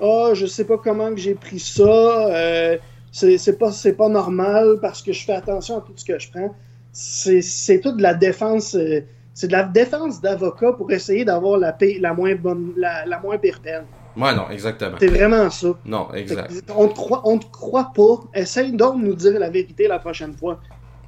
Ah, 0.00 0.04
oh, 0.04 0.30
je 0.34 0.46
sais 0.46 0.64
pas 0.64 0.78
comment 0.78 1.10
j'ai 1.16 1.34
pris 1.34 1.60
ça, 1.60 1.82
euh, 1.82 2.76
c'est 3.12 3.96
pas, 3.96 4.08
normal 4.08 4.78
parce 4.80 5.02
que 5.02 5.12
je 5.12 5.24
fais 5.24 5.34
attention 5.34 5.78
à 5.78 5.80
tout 5.80 5.92
ce 5.94 6.04
que 6.04 6.18
je 6.18 6.30
prends. 6.30 6.54
C'est 6.92 7.80
toute 7.80 8.00
la 8.00 8.14
défense. 8.14 8.74
Euh, 8.74 9.00
c'est 9.34 9.46
de 9.46 9.52
la 9.52 9.64
défense 9.64 10.20
d'avocat 10.20 10.72
pour 10.72 10.90
essayer 10.92 11.24
d'avoir 11.24 11.58
la, 11.58 11.76
la 12.00 12.14
moins 12.14 12.34
bonne, 12.34 12.72
la, 12.76 13.06
la 13.06 13.18
moins 13.20 13.38
pire 13.38 13.60
peine. 13.60 13.84
Ouais, 14.16 14.34
non, 14.34 14.50
exactement. 14.50 14.96
C'est 15.00 15.06
vraiment 15.06 15.48
ça. 15.50 15.68
Non, 15.84 16.12
exact. 16.12 16.52
On 16.76 16.88
te 16.88 16.94
croit, 16.94 17.22
on 17.24 17.38
te 17.38 17.50
croit 17.50 17.92
pas. 17.94 18.20
Essaye 18.34 18.72
donc 18.72 19.00
de 19.00 19.06
nous 19.06 19.14
dire 19.14 19.38
la 19.38 19.48
vérité 19.48 19.88
la 19.88 19.98
prochaine 19.98 20.34
fois. 20.34 20.60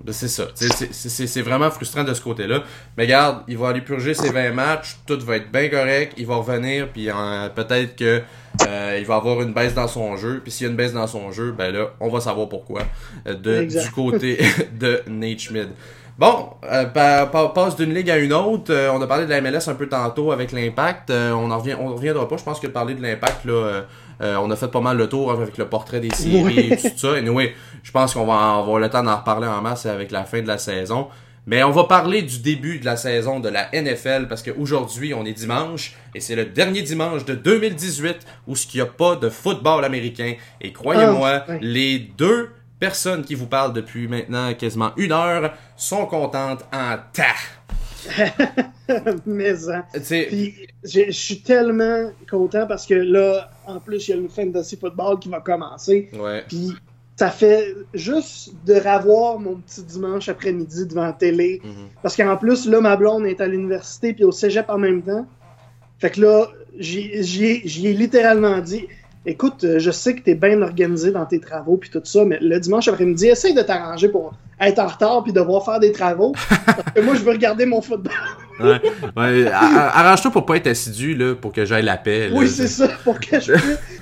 Ben, 0.03 0.13
c'est 0.13 0.29
ça. 0.29 0.45
C'est 0.55 1.43
vraiment 1.43 1.71
frustrant 1.71 2.03
de 2.03 2.13
ce 2.15 2.21
côté-là. 2.21 2.65
Mais 2.97 3.05
regarde, 3.05 3.43
il 3.47 3.57
va 3.57 3.69
aller 3.69 3.81
purger 3.81 4.15
ses 4.15 4.31
20 4.31 4.53
matchs, 4.53 4.97
tout 5.07 5.19
va 5.21 5.37
être 5.37 5.53
bien 5.53 5.69
correct, 5.69 6.15
il 6.17 6.27
va 6.27 6.37
revenir, 6.37 6.89
puis 6.89 7.09
euh, 7.11 7.49
peut-être 7.51 7.95
que 7.95 8.21
euh, 8.67 8.97
il 8.99 9.07
va 9.07 9.17
avoir 9.17 9.41
une 9.43 9.53
baisse 9.53 9.75
dans 9.75 9.89
son 9.89 10.17
jeu. 10.17 10.41
Puis 10.43 10.51
s'il 10.53 10.67
y 10.67 10.69
a 10.69 10.71
une 10.71 10.77
baisse 10.77 10.93
dans 10.93 11.07
son 11.07 11.31
jeu, 11.31 11.53
ben 11.53 11.73
là, 11.73 11.91
on 12.01 12.09
va 12.09 12.21
savoir 12.21 12.49
pourquoi. 12.49 12.83
Euh, 13.27 13.35
de, 13.35 13.65
du 13.65 13.91
côté 13.93 14.39
de 14.79 15.03
Nate 15.09 15.39
Schmidt. 15.39 15.69
Bon, 16.17 16.51
euh, 16.71 16.87
passe 16.87 17.77
d'une 17.77 17.93
ligue 17.93 18.09
à 18.11 18.19
une 18.19 18.33
autre. 18.33 18.73
Euh, 18.73 18.93
on 18.93 19.03
a 19.03 19.07
parlé 19.07 19.25
de 19.25 19.31
la 19.31 19.41
MLS 19.41 19.69
un 19.69 19.75
peu 19.75 19.89
tantôt 19.89 20.31
avec 20.31 20.53
l'impact. 20.53 21.11
Euh, 21.11 21.33
on 21.33 21.51
en 21.51 21.59
revient, 21.59 21.77
on 21.79 21.93
reviendra 21.93 22.29
pas. 22.29 22.37
Je 22.37 22.45
pense 22.45 22.61
que 22.61 22.69
parler 22.69 22.95
de 22.95 23.03
l'impact 23.03 23.45
là, 23.45 23.87
on 24.21 24.51
a 24.51 24.57
fait 24.57 24.69
pas 24.69 24.81
mal 24.81 24.97
le 24.97 25.09
tour 25.09 25.33
avec 25.33 25.59
le 25.59 25.67
portrait 25.67 25.99
des 25.99 26.15
séries 26.15 26.73
et 26.73 26.77
tout 26.77 26.97
ça. 26.97 27.15
Et 27.15 27.19
anyway, 27.19 27.55
je 27.83 27.91
pense 27.91 28.15
qu'on 28.15 28.27
va 28.27 28.59
avoir 28.59 28.79
le 28.79 28.89
temps 28.89 29.03
d'en 29.03 29.17
reparler 29.17 29.49
en 29.49 29.61
masse 29.61 29.87
avec 29.87 30.13
la 30.13 30.25
fin 30.25 30.41
de 30.41 30.47
la 30.47 30.59
saison. 30.59 31.09
Mais 31.47 31.63
on 31.63 31.73
va 31.73 31.85
parler 31.85 32.23
du 32.23 32.39
début 32.39 32.79
de 32.79 32.87
la 32.87 32.97
saison 32.97 33.39
de 33.39 33.51
la 33.51 33.69
NFL 33.73 34.29
parce 34.29 34.43
qu'aujourd'hui, 34.43 35.13
on 35.13 35.27
est 35.27 35.33
dimanche 35.33 35.95
et 36.15 36.21
c'est 36.21 36.37
le 36.37 36.47
dernier 36.47 36.81
dimanche 36.81 37.27
de 37.27 37.35
2018 37.35 38.17
où 38.47 38.57
ce 38.57 38.67
qu'il 38.67 38.81
n'y 38.81 38.87
a 38.87 38.91
pas 38.91 39.17
de 39.17 39.29
football 39.29 39.85
américain. 39.85 40.35
Et 40.63 40.73
croyez-moi, 40.73 41.45
ah, 41.47 41.53
les 41.61 41.99
deux 41.99 42.51
personnes 42.85 43.25
qui 43.25 43.35
vous 43.35 43.47
parlent 43.47 43.73
depuis 43.73 44.07
maintenant 44.09 44.53
quasiment 44.53 44.91
une 44.99 45.13
heure 45.13 45.55
sont 45.75 46.05
contentes 46.05 46.67
en 46.71 46.97
tas. 47.15 47.41
Mais 49.27 49.71
hein. 49.71 49.85
Je 49.95 51.11
suis 51.11 51.41
tellement 51.41 52.11
content 52.31 52.67
parce 52.67 52.85
que 52.85 52.93
là, 52.93 53.51
en 53.67 53.81
plus, 53.81 54.09
il 54.09 54.11
y 54.11 54.15
a 54.15 54.21
le 54.21 54.29
fantasy 54.29 54.77
football 54.77 55.19
qui 55.19 55.31
va 55.31 55.41
commencer. 55.41 56.11
ouais. 56.13 56.45
Puis 56.47 56.75
ça 57.17 57.31
fait 57.31 57.75
juste 57.95 58.53
de 58.67 58.75
revoir 58.75 59.39
mon 59.39 59.55
petit 59.55 59.83
dimanche 59.83 60.29
après-midi 60.29 60.87
devant 60.87 61.05
la 61.05 61.15
télé. 61.15 61.63
Mhm. 61.65 61.73
Parce 62.03 62.17
qu'en 62.17 62.37
plus, 62.37 62.67
là, 62.67 62.83
ma 62.83 62.97
blonde 62.97 63.25
est 63.25 63.41
à 63.41 63.47
l'université 63.47 64.13
puis 64.13 64.25
au 64.25 64.33
cégep 64.33 64.69
en 64.69 64.79
même 64.79 65.01
temps. 65.01 65.27
Fait 66.01 66.11
que 66.11 66.21
là, 66.21 66.49
j'y 66.79 67.23
j'y 67.23 67.47
ai, 67.47 67.63
j'y 67.65 67.87
ai 67.87 67.95
littéralement 67.95 68.59
dit 68.59 68.89
Écoute, 69.27 69.65
euh, 69.65 69.79
je 69.79 69.91
sais 69.91 70.15
que 70.15 70.23
t'es 70.23 70.35
bien 70.35 70.61
organisé 70.61 71.11
dans 71.11 71.25
tes 71.25 71.41
travaux 71.41 71.79
puis 71.79 71.89
tout 71.89 72.03
ça, 72.05 72.25
mais 72.27 72.39
le 72.43 72.61
dimanche 72.61 72.89
après-midi, 72.89 73.29
essaye 73.29 73.55
de 73.55 73.63
t'arranger 73.63 74.09
pour 74.09 74.35
être 74.61 74.79
en 74.79 74.87
retard 74.87 75.23
puis 75.23 75.33
devoir 75.33 75.65
faire 75.65 75.81
des 75.81 75.93
travaux. 75.93 76.33
parce 76.67 76.93
que 76.95 77.01
moi, 77.01 77.15
je 77.15 77.23
veux 77.23 77.33
regarder 77.33 77.65
mon 77.65 77.81
football. 77.81 78.13
Ouais, 78.61 78.81
ouais, 79.17 79.47
Arrange-toi 79.51 80.31
pour 80.31 80.45
pas 80.45 80.57
être 80.57 80.67
assidu, 80.67 81.15
là, 81.15 81.35
pour 81.35 81.53
que 81.53 81.65
j'aille 81.65 81.85
la 81.85 81.97
paix. 81.97 82.29
là. 82.29 82.37
Oui, 82.37 82.49
c'est 82.49 82.69
ça. 82.69 82.89
Pour 83.03 83.19
que, 83.19 83.41
je 83.41 83.55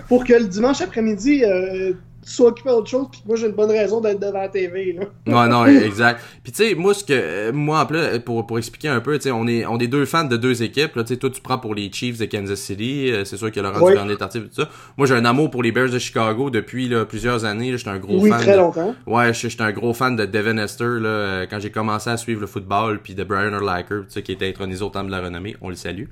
pour 0.08 0.24
que 0.24 0.32
le 0.34 0.44
dimanche 0.44 0.80
après-midi, 0.80 1.44
euh, 1.44 1.92
tu 1.92 1.96
sois 2.22 2.48
occupé 2.48 2.70
d'autre 2.70 2.88
chose 2.88 3.06
puis 3.10 3.22
moi, 3.26 3.36
j'ai 3.36 3.46
une 3.46 3.52
bonne 3.52 3.70
raison 3.70 4.00
d'être 4.00 4.20
devant 4.20 4.38
la 4.40 4.48
TV. 4.48 4.92
Là. 4.98 5.04
Ouais, 5.42 5.48
non, 5.50 5.66
exact. 5.66 6.20
Puis 6.42 6.52
tu 6.52 6.64
sais, 6.68 6.74
moi 6.74 6.94
ce 6.94 7.04
que 7.04 7.50
moi 7.50 7.80
en 7.80 7.86
plus 7.86 8.20
pour 8.24 8.46
pour 8.46 8.58
expliquer 8.58 8.88
un 8.88 9.00
peu, 9.00 9.16
tu 9.16 9.24
sais, 9.24 9.30
on 9.30 9.46
est 9.46 9.66
on 9.66 9.78
est 9.78 9.86
deux 9.88 10.04
fans 10.04 10.24
de 10.24 10.36
deux 10.36 10.62
équipes 10.62 10.94
là, 10.96 11.02
tu 11.04 11.14
sais 11.14 11.18
toi 11.18 11.30
tu 11.30 11.40
prends 11.40 11.58
pour 11.58 11.74
les 11.74 11.90
Chiefs 11.92 12.18
de 12.18 12.24
Kansas 12.26 12.60
City, 12.60 13.10
euh, 13.10 13.24
c'est 13.24 13.36
sûr 13.36 13.50
que 13.50 13.60
Laurent 13.60 13.80
Oui. 13.80 13.92
Est 13.92 14.16
parti 14.16 14.38
et 14.38 14.42
tout 14.42 14.48
ça. 14.52 14.68
Moi 14.96 15.06
j'ai 15.06 15.14
un 15.14 15.24
amour 15.24 15.50
pour 15.50 15.62
les 15.62 15.72
Bears 15.72 15.90
de 15.90 15.98
Chicago 15.98 16.50
depuis 16.50 16.88
là, 16.88 17.04
plusieurs 17.04 17.44
années, 17.44 17.76
j'étais 17.76 17.90
un 17.90 17.98
gros 17.98 18.20
Oui, 18.20 18.30
fan. 18.30 18.40
très 18.40 18.52
de- 18.52 18.58
longtemps. 18.58 18.94
Ouais, 19.06 19.32
j'étais 19.34 19.62
un 19.62 19.72
gros 19.72 19.92
fan 19.94 20.16
de 20.16 20.24
Devin 20.24 20.56
Hester 20.58 20.84
là, 21.00 21.08
euh, 21.08 21.46
quand 21.50 21.58
j'ai 21.60 21.70
commencé 21.70 22.10
à 22.10 22.16
suivre 22.16 22.40
le 22.40 22.46
football, 22.46 23.00
puis 23.02 23.14
de 23.14 23.24
Brian 23.24 23.50
Urlacher, 23.52 24.00
qui 24.24 24.32
était 24.32 24.48
intronisé 24.48 24.82
au 24.84 24.88
temple 24.90 25.06
de 25.06 25.12
la 25.12 25.20
renommée, 25.20 25.56
on 25.60 25.68
le 25.68 25.74
salue. 25.76 26.04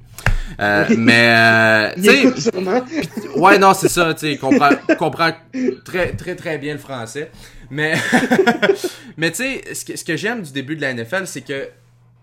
Euh, 0.61 0.85
mais 0.99 1.33
euh, 1.37 1.91
tu 2.35 2.41
sais. 2.41 2.51
Ouais, 3.37 3.59
non, 3.59 3.73
c'est 3.75 3.89
ça, 3.89 4.13
tu 4.15 4.33
sais, 4.33 4.37
comprend, 4.37 4.71
comprend 4.99 5.31
très, 6.07 6.37
très, 6.37 6.59
bien 6.59 6.75
le 6.75 6.79
français. 6.79 7.31
Mais, 7.71 7.95
mais 9.17 9.31
tu 9.31 9.37
sais, 9.37 9.75
ce 9.75 9.85
que, 9.85 9.97
ce 9.97 10.05
que 10.05 10.17
j'aime 10.17 10.43
du 10.43 10.53
début 10.53 10.77
de 10.77 10.81
la 10.81 10.95
NFL, 10.95 11.27
c'est 11.27 11.43
que 11.43 11.69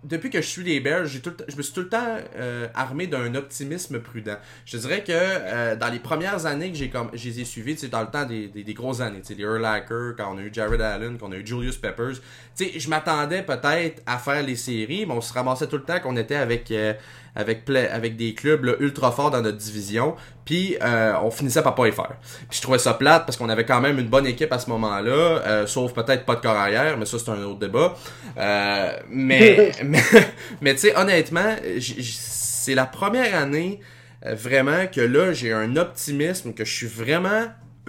depuis 0.03 0.29
que 0.29 0.41
je 0.41 0.47
suis 0.47 0.63
les 0.63 0.79
Bears, 0.79 1.07
tout 1.23 1.33
je 1.47 1.55
me 1.55 1.61
suis 1.61 1.73
tout 1.73 1.81
le 1.81 1.89
temps 1.89 2.17
euh, 2.35 2.67
armé 2.75 3.07
d'un 3.07 3.33
optimisme 3.35 3.99
prudent. 3.99 4.37
Je 4.65 4.77
dirais 4.77 5.03
que 5.03 5.11
euh, 5.11 5.75
dans 5.75 5.89
les 5.89 5.99
premières 5.99 6.45
années 6.45 6.71
que 6.71 6.77
j'ai 6.77 6.89
comme 6.89 7.09
je 7.13 7.27
les 7.27 7.41
ai 7.41 7.45
suivis, 7.45 7.75
dans 7.89 8.01
le 8.01 8.07
temps 8.07 8.25
des, 8.25 8.47
des, 8.47 8.73
grosses 8.73 9.01
années, 9.01 9.21
les 9.27 9.43
Urlacher, 9.43 10.13
quand 10.17 10.33
on 10.33 10.37
a 10.37 10.41
eu 10.41 10.53
Jared 10.53 10.81
Allen, 10.81 11.17
qu'on 11.17 11.31
a 11.31 11.37
eu 11.37 11.45
Julius 11.45 11.77
Peppers, 11.77 12.21
je 12.59 12.89
m'attendais 12.89 13.41
peut-être 13.41 14.01
à 14.05 14.17
faire 14.17 14.43
les 14.43 14.55
séries, 14.55 15.05
mais 15.05 15.13
on 15.13 15.21
se 15.21 15.33
ramassait 15.33 15.67
tout 15.67 15.77
le 15.77 15.83
temps 15.83 15.99
qu'on 15.99 16.15
était 16.15 16.35
avec 16.35 16.69
euh, 16.71 16.93
avec 17.37 17.63
pla- 17.63 17.93
avec 17.93 18.17
des 18.17 18.33
clubs 18.33 18.65
là, 18.65 18.73
ultra 18.79 19.11
forts 19.13 19.31
dans 19.31 19.41
notre 19.41 19.57
division, 19.57 20.15
puis 20.43 20.75
euh, 20.81 21.13
on 21.23 21.31
finissait 21.31 21.61
par 21.61 21.75
pas 21.75 21.85
les 21.85 21.91
faire. 21.93 22.15
Puis 22.49 22.57
je 22.57 22.61
trouvais 22.61 22.79
ça 22.79 22.93
plate 22.95 23.25
parce 23.25 23.37
qu'on 23.37 23.47
avait 23.49 23.63
quand 23.63 23.79
même 23.79 23.99
une 23.99 24.07
bonne 24.07 24.25
équipe 24.27 24.51
à 24.51 24.59
ce 24.59 24.69
moment-là, 24.71 25.11
euh, 25.11 25.67
sauf 25.67 25.93
peut-être 25.93 26.25
pas 26.25 26.35
de 26.35 26.41
corps 26.41 26.55
arrière, 26.57 26.97
mais 26.97 27.05
ça 27.05 27.17
c'est 27.19 27.29
un 27.29 27.41
autre 27.43 27.59
débat. 27.59 27.95
Euh, 28.37 28.91
mais 29.09 29.71
mais, 29.85 30.01
mais 30.61 30.73
tu 30.73 30.81
sais 30.81 30.97
honnêtement, 30.97 31.55
j- 31.77 31.95
j- 32.01 32.17
c'est 32.19 32.75
la 32.75 32.85
première 32.85 33.35
année 33.35 33.79
vraiment 34.25 34.87
que 34.87 34.99
là 35.01 35.31
j'ai 35.31 35.53
un 35.53 35.75
optimisme 35.77 36.53
que 36.53 36.65
je 36.65 36.73
suis 36.73 36.87
vraiment 36.87 37.43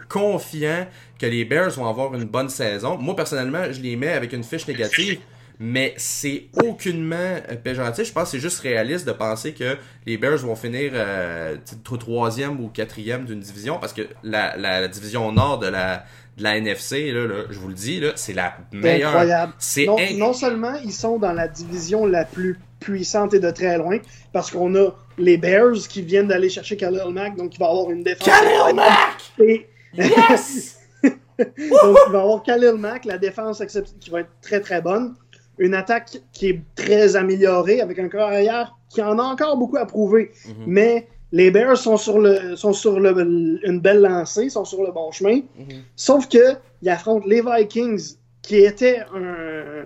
confiant 0.08 0.86
que 1.18 1.26
les 1.26 1.44
Bears 1.44 1.70
vont 1.70 1.88
avoir 1.88 2.14
une 2.14 2.24
bonne 2.24 2.48
saison. 2.48 2.96
Moi 2.98 3.16
personnellement, 3.16 3.64
je 3.72 3.80
les 3.80 3.96
mets 3.96 4.12
avec 4.12 4.32
une 4.32 4.44
fiche 4.44 4.66
négative. 4.68 5.18
Mais 5.60 5.92
c'est 5.96 6.44
aucunement 6.62 7.16
euh, 7.16 7.56
péjoratif. 7.56 8.06
Je 8.06 8.12
pense 8.12 8.24
que 8.24 8.30
c'est 8.30 8.40
juste 8.40 8.60
réaliste 8.60 9.06
de 9.06 9.12
penser 9.12 9.54
que 9.54 9.76
les 10.06 10.16
Bears 10.16 10.38
vont 10.38 10.54
finir 10.54 10.92
euh, 10.94 11.56
troisième 11.98 12.60
ou 12.60 12.68
quatrième 12.68 13.24
d'une 13.24 13.40
division 13.40 13.78
parce 13.78 13.92
que 13.92 14.02
la, 14.22 14.56
la, 14.56 14.80
la 14.80 14.88
division 14.88 15.32
nord 15.32 15.58
de 15.58 15.66
la, 15.66 16.04
de 16.36 16.42
la 16.44 16.56
NFC, 16.58 17.10
là, 17.10 17.26
là, 17.26 17.34
je 17.50 17.58
vous 17.58 17.68
le 17.68 17.74
dis, 17.74 17.98
là, 17.98 18.12
c'est 18.14 18.34
la 18.34 18.56
meilleure. 18.72 19.08
incroyable. 19.10 19.52
C'est 19.58 19.86
Non, 19.86 19.96
inc- 19.96 20.16
non 20.18 20.32
seulement 20.32 20.74
ils 20.84 20.92
sont 20.92 21.18
dans 21.18 21.32
la 21.32 21.48
division 21.48 22.06
la 22.06 22.24
plus 22.24 22.58
puissante 22.78 23.34
et 23.34 23.40
de 23.40 23.50
très 23.50 23.76
loin, 23.78 23.98
parce 24.32 24.52
qu'on 24.52 24.72
a 24.76 24.90
les 25.18 25.36
Bears 25.36 25.74
qui 25.88 26.02
viennent 26.02 26.28
d'aller 26.28 26.48
chercher 26.48 26.76
Khalil 26.76 27.12
Mack, 27.12 27.34
donc 27.36 27.56
il 27.56 27.58
va 27.58 27.66
avoir 27.70 27.90
une 27.90 28.04
défense. 28.04 28.28
Khalil 28.28 28.76
Mack! 28.76 29.32
Et- 29.40 29.66
Yes! 29.94 30.76
donc 31.02 31.12
il 31.38 32.12
va 32.12 32.20
avoir 32.20 32.42
Khalil 32.44 32.74
Mack, 32.78 33.04
la 33.04 33.18
défense 33.18 33.60
qui 34.00 34.10
va 34.10 34.20
être 34.20 34.30
très 34.40 34.60
très 34.60 34.80
bonne. 34.80 35.14
Une 35.58 35.74
attaque 35.74 36.18
qui 36.32 36.48
est 36.50 36.60
très 36.74 37.16
améliorée 37.16 37.80
avec 37.80 37.98
un 37.98 38.08
corps 38.08 38.28
arrière 38.28 38.76
qui 38.88 39.02
en 39.02 39.18
a 39.18 39.22
encore 39.22 39.56
beaucoup 39.56 39.76
à 39.76 39.86
prouver. 39.86 40.30
Mhm. 40.46 40.54
Mais 40.66 41.08
les 41.32 41.50
Bears 41.50 41.76
sont 41.76 41.96
sur, 41.96 42.18
le, 42.18 42.56
sont 42.56 42.72
sur 42.72 42.98
le- 43.00 43.58
une 43.66 43.80
belle 43.80 44.00
lancée, 44.00 44.48
sont 44.48 44.64
sur 44.64 44.82
le 44.82 44.92
bon 44.92 45.10
chemin. 45.10 45.36
Mhm. 45.58 45.82
Sauf 45.96 46.28
que 46.28 46.54
ils 46.82 46.88
affrontent 46.88 47.26
les 47.26 47.42
Vikings, 47.42 48.14
qui 48.42 48.56
étaient 48.56 49.00
un- 49.14 49.84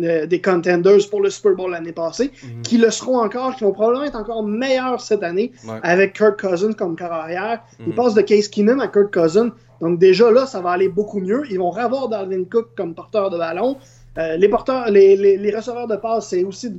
euh, 0.00 0.26
des 0.26 0.40
contenders 0.40 1.00
pour 1.10 1.20
le 1.20 1.28
Super 1.28 1.54
Bowl 1.56 1.72
l'année 1.72 1.92
passée, 1.92 2.30
Mhm. 2.44 2.62
qui 2.62 2.78
le 2.78 2.90
seront 2.92 3.18
encore, 3.18 3.56
qui 3.56 3.64
vont 3.64 3.72
probablement 3.72 4.04
être 4.04 4.16
encore 4.16 4.44
meilleurs 4.44 5.00
cette 5.00 5.24
année 5.24 5.50
Ouais. 5.66 5.80
avec 5.82 6.12
Kirk 6.16 6.40
Cousins 6.40 6.72
comme 6.72 6.96
corps 6.96 7.12
arrière. 7.12 7.64
Ils 7.84 7.94
passent 7.96 8.14
de 8.14 8.22
Case 8.22 8.46
Keenum 8.48 8.78
à 8.80 8.86
Kirk 8.86 9.12
Cousins. 9.12 9.50
Donc 9.80 9.98
déjà 9.98 10.30
là, 10.30 10.46
ça 10.46 10.60
va 10.60 10.70
aller 10.70 10.88
beaucoup 10.88 11.18
mieux. 11.20 11.42
Ils 11.50 11.58
vont 11.58 11.70
revoir 11.70 12.08
Dalvin 12.08 12.44
Cook 12.44 12.68
comme 12.76 12.94
porteur 12.94 13.28
de 13.30 13.38
ballon. 13.38 13.76
Euh, 14.16 14.36
les 14.36 14.48
porteurs, 14.48 14.90
les, 14.90 15.16
les, 15.16 15.36
les 15.36 15.54
receveurs 15.54 15.86
de 15.86 15.96
passe, 15.96 16.28
c'est 16.30 16.44
aussi 16.44 16.72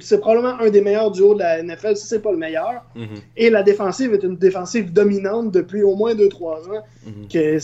c'est 0.00 0.18
probablement 0.18 0.58
un 0.60 0.70
des 0.70 0.80
meilleurs 0.80 1.10
duos 1.10 1.34
de 1.34 1.40
la 1.40 1.62
NFL, 1.62 1.96
si 1.96 2.06
c'est 2.06 2.20
pas 2.20 2.32
le 2.32 2.38
meilleur. 2.38 2.84
Mhm. 2.94 3.06
Et 3.36 3.50
la 3.50 3.62
défensive 3.62 4.14
est 4.14 4.22
une 4.22 4.36
défensive 4.36 4.92
dominante 4.92 5.50
depuis 5.50 5.82
au 5.82 5.94
moins 5.94 6.14
2-3 6.14 6.68
ans. 6.68 6.82
Mhm. 7.06 7.28
Que 7.32 7.58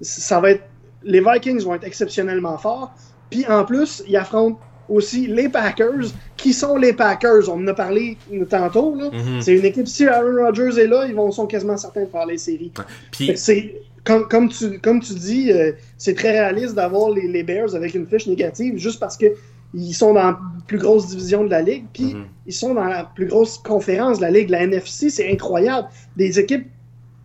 ça 0.00 0.40
va 0.40 0.52
être, 0.52 0.62
les 1.02 1.20
Vikings 1.20 1.62
vont 1.62 1.74
être 1.74 1.84
exceptionnellement 1.84 2.58
forts. 2.58 2.92
Puis 3.30 3.46
en 3.46 3.64
plus, 3.64 4.02
ils 4.08 4.16
affrontent 4.16 4.60
aussi 4.88 5.28
les 5.28 5.48
Packers, 5.48 6.12
qui 6.36 6.52
sont 6.52 6.76
les 6.76 6.92
Packers? 6.92 7.48
On 7.48 7.62
en 7.62 7.66
a 7.68 7.74
parlé 7.74 8.16
tantôt. 8.48 8.96
Mhm. 8.96 9.40
C'est 9.40 9.56
une 9.56 9.64
équipe, 9.64 9.86
si 9.86 10.06
Aaron 10.06 10.44
Rodgers 10.44 10.80
est 10.80 10.88
là, 10.88 11.06
ils 11.06 11.14
vont, 11.14 11.30
sont 11.30 11.46
quasiment 11.46 11.76
certains 11.76 12.02
de 12.04 12.08
faire 12.08 12.26
les 12.26 12.38
séries. 12.38 12.72
Puis, 13.12 13.36
C'est, 13.36 13.82
comme, 14.04 14.28
comme, 14.28 14.48
tu, 14.48 14.78
comme 14.80 15.00
tu 15.00 15.14
dis, 15.14 15.52
euh, 15.52 15.72
c'est 15.98 16.14
très 16.14 16.30
réaliste 16.32 16.74
d'avoir 16.74 17.10
les, 17.10 17.28
les 17.28 17.42
Bears 17.42 17.74
avec 17.74 17.94
une 17.94 18.06
fiche 18.06 18.26
négative 18.26 18.76
juste 18.76 18.98
parce 19.00 19.16
que 19.16 19.26
ils 19.72 19.94
sont 19.94 20.14
dans 20.14 20.24
la 20.24 20.40
plus 20.66 20.78
grosse 20.78 21.08
division 21.08 21.44
de 21.44 21.50
la 21.50 21.62
ligue, 21.62 21.84
puis 21.92 22.14
Mhm. 22.14 22.24
ils 22.46 22.52
sont 22.52 22.74
dans 22.74 22.86
la 22.86 23.04
plus 23.04 23.26
grosse 23.26 23.56
conférence 23.58 24.18
de 24.18 24.22
la 24.22 24.30
ligue, 24.32 24.50
la 24.50 24.62
NFC, 24.62 25.10
c'est 25.10 25.30
incroyable. 25.30 25.88
Des 26.16 26.40
équipes 26.40 26.66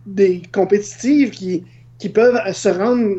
des 0.06 0.42
compétitives 0.52 1.30
qui, 1.30 1.64
qui 1.98 2.08
peuvent 2.08 2.38
euh, 2.46 2.52
se 2.52 2.68
rendre. 2.68 3.16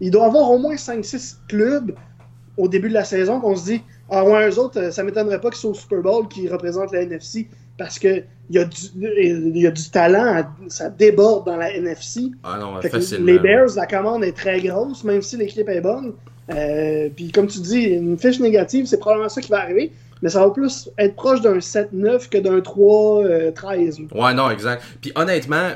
Il 0.00 0.10
doit 0.10 0.22
y 0.24 0.26
avoir 0.26 0.50
au 0.50 0.58
moins 0.58 0.76
5-6 0.76 1.38
clubs 1.48 1.94
au 2.56 2.68
début 2.68 2.88
de 2.88 2.94
la 2.94 3.04
saison 3.04 3.40
qu'on 3.40 3.56
se 3.56 3.64
dit 3.64 3.82
Ah 4.08 4.24
ouais, 4.24 4.48
eux 4.48 4.58
autres, 4.58 4.78
euh, 4.78 4.90
ça 4.92 5.02
m'étonnerait 5.02 5.40
pas 5.40 5.50
qu'ils 5.50 5.58
soient 5.58 5.70
au 5.70 5.74
Super 5.74 6.00
Bowl 6.02 6.28
qui 6.28 6.48
représentent 6.48 6.92
la 6.92 7.02
NFC 7.02 7.48
parce 7.76 7.98
que 7.98 8.22
il 8.50 8.56
y, 8.56 8.58
a 8.58 8.64
du- 8.64 8.76
il 9.54 9.58
y 9.58 9.66
a 9.66 9.70
du 9.70 9.90
talent, 9.90 10.44
ça 10.68 10.88
déborde 10.88 11.46
dans 11.46 11.56
la 11.56 11.74
NFC. 11.74 12.30
ah 12.44 12.58
non, 12.60 12.80
facilement. 12.82 13.26
les 13.26 13.38
Bears, 13.38 13.74
la 13.76 13.86
commande 13.86 14.22
est 14.24 14.36
très 14.36 14.60
grosse, 14.60 15.02
même 15.04 15.22
si 15.22 15.36
l'équipe 15.36 15.68
est 15.68 15.80
bonne. 15.80 16.12
Euh, 16.52 17.08
Puis 17.14 17.32
comme 17.32 17.48
tu 17.48 17.58
dis, 17.58 17.82
une 17.84 18.16
fiche 18.18 18.38
négative, 18.38 18.86
c'est 18.86 18.98
probablement 18.98 19.28
ça 19.28 19.40
qui 19.40 19.50
va 19.50 19.60
arriver. 19.62 19.90
Mais 20.22 20.30
ça 20.30 20.40
va 20.44 20.50
plus 20.50 20.88
être 20.98 21.14
proche 21.14 21.40
d'un 21.42 21.58
7-9 21.58 22.28
que 22.30 22.38
d'un 22.38 22.60
3-13. 22.60 24.08
Ouais, 24.14 24.34
non, 24.34 24.50
exact. 24.50 24.82
Puis 25.00 25.12
honnêtement, 25.14 25.70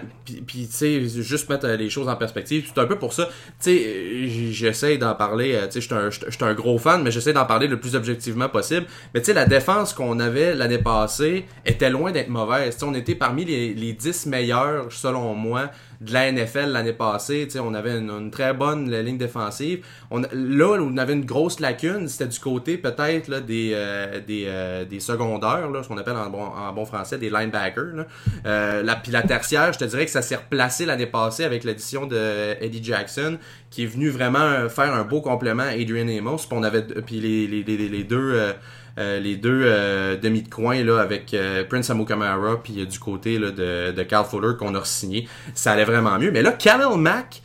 puis, 0.47 0.67
tu 0.67 0.73
sais, 0.73 1.03
juste 1.23 1.49
mettre 1.51 1.67
euh, 1.67 1.77
les 1.77 1.91
choses 1.91 2.09
en 2.09 2.17
perspective, 2.17 2.65
c'est 2.73 2.81
un 2.81 2.87
peu 2.87 2.97
pour 2.97 3.13
ça. 3.13 3.27
Tu 3.27 3.33
sais, 3.61 3.85
euh, 3.87 4.27
j'essaie 4.53 4.97
d'en 4.97 5.15
parler, 5.15 5.55
euh, 5.55 5.67
tu 5.67 5.81
sais, 5.81 5.89
je 6.11 6.11
suis 6.31 6.45
un- 6.45 6.47
un 6.49 6.55
gros 6.55 6.79
fan, 6.79 7.03
mais 7.03 7.11
j'essaie 7.11 7.33
d'en 7.33 7.45
parler 7.47 7.67
le 7.67 7.79
plus 7.81 7.97
objectivement 7.97 8.49
possible. 8.49 8.87
Mais 9.13 9.21
tu 9.21 9.27
sais, 9.27 9.33
la 9.35 9.45
défense 9.47 9.93
qu'on 9.93 10.21
avait 10.21 10.55
l'année 10.55 10.79
passée 10.79 11.45
était 11.67 11.91
loin 11.91 12.13
d'être 12.13 12.29
mauvaise. 12.29 12.79
On 12.83 12.95
était 12.95 13.15
parmi 13.17 13.45
les, 13.45 13.75
les 13.75 13.93
10 13.93 14.27
meilleurs, 14.27 14.93
selon 14.93 15.35
moi, 15.35 15.71
de 16.01 16.13
la 16.13 16.33
NFL 16.33 16.71
l'année 16.71 16.93
passée. 16.93 17.47
On 17.57 17.75
avait 17.75 17.99
une, 17.99 18.11
une 18.11 18.31
très 18.31 18.55
bonne 18.55 18.91
ligne 18.91 19.19
défensive. 19.19 19.85
On, 20.11 20.23
là, 20.33 20.79
on 20.81 20.97
avait 20.97 21.13
une 21.13 21.25
grosse 21.25 21.61
lacune, 21.61 22.09
c'était 22.09 22.29
du 22.29 22.39
côté 22.39 22.79
peut-être 22.79 23.31
des, 23.45 23.73
euh, 23.75 24.21
des, 24.27 24.45
euh, 24.47 24.85
des 24.85 25.01
secondaires, 25.01 25.69
là, 25.71 25.83
ce 25.83 25.89
qu'on 25.89 25.99
appelle 25.99 26.17
en 26.17 26.31
bon, 26.31 26.43
en 26.43 26.73
bon 26.73 26.85
français 26.85 27.19
des 27.19 27.29
linebackers. 27.31 27.95
Là. 27.95 28.07
Euh, 28.47 28.83
la, 28.83 28.97
puis 28.97 29.13
la 29.13 29.23
tertiaire, 29.23 29.73
je 29.73 29.79
te 29.79 29.85
dirais 29.85 30.05
que 30.07 30.11
ça 30.11 30.23
s'est 30.23 30.37
replacé 30.37 30.87
l'année 30.87 31.07
passée 31.07 31.45
avec 31.45 31.65
l'addition 31.65 32.07
de 32.07 32.57
Eddie 32.61 32.83
Jackson, 32.83 33.39
qui 33.71 33.85
est 33.85 33.87
venu 33.87 34.09
vraiment 34.09 34.69
faire 34.69 34.95
un 34.95 35.05
beau 35.05 35.21
complément 35.21 35.63
à 35.63 35.73
Adrian 35.73 36.09
Amos. 36.09 36.39
Puis 36.39 36.49
on 36.53 36.63
avait 36.63 36.83
puis 36.83 37.21
les, 37.21 37.47
les, 37.47 37.63
les, 37.63 37.89
les 37.89 38.05
deux 38.05 38.33
euh, 38.35 38.53
les 38.99 39.37
deux 39.37 39.63
euh, 39.65 40.17
demi 40.17 40.43
de 40.43 40.49
coin 40.49 40.83
là 40.85 40.99
avec 41.01 41.33
euh, 41.35 41.65
Prince 41.65 41.91
Amukamara 41.91 42.63
puis 42.63 42.81
euh, 42.81 42.87
du 42.87 42.99
côté 42.99 43.39
là, 43.39 43.51
de, 43.51 43.93
de 43.93 44.03
Carl 44.03 44.27
Fuller 44.27 44.57
qu'on 44.59 44.75
a 44.75 44.85
signé 44.85 45.29
ça 45.55 45.73
allait 45.73 45.85
vraiment 45.85 46.19
mieux 46.19 46.31
mais 46.31 46.43
là 46.43 46.53
Khalil 46.53 46.99
Mack 46.99 47.43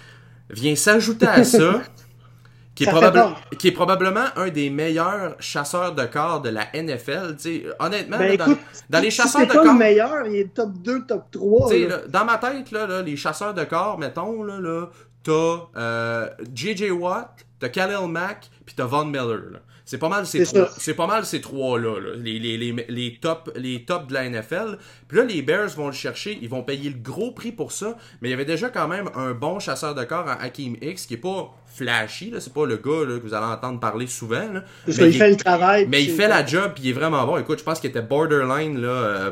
vient 0.49 0.75
s'ajouter 0.75 1.27
à 1.27 1.43
ça 1.43 1.81
qui 2.75 2.83
est, 2.83 2.87
probable- 2.87 3.35
qui 3.57 3.71
probablement 3.71 4.25
un 4.35 4.49
des 4.49 4.69
meilleurs 4.69 5.35
chasseurs 5.39 5.95
de 5.95 6.03
corps 6.03 6.41
de 6.41 6.49
la 6.49 6.67
NFL. 6.73 7.37
Honnêtement, 7.79 8.17
Ben 8.17 8.31
là, 8.31 8.37
dans, 8.37 8.45
écoute, 8.51 8.59
dans 8.89 8.99
les 8.99 9.11
chasseurs 9.11 9.41
de 9.43 9.47
pas 9.47 9.53
corps, 9.53 9.65
le 9.65 9.73
meilleur, 9.79 10.27
il 10.27 10.35
est 10.35 10.53
top 10.53 10.73
2, 10.79 11.05
top 11.05 11.31
3. 11.31 11.69
tu 11.69 11.73
sais, 11.73 11.87
là. 11.87 11.95
là, 11.95 12.01
dans 12.09 12.25
ma 12.25 12.37
tête, 12.37 12.71
là, 12.71 13.01
les 13.01 13.15
chasseurs 13.15 13.53
de 13.53 13.63
corps, 13.63 13.97
mettons, 13.97 14.43
là, 14.43 14.59
là, 14.59 14.87
t'as 15.23 15.57
euh, 15.77 16.29
J.J. 16.53 16.91
Watt, 16.91 17.45
t'as 17.59 17.69
Khalil 17.69 18.09
Mack, 18.09 18.49
puis 18.65 18.75
t'as 18.75 18.85
Von 18.85 19.05
Miller. 19.05 19.61
C'est 19.86 19.99
pas 19.99 20.09
mal 20.09 20.25
ces 20.25 20.43
C'est 20.45 20.65
trois. 20.65 20.95
pas 20.95 21.07
mal 21.07 21.25
ces 21.25 21.41
trois-là, 21.41 21.99
là, 21.99 22.09
les, 22.17 22.39
les, 22.39 22.57
les, 22.57 22.86
les 22.89 23.17
top, 23.21 23.51
les 23.55 23.86
top 23.86 24.07
de 24.07 24.13
la 24.15 24.27
NFL. 24.27 24.79
Puis 25.07 25.17
là, 25.19 25.23
les 25.25 25.43
Bears 25.43 25.69
vont 25.69 25.88
le 25.88 25.93
chercher, 25.93 26.39
ils 26.41 26.49
vont 26.49 26.63
payer 26.63 26.89
le 26.89 26.97
gros 26.97 27.31
prix 27.31 27.51
pour 27.51 27.71
ça, 27.71 27.95
mais 28.21 28.29
il 28.29 28.31
y 28.31 28.33
avait 28.33 28.45
déjà 28.45 28.69
quand 28.69 28.88
même 28.88 29.09
un 29.15 29.33
bon 29.33 29.59
chasseur 29.59 29.93
de 29.93 30.03
corps 30.03 30.25
en 30.25 30.43
Hakim 30.43 30.75
X 30.81 31.05
qui 31.05 31.13
est 31.13 31.17
pas 31.17 31.53
flashy, 31.67 32.31
là, 32.31 32.39
c'est 32.39 32.53
pas 32.53 32.65
le 32.65 32.77
gars 32.77 33.05
là, 33.07 33.19
que 33.19 33.23
vous 33.23 33.33
allez 33.36 33.45
entendre 33.45 33.79
parler 33.79 34.07
souvent. 34.07 34.51
Là, 34.53 34.63
ça, 34.89 35.03
mais 35.03 35.09
il 35.09 35.13
fait 35.17 35.29
le 35.29 35.36
travail. 35.38 35.88
mais 35.88 36.03
il 36.03 36.09
fait 36.11 36.27
la 36.27 36.43
job, 36.45 36.71
puis 36.73 36.86
il 36.86 36.89
est 36.89 36.93
vraiment 36.93 37.25
bon. 37.27 37.38
Écoute, 37.38 37.59
je 37.59 37.63
pense 37.63 37.79
qu'il 37.79 37.89
était 37.91 38.01
borderline 38.01 38.81
là, 38.81 38.88
euh, 38.88 39.31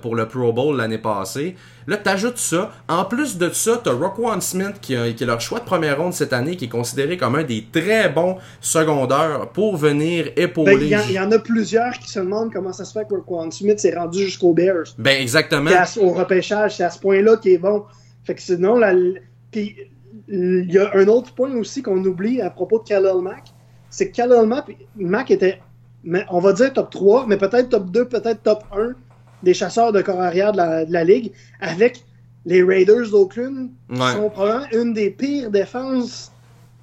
pour 0.00 0.14
le 0.14 0.26
Pro 0.28 0.52
Bowl 0.52 0.76
l'année 0.76 0.98
passée. 0.98 1.56
Là, 1.88 1.96
t'ajoutes 1.96 2.38
ça. 2.38 2.70
En 2.88 3.04
plus 3.04 3.36
de 3.36 3.50
ça, 3.50 3.80
t'as 3.82 3.92
Roquan 3.92 4.40
Smith, 4.40 4.74
qui, 4.80 4.94
a- 4.94 5.10
qui 5.12 5.24
est 5.24 5.26
leur 5.26 5.40
choix 5.40 5.58
de 5.58 5.64
première 5.64 5.98
ronde 6.00 6.12
cette 6.12 6.32
année, 6.32 6.54
qui 6.56 6.66
est 6.66 6.68
considéré 6.68 7.16
comme 7.16 7.34
un 7.34 7.42
des 7.42 7.66
très 7.72 8.08
bons 8.08 8.36
secondaires 8.60 9.48
pour 9.52 9.76
venir 9.76 10.26
Ben, 10.36 10.44
épauler. 10.44 10.76
il, 10.80 10.88
y 10.88 10.96
en, 10.96 11.00
il 11.08 11.12
y 11.14 11.18
en 11.20 11.30
a 11.32 11.38
plusieurs 11.38 11.92
qui 11.94 12.08
se 12.08 12.20
demandent 12.20 12.52
comment 12.52 12.72
ça 12.72 12.84
se 12.84 12.92
fait 12.92 13.06
que 13.08 13.14
Roquan 13.14 13.50
Smith 13.50 13.78
s'est 13.80 13.94
rendu 13.96 14.20
jusqu'aux 14.24 14.52
Bears. 14.54 14.84
Ben, 14.98 15.20
exactement. 15.20 15.70
À- 15.70 15.98
au 16.00 16.10
repêchage, 16.12 16.76
c'est 16.76 16.84
à 16.84 16.90
ce 16.90 16.98
point-là 17.00 17.36
qu'il 17.36 17.52
est 17.52 17.58
bon. 17.58 17.84
Fait 18.24 18.34
que 18.36 18.40
sinon, 18.42 18.76
la, 18.76 18.94
puis 19.50 19.76
il 20.28 20.70
y 20.72 20.78
a 20.78 20.90
un 20.94 21.08
autre 21.08 21.34
point 21.34 21.52
aussi 21.56 21.82
qu'on 21.82 22.02
oublie 22.04 22.40
à 22.40 22.50
propos 22.50 22.78
de 22.78 22.84
Khalil 22.88 23.20
Mack, 23.20 23.44
c'est 23.90 24.10
que 24.10 24.16
Khalil 24.16 24.46
Mack, 24.46 24.66
Mack 24.96 25.30
était, 25.32 25.60
on 26.30 26.38
va 26.38 26.52
dire 26.52 26.72
top 26.72 26.90
3, 26.90 27.26
mais 27.26 27.36
peut-être 27.36 27.68
top 27.70 27.90
2, 27.90 28.04
peut-être 28.06 28.42
top 28.44 28.62
1 28.76 28.92
des 29.42 29.54
chasseurs 29.54 29.92
de 29.92 30.02
corps 30.02 30.20
arrière 30.20 30.52
de 30.52 30.56
la, 30.58 30.84
de 30.84 30.92
la 30.92 31.04
ligue, 31.04 31.32
avec 31.60 32.04
les 32.46 32.62
Raiders 32.62 33.10
d'Oakland, 33.10 33.68
qui 33.90 33.96
sont 34.12 34.30
probablement 34.30 34.66
une 34.72 34.92
des 34.94 35.10
pires 35.10 35.50
défenses 35.50 36.32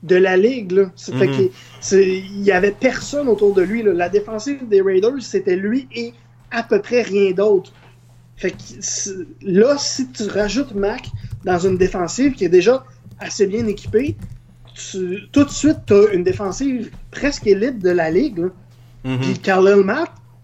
de 0.04 0.16
la 0.16 0.38
ligue. 0.38 0.72
Là. 0.72 0.84
Mhm. 1.12 1.50
il 1.92 2.42
y 2.44 2.52
avait 2.52 2.72
personne 2.72 3.28
autour 3.28 3.54
de 3.54 3.62
lui. 3.62 3.84
là. 3.84 3.92
La 3.94 4.10
défensive 4.10 4.68
des 4.68 4.82
Raiders, 4.82 5.22
c'était 5.22 5.58
lui 5.58 5.88
et 5.94 6.14
à 6.52 6.64
peu 6.64 6.82
près 6.82 7.02
rien 7.02 7.32
d'autre. 7.32 7.74
Fait 8.38 8.52
que 8.52 8.56
là, 9.42 9.76
si 9.78 10.08
tu 10.12 10.24
rajoutes 10.24 10.74
Mac 10.74 11.02
dans 11.44 11.60
une 11.60 11.78
défensive 11.78 12.32
qui 12.34 12.46
est 12.46 12.50
déjà 12.50 12.86
assez 13.20 13.46
bien 13.48 13.68
équipée, 13.68 14.16
tu- 14.74 15.24
tout 15.34 15.44
de 15.44 15.50
suite, 15.50 15.80
tu 15.88 15.94
as 15.94 16.14
une 16.14 16.24
défensive 16.24 16.90
presque 17.12 17.46
élite 17.48 17.80
de 17.80 17.90
la 17.90 18.10
ligue. 18.10 18.46
Mhm. 19.04 19.20
Puis 19.20 19.40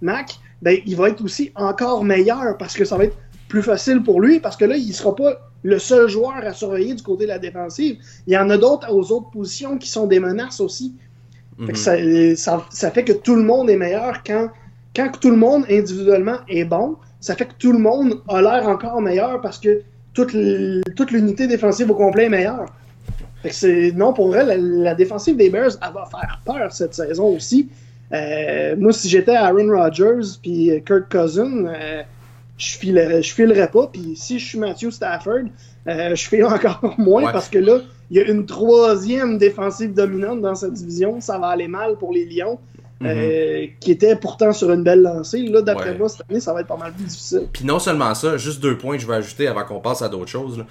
Mack, 0.02 0.40
ben, 0.62 0.78
il 0.86 0.96
va 0.96 1.10
être 1.10 1.24
aussi 1.24 1.52
encore 1.56 2.04
meilleur 2.04 2.58
parce 2.58 2.74
que 2.76 2.86
ça 2.86 2.98
va 2.98 3.06
être 3.06 3.18
plus 3.48 3.62
facile 3.62 4.02
pour 4.04 4.22
lui 4.22 4.40
parce 4.40 4.58
que 4.58 4.66
là, 4.66 4.76
il 4.76 4.94
sera 4.94 5.16
pas 5.16 5.50
le 5.64 5.80
seul 5.80 6.08
joueur 6.08 6.36
à 6.44 6.54
surveiller 6.54 6.94
du 6.94 7.04
côté 7.04 7.24
de 7.26 7.30
la 7.30 7.40
défensive. 7.40 7.98
Il 8.28 8.34
y 8.34 8.38
en 8.38 8.50
a 8.50 8.58
d'autres 8.58 8.92
aux 8.92 9.12
autres 9.12 9.30
positions 9.32 9.78
qui 9.78 9.90
sont 9.90 10.08
des 10.08 10.20
menaces 10.20 10.60
aussi. 10.60 10.94
Fait 11.66 11.72
que 11.72 11.78
Mhm. 11.78 12.36
ça, 12.36 12.58
ça, 12.58 12.66
ça 12.70 12.92
fait 12.92 13.04
que 13.04 13.14
tout 13.14 13.36
le 13.36 13.44
monde 13.44 13.70
est 13.70 13.78
meilleur 13.78 14.22
quand, 14.26 14.50
quand 14.96 15.10
tout 15.20 15.30
le 15.30 15.38
monde 15.38 15.64
individuellement 15.70 16.38
est 16.50 16.66
bon. 16.66 16.98
Ça 17.22 17.36
fait 17.36 17.46
que 17.46 17.54
tout 17.58 17.72
le 17.72 17.80
monde 17.80 18.22
a 18.28 18.42
l'air 18.42 18.68
encore 18.68 19.02
meilleur 19.02 19.42
parce 19.42 19.58
que 19.58 19.82
toute, 20.14 20.34
l'unité 20.34 21.48
défensive 21.48 21.90
au 21.92 21.96
complet 21.96 22.26
est 22.26 22.30
meilleure. 22.30 22.66
Fait 23.42 23.50
que 23.50 23.56
c'est, 23.56 23.92
non, 23.92 24.14
pour 24.14 24.28
vrai, 24.28 24.46
la, 24.46 24.58
la 24.58 24.96
défensive 24.96 25.36
des 25.38 25.50
Bears, 25.50 25.72
elle 25.82 25.94
va 25.94 26.06
faire 26.06 26.42
peur 26.46 26.72
cette 26.72 26.94
saison 26.94 27.36
aussi. 27.36 27.70
Euh, 28.14 28.76
moi, 28.78 28.94
si 28.94 29.10
j'étais 29.10 29.36
Aaron 29.36 29.68
Rodgers 29.70 30.38
puis 30.42 30.72
Kirk 30.86 31.10
Cousin, 31.12 31.66
euh, 31.68 32.04
je 32.58 32.78
filerais, 32.78 33.22
je 33.24 33.34
filerais 33.34 33.70
pas. 33.72 33.88
Puis 33.88 34.14
si 34.16 34.40
je 34.40 34.46
suis 34.48 34.60
Matthew 34.60 34.92
Stafford, 34.92 35.46
euh, 35.88 36.16
je 36.16 36.28
file 36.28 36.46
encore 36.46 36.94
moins 36.98 37.26
Ouais. 37.26 37.32
parce 37.32 37.50
que 37.50 37.58
là, 37.60 37.80
il 38.12 38.18
y 38.18 38.20
a 38.20 38.24
une 38.30 38.46
troisième 38.46 39.38
défensive 39.38 39.94
dominante 39.94 40.42
dans 40.42 40.56
cette 40.56 40.74
division. 40.74 41.20
Ça 41.22 41.40
va 41.40 41.48
aller 41.48 41.68
mal 41.68 41.96
pour 41.98 42.14
les 42.14 42.26
Lions, 42.26 42.60
Mhm. 43.02 43.72
qui 43.82 43.92
étaient 43.92 44.16
pourtant 44.16 44.54
sur 44.54 44.72
une 44.72 44.82
belle 44.84 45.02
lancée. 45.02 45.40
Là, 45.40 45.62
d'après 45.62 45.90
Ouais. 45.92 45.98
moi, 45.98 46.08
cette 46.08 46.22
année, 46.30 46.40
ça 46.40 46.54
va 46.54 46.62
être 46.62 46.68
pas 46.68 46.78
mal 46.78 46.94
plus 46.94 47.04
difficile. 47.04 47.42
Puis 47.52 47.66
non 47.66 47.78
seulement 47.78 48.16
ça, 48.16 48.38
juste 48.38 48.62
deux 48.62 48.78
points 48.78 48.96
que 48.96 49.02
je 49.02 49.08
vais 49.08 49.16
ajouter 49.16 49.48
avant 49.48 49.66
qu'on 49.66 49.82
passe 49.82 50.02
à 50.02 50.08
d'autres 50.08 50.30
choses. 50.32 50.64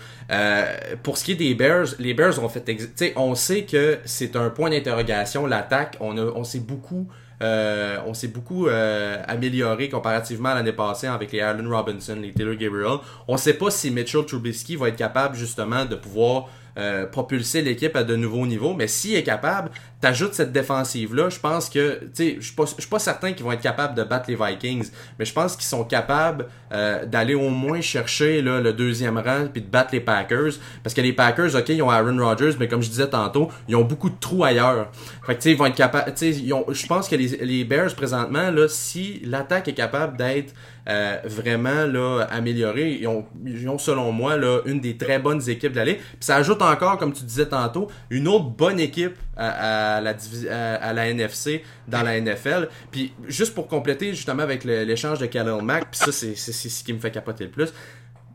pour 1.02 1.18
ce 1.18 1.24
qui 1.24 1.32
est 1.32 1.36
des 1.36 1.54
Bears, 1.54 1.86
les 1.98 2.14
Bears 2.14 2.42
ont 2.42 2.48
fait, 2.48 2.66
ex- 2.68 2.84
tu 2.86 2.90
sais, 2.94 3.12
on 3.16 3.34
sait 3.34 3.64
que 3.64 3.98
c'est 4.06 4.36
un 4.36 4.48
point 4.48 4.70
d'interrogation 4.70 5.46
l'attaque. 5.46 5.98
On 6.00 6.16
a, 6.16 6.22
on 6.34 6.44
s'est 6.44 6.60
beaucoup, 6.60 7.06
euh, 7.44 7.98
on 8.06 8.14
s'est 8.14 8.28
beaucoup 8.28 8.68
euh, 8.68 9.22
amélioré 9.28 9.90
comparativement 9.90 10.50
à 10.50 10.54
l'année 10.54 10.72
passée 10.72 11.06
avec 11.06 11.30
les 11.30 11.40
Allen 11.40 11.70
Robinson, 11.70 12.16
les 12.20 12.32
Taylor 12.32 12.54
Gabriel. 12.54 12.98
On 13.28 13.36
sait 13.36 13.54
pas 13.54 13.70
si 13.70 13.90
Mitchell 13.90 14.24
Trubisky 14.24 14.76
va 14.76 14.88
être 14.88 14.96
capable 14.96 15.36
justement 15.36 15.84
de 15.84 15.94
pouvoir 15.94 16.48
euh, 16.76 17.06
propulser 17.06 17.62
l'équipe 17.62 17.94
à 17.94 18.02
de 18.02 18.16
nouveaux 18.16 18.46
niveaux, 18.46 18.74
mais 18.74 18.88
s'il 18.88 19.14
est 19.14 19.22
capable, 19.22 19.70
t'ajoutes 20.00 20.34
cette 20.34 20.50
défensive-là, 20.50 21.30
je 21.30 21.38
pense 21.38 21.70
que, 21.70 22.00
tu 22.00 22.08
sais, 22.14 22.36
je 22.40 22.46
suis 22.46 22.88
pas, 22.90 22.98
certain 22.98 23.32
qu'ils 23.32 23.44
vont 23.44 23.52
être 23.52 23.62
capables 23.62 23.94
de 23.94 24.02
battre 24.02 24.28
les 24.28 24.36
Vikings, 24.36 24.90
mais 25.18 25.24
je 25.24 25.32
pense 25.32 25.54
qu'ils 25.54 25.66
sont 25.66 25.84
capables 25.84 26.46
euh, 26.72 27.06
d'aller 27.06 27.34
au 27.34 27.48
moins 27.48 27.80
chercher 27.80 28.42
là, 28.42 28.60
le 28.60 28.72
deuxième 28.72 29.18
rang 29.18 29.46
puis 29.52 29.62
de 29.62 29.68
battre 29.68 29.90
les 29.92 30.00
Packers, 30.00 30.54
parce 30.82 30.94
que 30.94 31.00
les 31.00 31.12
Packers, 31.12 31.54
ok, 31.54 31.68
ils 31.68 31.82
ont 31.82 31.90
Aaron 31.90 32.18
Rodgers, 32.18 32.56
mais 32.58 32.66
comme 32.66 32.82
je 32.82 32.90
disais 32.90 33.08
tantôt, 33.08 33.50
ils 33.68 33.76
ont 33.76 33.84
beaucoup 33.84 34.10
de 34.10 34.18
trous 34.18 34.42
ailleurs. 34.44 34.90
Fait 35.24 35.34
que, 35.34 35.40
tu 35.40 35.42
sais, 35.42 35.52
ils 35.52 35.56
vont 35.56 35.66
être 35.66 35.76
capables, 35.76 36.12
tu 36.14 36.32
sais, 36.32 36.42
je 36.42 36.86
pense 36.86 37.08
que 37.08 37.14
les, 37.14 37.28
les 37.44 37.64
Bears 37.64 37.94
présentement, 37.94 38.50
là, 38.50 38.66
si 38.68 39.20
l'attaque 39.24 39.68
est 39.68 39.74
capable 39.74 40.16
d'être 40.16 40.52
euh, 40.88 41.18
vraiment 41.24 41.86
là 41.86 42.26
améliorée, 42.30 42.98
ils 43.00 43.06
ont, 43.06 43.24
ils 43.46 43.68
ont 43.68 43.78
selon 43.78 44.12
moi 44.12 44.36
là 44.36 44.60
une 44.66 44.80
des 44.80 44.96
très 44.96 45.18
bonnes 45.18 45.48
équipes 45.48 45.72
de 45.72 45.78
la 45.78 45.84
ligue. 45.84 45.98
Puis 45.98 46.18
ça 46.20 46.36
ajoute 46.36 46.60
encore, 46.60 46.98
comme 46.98 47.12
tu 47.12 47.24
disais 47.24 47.46
tantôt, 47.46 47.88
une 48.10 48.28
autre 48.28 48.50
bonne 48.50 48.78
équipe 48.78 49.16
à, 49.36 49.96
à 49.96 50.00
la 50.00 50.14
à, 50.50 50.92
la 50.92 51.08
NFC 51.08 51.62
dans 51.88 52.02
la 52.02 52.20
NFL. 52.20 52.68
Puis 52.90 53.12
juste 53.28 53.54
pour 53.54 53.66
compléter 53.66 54.10
justement 54.10 54.42
avec 54.42 54.64
l'échange 54.64 55.18
de 55.18 55.26
Khalil 55.26 55.62
Mack, 55.62 55.90
puis 55.90 56.00
ça 56.00 56.12
c'est 56.12 56.34
ce 56.34 56.84
qui 56.84 56.92
me 56.92 56.98
fait 56.98 57.10
capoter 57.10 57.44
le 57.44 57.50
plus. 57.50 57.72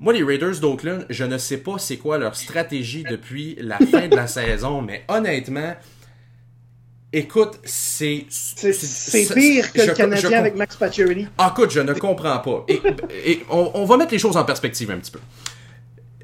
Moi, 0.01 0.13
les 0.13 0.23
Raiders 0.23 0.61
d'Oakland, 0.61 1.05
je 1.09 1.25
ne 1.25 1.37
sais 1.37 1.57
pas 1.57 1.77
c'est 1.77 1.97
quoi 1.97 2.17
leur 2.17 2.33
stratégie 2.33 3.03
depuis 3.03 3.57
la 3.59 3.77
fin 3.77 4.07
de 4.07 4.15
la 4.15 4.27
saison, 4.27 4.81
mais 4.81 5.03
honnêtement, 5.09 5.75
écoute, 7.11 7.59
c'est 7.63 8.25
C'est, 8.29 9.33
pire 9.33 9.71
que 9.73 9.81
je- 9.81 9.85
le 9.87 9.91
je 9.91 9.97
Canadien 9.97 10.29
com- 10.29 10.37
avec 10.39 10.55
Max 10.55 10.75
Pacioretty. 10.75 11.27
ah, 11.37 11.53
écoute, 11.55 11.71
je 11.71 11.79
ne 11.79 11.93
comprends 11.93 12.39
pas. 12.39 12.65
Et, 12.67 12.81
et 13.25 13.43
on, 13.49 13.71
on 13.73 13.85
va 13.85 13.97
mettre 13.97 14.11
les 14.11 14.19
choses 14.19 14.37
en 14.37 14.43
perspective 14.45 14.89
un 14.91 14.97
petit 14.97 15.11
peu. 15.11 15.19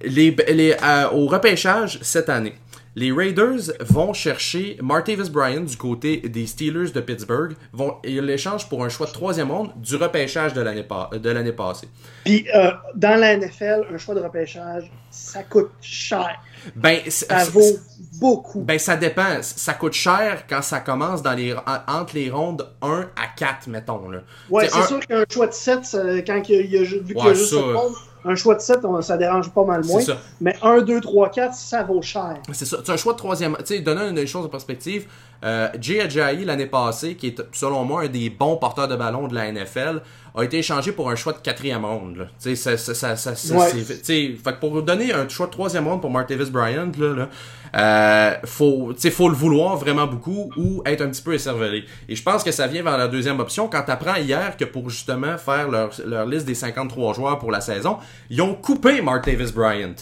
Les, 0.03 0.35
les, 0.49 0.75
euh, 0.83 1.09
au 1.11 1.25
repêchage 1.27 1.99
cette 2.01 2.29
année, 2.29 2.53
les 2.95 3.11
Raiders 3.11 3.73
vont 3.81 4.13
chercher 4.13 4.77
Martavis 4.81 5.29
Bryant 5.29 5.61
du 5.61 5.75
côté 5.77 6.17
des 6.17 6.47
Steelers 6.47 6.91
de 6.91 7.01
Pittsburgh. 7.01 7.55
Vont, 7.73 7.97
ils 8.03 8.21
l'échangent 8.21 8.69
pour 8.69 8.83
un 8.85 8.89
choix 8.89 9.05
de 9.07 9.11
troisième 9.11 9.51
ronde 9.51 9.71
du 9.75 9.95
repêchage 9.97 10.53
de 10.53 10.61
l'année, 10.61 10.83
pa- 10.83 11.09
de 11.13 11.29
l'année 11.29 11.51
passée. 11.51 11.87
Puis 12.23 12.47
euh, 12.55 12.71
dans 12.95 13.19
la 13.19 13.35
NFL, 13.37 13.83
un 13.93 13.97
choix 13.97 14.15
de 14.15 14.21
repêchage, 14.21 14.89
ça 15.11 15.43
coûte 15.43 15.71
cher. 15.81 16.39
Ben, 16.75 16.99
Ça 17.09 17.39
c'est- 17.39 17.51
vaut 17.51 17.77
beaucoup. 18.19 18.61
Ben, 18.61 18.79
ça 18.79 18.95
dépend. 18.95 19.39
Ça 19.41 19.73
coûte 19.73 19.93
cher 19.93 20.45
quand 20.49 20.61
ça 20.61 20.79
commence 20.79 21.21
dans 21.21 21.33
les, 21.33 21.53
en- 21.53 21.59
entre 21.99 22.15
les 22.15 22.29
rondes 22.29 22.67
1 22.81 23.09
à 23.15 23.27
4, 23.37 23.67
mettons. 23.67 24.09
Là. 24.09 24.19
Ouais, 24.49 24.67
T'sais, 24.67 24.75
c'est 24.77 24.83
un- 24.83 24.87
sûr 24.87 24.99
qu'un 25.01 25.23
choix 25.29 25.47
de 25.47 25.53
7, 25.53 25.85
ça- 25.85 26.21
quand 26.21 26.41
il 26.49 26.55
y 26.71 26.77
a, 26.77 26.81
y 26.81 26.85
vu 26.85 27.03
qu'il 27.13 27.17
y 27.17 27.19
a 27.27 27.33
juste 27.33 27.49
ça, 27.51 27.57
7 27.57 27.65
mondes, 27.65 27.93
un 28.25 28.35
choix 28.35 28.55
de 28.55 28.61
7, 28.61 28.79
on- 28.83 29.01
ça 29.01 29.17
dérange 29.17 29.49
pas 29.51 29.63
mal 29.63 29.83
moins. 29.85 30.01
Ça. 30.01 30.17
Mais 30.41 30.55
1, 30.61 30.81
2, 30.81 30.99
3, 31.01 31.29
4, 31.29 31.53
ça 31.53 31.83
vaut 31.83 32.01
cher. 32.01 32.37
C'est 32.51 32.65
ça. 32.65 32.77
C'est 32.83 32.91
un 32.91 32.97
choix 32.97 33.13
de 33.13 33.17
troisième. 33.17 33.55
Tu 33.59 33.65
sais, 33.75 33.79
donnant 33.79 34.09
une 34.09 34.25
chose 34.25 34.45
en 34.45 34.49
perspective, 34.49 35.07
euh, 35.43 35.69
Jay 35.79 36.01
Ajayi 36.01 36.43
l'année 36.45 36.65
passée, 36.65 37.15
qui 37.15 37.27
est 37.27 37.41
selon 37.53 37.83
moi 37.83 38.03
un 38.03 38.07
des 38.07 38.29
bons 38.29 38.57
porteurs 38.57 38.87
de 38.87 38.95
ballon 38.95 39.27
de 39.27 39.35
la 39.35 39.47
NFL, 39.51 40.01
a 40.37 40.43
été 40.43 40.57
échangé 40.59 40.91
pour 40.91 41.09
un 41.09 41.15
choix 41.15 41.33
de 41.33 41.37
quatrième 41.39 41.85
ronde. 41.85 42.27
Tu 42.41 42.55
sais, 42.55 42.55
ça, 42.55 42.77
ça, 42.77 43.15
ça, 43.15 43.35
ça- 43.35 43.55
Ouais. 43.55 43.69
fait 43.69 44.35
que 44.35 44.59
pour 44.59 44.81
donner 44.83 45.13
un 45.13 45.27
choix 45.29 45.45
de 45.47 45.51
troisième 45.51 45.87
ronde 45.87 46.01
pour 46.01 46.09
Martavis 46.11 46.49
Bryant, 46.51 46.91
là, 46.99 47.13
là 47.15 47.29
euh, 47.77 48.35
faut, 48.45 48.93
faut 49.11 49.29
le 49.29 49.35
vouloir 49.35 49.75
vraiment 49.77 50.07
beaucoup 50.07 50.49
ou 50.57 50.81
être 50.85 51.01
un 51.01 51.09
petit 51.09 51.21
peu 51.21 51.33
écervelé. 51.33 51.83
Et 52.09 52.15
je 52.15 52.23
pense 52.23 52.43
que 52.43 52.51
ça 52.51 52.67
vient 52.67 52.83
vers 52.83 52.97
la 52.97 53.07
deuxième 53.07 53.39
option 53.39 53.67
quand 53.67 53.83
t'apprends 53.83 54.15
hier 54.15 54.55
que 54.57 54.65
pour 54.65 54.89
justement 54.89 55.37
faire 55.37 55.69
leur, 55.69 55.91
leur 56.05 56.25
liste 56.25 56.45
des 56.45 56.55
53 56.55 57.13
joueurs 57.13 57.39
pour 57.39 57.51
la 57.51 57.61
saison, 57.61 57.97
ils 58.29 58.41
ont 58.41 58.55
coupé 58.55 59.01
Martavis 59.01 59.51
Bryant. 59.53 59.95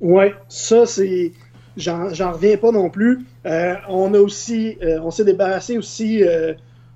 Ouais, 0.00 0.34
ça, 0.48 0.86
c'est. 0.86 1.32
J'en 1.76 2.12
j'en 2.12 2.32
reviens 2.32 2.56
pas 2.56 2.72
non 2.72 2.90
plus. 2.90 3.20
Euh, 3.46 3.74
on 3.88 4.12
a 4.14 4.18
aussi. 4.18 4.76
euh, 4.82 4.98
on 5.02 5.10
s'est 5.12 5.24
débarrassé 5.24 5.78
aussi 5.78 6.24
euh, 6.24 6.52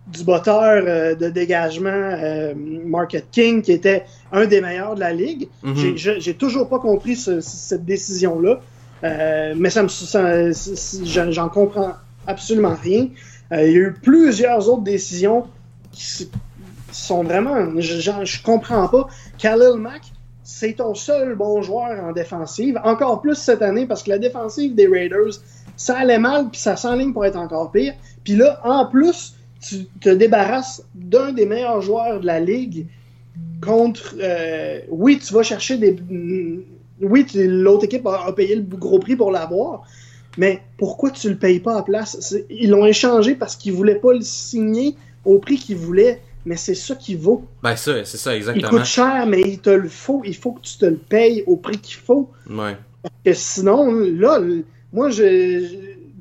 du 0.07 0.25
botteur 0.25 0.83
euh, 0.87 1.15
de 1.15 1.29
dégagement 1.29 1.89
euh, 1.91 2.55
Market 2.57 3.27
King, 3.31 3.63
qui 3.63 3.73
était 3.73 4.05
un 4.33 4.47
des 4.47 4.61
meilleurs 4.61 4.95
de 4.95 5.01
la 5.01 5.13
ligue. 5.13 5.49
Mhm. 5.63 5.97
J'ai- 5.97 6.35
toujours 6.35 6.69
pas 6.69 6.79
compris 6.81 7.17
ce- 7.17 7.41
cette 7.41 7.85
décision-là. 7.85 8.61
Euh, 9.05 9.55
mais 9.57 9.71
ça 9.71 9.83
me, 9.83 9.89
j'en 11.33 11.49
comprends 11.49 11.93
absolument 12.27 12.77
rien. 12.81 13.09
Euh, 13.53 13.67
il 13.67 13.73
y 13.73 13.77
a 13.77 13.79
eu 13.81 13.93
plusieurs 13.93 14.69
autres 14.69 14.83
décisions 14.83 15.47
qui 15.91 16.29
sont 16.93 17.23
vraiment. 17.23 17.81
Je, 17.81 18.01
je, 18.25 18.43
comprends 18.43 18.89
pas. 18.89 19.09
Khalil 19.39 19.79
Mack, 19.79 20.03
c'est 20.45 20.75
ton 20.75 20.95
seul 20.95 21.35
bon 21.35 21.63
joueur 21.63 22.05
en 22.05 22.13
défensive. 22.13 22.81
Encore 22.85 23.21
plus 23.21 23.35
cette 23.37 23.63
année 23.63 23.87
parce 23.87 24.03
que 24.03 24.11
la 24.11 24.19
défensive 24.19 24.75
des 24.75 24.87
Raiders, 24.87 25.33
ça 25.77 25.99
allait 25.99 26.19
mal, 26.19 26.49
puis 26.51 26.61
ça 26.61 26.77
s'enligne 26.77 27.13
pour 27.13 27.25
être 27.25 27.37
encore 27.37 27.73
pire. 27.73 27.95
Puis 28.25 28.37
là, 28.37 28.61
en 28.65 28.87
plus, 28.87 29.35
tu 29.63 29.87
te 30.01 30.09
débarrasses 30.09 30.85
d'un 30.95 31.33
des 31.33 31.47
meilleurs 31.47 31.81
joueurs 31.81 32.21
de 32.21 32.27
la 32.27 32.41
ligue 32.41 32.87
contre. 33.61 34.17
Euh, 34.21 34.81
oui, 34.91 35.19
tu 35.19 35.33
vas 35.33 35.43
chercher 35.43 35.79
des. 35.79 35.97
Oui, 37.01 37.27
l'autre 37.35 37.85
équipe 37.85 38.07
a, 38.07 38.33
payé 38.33 38.57
le 38.57 38.63
gros 38.63 38.99
prix 38.99 39.17
pour 39.17 39.31
l'avoir, 39.31 39.83
mais 40.37 40.63
pourquoi 40.77 41.11
tu 41.11 41.29
le 41.29 41.37
payes 41.37 41.61
pas 41.61 41.79
à 41.79 41.83
place? 41.83 42.37
Ils 42.51 42.71
l'ont 42.71 42.87
échangé 42.87 43.35
parce 43.35 43.57
qu'ils 43.57 43.73
voulaient 43.73 43.99
pas 43.99 44.13
le 44.13 44.21
signer 44.21 44.95
au 45.25 45.39
prix 45.39 45.57
qu'ils 45.57 45.77
voulaient. 45.77 46.21
Mais 46.45 46.57
c'est 46.57 46.75
ça 46.75 46.97
qui 46.97 47.15
vaut. 47.15 47.45
Ben 47.63 47.77
ça, 47.77 48.05
c'est 48.05 48.17
ça, 48.17 48.35
exactement. 48.35 48.67
Il 48.67 48.71
coûte 48.79 48.85
cher, 48.85 49.27
mais 49.29 49.41
il 49.43 49.61
te 49.61 49.71
le 49.71 49.89
faut. 49.89 50.23
Il 50.25 50.35
faut 50.35 50.51
que 50.51 50.63
tu 50.63 50.77
te 50.77 50.87
le 50.87 50.97
payes 50.97 51.45
au 51.47 51.55
prix 51.55 51.79
qu'il 51.79 51.99
faut. 51.99 52.31
Ouais. 52.51 52.77
Parce 53.01 53.15
que 53.25 53.33
sinon, 53.33 53.93
là, 53.93 54.41
moi, 54.93 55.11
je, 55.11 55.63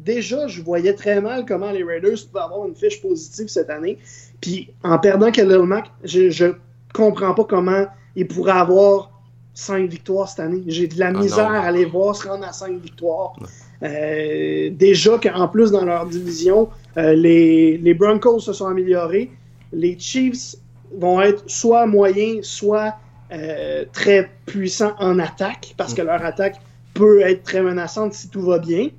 déjà, 0.03 0.47
je 0.47 0.61
voyais 0.61 0.93
très 0.93 1.21
mal 1.21 1.45
comment 1.45 1.71
les 1.71 1.83
Raiders 1.83 2.17
pouvaient 2.27 2.43
avoir 2.43 2.67
une 2.67 2.75
fiche 2.75 3.01
positive 3.01 3.47
cette 3.47 3.69
année. 3.69 3.97
Puis 4.41 4.69
en 4.83 4.97
perdant 4.99 5.31
Khalil 5.31 5.63
Mack, 5.63 5.91
je, 6.03 6.29
je 6.29 6.47
comprends 6.93 7.33
pas 7.33 7.43
comment 7.43 7.85
ils 8.15 8.27
pourraient 8.27 8.51
avoir 8.51 9.11
5 9.53 9.89
victoires 9.89 10.29
cette 10.29 10.39
année. 10.39 10.63
J'ai 10.67 10.87
de 10.87 10.97
la 10.99 11.07
ah 11.07 11.13
misère 11.13 11.51
à 11.51 11.71
les 11.71 11.85
voir 11.85 12.15
se 12.15 12.27
rendre 12.27 12.45
à 12.45 12.53
5 12.53 12.81
victoires. 12.81 13.33
Euh, 13.83 14.69
déjà 14.71 15.17
qu'en 15.17 15.47
plus, 15.47 15.71
dans 15.71 15.85
leur 15.85 16.05
division, 16.05 16.69
euh, 16.97 17.13
les, 17.13 17.77
les, 17.77 17.93
Broncos 17.93 18.39
se 18.39 18.53
sont 18.53 18.67
améliorés. 18.67 19.31
Les 19.73 19.97
Chiefs 19.97 20.55
vont 20.97 21.21
être 21.21 21.43
soit 21.47 21.87
moyens, 21.87 22.45
soit 22.45 22.95
euh, 23.31 23.85
très 23.93 24.29
puissants 24.45 24.93
en 24.99 25.17
attaque, 25.19 25.73
parce 25.77 25.93
que 25.93 26.01
mm. 26.01 26.05
leur 26.05 26.25
attaque 26.25 26.61
peut 26.93 27.21
être 27.21 27.43
très 27.43 27.61
menaçante 27.61 28.13
si 28.13 28.29
tout 28.29 28.41
va 28.41 28.59
bien. 28.59 28.89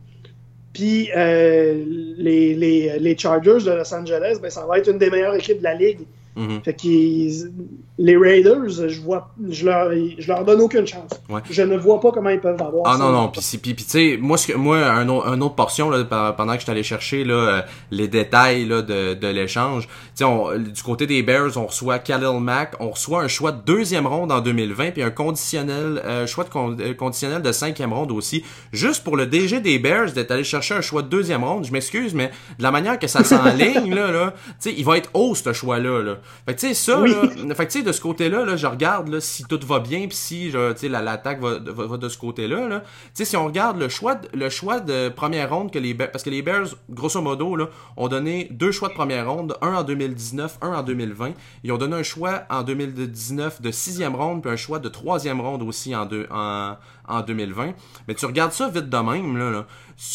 Puis 0.73 1.11
euh, 1.15 1.85
les, 2.17 2.55
les, 2.55 2.99
les, 2.99 3.19
Chargers 3.19 3.65
de 3.65 3.73
Los 3.73 3.95
Angeles, 3.95 4.39
ben, 4.41 4.51
ça 4.51 4.65
va 4.67 4.79
être 4.79 4.91
une 4.91 4.99
des 4.99 5.11
meilleures 5.11 5.35
équipes 5.35 5.59
de 5.59 5.65
la 5.65 5.75
ligue. 5.75 6.01
Mm-hmm. 6.37 6.63
Fait 6.63 6.75
qu'ils 6.75 7.53
les 7.99 8.17
Raiders, 8.17 8.89
je 8.89 9.01
vois, 9.01 9.31
je 9.51 9.67
leur, 9.67 9.93
je 9.93 10.27
leur 10.27 10.45
donne 10.45 10.63
aucune 10.63 10.87
chance. 10.87 11.11
Je 11.51 11.63
ne 11.63 11.77
vois 11.77 12.01
pas 12.01 12.11
comment 12.11 12.31
ils 12.31 12.41
peuvent 12.41 12.61
avoir. 12.61 12.85
Ah 12.87 12.97
non 12.97 13.13
non, 13.13 13.29
puis 13.29 13.59
puis 13.59 13.75
tu 13.75 13.85
sais, 13.85 14.19
moi 14.21 14.39
ce 14.39 14.47
que 14.47 14.55
moi 14.55 14.79
un, 14.79 15.09
un 15.09 15.41
autre 15.43 15.55
portion 15.55 15.91
là, 15.91 16.03
pendant 16.05 16.57
que 16.57 16.63
je 16.63 16.71
allé 16.71 16.83
chercher 16.83 17.23
là 17.25 17.35
euh, 17.35 17.63
les 17.91 18.09
détails 18.09 18.65
là 18.65 18.81
de, 18.81 19.15
de 19.15 19.29
l'échange. 19.29 19.89
Tu 20.17 20.25
sais, 20.25 20.59
du 20.59 20.83
côté 20.83 21.07
des 21.07 21.23
Bears, 21.23 21.57
on 21.57 21.67
reçoit 21.67 21.99
Khalil 21.99 22.41
Mack, 22.41 22.77
on 22.81 22.91
reçoit 22.91 23.23
un 23.23 23.29
choix 23.29 23.53
de 23.53 23.61
deuxième 23.63 24.07
ronde 24.07 24.33
en 24.33 24.41
2020 24.41 24.93
puis 24.93 25.03
un 25.03 25.11
conditionnel 25.11 26.01
euh, 26.05 26.27
choix 26.27 26.45
de 26.45 26.83
euh, 26.83 26.95
conditionnel 26.95 27.43
de 27.43 27.53
cinquième 27.53 27.93
ronde 27.93 28.11
aussi, 28.11 28.43
juste 28.73 29.05
pour 29.05 29.17
le 29.17 29.27
DG 29.27 29.61
des 29.61 29.79
Bears 29.79 30.13
d'être 30.13 30.31
allé 30.31 30.45
chercher 30.45 30.75
un 30.75 30.81
choix 30.81 31.03
de 31.03 31.09
deuxième 31.09 31.45
ronde. 31.45 31.67
Je 31.67 31.73
m'excuse, 31.73 32.15
mais 32.15 32.31
de 32.59 32.63
la 32.63 32.71
manière 32.71 32.99
que 32.99 33.07
ça 33.07 33.23
s'enligne 33.23 33.95
là, 33.95 34.11
là, 34.11 34.33
tu 34.61 34.71
sais, 34.71 34.75
il 34.77 34.85
va 34.85 34.97
être 34.97 35.11
haut 35.13 35.35
ce 35.35 35.53
choix 35.53 35.79
là. 35.79 36.03
là. 36.03 36.17
Fait 36.47 36.55
tu 36.55 36.69
sais 36.69 36.75
ça, 36.75 36.99
là, 36.99 37.55
fait 37.55 37.67
tu 37.67 37.79
sais 37.79 37.82
de 37.83 37.93
ce 37.93 38.01
côté-là, 38.01 38.45
là, 38.45 38.57
je 38.57 38.67
regarde 38.67 39.09
là, 39.09 39.21
si 39.21 39.45
tout 39.45 39.61
va 39.65 39.81
bien, 39.81 40.07
puis 40.07 40.17
si 40.17 40.51
l'attaque 40.51 41.41
va, 41.41 41.59
va, 41.59 41.97
de 41.97 42.09
ce 42.09 42.19
côté-là. 42.19 42.69
Là. 42.69 42.83
Si 43.15 43.37
on 43.37 43.47
regarde 43.47 43.79
le 43.79 43.89
choix, 43.89 44.15
de, 44.15 44.29
le 44.35 44.49
choix 44.49 44.81
de 44.81 45.09
première 45.09 45.51
ronde 45.51 45.71
que 45.71 45.79
les 45.79 45.95
Bears, 45.95 46.11
parce 46.11 46.25
que 46.25 46.31
les 46.31 46.43
Bears, 46.43 46.69
grosso 46.91 47.21
modo, 47.21 47.57
là, 47.57 47.69
ont 47.97 48.09
donné 48.09 48.49
deux 48.51 48.73
choix 48.73 48.89
de 48.89 48.95
première 48.95 49.31
ronde, 49.31 49.57
un 49.63 49.75
en 49.75 49.83
2019, 49.83 50.59
un 50.63 50.75
en 50.75 50.83
2020. 50.83 51.33
Ils 51.65 51.73
ont 51.73 51.79
donné 51.79 51.97
un 51.97 52.03
choix 52.03 52.43
en 52.51 52.63
2019 52.63 53.63
de 53.63 53.71
sixième 53.71 54.15
ronde, 54.15 54.43
puis 54.43 54.51
un 54.51 54.57
choix 54.57 54.79
de 54.79 54.89
troisième 54.89 55.41
ronde 55.41 55.63
aussi 55.63 55.95
en, 55.95 56.07
deux, 56.07 56.27
en, 56.31 56.77
en 57.09 57.21
2020. 57.21 57.75
Mais 58.09 58.15
tu 58.15 58.27
regardes 58.27 58.53
ça 58.53 58.69
vite 58.69 58.89
de 58.89 58.97
même, 58.97 59.37
là. 59.37 59.67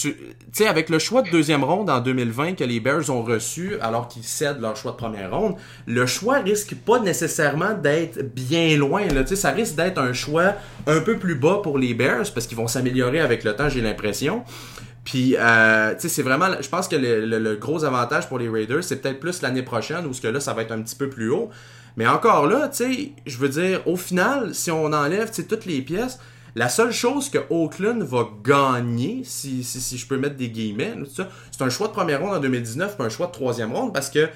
Tu 0.01 0.15
sais, 0.51 0.67
avec 0.67 0.89
le 0.89 0.99
choix 0.99 1.21
de 1.21 1.29
deuxième 1.29 1.63
ronde 1.63 1.89
en 1.89 2.01
2020 2.01 2.55
que 2.55 2.63
les 2.63 2.79
Bears 2.79 3.09
ont 3.09 3.23
reçu 3.23 3.79
alors 3.79 4.07
qu'ils 4.07 4.23
cèdent 4.23 4.59
leur 4.59 4.75
choix 4.75 4.91
de 4.91 4.97
première 4.97 5.31
ronde, 5.31 5.55
le 5.85 6.05
choix 6.05 6.39
risque 6.39 6.75
pas 6.75 6.99
nécessairement 6.99 7.56
d'être 7.73 8.21
bien 8.21 8.77
loin. 8.77 9.05
Là. 9.07 9.25
Ça 9.25 9.51
risque 9.51 9.75
d'être 9.75 9.99
un 9.99 10.13
choix 10.13 10.53
un 10.85 10.99
peu 11.01 11.17
plus 11.17 11.35
bas 11.35 11.59
pour 11.61 11.77
les 11.77 11.93
Bears 11.93 12.31
parce 12.33 12.47
qu'ils 12.47 12.57
vont 12.57 12.67
s'améliorer 12.67 13.19
avec 13.19 13.43
le 13.43 13.55
temps, 13.55 13.69
j'ai 13.69 13.81
l'impression. 13.81 14.43
Puis, 15.03 15.37
euh, 15.39 15.93
tu 15.93 16.01
sais, 16.01 16.09
c'est 16.09 16.21
vraiment, 16.21 16.47
je 16.59 16.67
pense 16.67 16.89
que 16.89 16.97
le, 16.97 17.55
gros 17.55 17.85
avantage 17.85 18.27
pour 18.27 18.39
les 18.39 18.49
Raiders, 18.49 18.83
c'est 18.83 19.01
peut-être 19.01 19.21
plus 19.21 19.41
l'année 19.41 19.63
prochaine 19.63 20.05
où 20.05 20.13
ce 20.13 20.19
que 20.19 20.27
là, 20.27 20.41
ça 20.41 20.53
va 20.53 20.63
être 20.63 20.73
un 20.73 20.81
petit 20.81 20.97
peu 20.97 21.09
plus 21.09 21.29
haut. 21.29 21.49
Mais 21.95 22.05
encore 22.05 22.45
là, 22.45 22.67
tu 22.67 22.83
sais, 22.83 23.11
je 23.25 23.37
veux 23.37 23.47
dire, 23.47 23.81
au 23.87 23.95
final, 23.95 24.53
si 24.53 24.69
on 24.69 24.91
enlève, 24.91 25.31
tu 25.31 25.47
toutes 25.47 25.65
les 25.65 25.81
pièces, 25.81 26.19
la 26.55 26.67
seule 26.67 26.91
chose 26.91 27.29
que 27.29 27.37
Oakland 27.49 28.03
va 28.03 28.27
gagner, 28.43 29.21
si, 29.23 29.63
si, 29.63 29.79
si 29.79 29.97
je 29.97 30.07
peux 30.07 30.17
mettre 30.17 30.35
des 30.35 30.49
guillemets, 30.49 30.95
c'est 31.13 31.61
un 31.61 31.69
choix 31.69 31.87
de 31.87 31.93
première 31.93 32.19
ronde 32.19 32.35
en 32.35 32.39
2019 32.39 32.97
puis 32.97 33.05
un 33.05 33.09
choix 33.09 33.27
de 33.27 33.31
troisième 33.31 33.71
ronde 33.71 33.93
parce 33.93 34.09
que 34.09 34.27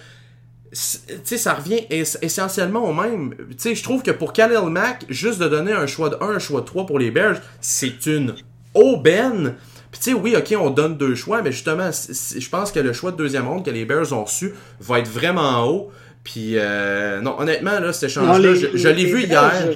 sais, 0.73 1.38
ça 1.38 1.53
revient 1.53 1.81
essentiellement 1.89 2.88
au 2.88 2.93
même. 2.93 3.35
Tu 3.52 3.56
sais, 3.57 3.76
je 3.76 3.84
trouve 3.84 4.03
que 4.03 4.11
pour 4.11 4.34
Khalil 4.34 4.69
Mack, 4.69 5.06
juste 5.10 5.39
de 5.39 5.48
donner 5.48 5.73
un 5.73 5.85
choix 5.85 6.10
de 6.10 6.18
1, 6.22 6.35
un 6.35 6.39
choix 6.39 6.61
de 6.61 6.65
3 6.65 6.85
pour 6.85 6.99
les 6.99 7.11
Bears, 7.11 7.38
c'est 7.60 8.06
une 8.06 8.35
aubaine. 8.73 9.56
Puis 9.91 9.99
tu 9.99 10.11
sais, 10.11 10.14
oui, 10.14 10.35
ok, 10.38 10.56
on 10.57 10.69
donne 10.69 10.98
deux 10.98 11.15
choix, 11.15 11.41
mais 11.41 11.52
justement, 11.52 11.91
je 11.91 12.49
pense 12.49 12.72
que 12.72 12.80
le 12.80 12.93
choix 12.93 13.11
de 13.11 13.18
deuxième 13.18 13.48
ronde 13.48 13.65
que 13.65 13.72
les 13.72 13.84
Bears 13.84 14.14
ont 14.14 14.23
reçu 14.23 14.53
va 14.80 14.99
être 14.99 15.10
vraiment 15.10 15.65
haut. 15.68 15.91
Puis 16.23 16.53
euh, 16.56 17.19
non, 17.19 17.39
honnêtement, 17.39 17.80
là, 17.80 17.91
cet 17.91 18.10
échange-là, 18.10 18.53
je, 18.73 18.88
l'ai 18.88 19.06
vu 19.06 19.23
hier. 19.23 19.76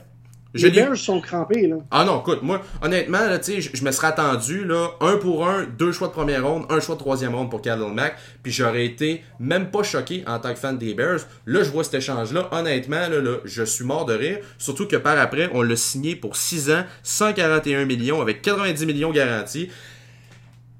Les 0.55 0.71
Bears 0.71 0.97
sont 0.97 1.19
crampés, 1.19 1.67
là. 1.67 1.77
Ah 1.91 2.05
non, 2.05 2.21
écoute, 2.21 2.41
moi, 2.41 2.61
honnêtement, 2.81 3.19
là, 3.19 3.39
tu 3.39 3.61
sais, 3.61 3.69
je 3.73 3.83
me 3.83 3.91
serais 3.91 4.07
attendu, 4.07 4.63
là, 4.63 4.91
un 5.01 5.17
pour 5.17 5.47
un, 5.47 5.65
deux 5.65 5.91
choix 5.91 6.07
de 6.07 6.13
première 6.13 6.47
ronde, 6.47 6.65
un 6.69 6.79
choix 6.79 6.95
de 6.95 6.99
troisième 6.99 7.35
ronde 7.35 7.49
pour 7.49 7.61
Khalil 7.61 7.93
Mack, 7.93 8.15
puis 8.41 8.51
j'aurais 8.51 8.85
été 8.85 9.23
même 9.39 9.69
pas 9.69 9.83
choqué 9.83 10.23
en 10.27 10.39
tant 10.39 10.53
que 10.53 10.59
fan 10.59 10.77
des 10.77 10.93
Bears. 10.93 11.19
Là, 11.45 11.63
je 11.63 11.69
vois 11.69 11.83
cet 11.83 11.95
échange-là, 11.95 12.47
honnêtement, 12.51 13.07
là, 13.09 13.21
là, 13.21 13.37
je 13.43 13.63
suis 13.63 13.85
mort 13.85 14.05
de 14.05 14.13
rire, 14.13 14.39
surtout 14.57 14.87
que 14.87 14.95
par 14.95 15.19
après, 15.19 15.49
on 15.53 15.61
l'a 15.61 15.75
signé 15.75 16.15
pour 16.15 16.35
6 16.35 16.71
ans, 16.71 16.83
141 17.03 17.85
millions, 17.85 18.21
avec 18.21 18.41
90 18.41 18.85
millions 18.85 19.11
garantis. 19.11 19.69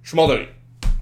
Je 0.04 0.10
suis 0.10 0.16
mort 0.16 0.28
de 0.28 0.34
rire. 0.34 0.48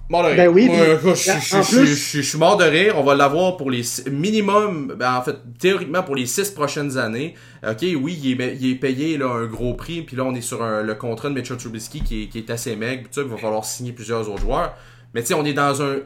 Mort 0.10 0.24
de 0.24 0.28
rire. 0.30 0.38
Ben 0.38 0.50
oui, 0.50 0.70
je, 1.16 2.22
suis 2.22 2.38
mort 2.38 2.58
de 2.58 2.66
rire. 2.66 2.96
On 2.98 3.04
va 3.04 3.16
l'avoir 3.16 3.58
pour 3.58 3.72
les 3.72 3.84
minimum, 4.12 4.94
ben 4.98 5.16
en 5.16 5.22
fait, 5.22 5.38
théoriquement 5.60 6.04
pour 6.04 6.16
les 6.16 6.26
six 6.26 6.52
prochaines 6.52 6.98
années. 6.98 7.36
Ok, 7.66 7.86
oui, 8.02 8.20
il 8.22 8.42
est, 8.42 8.58
il 8.60 8.72
est 8.72 8.76
payé 8.76 9.18
là, 9.18 9.28
un 9.30 9.46
gros 9.46 9.74
prix, 9.74 10.02
puis 10.02 10.18
là 10.18 10.24
on 10.26 10.36
est 10.36 10.42
sur 10.42 10.64
le 10.64 10.94
contrat 10.96 11.30
de 11.30 11.34
Mitchell 11.34 11.58
Trubisky 11.58 12.02
qui 12.02 12.24
est, 12.24 12.28
qui 12.28 12.40
est 12.40 12.50
assez 12.50 12.76
maigre, 12.76 13.08
il 13.16 13.24
va 13.24 13.38
falloir 13.38 13.64
signer 13.64 13.94
plusieurs 13.94 14.30
autres 14.30 14.42
joueurs. 14.42 14.76
Mais 15.14 15.22
tu 15.22 15.27
sais, 15.27 15.34
on 15.35 15.45
est 15.45 15.53
dans 15.53 15.81
un. 15.84 15.98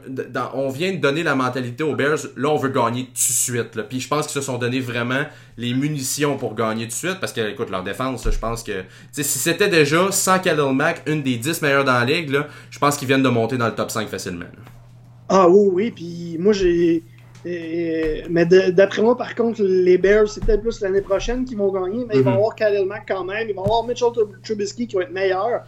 on 0.54 0.70
vient 0.70 0.92
de 0.92 0.98
donner 0.98 1.24
la 1.24 1.34
mentalité 1.34 1.84
aux 1.84 1.96
Bears. 1.96 2.20
Là, 2.36 2.50
on 2.50 2.58
veut 2.58 2.70
gagner 2.70 3.06
tout 3.06 3.14
de 3.14 3.18
suite. 3.18 3.76
Là. 3.76 3.84
Puis 3.84 4.02
je 4.02 4.08
pense 4.08 4.28
qu'ils 4.28 4.42
se 4.42 4.46
sont 4.46 4.58
donné 4.58 4.82
vraiment 4.82 5.24
les 5.58 5.74
munitions 5.74 6.36
pour 6.36 6.56
gagner 6.56 6.84
tout 6.84 6.90
de 6.90 6.94
suite. 6.94 7.20
Parce 7.22 7.32
que, 7.32 7.50
écoute, 7.50 7.70
leur 7.70 7.84
défense, 7.84 8.30
je 8.30 8.38
pense 8.38 8.64
que. 8.64 8.84
si 9.14 9.24
c'était 9.24 9.70
déjà 9.70 10.12
sans 10.12 10.40
Khalil 10.40 10.74
Mack, 10.74 11.04
une 11.06 11.24
des 11.24 11.38
10 11.38 11.62
meilleures 11.62 11.86
dans 11.86 11.94
la 11.94 12.06
ligue, 12.06 12.32
là, 12.32 12.48
je 12.70 12.80
pense 12.80 12.98
qu'ils 12.98 13.08
viennent 13.08 13.24
de 13.24 13.30
monter 13.30 13.58
dans 13.58 13.68
le 13.68 13.76
top 13.76 13.92
5 13.92 14.10
facilement. 14.10 14.46
Ah 15.30 15.48
oui, 15.48 15.70
oui. 15.72 15.92
Puis 15.92 16.38
moi, 16.40 16.52
j'ai. 16.52 17.04
Mais 17.46 18.46
d'après 18.46 19.02
moi, 19.02 19.16
par 19.16 19.36
contre, 19.36 19.64
les 19.64 19.98
Bears, 19.98 20.28
c'est 20.28 20.44
peut-être 20.44 20.62
plus 20.62 20.82
l'année 20.82 21.02
prochaine 21.02 21.46
qu'ils 21.46 21.58
vont 21.58 21.72
gagner, 21.72 22.04
mais 22.06 22.16
ils 22.16 22.24
vont 22.24 22.32
mm-hmm. 22.32 22.34
avoir 22.34 22.56
Khalil 22.56 22.86
Mack 22.86 23.06
quand 23.08 23.24
même. 23.24 23.48
Ils 23.48 23.56
vont 23.56 23.64
avoir 23.64 23.86
Mitchell 23.86 24.10
Trubisky 24.44 24.86
qui 24.86 24.98
va 24.98 25.04
être 25.04 25.14
meilleur 25.14 25.64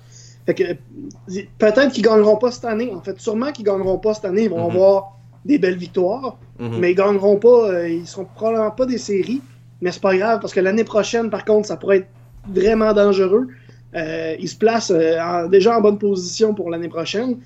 peut-être 0.45 1.91
qu'ils 1.91 2.03
gagneront 2.03 2.37
pas 2.37 2.51
cette 2.51 2.65
année. 2.65 2.91
En 2.93 3.01
fait, 3.01 3.19
sûrement 3.19 3.51
qu'ils 3.51 3.65
gagneront 3.65 3.97
pas 3.97 4.13
cette 4.13 4.25
année. 4.25 4.43
Ils 4.43 4.49
vont 4.49 4.69
mhm. 4.69 4.75
avoir 4.75 5.19
des 5.45 5.57
belles 5.57 5.77
victoires, 5.77 6.37
mhm. 6.59 6.79
mais 6.79 6.91
ils 6.91 6.95
gagneront 6.95 7.37
pas. 7.37 7.69
Euh, 7.69 7.89
ils 7.89 8.07
seront 8.07 8.25
probablement 8.35 8.71
pas 8.71 8.85
des 8.85 8.97
séries. 8.97 9.41
Mais 9.81 9.91
c'est 9.91 10.01
pas 10.01 10.15
grave 10.15 10.39
parce 10.41 10.53
que 10.53 10.59
l'année 10.59 10.83
prochaine, 10.83 11.29
par 11.29 11.45
contre, 11.45 11.67
ça 11.67 11.77
pourrait 11.77 11.97
être 11.99 12.09
vraiment 12.53 12.93
dangereux. 12.93 13.47
Euh, 13.95 14.35
ils 14.39 14.49
se 14.49 14.57
placent 14.57 14.91
euh, 14.91 15.47
déjà 15.47 15.77
en 15.77 15.81
bonne 15.81 15.97
position 15.97 16.53
pour 16.53 16.69
l'année 16.69 16.89
prochaine. 16.89 17.37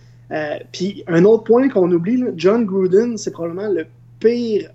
Puis 0.72 1.04
un 1.08 1.26
autre 1.26 1.44
point 1.44 1.70
qu'on 1.70 1.92
oublie, 1.92 2.24
John 2.36 2.66
Gruden, 2.66 3.18
c'est 3.18 3.30
probablement 3.30 3.70
le 3.70 3.86
pire 4.20 4.68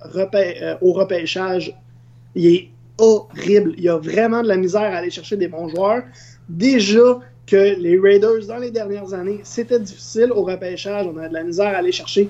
au 0.81 0.93
repêchage. 0.93 1.75
Il 2.37 2.47
est 2.47 2.69
horrible. 2.99 3.75
Il 3.77 3.83
y 3.83 3.89
a 3.89 3.97
vraiment 3.97 4.43
de 4.43 4.47
la 4.49 4.57
misère 4.57 4.83
à 4.83 4.99
aller 4.99 5.11
chercher 5.11 5.37
des 5.37 5.49
bons 5.49 5.69
joueurs. 5.69 6.03
Déjà, 6.49 7.19
que 7.49 7.81
les 7.81 7.99
Raiders, 7.99 8.47
dans 8.47 8.59
les 8.59 8.71
dernières 8.71 9.15
années, 9.15 9.41
c'était 9.43 9.81
difficile 9.81 10.31
au 10.33 10.43
repêchage. 10.43 11.07
On 11.07 11.17
a 11.19 11.29
de 11.29 11.35
la 11.35 11.43
misère 11.43 11.69
à 11.69 11.79
aller 11.79 11.93
chercher 11.93 12.29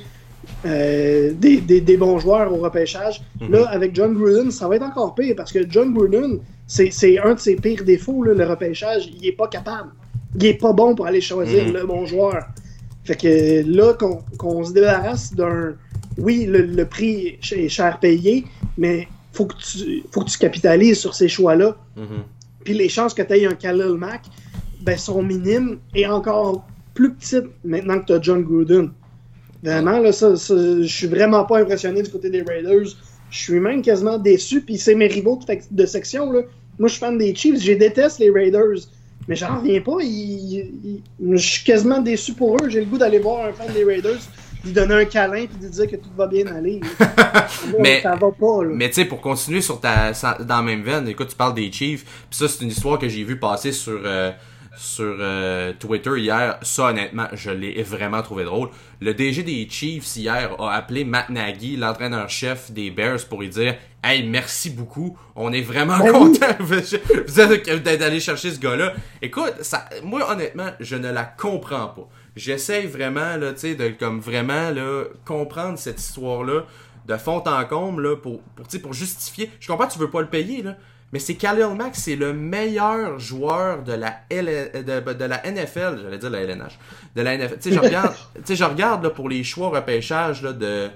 euh, 0.65 1.33
des, 1.35 1.61
des, 1.61 1.97
bons 1.97 2.19
joueurs 2.19 2.53
au 2.53 2.59
repêchage. 2.59 3.21
Mhm. 3.41 3.53
Là, 3.53 3.69
avec 3.69 3.95
John 3.95 4.15
Gruden, 4.15 4.51
ça 4.51 4.69
va 4.69 4.77
être 4.77 4.85
encore 4.85 5.15
pire 5.15 5.35
parce 5.37 5.53
que 5.53 5.61
John 5.69 5.93
Gruden, 5.93 6.39
c'est 6.67 7.19
un 7.19 7.35
de 7.35 7.41
ses 7.41 7.57
pires 7.57 7.85
défauts, 7.85 8.23
le 8.23 8.47
repêchage. 8.47 9.11
Il 9.19 9.27
est 9.27 9.33
pas 9.33 9.49
capable. 9.49 9.91
Il 10.37 10.47
est 10.47 10.55
pas 10.55 10.73
bon 10.73 10.95
pour 10.95 11.07
aller 11.07 11.21
choisir 11.21 11.67
mhm. 11.67 11.73
le 11.73 11.87
bon 11.87 12.07
joueur. 12.07 12.47
Fait 13.05 13.17
que 13.17 13.65
là, 13.67 13.95
qu'on 14.39 14.65
se 14.65 14.73
débarrasse 14.73 15.35
d'un. 15.35 15.75
Oui, 16.19 16.47
le, 16.47 16.85
prix 16.85 17.39
est 17.53 17.69
cher 17.69 17.99
payé, 18.01 18.45
mais 18.77 19.09
faut 19.33 19.47
que 19.47 19.55
tu, 19.57 20.03
faut 20.11 20.23
que 20.23 20.31
tu 20.31 20.39
capitalises 20.39 20.99
sur 20.99 21.15
ces 21.15 21.29
choix-là. 21.29 21.77
Mm-hmm. 21.97 22.23
Puis 22.65 22.75
les 22.75 22.89
chances 22.89 23.15
que 23.15 23.23
tu 23.23 23.35
aies 23.35 23.47
un 23.47 23.55
Khalil 23.55 23.95
Mack 23.97 24.23
ben, 24.89 24.97
sont 24.97 25.23
minimes 25.23 25.79
et 25.95 26.07
encore 26.07 26.67
plus 26.95 27.13
petites 27.13 27.45
maintenant 27.63 28.01
que 28.01 28.07
tu 28.07 28.13
as 28.15 28.23
John 28.23 28.43
Gruden. 28.43 28.91
Vraiment, 29.63 29.99
là, 29.99 30.13
ça, 30.13 30.35
je 30.35 30.87
suis 30.87 31.07
vraiment 31.07 31.45
pas 31.45 31.59
impressionné 31.59 32.03
du 32.03 32.11
côté 32.11 32.31
des 32.31 32.41
Raiders. 32.41 32.97
Je 33.31 33.39
suis 33.39 33.61
même 33.61 33.83
quasiment 33.83 34.17
déçu. 34.17 34.63
Puis 34.63 34.79
c'est 34.79 34.95
mes 34.95 35.09
rivaux 35.09 35.39
de, 35.71 35.85
section. 35.85 36.33
Là. 36.33 36.41
Moi, 36.79 36.89
je 36.89 36.95
suis 36.95 37.01
fan 37.01 37.19
des 37.19 37.35
Chiefs. 37.35 37.61
Je 37.61 37.73
déteste 37.75 38.19
les 38.19 38.31
Raiders. 38.31 38.79
Mais 39.27 39.37
j'en 39.37 39.59
reviens 39.59 39.83
pas. 39.83 39.99
je 40.01 41.37
suis 41.37 41.65
quasiment 41.65 42.01
déçu 42.01 42.33
pour 42.33 42.57
eux. 42.57 42.71
J'ai 42.71 42.81
le 42.81 42.87
goût 42.87 42.97
d'aller 42.97 43.19
voir 43.19 43.45
un 43.45 43.53
fan 43.53 43.71
des 43.75 43.85
Raiders 43.85 44.21
lui 44.65 44.73
donner 44.73 44.95
un 44.95 45.05
câlin 45.05 45.47
puis 45.47 45.59
lui 45.61 45.71
dire 45.71 45.87
que 45.87 45.97
tout 45.97 46.11
va 46.17 46.27
bien 46.27 46.47
aller. 46.47 46.81
mais 47.79 48.01
ça 48.01 48.17
va 48.17 48.31
pas. 48.31 48.65
Là. 48.65 48.71
Mais 48.73 48.89
tu 48.89 48.95
sais, 48.95 49.05
pour 49.05 49.21
continuer 49.21 49.61
sur 49.61 49.81
ta, 49.81 50.13
dans 50.13 50.57
la 50.57 50.63
même 50.63 50.83
veine, 50.83 51.07
écoute, 51.09 51.29
tu 51.29 51.37
parles 51.37 51.55
des 51.55 51.71
Chiefs. 51.71 52.05
Puis 52.31 52.39
ça, 52.39 52.49
c'est 52.49 52.65
une 52.65 52.71
histoire 52.71 52.99
que 52.99 53.09
j'ai 53.09 53.23
vu 53.23 53.39
passer 53.39 53.71
sur. 53.71 54.01
Euh, 54.03 54.33
sur 54.77 55.17
euh, 55.21 55.73
Twitter 55.79 56.19
hier, 56.19 56.59
ça 56.63 56.87
honnêtement, 56.87 57.27
je 57.33 57.51
l'ai 57.51 57.83
vraiment 57.83 58.23
trouvé 58.23 58.45
drôle. 58.45 58.71
Le 59.01 59.15
DG 59.15 59.43
des 59.43 59.69
Chiefs 59.69 60.17
hier 60.17 60.61
a 60.61 60.73
appelé 60.73 61.05
Matt 61.05 61.31
Nagy, 61.31 61.77
l'entraîneur-chef 61.77 62.71
des 62.71 62.91
Bears, 62.91 63.25
pour 63.29 63.41
lui 63.41 63.49
dire 63.49 63.77
Hey, 64.03 64.23
merci 64.23 64.71
beaucoup, 64.71 65.19
on 65.35 65.53
est 65.53 65.63
vraiment 65.63 65.99
ben 65.99 66.13
content 66.13 66.47
vous 66.61 67.41
êtes 67.41 68.03
allé 68.03 68.21
chercher 68.21 68.53
ce 68.53 68.61
gars-là. 68.61 68.95
Écoute, 69.21 69.55
ça, 69.63 69.89
moi 70.05 70.31
honnêtement, 70.31 70.71
je 70.79 70.97
ne 70.97 71.11
la 71.11 71.25
comprends 71.25 71.89
pas. 71.89 72.09
J'essaie 72.37 72.87
vraiment 72.87 73.37
là, 73.37 73.53
tu 73.53 73.61
sais, 73.61 73.75
de 73.75 73.89
comme 73.89 74.21
vraiment 74.21 74.71
là 74.71 75.05
comprendre 75.25 75.79
cette 75.79 75.99
histoire-là 75.99 76.65
de 77.09 77.17
fond 77.17 77.43
en 77.47 77.65
comble 77.65 78.03
là 78.11 78.17
pour 78.17 78.41
pour, 78.55 78.67
pour 78.67 78.93
justifier. 78.93 79.51
Je 79.59 79.67
comprends 79.67 79.89
que 79.89 79.95
tu 79.95 79.99
veux 79.99 80.11
pas 80.11 80.21
le 80.21 80.29
payer 80.29 80.63
là, 80.63 80.77
mais 81.13 81.19
c'est 81.19 81.35
Khalil 81.35 81.75
Mack, 81.77 81.97
c'est 81.97 82.17
le 82.17 82.35
meilleur 82.35 83.19
joueur 83.19 83.83
de 83.83 83.93
la, 83.93 84.21
de, 84.31 85.25
la 85.25 85.51
NFL, 85.51 86.01
j'allais 86.03 86.19
dire 86.19 86.31
la 86.31 86.41
LNH, 86.41 86.79
de 87.17 87.23
la 87.23 87.37
NFL. 87.39 87.57
Tu 87.61 87.71
sais, 87.71 87.75
je 87.75 87.81
regarde, 87.81 88.15
je 88.49 88.65
regarde 88.65 89.05
là, 89.05 89.11
pour 89.11 89.29
les 89.29 89.43
choix 89.45 89.71
repêchage 89.71 90.43
là, 90.43 90.53
de... 90.53 90.89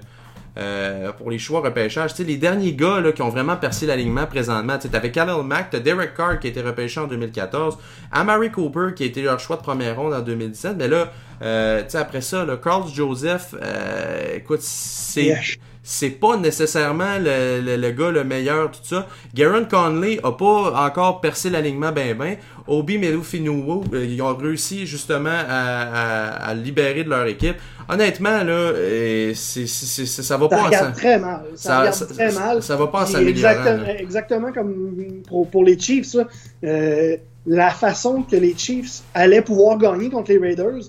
Euh, 0.55 1.11
pour 1.13 1.31
les 1.31 1.39
choix 1.39 1.61
repêchage, 1.61 2.11
tu 2.11 2.17
sais, 2.17 2.23
les 2.25 2.37
derniers 2.37 2.73
gars 2.73 2.99
là, 2.99 3.11
qui 3.11 3.23
ont 3.23 3.29
vraiment 3.29 3.57
percé 3.57 3.87
l'alignement 3.87 4.27
présentement, 4.27 4.77
tu 4.77 4.87
avais 4.95 5.09
Khalil 5.09 5.41
Mack, 5.43 5.71
t'as 5.71 5.79
Derek 5.79 6.13
Carr 6.13 6.39
qui 6.39 6.45
a 6.45 6.51
été 6.51 6.61
repêché 6.61 6.99
en 6.99 7.07
2014, 7.07 7.79
Amari 8.11 8.51
Cooper 8.51 8.89
qui 8.95 9.01
a 9.01 9.07
été 9.07 9.23
leur 9.23 9.39
choix 9.39 9.55
de 9.55 9.63
première 9.63 9.95
ronde 9.95 10.13
en 10.13 10.21
2017, 10.21 10.75
mais 10.77 10.87
là, 10.87 11.11
euh, 11.41 11.81
tu 11.81 11.89
sais, 11.89 11.97
après 11.97 12.21
ça, 12.21 12.45
là, 12.45 12.57
Carl 12.57 12.87
Joseph, 12.87 13.55
euh, 13.59 14.35
écoute, 14.35 14.61
c'est 14.61 15.35
c'est 15.83 16.11
pas 16.11 16.37
nécessairement 16.37 17.17
le, 17.19 17.75
le, 17.75 17.91
gars 17.91 18.09
le 18.09 18.23
meilleur, 18.23 18.71
tout 18.71 18.79
ça. 18.83 19.05
Garen 19.33 19.67
Conley 19.67 20.17
a 20.23 20.31
pas 20.31 20.85
encore 20.85 21.19
percé 21.19 21.49
l'alignement 21.49 21.91
ben 21.91 22.17
ben. 22.17 22.37
Obi 22.67 22.97
Melufinuwu, 22.97 23.83
euh, 23.93 24.05
ils 24.05 24.21
ont 24.21 24.33
réussi 24.33 24.85
justement 24.87 25.29
à, 25.29 26.29
à, 26.47 26.53
libérer 26.53 27.03
de 27.03 27.09
leur 27.09 27.25
équipe. 27.25 27.57
Honnêtement, 27.89 28.43
là, 28.43 28.53
euh, 28.53 29.33
ça 29.33 29.59
va 29.59 29.67
ça 29.67 30.37
pas... 30.37 30.63
Regarde 30.63 30.95
très 30.95 31.19
mal. 31.19 31.43
Ça, 31.55 31.91
ça 31.91 32.05
très 32.05 32.31
mal. 32.31 32.63
Ça 32.63 32.77
va 32.77 32.87
pas 32.87 33.01
en 33.01 33.05
s'améliorant. 33.05 33.51
Exactement, 33.51 33.99
exactement, 33.99 34.51
comme 34.53 35.21
pour, 35.27 35.49
pour 35.49 35.65
les 35.65 35.77
Chiefs, 35.77 36.15
euh, 36.63 37.17
la 37.45 37.71
façon 37.71 38.23
que 38.23 38.37
les 38.37 38.57
Chiefs 38.57 39.01
allaient 39.13 39.41
pouvoir 39.41 39.77
gagner 39.77 40.09
contre 40.09 40.31
les 40.31 40.37
Raiders, 40.37 40.85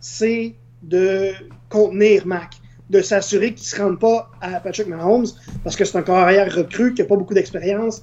c'est 0.00 0.54
de 0.82 1.32
contenir 1.68 2.26
Mac 2.26 2.57
de 2.90 3.00
s'assurer 3.02 3.54
qu'il 3.54 3.64
ne 3.64 3.68
se 3.68 3.82
rende 3.82 3.98
pas 3.98 4.30
à 4.40 4.60
Patrick 4.60 4.86
Mahomes 4.86 5.26
parce 5.62 5.76
que 5.76 5.84
c'est 5.84 5.98
un 5.98 6.02
carrière 6.02 6.52
recru 6.54 6.94
qui 6.94 7.02
n'a 7.02 7.08
pas 7.08 7.16
beaucoup 7.16 7.34
d'expérience. 7.34 8.02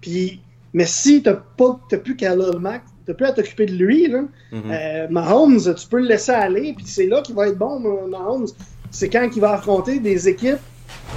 Puis, 0.00 0.40
mais 0.72 0.86
si 0.86 1.22
tu 1.22 1.30
n'as 1.30 1.98
plus 1.98 2.16
Khalil 2.16 2.58
Mack, 2.58 2.82
tu 3.04 3.10
n'as 3.10 3.14
plus 3.14 3.26
à 3.26 3.32
t'occuper 3.32 3.66
de 3.66 3.74
lui, 3.74 4.06
là, 4.08 4.24
mm-hmm. 4.52 4.60
euh, 4.70 5.06
Mahomes, 5.10 5.74
tu 5.74 5.88
peux 5.88 5.98
le 5.98 6.06
laisser 6.06 6.32
aller, 6.32 6.72
puis 6.74 6.84
c'est 6.86 7.06
là 7.06 7.20
qu'il 7.20 7.34
va 7.34 7.48
être 7.48 7.58
bon, 7.58 7.80
Mahomes. 8.08 8.46
C'est 8.90 9.08
quand 9.08 9.28
il 9.34 9.40
va 9.40 9.54
affronter 9.54 9.98
des 9.98 10.28
équipes 10.28 10.60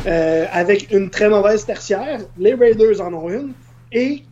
euh, 0.07 0.45
avec 0.51 0.91
une 0.91 1.09
très 1.09 1.29
mauvaise 1.29 1.65
tertiaire. 1.65 2.21
Les 2.37 2.53
Raiders 2.53 3.01
en 3.01 3.13
ont 3.13 3.29
une. 3.29 3.53
Et 3.91 4.23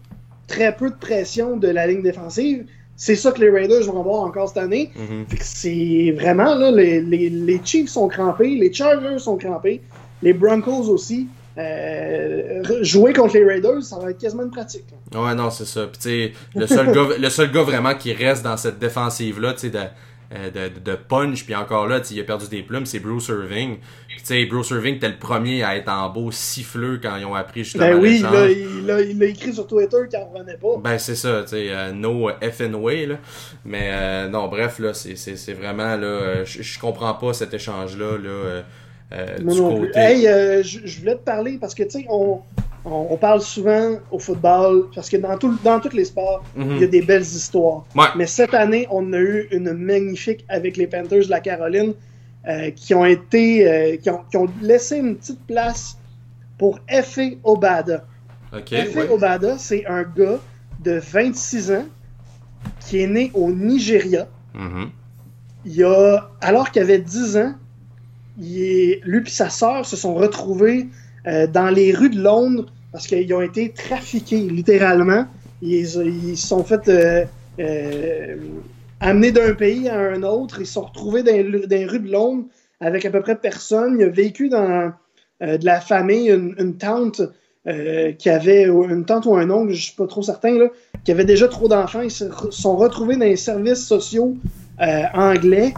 très 0.48 0.76
peu 0.76 0.90
de 0.90 0.96
pression 0.96 1.58
de 1.58 1.68
la 1.68 1.88
ligne 1.88 2.02
défensive. 2.02 2.66
C'est 3.06 3.18
ça 3.18 3.34
que 3.34 3.42
les 3.42 3.50
Raiders 3.50 3.84
vont 3.84 4.00
avoir 4.00 4.22
encore 4.22 4.48
cette 4.48 4.60
année. 4.60 4.90
Mhm. 4.96 5.26
C'est 5.42 6.16
vraiment, 6.18 6.56
là, 6.56 6.72
les, 6.72 7.02
les, 7.02 7.30
les, 7.30 7.60
Chiefs 7.62 7.90
sont 7.90 8.08
crampés, 8.08 8.56
les 8.56 8.72
Chargers 8.72 9.20
sont 9.20 9.36
crampés, 9.36 9.82
les 10.22 10.32
Broncos 10.32 10.88
aussi. 10.88 11.28
Euh, 11.58 12.64
jouer 12.82 13.12
contre 13.12 13.34
les 13.34 13.44
Raiders, 13.44 13.84
ça 13.84 14.00
va 14.00 14.12
être 14.12 14.20
quasiment 14.20 14.44
une 14.44 14.52
pratique. 14.52 14.86
Ouais, 15.14 15.36
non, 15.36 15.50
c'est 15.50 15.66
ça. 15.66 15.88
Puis, 15.88 16.32
le 16.56 16.66
seul 16.66 16.94
gars, 16.94 17.08
le 17.20 17.30
seul 17.30 17.52
gars 17.52 17.64
vraiment 17.64 17.94
qui 17.94 18.14
reste 18.14 18.42
dans 18.42 18.56
cette 18.56 18.80
défensive-là, 18.80 19.52
tu 19.52 19.70
sais, 19.70 19.92
de 20.34 20.60
euh, 20.60 20.70
de, 20.84 20.96
punch, 20.96 21.46
puis 21.46 21.56
encore 21.56 21.88
là, 21.88 22.02
il 22.10 22.20
a 22.20 22.24
perdu 22.24 22.48
des 22.48 22.64
plumes, 22.64 22.86
c'est 22.86 23.00
Bruce 23.00 23.28
Irving. 23.28 23.78
Puis 24.08 24.18
tu 24.18 24.26
sais, 24.26 24.46
Bruce 24.46 24.70
Irving 24.72 24.96
était 24.96 25.10
le 25.10 25.18
premier 25.18 25.64
à 25.64 25.76
être 25.76 25.90
en 25.90 26.10
beau 26.10 26.32
siffleux 26.32 27.00
quand 27.02 27.18
ils 27.18 27.26
ont 27.26 27.36
appris 27.36 27.64
justement 27.64 27.88
Ben 27.88 27.96
oui, 27.96 28.20
là, 28.20 28.50
il 28.50 28.86
l'a 28.86 29.02
il 29.02 29.22
écrit 29.24 29.54
sur 29.54 29.68
Twitter 29.68 29.98
qu'il 30.10 30.20
en 30.20 30.26
revenait 30.26 30.58
pas. 30.58 30.78
Ben 30.78 30.98
c'est 30.98 31.16
ça, 31.16 31.44
tu 31.44 31.50
sais, 31.50 31.68
euh, 31.70 31.92
no 31.92 32.30
FN 32.42 32.76
way, 32.76 33.06
là. 33.06 33.16
Mais 33.66 33.90
euh, 33.92 34.28
non, 34.28 34.48
bref, 34.48 34.80
là, 34.80 34.94
c'est 34.94 35.54
vraiment, 35.54 35.96
là, 35.96 36.44
je 36.46 36.80
comprends 36.80 37.14
pas 37.14 37.34
cet 37.34 37.54
échange-là, 37.54 38.18
là, 38.18 38.64
euh, 39.14 39.38
du 39.38 39.46
côté... 39.46 40.00
Hey, 40.00 40.64
je 40.64 41.00
voulais 41.00 41.16
te 41.16 41.24
parler 41.24 41.58
parce 41.60 41.76
que, 41.76 41.84
tu 41.84 42.02
sais, 42.02 42.06
on 42.10 42.42
on, 42.86 43.18
parle 43.18 43.42
souvent 43.42 43.98
au 44.12 44.20
football, 44.20 44.88
parce 44.94 45.10
que 45.10 45.18
dans, 45.18 45.38
tout, 45.38 45.58
dans 45.64 45.80
tous 45.80 45.96
les 45.96 46.06
sports, 46.06 46.44
il 46.58 46.64
y 46.64 46.66
a 46.66 46.82
mhm. 46.82 46.88
des 46.88 47.02
belles 47.02 47.22
histoires. 47.22 47.86
Mais 48.16 48.28
cette 48.28 48.54
année, 48.54 48.88
on 48.92 49.14
a 49.14 49.20
eu 49.20 49.48
une 49.52 49.72
magnifique 49.72 50.46
avec 50.50 50.76
les 50.76 50.88
Panthers 50.88 51.26
de 51.26 51.30
la 51.30 51.40
Caroline, 51.40 51.94
euh, 52.46 52.72
qui 52.72 52.94
ont 52.94 53.06
été, 53.06 53.72
euh, 53.72 53.96
qui, 53.98 54.10
ont, 54.38 54.50
laissé 54.62 54.98
une 54.98 55.16
petite 55.16 55.46
place 55.48 55.98
pour 56.58 56.78
Efe 56.90 57.38
Obada. 57.46 58.06
Okay, 58.52 58.90
Obada, 59.10 59.58
c'est 59.58 59.86
un 59.86 60.04
gars 60.04 60.40
de 60.84 61.00
26 61.00 61.72
ans 61.72 61.86
qui 62.82 63.02
est 63.02 63.08
né 63.08 63.32
au 63.34 63.50
Nigeria. 63.50 64.28
Mhm. 64.54 64.90
Il 65.66 65.84
a, 65.86 66.30
alors 66.42 66.70
qu'il 66.70 66.82
avait 66.82 67.00
10 67.00 67.38
ans, 67.38 67.54
il 68.38 68.62
est, 68.62 69.02
lui 69.06 69.22
et 69.26 69.30
sa 69.30 69.50
sœur 69.50 69.86
se 69.86 69.96
sont 69.96 70.14
retrouvés 70.14 70.88
euh, 71.26 71.48
dans 71.48 71.70
les 71.70 71.94
rues 71.94 72.10
de 72.10 72.22
Londres 72.22 72.73
parce 72.94 73.08
qu'ils 73.08 73.34
ont 73.34 73.42
été 73.42 73.72
trafiqués, 73.72 74.38
littéralement. 74.38 75.26
Ils 75.62 75.88
se 75.88 76.36
sont 76.36 76.64
fait 76.64 76.88
euh, 76.88 77.26
euh, 77.60 78.36
amener 79.00 79.32
d'un 79.32 79.56
pays 79.56 79.90
à 79.90 80.00
un 80.00 80.22
autre. 80.22 80.62
Ils 80.62 80.68
se 80.68 80.74
sont 80.74 80.84
retrouvés 80.84 81.24
dans, 81.24 81.36
les 81.70 81.86
rues 81.86 82.00
de 82.00 82.12
Londres 82.12 82.46
avec 82.80 83.04
à 83.06 83.10
peu 83.10 83.20
près 83.22 83.36
personne. 83.36 83.98
Il 84.00 84.06
a 84.06 84.10
vécu 84.10 84.48
dans 84.48 84.94
de 85.42 85.66
la 85.66 85.82
famille, 85.82 86.30
une, 86.30 86.78
tante 86.78 87.22
qui 87.66 88.30
avait 88.30 88.64
une 88.64 89.04
tante 89.06 89.26
ou 89.26 89.36
un 89.36 89.50
oncle, 89.50 89.74
je 89.74 89.84
suis 89.84 89.96
pas 89.96 90.08
trop 90.08 90.22
certain, 90.22 90.58
là, 90.58 90.68
qui 91.04 91.12
avait 91.12 91.26
déjà 91.26 91.48
trop 91.48 91.68
d'enfants. 91.68 92.02
Ils 92.02 92.12
se 92.12 92.26
sont 92.52 92.78
retrouvés 92.78 93.16
dans 93.16 93.26
les 93.26 93.36
services 93.36 93.86
sociaux 93.86 94.38
anglais. 94.80 95.74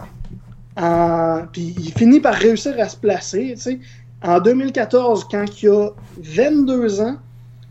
Puis 1.52 1.74
il 1.78 1.92
finit 1.96 2.20
par 2.20 2.34
réussir 2.34 2.74
à 2.78 2.88
se 2.88 2.96
placer. 2.96 3.54
En 4.22 4.40
2014, 4.40 5.26
quand 5.30 5.62
il 5.62 5.68
a 5.68 5.90
22 6.18 7.00
ans, 7.00 7.16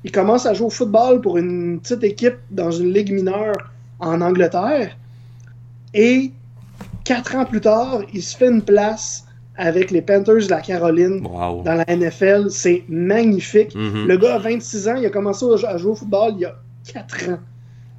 il 0.03 0.11
commence 0.11 0.45
à 0.45 0.53
jouer 0.53 0.67
au 0.67 0.69
football 0.69 1.21
pour 1.21 1.37
une 1.37 1.79
petite 1.79 2.03
équipe 2.03 2.37
dans 2.51 2.71
une 2.71 2.93
ligue 2.93 3.11
mineure 3.11 3.55
en 3.99 4.21
Angleterre. 4.21 4.95
Et 5.93 6.31
quatre 7.03 7.35
ans 7.35 7.45
plus 7.45 7.61
tard, 7.61 8.01
il 8.13 8.21
se 8.21 8.37
fait 8.37 8.49
une 8.49 8.61
place 8.61 9.25
avec 9.57 9.91
les 9.91 10.01
Panthers 10.01 10.45
de 10.45 10.49
la 10.49 10.61
Caroline 10.61 11.21
dans 11.21 11.63
la 11.63 11.85
NFL. 11.87 12.47
C'est 12.49 12.83
magnifique. 12.89 13.75
Mm-hmm. 13.75 14.05
Le 14.05 14.17
gars 14.17 14.35
a 14.35 14.39
26 14.39 14.87
ans, 14.89 14.95
il 14.95 15.05
a 15.05 15.09
commencé 15.09 15.45
à 15.65 15.77
jouer 15.77 15.91
au 15.91 15.95
football 15.95 16.33
il 16.35 16.41
y 16.41 16.45
a 16.45 16.55
4 16.93 17.29
ans. 17.29 17.39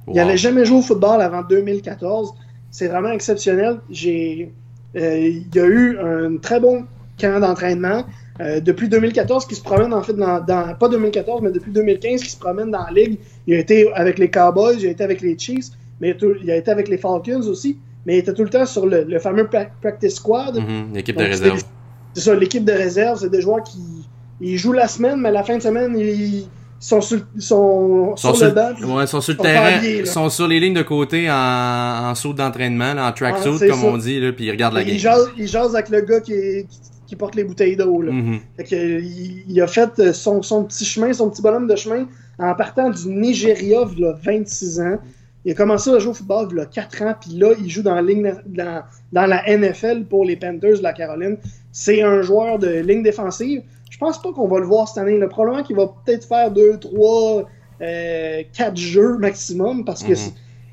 Il 0.07 0.13
n'avait 0.13 0.37
jamais 0.37 0.65
joué 0.65 0.77
au 0.77 0.81
football 0.81 1.21
avant 1.21 1.41
2014. 1.41 2.33
C'est 2.71 2.87
vraiment 2.87 3.11
exceptionnel. 3.11 3.79
J'ai, 3.89 4.53
euh, 4.95 5.17
il 5.17 5.47
y 5.53 5.59
a 5.59 5.65
eu 5.65 5.97
un 5.99 6.37
très 6.37 6.59
bon 6.59 6.85
camp 7.19 7.39
d'entraînement. 7.39 8.05
Euh, 8.39 8.59
depuis 8.59 8.87
2014, 8.87 9.45
qui 9.47 9.55
se 9.55 9.61
promène 9.63 9.93
en 9.93 10.03
fait 10.03 10.13
dans, 10.13 10.43
pas 10.79 10.89
2014, 10.89 11.41
mais 11.41 11.51
depuis 11.51 11.71
2015, 11.71 12.21
qui 12.21 12.29
se 12.29 12.37
promène 12.37 12.71
dans 12.71 12.83
la 12.83 12.91
ligue. 12.91 13.17
Il 13.47 13.55
a 13.55 13.59
été 13.59 13.91
avec 13.93 14.19
les 14.19 14.29
Cowboys, 14.29 14.75
il 14.79 14.87
a 14.87 14.91
été 14.91 15.03
avec 15.03 15.21
les 15.21 15.37
Chiefs, 15.37 15.67
mais 15.99 16.15
il 16.43 16.51
a 16.51 16.55
été 16.55 16.69
avec 16.71 16.87
les 16.87 16.97
Falcons 16.97 17.47
aussi. 17.47 17.77
Mais 18.05 18.15
il 18.15 18.19
était 18.19 18.33
tout 18.33 18.43
le 18.43 18.49
temps 18.49 18.65
sur 18.65 18.85
le, 18.85 19.19
fameux 19.19 19.49
practice 19.81 20.15
squad. 20.15 20.55
Mm-hmm, 20.55 20.93
l'équipe 20.93 21.17
de 21.17 21.23
réserve. 21.23 21.61
C'est 22.13 22.21
ça, 22.21 22.35
l'équipe 22.35 22.63
de 22.63 22.71
réserve, 22.71 23.19
c'est 23.19 23.29
des 23.29 23.41
joueurs 23.41 23.63
qui 23.63 23.79
ils 24.39 24.57
jouent 24.57 24.73
la 24.73 24.87
semaine, 24.87 25.19
mais 25.19 25.31
la 25.31 25.43
fin 25.43 25.57
de 25.57 25.61
semaine, 25.61 25.97
ils, 25.97 26.47
sont 26.79 27.01
sur, 27.01 27.21
sont 27.39 28.15
Sont 28.15 28.33
sur 28.35 28.45
le 28.45 28.51
banc. 28.51 28.95
ouais, 28.95 29.03
ils 29.03 29.07
sont 29.07 29.21
sur 29.21 29.33
le 29.33 29.39
terrain, 29.39 29.81
ils 29.83 30.05
sont 30.05 30.29
sur 30.29 30.47
les 30.47 30.59
lignes 30.59 30.75
de 30.75 30.83
côté 30.83 31.29
en, 31.29 32.09
en 32.09 32.15
saut 32.15 32.33
d'entraînement, 32.33 32.91
en 32.91 33.07
Ah, 33.07 33.13
tracksuit, 33.13 33.57
c'est 33.57 33.69
comme 33.69 33.79
ça. 33.79 33.87
on 33.87 33.97
dit, 33.97 34.19
là, 34.19 34.31
puis 34.31 34.45
ils 34.45 34.51
regardent 34.51 34.75
la 34.75 34.83
game. 34.83 34.93
Il 34.93 34.99
jase, 34.99 35.27
il 35.37 35.47
jase 35.47 35.75
avec 35.75 35.89
le 35.89 36.01
gars 36.01 36.19
qui, 36.19 36.33
est- 36.33 36.67
qui, 36.69 36.77
qui 37.07 37.15
porte 37.15 37.33
les 37.35 37.43
bouteilles 37.43 37.75
d'eau. 37.75 38.01
là. 38.03 38.11
Mhm. 38.11 38.39
Fait 38.57 38.63
que, 38.65 38.75
euh, 38.75 38.99
il, 38.99 39.43
il 39.49 39.59
a 39.61 39.65
fait 39.67 39.89
euh, 39.99 40.13
son, 40.13 40.41
son 40.43 40.63
petit 40.65 40.85
chemin, 40.85 41.11
son 41.13 41.29
petit 41.31 41.41
bonhomme 41.41 41.67
de 41.67 41.75
chemin 41.75 42.07
en 42.37 42.53
partant 42.53 42.91
du 42.91 43.07
Nigeria 43.07 43.81
il 43.97 44.05
a 44.05 44.13
26 44.13 44.79
ans. 44.81 44.97
Il 45.45 45.51
a 45.53 45.55
commencé 45.55 45.89
à 45.89 45.97
jouer 45.99 46.11
au 46.11 46.13
football 46.13 46.49
il 46.51 46.59
a 46.59 46.65
4 46.65 47.01
ans, 47.03 47.15
puis 47.19 47.31
là, 47.39 47.53
il 47.59 47.69
joue 47.69 47.81
dans 47.81 47.95
la, 47.95 48.01
ligne, 48.01 48.33
dans, 48.45 48.83
dans 49.13 49.25
la 49.25 49.41
NFL 49.57 50.03
pour 50.09 50.25
les 50.25 50.35
Panthers 50.35 50.77
de 50.77 50.83
la 50.83 50.91
Caroline. 50.93 51.37
C'est 51.71 52.01
un 52.03 52.21
joueur 52.21 52.59
de 52.59 52.67
ligne 52.81 53.01
défensive. 53.01 53.61
Je 53.89 53.97
pense 53.97 54.21
pas 54.21 54.33
qu'on 54.33 54.47
va 54.49 54.59
le 54.59 54.65
voir 54.65 54.87
cette 54.89 54.97
année. 54.97 55.17
là. 55.17 55.27
Probablement 55.27 55.63
qu'il 55.63 55.77
va 55.77 55.87
peut-être 56.05 56.27
faire 56.27 56.51
2, 56.51 56.77
3, 56.79 57.47
4 58.53 58.75
jeux 58.75 59.17
maximum 59.17 59.85
parce 59.85 60.03
que 60.03 60.09
Mhm. 60.11 60.15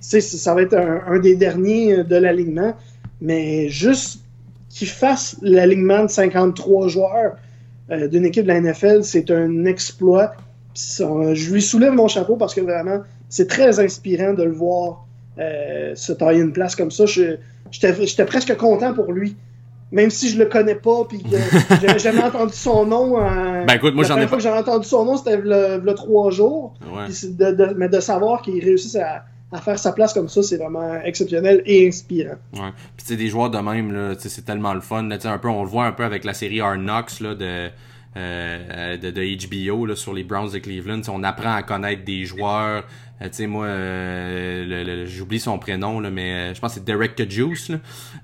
c'est- 0.01 0.21
c'est- 0.21 0.37
ça 0.39 0.55
va 0.55 0.63
être 0.63 0.75
un, 0.75 1.03
un 1.07 1.19
des 1.21 1.37
derniers 1.37 2.03
de 2.03 2.17
l'alignement. 2.17 2.75
Mais 3.21 3.69
juste 3.69 4.24
qu'il 4.75 4.89
fasse 4.89 5.37
l'alignement 5.41 6.03
de 6.05 6.11
53 6.11 6.89
joueurs 6.89 7.35
euh, 7.91 8.09
d'une 8.09 8.25
équipe 8.25 8.43
de 8.45 8.49
la 8.49 8.61
NFL, 8.61 9.05
c'est 9.05 9.31
un 9.31 9.65
exploit. 9.67 10.33
Ça- 10.75 11.35
je 11.35 11.53
lui 11.53 11.63
soulève 11.63 11.93
mon 11.93 12.09
chapeau 12.09 12.37
parce 12.37 12.55
que 12.55 12.61
vraiment, 12.61 13.01
c'est 13.29 13.47
très 13.49 13.79
inspirant 13.79 14.33
de 14.35 14.43
le 14.43 14.53
voir 14.53 15.05
euh, 15.39 15.93
se 15.95 16.13
tailler 16.13 16.41
une 16.41 16.53
place 16.53 16.75
comme 16.77 16.91
ça. 16.91 17.05
J'étais 17.07 18.25
presque 18.25 18.57
content 18.57 18.95
pour 18.95 19.13
lui. 19.13 19.37
Même 19.93 20.11
si 20.11 20.29
je 20.29 20.39
le 20.39 20.47
connais 20.47 20.75
pas, 20.75 21.05
puis 21.09 21.23
que 21.23 21.37
j'avais 21.81 21.99
jamais 22.01 22.23
entendu 22.23 22.53
son 22.55 22.85
nom. 22.85 23.17
euh, 23.21 23.65
Ben, 23.65 23.75
écoute, 23.75 23.95
moi, 23.95 24.03
la 24.03 24.09
j'en 24.09 24.15
ai 24.15 24.27
première 24.27 24.29
fois 24.29 24.39
que 24.39 24.43
j'ai 24.43 24.51
entendu 24.51 24.89
son 24.89 25.05
nom, 25.05 25.17
c'était 25.17 25.37
le, 25.37 25.79
le 25.85 25.95
trois 25.95 26.31
jours. 26.33 26.75
Ouais. 26.93 27.07
De, 27.31 27.53
de- 27.53 27.75
mais 27.77 27.89
de 27.89 28.01
savoir 28.01 28.43
qu'il 28.43 28.65
réussisse 28.65 28.97
à, 28.97 29.25
à 29.55 29.61
faire 29.61 29.79
sa 29.79 29.93
place 29.93 30.13
comme 30.13 30.29
ça, 30.29 30.43
c'est 30.43 30.57
vraiment 30.57 31.01
exceptionnel 31.05 31.63
et 31.65 31.87
inspirant. 31.87 32.37
Ouais. 32.55 32.73
Puis 32.97 33.07
tu 33.07 33.13
sais, 33.13 33.17
des 33.17 33.29
joueurs 33.29 33.51
de 33.51 33.59
même, 33.59 34.17
c'est 34.19 34.45
tellement 34.45 34.75
le 34.75 34.81
fun. 34.81 35.09
Un 35.11 35.39
peu, 35.39 35.49
on 35.49 35.63
le 35.63 35.69
voit 35.69 35.87
un 35.87 35.93
peu 35.93 36.05
avec 36.05 36.25
la 36.25 36.35
série 36.35 36.59
Knocks 36.59 37.21
là, 37.21 37.35
de, 37.35 37.71
euh, 38.17 38.97
de, 38.97 39.11
de 39.11 39.47
HBO 39.69 39.87
là, 39.87 39.97
sur 39.97 40.13
les 40.15 40.25
Browns 40.25 40.51
de 40.53 40.59
Cleveland. 40.59 40.99
Tu 40.99 41.05
sais, 41.05 41.11
on 41.15 41.23
apprend 41.23 41.55
à 41.55 41.63
connaître 41.63 42.05
des 42.05 42.25
joueurs. 42.25 42.85
Euh, 43.23 43.27
tu 43.27 43.31
sais, 43.33 43.47
moi, 43.47 43.67
euh, 43.67 45.05
j'oublie 45.07 45.39
son 45.39 45.59
prénom, 45.59 46.01
là, 46.01 46.11
mais 46.11 46.33
euh, 46.51 46.55
je 46.55 46.61
pense 46.61 46.73
que 46.75 46.81
c'est 46.81 46.85
Derek 46.85 47.15
Kajus. 47.15 47.71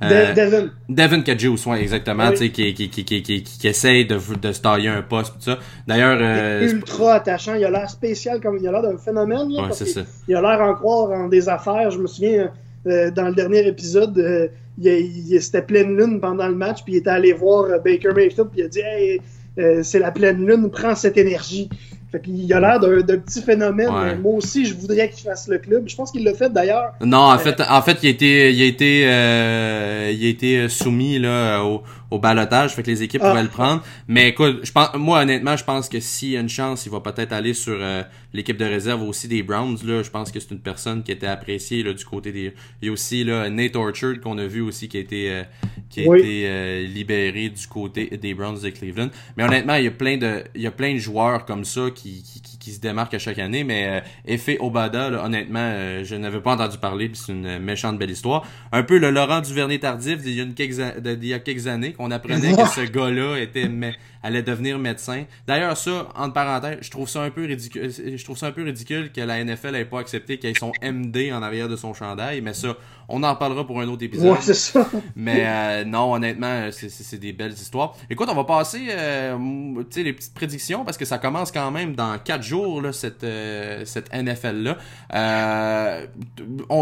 Euh, 0.03 0.35
De- 0.35 0.41
Devin, 0.41 0.69
Devin 0.89 1.21
Kajus, 1.23 1.67
ouais, 1.67 1.81
exactement, 1.81 2.25
Oui. 2.29 2.31
tu 2.33 2.37
sais, 2.39 2.51
qui, 2.51 2.75
qui, 2.75 2.89
qui, 2.91 3.05
qui, 3.05 3.23
qui, 3.23 3.43
qui 3.43 3.69
essaye 3.69 4.05
de, 4.07 4.19
de 4.41 4.53
se 4.53 4.61
tailler 4.61 4.89
un 4.89 5.03
poste, 5.03 5.35
tout 5.35 5.41
ça. 5.43 5.59
D'ailleurs, 5.87 6.19
euh, 6.21 6.69
ultra 6.69 7.15
attachant, 7.15 7.55
il 7.55 7.65
a 7.65 7.71
l'air 7.71 7.89
spécial, 7.89 8.41
comme 8.41 8.59
il 8.59 8.67
a 8.67 8.73
l'air 8.73 8.83
d'un 8.83 8.99
phénomène. 8.99 9.49
Là, 9.51 9.63
ouais, 9.63 9.69
parce 9.69 9.85
ça. 9.85 10.03
Il 10.27 10.35
a 10.35 10.41
l'air 10.43 10.61
en 10.61 10.75
croire 10.75 11.11
en 11.13 11.29
des 11.29 11.49
affaires. 11.49 11.91
Je 11.93 11.99
me 11.99 12.07
souviens, 12.09 12.51
euh, 12.87 13.11
dans 13.13 13.29
le 13.29 13.35
dernier 13.35 13.67
épisode, 13.67 14.19
euh, 14.19 14.49
il, 14.79 14.87
il- 15.33 15.41
c'était 15.43 15.63
pleine 15.63 15.97
lune 15.97 16.21
pendant 16.21 16.49
le 16.49 16.55
match, 16.57 16.83
puis 16.85 16.95
il 16.95 16.97
était 16.97 17.11
allé 17.11 17.33
voir 17.33 17.67
Baker 17.85 18.13
Mayfield, 18.15 18.49
puis 18.51 18.61
il 18.61 18.65
a 18.65 18.69
dit 18.69 18.81
Hey, 18.81 19.21
euh, 19.61 19.83
c'est 19.83 19.99
la 19.99 20.11
pleine 20.11 20.45
lune, 20.47 20.71
prends 20.71 20.95
cette 20.95 21.17
énergie. 21.19 21.69
Fait 22.13 22.21
qu'il 22.21 22.53
a 22.53 22.59
l'air 22.59 22.81
d'un 22.81 23.03
d'un 23.03 23.19
petit 23.19 23.41
phénomène. 23.41 23.89
Ouais. 23.89 24.17
Moi 24.17 24.35
aussi, 24.35 24.67
je 24.67 24.75
voudrais 24.75 25.09
qu'il 25.11 25.23
fasse 25.23 25.47
le 25.47 25.59
club. 25.59 25.85
Je 25.87 25.95
pense 25.95 26.11
qu'il 26.11 26.25
l'a 26.25 26.35
fait 26.35 26.53
d'ailleurs. 26.53 26.93
Non, 27.01 27.19
en 27.19 27.39
fait, 27.39 27.61
en 27.61 27.83
fait, 27.83 27.99
il 28.03 28.07
a 28.09 28.11
été, 28.11 28.53
il 28.53 28.63
a 28.63 28.65
été, 28.67 29.03
euh, 29.07 30.13
il 30.13 30.27
a 30.27 30.29
été 30.29 30.69
soumis 30.69 31.21
là 31.21 31.63
au, 31.63 31.83
au 32.11 32.19
balotage, 32.19 32.75
fait 32.75 32.83
que 32.83 32.91
les 32.91 33.05
équipes 33.05 33.21
Ah. 33.25 33.31
pouvaient 33.31 33.45
le 33.45 33.49
prendre. 33.49 33.85
Mais 34.09 34.29
écoute, 34.31 34.59
je 34.65 34.73
pense, 34.73 34.89
moi 34.97 35.21
honnêtement, 35.21 35.57
je 35.57 35.63
pense 35.63 35.89
que 35.89 36.01
s'il 36.01 36.31
y 36.31 36.37
a 36.37 36.41
une 36.41 36.49
chance, 36.49 36.85
il 36.85 36.91
va 36.91 36.99
peut-être 36.99 37.33
aller 37.33 37.55
sur 37.55 37.77
euh, 37.81 38.03
l'équipe 38.33 38.57
de 38.57 38.65
réserve 38.65 39.03
aussi 39.05 39.29
des 39.29 39.45
Browns. 39.45 39.79
Là, 39.85 40.03
je 40.03 40.11
pense 40.11 40.33
que 40.33 40.41
c'est 40.41 40.51
une 40.51 40.59
personne 40.59 41.05
qui 41.05 41.13
était 41.13 41.29
appréciée 41.29 41.85
là 41.85 41.93
du 41.93 42.05
côté 42.05 42.33
des. 42.33 42.53
Il 42.83 42.87
y 42.87 42.89
a 42.89 42.93
aussi 42.93 43.23
là 43.23 43.49
Nate 43.49 43.77
Orchard 43.77 44.15
qu'on 44.21 44.37
a 44.39 44.47
vu 44.47 44.63
aussi 44.63 44.89
qui 44.89 44.97
a 44.97 45.01
été, 45.01 45.31
euh, 45.31 45.43
qui 45.91 46.05
a 46.07 46.09
Oui. 46.09 46.21
été 46.21 46.43
euh, 46.49 46.87
libéré 46.87 47.49
du 47.51 47.67
côté 47.67 48.07
des 48.17 48.33
Browns 48.33 48.61
de 48.63 48.71
Cleveland. 48.71 49.09
Mais 49.37 49.45
honnêtement, 49.45 49.75
il 49.75 49.85
y 49.85 49.89
a 49.89 49.91
plein 49.91 50.17
de, 50.17 50.45
il 50.55 50.63
y 50.63 50.67
a 50.67 50.71
plein 50.71 50.95
de 50.95 50.99
joueurs 50.99 51.45
comme 51.45 51.65
ça 51.65 51.89
qui, 51.95 52.23
qui, 52.23 52.41
qui, 52.41 52.59
qui 52.59 52.71
se 52.71 52.81
démarquent 52.81 53.15
à 53.15 53.19
chaque 53.19 53.39
année. 53.39 53.65
Mais 53.65 53.87
euh, 53.89 54.01
Effet 54.27 54.57
Obada, 54.61 55.11
là, 55.11 55.25
honnêtement, 55.25 55.59
euh, 55.61 56.05
je 56.05 56.15
n'avais 56.15 56.41
pas 56.41 56.53
entendu 56.55 56.79
parler, 56.79 57.09
puis 57.09 57.21
c'est 57.27 57.33
une 57.33 57.59
méchante 57.59 57.99
belle 57.99 58.11
histoire. 58.11 58.47
Un 58.73 58.83
peu 58.85 58.99
le 58.99 59.11
Laurent 59.11 59.41
Duvernay 59.41 59.79
tardif 59.81 60.19
d'il 60.23 60.35
y 60.35 60.41
a, 60.41 60.45
quelques, 60.55 60.81
a- 60.81 61.01
d'il 61.01 61.29
y 61.29 61.35
a 61.35 61.39
quelques 61.41 61.67
années 61.67 61.93
qu'on 61.93 62.11
apprenait 62.11 62.53
que 62.55 62.69
ce 62.69 62.81
gars-là 62.91 63.37
était 63.41 63.67
mé- 63.67 63.95
allait 64.23 64.43
devenir 64.43 64.79
médecin. 64.79 65.25
D'ailleurs, 65.47 65.77
ça, 65.77 66.09
entre 66.15 66.33
parenthèses, 66.35 66.79
je 66.83 66.91
trouve 66.91 67.09
ça 67.09 67.23
un 67.23 67.31
peu 67.31 67.45
ridicule. 67.45 67.91
Je 67.91 68.25
trouve 68.25 68.37
ça 68.39 68.47
un 68.47 68.53
peu 68.53 68.63
ridicule 68.65 69.11
que 69.13 69.21
la 69.21 69.43
NFL 69.45 69.75
ait 69.77 69.85
pas 69.85 70.01
accepté 70.01 70.39
qu'il 70.39 70.51
ait 70.51 70.55
son 70.59 70.73
MD 70.83 71.33
en 71.33 71.43
arrière 71.43 71.69
de 71.69 71.77
son 71.77 71.95
chandail, 71.95 72.41
mais 72.41 72.55
ça, 72.55 72.77
on 73.09 73.23
en 73.25 73.35
parlera 73.35 73.67
pour 73.67 73.81
un 73.81 73.89
autre 73.89 74.05
épisode. 74.05 74.33
Ouais, 74.33 74.39
c'est 74.41 74.55
ça. 74.55 74.89
Mais 75.17 75.43
euh, 75.45 75.85
non, 75.85 76.13
honnêtement, 76.15 76.69
c'est- 76.71 77.19
des 77.21 77.33
belles 77.33 77.53
histoires. 77.53 77.95
Écoute, 78.09 78.29
on 78.31 78.35
va 78.37 78.45
passer 78.45 78.87
euh, 78.91 79.37
tu 79.37 79.85
sais, 79.91 80.03
les 80.05 80.13
petites 80.13 80.33
prédictions 80.33 80.85
parce 80.85 80.97
que 80.97 81.05
ça 81.05 81.19
commence 81.19 81.51
quand 81.51 81.71
même 81.73 81.95
dans 81.97 82.17
quatre 82.19 82.43
jours, 82.45 82.81
là, 82.81 82.93
cette, 82.93 83.25
euh, 83.25 83.85
cette 83.85 84.13
NFL-là. 84.15 84.77
Euh, 85.15 86.07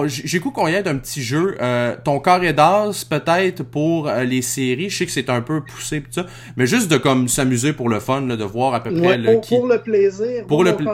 J'ai 0.06 0.40
cru 0.40 0.52
qu'on 0.52 0.68
y 0.68 0.74
ait 0.74 0.82
d'un 0.82 0.96
petit 0.98 1.22
jeu. 1.22 1.56
Euh, 1.60 1.96
ton 2.04 2.20
carré 2.20 2.52
d'as, 2.52 3.04
peut-être, 3.08 3.62
pour 3.62 4.08
euh, 4.08 4.24
les 4.24 4.42
séries. 4.42 4.90
Je 4.90 4.98
sais 4.98 5.06
que 5.06 5.12
c'est 5.12 5.30
un 5.30 5.40
peu 5.40 5.62
poussé 5.64 6.00
pis 6.00 6.08
tout 6.08 6.20
ça. 6.20 6.26
Mais 6.56 6.66
juste 6.66 6.90
de 6.90 6.96
comme 6.96 7.27
s'amuser 7.28 7.72
pour 7.72 7.88
le 7.88 8.00
fun, 8.00 8.22
là, 8.26 8.36
de 8.36 8.44
voir 8.44 8.74
à 8.74 8.82
peu 8.82 8.90
près 8.92 9.06
Ouais, 9.06 9.18
là, 9.18 9.32
pour, 9.32 9.40
qui... 9.42 9.54
pour 9.56 9.66
le 9.66 9.78
plaisir, 9.78 10.44
Pour 10.46 10.64
le 10.64 10.70
le 10.72 10.84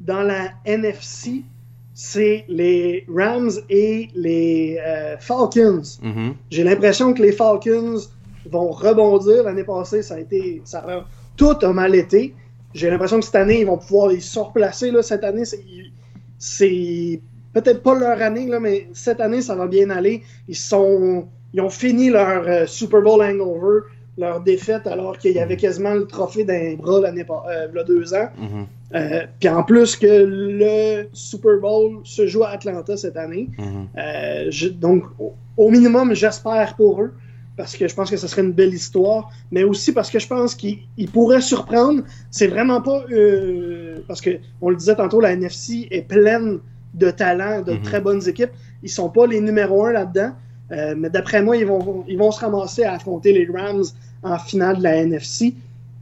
dans 0.00 0.22
la 0.22 0.50
NFC, 0.64 1.42
c'est 1.94 2.44
les 2.48 3.04
Rams 3.12 3.50
et 3.68 4.08
les 4.14 4.78
euh, 4.86 5.16
Falcons. 5.18 5.82
Mhm. 6.02 6.34
J'ai 6.50 6.62
l'impression 6.62 7.12
que 7.12 7.22
les 7.22 7.32
Falcons 7.32 7.98
vont 8.50 8.70
rebondir. 8.70 9.42
L'année 9.42 9.64
passée, 9.64 10.02
ça 10.02 10.14
a 10.14 10.20
été. 10.20 10.62
Ça 10.64 10.78
a- 10.86 11.04
tout 11.36 11.56
a 11.60 11.72
mal 11.72 11.94
été. 11.96 12.34
J'ai 12.74 12.90
l'impression 12.90 13.18
que 13.18 13.24
cette 13.24 13.34
année, 13.34 13.60
ils 13.60 13.66
vont 13.66 13.78
pouvoir 13.78 14.12
ils 14.12 14.22
se 14.22 14.38
replacer. 14.38 14.90
Là, 14.92 15.02
cette 15.02 15.24
année, 15.24 15.44
c'est- 15.44 15.64
c'est 16.38 17.20
peut-être 17.52 17.82
pas 17.82 17.98
leur 17.98 18.20
année, 18.22 18.46
là, 18.46 18.60
mais 18.60 18.88
cette 18.92 19.20
année, 19.20 19.42
ça 19.42 19.54
va 19.56 19.66
bien 19.66 19.90
aller. 19.90 20.22
Ils 20.48 20.56
sont. 20.56 21.26
Ils 21.54 21.60
ont 21.62 21.70
fini 21.70 22.10
leur 22.10 22.46
euh, 22.46 22.66
Super 22.66 23.00
Bowl 23.02 23.22
hangover, 23.22 23.80
leur 24.18 24.40
défaite, 24.40 24.86
alors 24.86 25.16
qu'il 25.16 25.32
y 25.32 25.38
avait 25.38 25.56
quasiment 25.56 25.94
le 25.94 26.06
trophée 26.06 26.44
d'un 26.44 26.74
bras 26.74 27.00
l'année 27.00 27.24
euh, 27.30 27.68
v'là 27.72 27.84
deux 27.84 28.12
ans. 28.14 28.28
Mhm. 28.36 28.66
Euh, 28.94 29.26
Puis 29.38 29.48
en 29.48 29.62
plus 29.62 29.96
que 29.96 30.06
le 30.06 31.08
Super 31.12 31.58
Bowl 31.60 32.00
se 32.04 32.26
joue 32.26 32.42
à 32.42 32.48
Atlanta 32.50 32.96
cette 32.96 33.16
année. 33.16 33.48
Mhm. 33.58 33.86
Euh, 33.96 34.46
je- 34.50 34.68
donc, 34.68 35.04
au, 35.56 35.70
minimum, 35.70 36.14
j'espère 36.14 36.74
pour 36.76 37.00
eux, 37.02 37.12
parce 37.56 37.76
que 37.76 37.86
je 37.86 37.94
pense 37.94 38.10
que 38.10 38.16
ce 38.16 38.26
serait 38.26 38.42
une 38.42 38.52
belle 38.52 38.74
histoire, 38.74 39.30
mais 39.52 39.62
aussi 39.64 39.92
parce 39.92 40.10
que 40.10 40.18
je 40.18 40.26
pense 40.26 40.54
qu'ils 40.54 40.78
ils 40.96 41.08
pourraient 41.10 41.40
surprendre. 41.40 42.02
C'est 42.30 42.46
vraiment 42.48 42.80
pas. 42.82 43.04
euh, 43.12 43.98
parce 44.08 44.20
que, 44.20 44.30
on 44.60 44.70
le 44.70 44.76
disait 44.76 44.96
tantôt, 44.96 45.20
la 45.20 45.32
NFC 45.32 45.86
est 45.90 46.02
pleine 46.02 46.58
de 46.94 47.10
talents, 47.10 47.62
de 47.62 47.72
Mhm. 47.74 47.82
très 47.82 48.00
bonnes 48.00 48.26
équipes. 48.28 48.50
Ils 48.82 48.90
sont 48.90 49.10
pas 49.10 49.26
les 49.26 49.40
numéros 49.40 49.86
un 49.86 49.92
là-dedans, 49.92 50.32
mais 50.96 51.08
d'après 51.10 51.42
moi, 51.42 51.56
ils 51.56 51.66
vont, 51.66 52.04
ils 52.08 52.18
vont 52.18 52.30
se 52.30 52.40
ramasser 52.40 52.84
à 52.84 52.94
affronter 52.94 53.32
les 53.32 53.46
Rams 53.52 53.84
en 54.22 54.38
finale 54.38 54.78
de 54.78 54.82
la 54.82 54.96
NFC. 55.04 55.54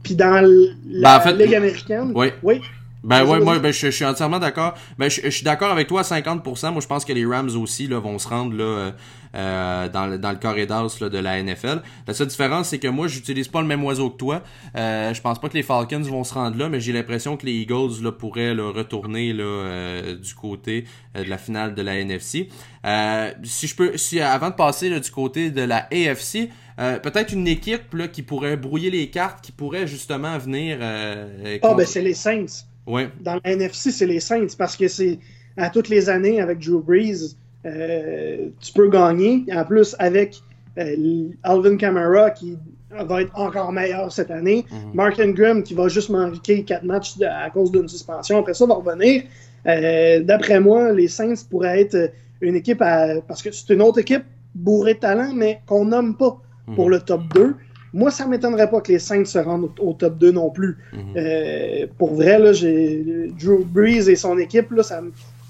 Puis 0.03 0.15
dans 0.15 0.41
la 0.87 1.01
Ben, 1.01 1.17
en 1.17 1.21
fait, 1.21 1.33
Ligue 1.45 1.55
américaine, 1.55 2.11
Oui. 2.15 2.31
oui, 2.43 2.61
Ben 3.03 3.23
ouais, 3.25 3.39
moi 3.39 3.59
ben, 3.59 3.71
je, 3.71 3.87
je 3.87 3.91
suis 3.91 4.05
entièrement 4.05 4.39
d'accord. 4.39 4.73
Ben 4.97 5.09
je, 5.09 5.21
je 5.23 5.29
suis 5.29 5.43
d'accord 5.43 5.71
avec 5.71 5.87
toi 5.87 6.01
à 6.01 6.03
50%. 6.03 6.71
Moi 6.71 6.81
je 6.81 6.87
pense 6.87 7.05
que 7.05 7.13
les 7.13 7.25
Rams 7.25 7.49
aussi 7.55 7.87
là, 7.87 7.99
vont 7.99 8.17
se 8.19 8.27
rendre 8.27 8.55
là, 8.55 8.63
euh, 8.63 8.91
euh, 9.35 9.89
dans, 9.89 10.07
le, 10.07 10.17
dans 10.17 10.31
le 10.31 10.37
carré 10.37 10.65
d'as 10.65 10.97
là, 10.99 11.09
de 11.09 11.17
la 11.17 11.41
NFL. 11.41 11.81
La 12.07 12.13
seule 12.13 12.27
différence 12.27 12.69
c'est 12.69 12.79
que 12.79 12.87
moi 12.87 13.07
j'utilise 13.07 13.47
pas 13.47 13.61
le 13.61 13.67
même 13.67 13.83
oiseau 13.83 14.09
que 14.09 14.17
toi. 14.17 14.41
Euh, 14.75 15.13
je 15.13 15.21
pense 15.21 15.39
pas 15.39 15.47
que 15.49 15.53
les 15.53 15.63
Falcons 15.63 16.01
vont 16.01 16.23
se 16.23 16.33
rendre 16.33 16.57
là, 16.57 16.69
mais 16.69 16.79
j'ai 16.79 16.91
l'impression 16.91 17.37
que 17.37 17.45
les 17.45 17.53
Eagles 17.53 18.01
là, 18.01 18.11
pourraient 18.11 18.55
là, 18.55 18.71
retourner 18.71 19.31
là, 19.33 19.43
euh, 19.43 20.15
du 20.15 20.33
côté 20.33 20.85
euh, 21.15 21.23
de 21.23 21.29
la 21.29 21.37
finale 21.37 21.75
de 21.75 21.81
la 21.81 21.97
NFC. 21.99 22.49
Euh, 22.85 23.31
si 23.43 23.67
je 23.67 23.75
peux, 23.75 23.95
si 23.97 24.19
avant 24.19 24.49
de 24.49 24.55
passer 24.55 24.89
là, 24.89 24.99
du 24.99 25.11
côté 25.11 25.51
de 25.51 25.61
la 25.61 25.87
AFC, 25.91 26.49
euh, 26.79 26.99
peut-être 26.99 27.33
une 27.33 27.47
équipe 27.47 27.93
là, 27.93 28.07
qui 28.07 28.21
pourrait 28.21 28.55
brouiller 28.57 28.89
les 28.89 29.09
cartes, 29.09 29.43
qui 29.43 29.51
pourrait 29.51 29.87
justement 29.87 30.37
venir. 30.37 30.77
Euh, 30.81 31.57
contre- 31.59 31.77
ben 31.77 31.85
c'est 31.85 32.01
les 32.01 32.13
Saints. 32.13 32.45
Ouais. 32.87 33.09
dans 33.21 33.39
la 33.43 33.51
NFC, 33.51 33.91
c'est 33.91 34.05
les 34.07 34.19
Saints 34.19 34.47
parce 34.57 34.75
que 34.75 34.87
c'est 34.87 35.19
à 35.57 35.69
toutes 35.69 35.89
les 35.89 36.09
années 36.09 36.41
avec 36.41 36.59
Drew 36.59 36.81
Brees, 36.81 37.35
euh, 37.65 38.47
tu 38.59 38.73
peux 38.73 38.89
gagner. 38.89 39.43
En 39.53 39.63
plus, 39.65 39.95
avec 39.99 40.41
euh, 40.77 41.29
Alvin 41.43 41.75
Kamara 41.77 42.29
qui 42.31 42.57
va 42.91 43.21
être 43.23 43.31
encore 43.37 43.71
meilleur 43.71 44.11
cette 44.11 44.31
année, 44.31 44.65
Mhm. 44.71 44.91
Mark 44.93 45.19
Ingram 45.19 45.63
qui 45.63 45.73
va 45.73 45.87
juste 45.87 46.09
manquer 46.09 46.63
quatre 46.63 46.83
matchs 46.85 47.17
de- 47.17 47.25
à 47.25 47.49
cause 47.49 47.71
d'une 47.71 47.87
suspension, 47.87 48.39
après 48.39 48.53
ça 48.53 48.65
va 48.65 48.75
revenir. 48.75 49.23
Euh, 49.67 50.21
D'après 50.23 50.59
moi, 50.59 50.91
les 50.93 51.07
Saints 51.07 51.33
pourraient 51.49 51.81
être 51.81 52.11
une 52.41 52.55
équipe 52.55 52.81
à, 52.81 53.19
parce 53.27 53.41
que 53.41 53.51
c'est 53.51 53.73
une 53.73 53.81
autre 53.81 53.99
équipe 53.99 54.23
bourrée 54.55 54.93
de 54.93 54.99
talent, 54.99 55.31
mais 55.35 55.59
qu'on 55.65 55.85
nomme 55.85 56.15
pas 56.15 56.39
pour 56.75 56.85
Mhm. 56.85 56.91
le 56.91 56.99
top 57.01 57.21
2. 57.33 57.55
Moi, 57.97 58.11
ça 58.11 58.27
m'étonnerait 58.27 58.69
pas 58.69 58.79
que 58.79 58.91
les 58.91 58.99
Saints 58.99 59.25
se 59.25 59.39
rendent 59.39 59.71
au, 59.79 59.93
top 59.93 60.19
2 60.19 60.31
non 60.31 60.51
plus. 60.51 60.77
Mhm. 60.93 60.99
Euh, 61.17 61.87
pour 61.97 62.13
vrai, 62.13 62.37
là, 62.37 62.53
j'ai 62.53 63.33
Drew 63.41 63.65
Brees 63.65 64.07
et 64.07 64.15
son 64.15 64.37
équipe, 64.37 64.69
là, 64.69 64.83
ça, 64.83 65.01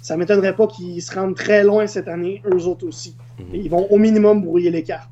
ça 0.08 0.16
m'étonnerait 0.16 0.56
pas 0.56 0.68
qu'ils 0.68 1.02
se 1.02 1.14
rendent 1.14 1.36
très 1.36 1.66
loin 1.66 1.86
cette 1.86 2.08
année, 2.08 2.42
eux 2.46 2.66
autres 2.66 2.88
aussi. 2.88 3.18
Mhm. 3.40 3.46
Ils 3.54 3.70
vont 3.70 3.88
au 3.92 3.98
minimum 3.98 4.42
brouiller 4.42 4.72
les 4.72 4.82
cartes. 4.82 5.10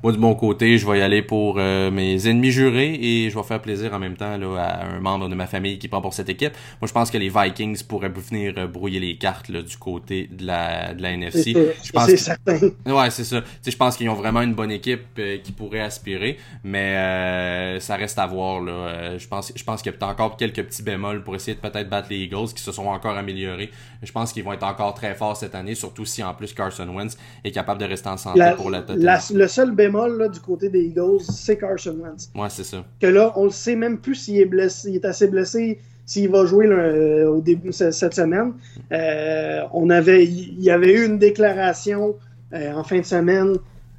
Moi, 0.00 0.12
de 0.12 0.18
mon 0.18 0.36
côté, 0.36 0.78
je 0.78 0.86
vais 0.88 1.00
y 1.00 1.02
aller 1.02 1.20
pour 1.20 1.56
euh, 1.58 1.90
mes 1.90 2.28
ennemis 2.28 2.52
jurés 2.52 2.94
et 2.94 3.28
je 3.28 3.36
vais 3.36 3.42
faire 3.42 3.60
plaisir 3.60 3.92
en 3.92 3.98
même 3.98 4.16
temps 4.16 4.36
là, 4.38 4.54
à 4.56 4.86
un 4.86 5.00
membre 5.00 5.28
de 5.28 5.34
ma 5.34 5.48
famille 5.48 5.80
qui 5.80 5.88
prend 5.88 6.00
pour 6.00 6.14
cette 6.14 6.28
équipe. 6.28 6.52
Moi, 6.80 6.86
je 6.86 6.92
pense 6.92 7.10
que 7.10 7.18
les 7.18 7.28
Vikings 7.28 7.82
pourraient 7.82 8.08
venir 8.08 8.54
euh, 8.56 8.68
brouiller 8.68 9.00
les 9.00 9.16
cartes 9.18 9.48
là, 9.48 9.62
du 9.62 9.76
côté 9.76 10.28
de 10.30 10.46
la, 10.46 10.94
de 10.94 11.02
la 11.02 11.10
NFC. 11.10 11.52
C'est 11.82 11.92
que- 11.92 12.16
certain. 12.16 12.58
Ouais, 12.86 13.10
c'est 13.10 13.24
ça. 13.24 13.42
Je 13.66 13.76
pense 13.76 13.96
qu'ils 13.96 14.08
ont 14.08 14.14
vraiment 14.14 14.42
une 14.42 14.54
bonne 14.54 14.70
équipe 14.70 15.02
euh, 15.18 15.38
qui 15.42 15.50
pourrait 15.50 15.80
aspirer, 15.80 16.36
mais 16.62 17.80
ça 17.80 17.96
reste 17.96 18.20
à 18.20 18.26
voir 18.28 18.60
là. 18.60 19.18
Je 19.18 19.26
pense, 19.26 19.52
je 19.56 19.64
pense 19.64 19.82
qu'il 19.82 19.90
y 19.90 19.94
a 19.94 19.98
peut-être 19.98 20.12
encore 20.12 20.36
quelques 20.36 20.62
petits 20.62 20.84
bémols 20.84 21.24
pour 21.24 21.34
essayer 21.34 21.56
de 21.56 21.60
peut-être 21.60 21.88
battre 21.90 22.06
les 22.10 22.18
Eagles 22.18 22.52
qui 22.54 22.62
se 22.62 22.70
sont 22.70 22.86
encore 22.86 23.16
améliorés. 23.16 23.70
Je 24.04 24.12
pense 24.12 24.32
qu'ils 24.36 24.44
vont 24.44 24.52
être 24.52 24.62
encore 24.66 24.92
très 24.94 25.14
forts 25.14 25.36
cette 25.36 25.54
année, 25.54 25.74
surtout 25.74 26.04
si 26.04 26.22
en 26.22 26.34
plus 26.34 26.52
Carson 26.52 26.86
Wentz 26.94 27.16
est 27.42 27.50
capable 27.50 27.80
de 27.80 27.86
rester 27.86 28.08
en 28.10 28.16
santé 28.18 28.38
La- 28.38 28.52
pour 28.52 28.70
la 28.70 28.82
totale. 28.82 29.02
la- 29.02 29.18
le 29.34 29.48
seul 29.48 29.70
bémol 29.72 30.18
là, 30.18 30.28
du 30.28 30.40
côté 30.40 30.68
des 30.68 30.82
Eagles, 30.82 31.20
c'est 31.22 31.56
Carson 31.56 31.96
Wentz. 31.98 32.30
Ouais, 32.34 32.48
c'est 32.50 32.64
ça. 32.64 32.84
Que 33.00 33.06
là, 33.06 33.32
on 33.36 33.46
ne 33.46 33.50
sait 33.50 33.76
même 33.76 33.98
plus 33.98 34.14
s'il 34.14 34.36
est 34.38 34.44
blessé, 34.44 34.90
il 34.90 34.96
est 34.96 35.04
assez 35.06 35.26
blessé, 35.28 35.78
s'il 36.04 36.28
va 36.30 36.44
jouer 36.44 36.66
là, 36.66 36.76
euh, 36.76 37.26
au 37.28 37.40
début 37.40 37.68
de 37.68 37.72
ce- 37.74 37.90
cette 37.90 38.14
semaine. 38.14 38.52
Euh, 38.92 39.62
on 39.72 39.88
avait, 39.90 40.24
il 40.24 40.62
y 40.62 40.70
avait 40.70 40.92
eu 40.92 41.06
une 41.06 41.18
déclaration 41.18 42.14
euh, 42.52 42.72
en 42.74 42.84
fin 42.84 43.00
de 43.00 43.04
semaine 43.04 43.56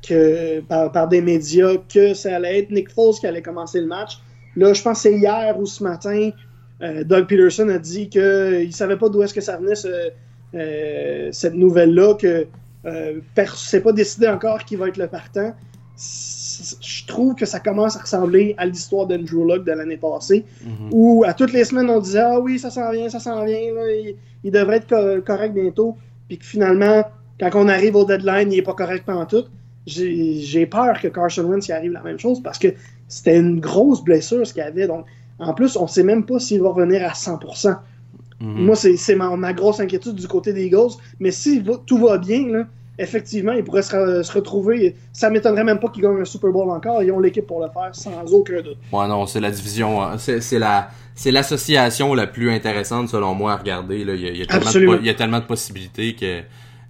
que, 0.08 0.62
par, 0.62 0.92
par 0.92 1.08
des 1.10 1.22
médias 1.22 1.74
que 1.94 2.14
ça 2.14 2.36
allait 2.38 2.60
être 2.60 2.72
Nick 2.72 2.90
Foles 2.92 3.16
qui 3.20 3.28
allait 3.28 3.42
commencer 3.42 3.82
le 3.82 3.88
match. 3.88 4.20
Là, 4.56 4.74
je 4.74 4.82
pense 4.82 4.98
que 5.04 5.10
c'est 5.10 5.16
hier 5.18 5.60
ou 5.60 5.66
ce 5.66 5.84
matin, 5.84 6.30
euh, 6.82 7.04
Doug 7.04 7.28
Peterson 7.28 7.68
a 7.70 7.78
dit 7.78 8.08
qu'il 8.08 8.22
ne 8.68 8.72
savait 8.72 8.96
pas 8.98 9.10
d'où 9.10 9.22
est-ce 9.24 9.34
que 9.34 9.42
ça 9.42 9.58
venait, 9.58 9.76
ce- 9.76 10.12
euh, 10.56 11.30
cette 11.32 11.54
nouvelle-là, 11.56 12.16
que 12.16 12.48
euh, 12.86 13.20
c'est 13.56 13.82
pas 13.82 13.92
décidé 13.92 14.28
encore 14.28 14.64
qui 14.66 14.76
va 14.76 14.88
être 14.88 14.98
le 14.98 15.08
partant. 15.08 15.54
Je 16.00 17.06
trouve 17.08 17.36
que 17.36 17.46
ça 17.46 17.60
commence 17.60 17.96
à 17.98 18.02
ressembler 18.02 18.56
à 18.58 18.66
l'histoire 18.66 19.08
d'Andrew 19.08 19.46
Luck 19.48 19.64
de 19.66 19.72
l'année 19.72 19.98
passée, 19.98 20.46
Mhm. 20.66 20.90
où 20.92 21.24
à 21.26 21.34
toutes 21.34 21.54
les 21.54 21.64
semaines 21.64 21.90
on 21.90 22.00
disait 22.00 22.20
Ah 22.20 22.40
oui, 22.40 22.60
ça 22.60 22.70
s'en 22.70 22.92
vient, 22.92 23.10
ça 23.10 23.20
s'en 23.20 23.44
vient, 23.46 23.74
là, 23.74 23.92
il, 23.92 24.16
il 24.44 24.52
devrait 24.52 24.78
être 24.78 24.88
co- 24.88 25.22
correct 25.22 25.54
bientôt. 25.54 25.96
Puis 26.28 26.38
que 26.38 26.46
finalement, 26.46 27.04
quand 27.40 27.50
on 27.56 27.68
arrive 27.68 27.96
au 27.96 28.06
deadline, 28.06 28.52
il 28.52 28.60
est 28.60 28.64
pas 28.64 28.74
correct 28.74 29.04
pendant 29.06 29.26
tout. 29.26 29.46
J'ai 29.86 30.66
peur 30.66 31.00
que 31.02 31.08
Carson 31.08 31.44
Wentz 31.46 31.68
y 31.68 31.72
arrive 31.72 31.94
la 31.94 32.02
même 32.02 32.20
chose 32.20 32.42
parce 32.44 32.58
que 32.60 32.68
c'était 33.08 33.38
une 33.38 33.60
grosse 33.62 34.04
blessure 34.04 34.46
ce 34.46 34.54
qu'il 34.54 34.62
avait. 34.64 34.86
Donc, 34.88 35.06
en 35.40 35.54
plus, 35.54 35.78
on 35.78 35.88
sait 35.88 36.04
même 36.04 36.26
pas 36.26 36.40
s'il 36.40 36.62
va 36.62 36.70
revenir 36.70 37.04
à 37.06 37.14
100%. 37.14 37.76
Mhm. 38.40 38.66
Moi, 38.66 38.76
c'est 38.76 39.16
ma, 39.16 39.36
ma 39.36 39.54
grosse 39.54 39.80
inquiétude 39.80 40.16
du 40.16 40.28
côté 40.28 40.54
des 40.54 40.66
Eagles. 40.66 40.92
Mais 41.20 41.32
si 41.32 41.60
va- 41.60 41.82
tout 41.86 41.98
va 41.98 42.18
bien, 42.18 42.48
là, 42.50 42.64
effectivement, 43.00 43.52
ils 43.52 43.64
pourraient 43.64 43.82
se, 43.84 43.96
re- 43.96 44.24
se 44.24 44.32
retrouver. 44.32 44.96
Ça 45.14 45.30
m'étonnerait 45.30 45.64
même 45.64 45.80
pas 45.80 45.90
qu'ils 45.90 46.04
gagnent 46.04 46.22
un 46.22 46.26
Super 46.26 46.52
Bowl 46.52 46.70
encore. 46.70 47.02
Ils 47.04 47.12
ont 47.12 47.20
l'équipe 47.20 47.46
pour 47.48 47.62
le 47.62 47.68
faire 47.70 47.90
sans 47.94 48.32
aucun 48.34 48.62
doute. 48.62 48.78
Ouais, 48.92 49.08
non, 49.08 49.26
c'est 49.26 49.40
la 49.40 49.52
division, 49.52 50.02
hein. 50.02 50.18
c'est 50.18 50.42
c'est 50.42 50.60
la, 50.60 50.90
c'est 51.16 51.32
l'association 51.32 52.14
la 52.14 52.28
plus 52.28 52.52
intéressante 52.52 53.10
selon 53.10 53.34
moi 53.34 53.54
à 53.54 53.58
regarder. 53.58 54.04
Là, 54.04 54.14
il 54.14 54.22
y 54.22 54.28
a, 54.28 54.32
il 54.32 54.38
y 54.38 54.42
a 54.44 54.46
tellement, 54.46 54.62
de, 54.62 54.68
Absolument. 54.68 54.94
po- 54.94 55.00
il 55.02 55.06
y 55.08 55.10
a 55.10 55.14
tellement 55.16 55.40
de 55.40 55.46
possibilités 55.46 56.14
que 56.16 56.42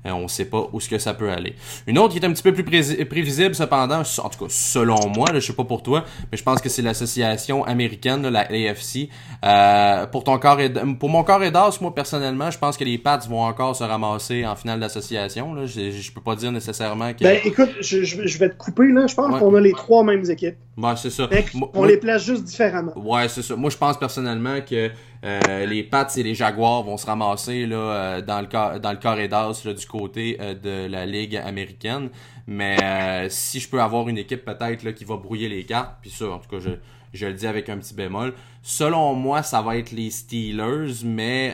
euh, 0.08 0.14
on 0.14 0.28
sait 0.28 0.46
pas 0.46 0.68
où 0.74 0.80
ce 0.80 0.90
que 0.90 0.98
ça 0.98 1.14
peut 1.14 1.30
aller. 1.30 1.54
Une 1.88 1.98
autre 2.00 2.14
qui 2.14 2.20
est 2.20 2.26
un 2.26 2.32
petit 2.32 2.44
peu 2.44 2.54
plus 2.54 2.64
pré- 2.64 3.06
prévisible 3.06 3.54
cependant, 3.56 4.02
en 4.02 4.30
tout 4.30 4.40
cas 4.46 4.46
selon 4.50 5.08
moi, 5.10 5.28
là, 5.32 5.40
je 5.40 5.48
sais 5.48 5.54
pas 5.54 5.64
pour 5.64 5.84
toi, 5.84 6.04
mais 6.32 6.38
je 6.38 6.44
pense 6.44 6.62
que 6.62 6.70
c'est 6.70 6.82
l'association 6.82 7.64
américaine, 7.66 8.22
là, 8.24 8.30
la 8.30 8.42
AFC. 8.42 9.10
Euh, 9.46 10.06
pour 10.08 10.24
ton 10.24 10.38
corps 10.40 10.60
et 10.60 10.72
pour 11.00 11.10
mon 11.10 11.24
corps 11.24 11.44
et 11.44 11.52
d'as, 11.52 11.78
moi 11.82 11.94
personnellement, 11.94 12.50
je 12.52 12.58
pense 12.58 12.78
que 12.78 12.84
les 12.84 12.98
Pats 12.98 13.20
vont 13.30 13.42
encore 13.44 13.76
se 13.76 13.84
ramasser 13.84 14.46
en 14.46 14.56
finale 14.56 14.80
d'association. 14.80 15.66
Je, 15.66 15.92
je 15.92 16.12
peux 16.12 16.22
pas 16.22 16.36
dire 16.36 16.52
nécessairement 16.52 17.14
que. 17.14 17.24
Ben, 17.24 17.40
écoute, 17.44 17.70
je, 17.82 18.04
je- 18.04 18.38
vais 18.38 18.50
te 18.50 18.56
couper, 18.56 18.88
là. 18.92 19.08
Je 19.08 19.16
pense 19.16 19.34
Ouais. 19.34 19.40
qu'on 19.40 19.56
a 19.56 19.60
les 19.62 19.72
trois 19.74 20.04
mêmes 20.04 20.30
équipes. 20.30 20.56
Ouais, 20.78 20.94
c'est 20.96 21.10
ça. 21.10 21.28
Moi- 21.56 21.70
on 21.74 21.80
moi- 21.80 21.88
les 21.88 21.98
place 21.98 22.24
juste 22.24 22.44
différemment. 22.44 22.94
Ouais, 22.96 23.28
c'est 23.30 23.42
ça. 23.42 23.56
Moi, 23.56 23.70
je 23.72 23.78
pense 23.78 23.98
personnellement 23.98 24.60
que 24.62 24.92
euh, 25.24 25.66
les 25.66 25.84
Pats 25.84 26.08
et 26.16 26.24
les 26.24 26.36
Jaguars 26.36 26.84
vont 26.84 26.98
se 26.98 27.06
ramasser 27.06 27.66
là, 27.66 27.76
euh, 27.78 28.22
dans 28.22 28.42
le 28.42 28.80
dans 28.80 28.92
le 28.92 29.28
là, 29.28 29.74
du 29.74 29.86
côté 29.86 30.38
euh, 30.40 30.54
de 30.54 30.90
la 30.92 31.06
ligue 31.06 31.36
américaine. 31.38 32.10
Mais 32.46 32.78
euh, 32.82 33.28
si 33.30 33.60
je 33.60 33.70
peux 33.70 33.82
avoir 33.82 34.08
une 34.10 34.18
équipe 34.18 34.46
peut-être 34.46 34.92
qui 34.92 35.04
va 35.06 35.18
brouiller 35.18 35.50
les 35.50 35.64
cartes, 35.64 35.96
puis 36.02 36.10
ça, 36.10 36.30
en 36.30 36.38
tout 36.40 36.50
cas, 36.50 36.60
je, 36.60 36.70
je 37.14 37.26
le 37.26 37.34
dis 37.34 37.46
avec 37.48 37.68
un 37.68 37.78
petit 37.78 37.94
bémol. 37.94 38.34
Selon 38.64 39.14
moi, 39.14 39.44
ça 39.44 39.62
va 39.62 39.78
être 39.78 39.92
les 39.92 40.10
Steelers, 40.12 40.94
mais 41.04 41.54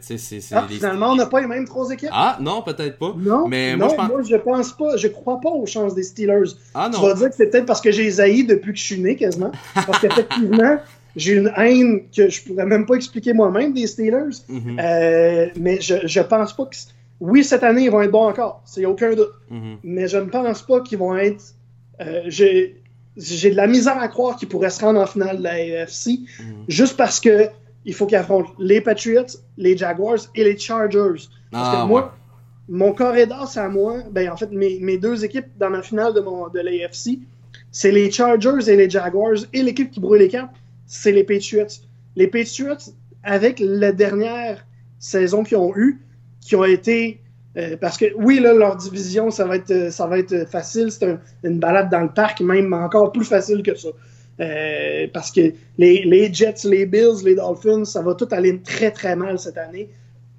c'est 0.00 0.40
Ah, 0.52 0.66
les 0.68 0.76
finalement, 0.76 1.10
on 1.12 1.16
n'a 1.16 1.26
pas 1.26 1.40
les 1.40 1.46
mêmes 1.46 1.66
trois 1.66 1.90
équipes? 1.90 2.08
Ah 2.12 2.36
non, 2.40 2.62
peut-être 2.62 2.98
pas. 2.98 3.14
Non, 3.16 3.48
mais 3.48 3.72
non, 3.76 3.78
moi 3.86 3.88
je 3.90 3.94
pense. 3.96 4.08
moi 4.08 4.22
je 4.22 4.36
pense 4.36 4.72
pas, 4.72 4.96
je 4.96 5.08
crois 5.08 5.40
pas 5.40 5.50
aux 5.50 5.66
chances 5.66 5.94
des 5.94 6.02
Steelers. 6.02 6.50
Ah 6.74 6.88
Tu 6.92 6.98
non. 7.00 7.06
vas 7.06 7.14
dire 7.14 7.28
que 7.30 7.36
c'est 7.36 7.48
peut-être 7.50 7.66
parce 7.66 7.80
que 7.80 7.90
j'ai 7.92 8.10
zaï 8.10 8.44
depuis 8.44 8.72
que 8.72 8.78
je 8.78 8.84
suis 8.84 9.00
né 9.00 9.16
quasiment. 9.16 9.52
Parce 9.74 9.98
qu'effectivement, 9.98 10.76
j'ai 11.16 11.34
une 11.34 11.52
haine 11.56 12.02
que 12.14 12.28
je 12.28 12.42
pourrais 12.44 12.66
même 12.66 12.86
pas 12.86 12.94
expliquer 12.94 13.32
moi-même 13.32 13.72
des 13.74 13.86
Steelers. 13.86 14.36
Mhm, 14.48 14.78
Euh, 14.80 15.46
mais 15.58 15.80
je, 15.80 15.94
je 16.04 16.20
pense 16.20 16.54
pas 16.56 16.66
que. 16.66 16.76
Oui, 17.20 17.44
cette 17.44 17.62
année, 17.62 17.84
ils 17.84 17.90
vont 17.90 18.02
être 18.02 18.10
bons 18.10 18.26
encore. 18.28 18.62
C'est 18.64 18.84
aucun 18.86 19.14
doute. 19.14 19.30
mhm. 19.50 19.76
Mais 19.84 20.08
je 20.08 20.16
ne 20.18 20.24
pense 20.30 20.62
pas 20.62 20.80
qu'ils 20.80 20.98
vont 20.98 21.16
être. 21.16 21.42
euh, 22.00 22.22
j'ai 22.28 23.50
de 23.50 23.56
la 23.56 23.66
misère 23.66 23.98
à 23.98 24.08
croire 24.08 24.36
qu'ils 24.36 24.48
pourraient 24.48 24.70
se 24.70 24.80
rendre 24.82 24.98
en 25.00 25.06
finale 25.06 25.38
de 25.38 25.42
la 25.42 25.52
AFC 25.82 26.06
Mhm. 26.40 26.64
juste 26.68 26.96
parce 26.96 27.20
que 27.20 27.48
il 27.84 27.94
faut 27.94 28.06
qu'ils 28.06 28.16
affrontent 28.16 28.50
les 28.58 28.80
Patriots, 28.80 29.26
les 29.58 29.76
Jaguars 29.76 30.18
et 30.34 30.44
les 30.44 30.56
Chargers. 30.56 31.28
Parce 31.50 31.68
Ah, 31.74 31.82
que 31.82 31.88
moi, 31.88 32.14
mon 32.68 32.92
corridor, 32.92 33.46
c'est 33.48 33.60
à 33.60 33.68
moi. 33.68 33.98
Ben, 34.12 34.30
en 34.30 34.36
fait, 34.36 34.50
mes, 34.52 34.78
mes 34.80 34.96
deux 34.98 35.24
équipes 35.24 35.46
dans 35.58 35.68
ma 35.68 35.82
finale 35.82 36.14
de, 36.14 36.20
mon, 36.20 36.48
de 36.48 36.60
l'AFC, 36.60 37.18
c'est 37.72 37.90
les 37.90 38.10
Chargers 38.10 38.68
et 38.70 38.76
les 38.76 38.88
Jaguars. 38.88 39.40
Et 39.52 39.62
l'équipe 39.62 39.90
qui 39.90 39.98
brûle 40.00 40.20
les 40.20 40.28
cartes, 40.28 40.54
c'est 40.94 41.12
les 41.12 41.24
Patriots. 41.24 41.64
Les 42.16 42.26
Patriots, 42.26 42.76
avec 43.22 43.60
la 43.60 43.92
dernière 43.92 44.66
saison 44.98 45.42
qu'ils 45.42 45.56
ont 45.56 45.74
eue, 45.74 46.02
qui 46.40 46.54
ont 46.54 46.64
été. 46.64 47.20
euh, 47.56 47.76
parce 47.78 47.96
que 47.98 48.06
oui, 48.16 48.40
là, 48.40 48.52
leur 48.54 48.76
division, 48.76 49.30
ça 49.30 49.44
va 49.46 49.56
être, 49.56 50.46
facile. 50.50 50.90
C'est 50.90 51.04
un- 51.06 51.20
une 51.44 51.58
balade 51.58 51.90
dans 51.90 52.00
le 52.00 52.08
parc, 52.12 52.40
même 52.40 52.72
encore 52.74 53.12
plus 53.12 53.24
facile 53.24 53.62
que 53.62 53.74
ça. 53.74 53.88
Euh, 54.40 55.06
parce 55.12 55.30
que 55.30 55.52
les, 55.78 56.02
les 56.04 56.32
Jets, 56.32 56.64
les 56.64 56.86
Bills, 56.86 57.22
les 57.24 57.34
Dolphins, 57.34 57.84
ça 57.84 58.02
va 58.02 58.14
tout 58.14 58.28
aller 58.30 58.60
très 58.62 58.90
très 58.90 59.14
mal 59.16 59.38
cette 59.38 59.58
année. 59.58 59.88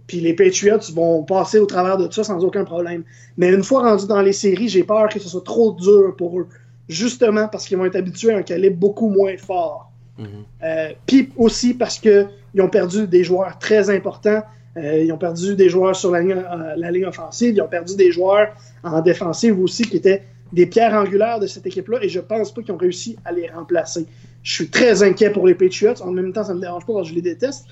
Puis 0.07 0.19
les 0.19 0.33
Patriots 0.33 0.79
vont 0.93 1.23
passer 1.23 1.59
au 1.59 1.65
travers 1.65 1.97
de 1.97 2.05
tout 2.07 2.13
ça 2.13 2.23
sans 2.25 2.43
aucun 2.43 2.65
problème. 2.65 3.03
Mais 3.37 3.49
une 3.53 3.63
fois 3.63 3.81
rendus 3.89 4.07
dans 4.07 4.21
les 4.21 4.33
séries, 4.33 4.69
j'ai 4.69 4.83
peur 4.83 5.09
que 5.09 5.19
ce 5.19 5.29
soit 5.29 5.43
trop 5.43 5.71
dur 5.73 6.15
pour 6.17 6.39
eux. 6.39 6.47
Justement 6.89 7.47
parce 7.47 7.67
qu'ils 7.67 7.77
vont 7.77 7.85
être 7.85 7.95
habitués 7.95 8.33
à 8.33 8.37
un 8.37 8.43
calibre 8.43 8.77
beaucoup 8.77 9.09
moins 9.09 9.37
fort. 9.37 9.92
Euh, 10.19 10.91
Puis 11.05 11.29
aussi 11.37 11.73
parce 11.73 11.99
qu'ils 11.99 12.27
ont 12.59 12.69
perdu 12.69 13.07
des 13.07 13.23
joueurs 13.23 13.57
très 13.59 13.89
importants. 13.89 14.43
Euh, 14.77 15.03
ils 15.03 15.11
ont 15.11 15.17
perdu 15.17 15.55
des 15.55 15.69
joueurs 15.69 15.95
sur 15.95 16.11
la 16.11 16.21
ligne, 16.21 16.31
euh, 16.31 16.73
la 16.75 16.91
ligne 16.91 17.05
offensive. 17.05 17.53
Ils 17.55 17.61
ont 17.61 17.67
perdu 17.67 17.95
des 17.95 18.11
joueurs 18.11 18.49
en 18.83 19.01
défensive 19.01 19.59
aussi 19.59 19.83
qui 19.83 19.97
étaient 19.97 20.23
des 20.51 20.65
pierres 20.65 20.93
angulaires 20.93 21.39
de 21.39 21.47
cette 21.47 21.65
équipe-là. 21.65 21.99
Et 22.01 22.09
je 22.09 22.19
pense 22.19 22.53
pas 22.53 22.61
qu'ils 22.61 22.73
ont 22.73 22.77
réussi 22.77 23.17
à 23.25 23.31
les 23.31 23.47
remplacer. 23.47 24.05
Je 24.43 24.53
suis 24.53 24.69
très 24.69 25.03
inquiet 25.03 25.29
pour 25.29 25.47
les 25.47 25.55
Patriots. 25.55 26.01
En 26.01 26.11
même 26.11 26.33
temps, 26.33 26.43
ça 26.43 26.53
me 26.53 26.61
dérange 26.61 26.85
pas 26.85 26.93
parce 26.93 27.07
que 27.07 27.11
je 27.11 27.15
les 27.15 27.21
déteste. 27.21 27.65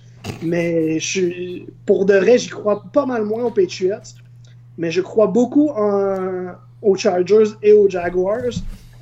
Mais 0.44 1.00
pour 1.86 2.06
de 2.06 2.14
vrai, 2.14 2.38
j'y 2.38 2.50
crois 2.50 2.84
pas 2.92 3.06
mal 3.06 3.24
moins 3.24 3.44
aux 3.44 3.52
Patriots. 3.52 4.16
Mais 4.78 4.90
je 4.90 5.02
crois 5.02 5.28
beaucoup 5.28 5.72
aux 6.82 6.96
Chargers 6.96 7.52
et 7.62 7.74
aux 7.74 7.90
Jaguars. 7.90 8.54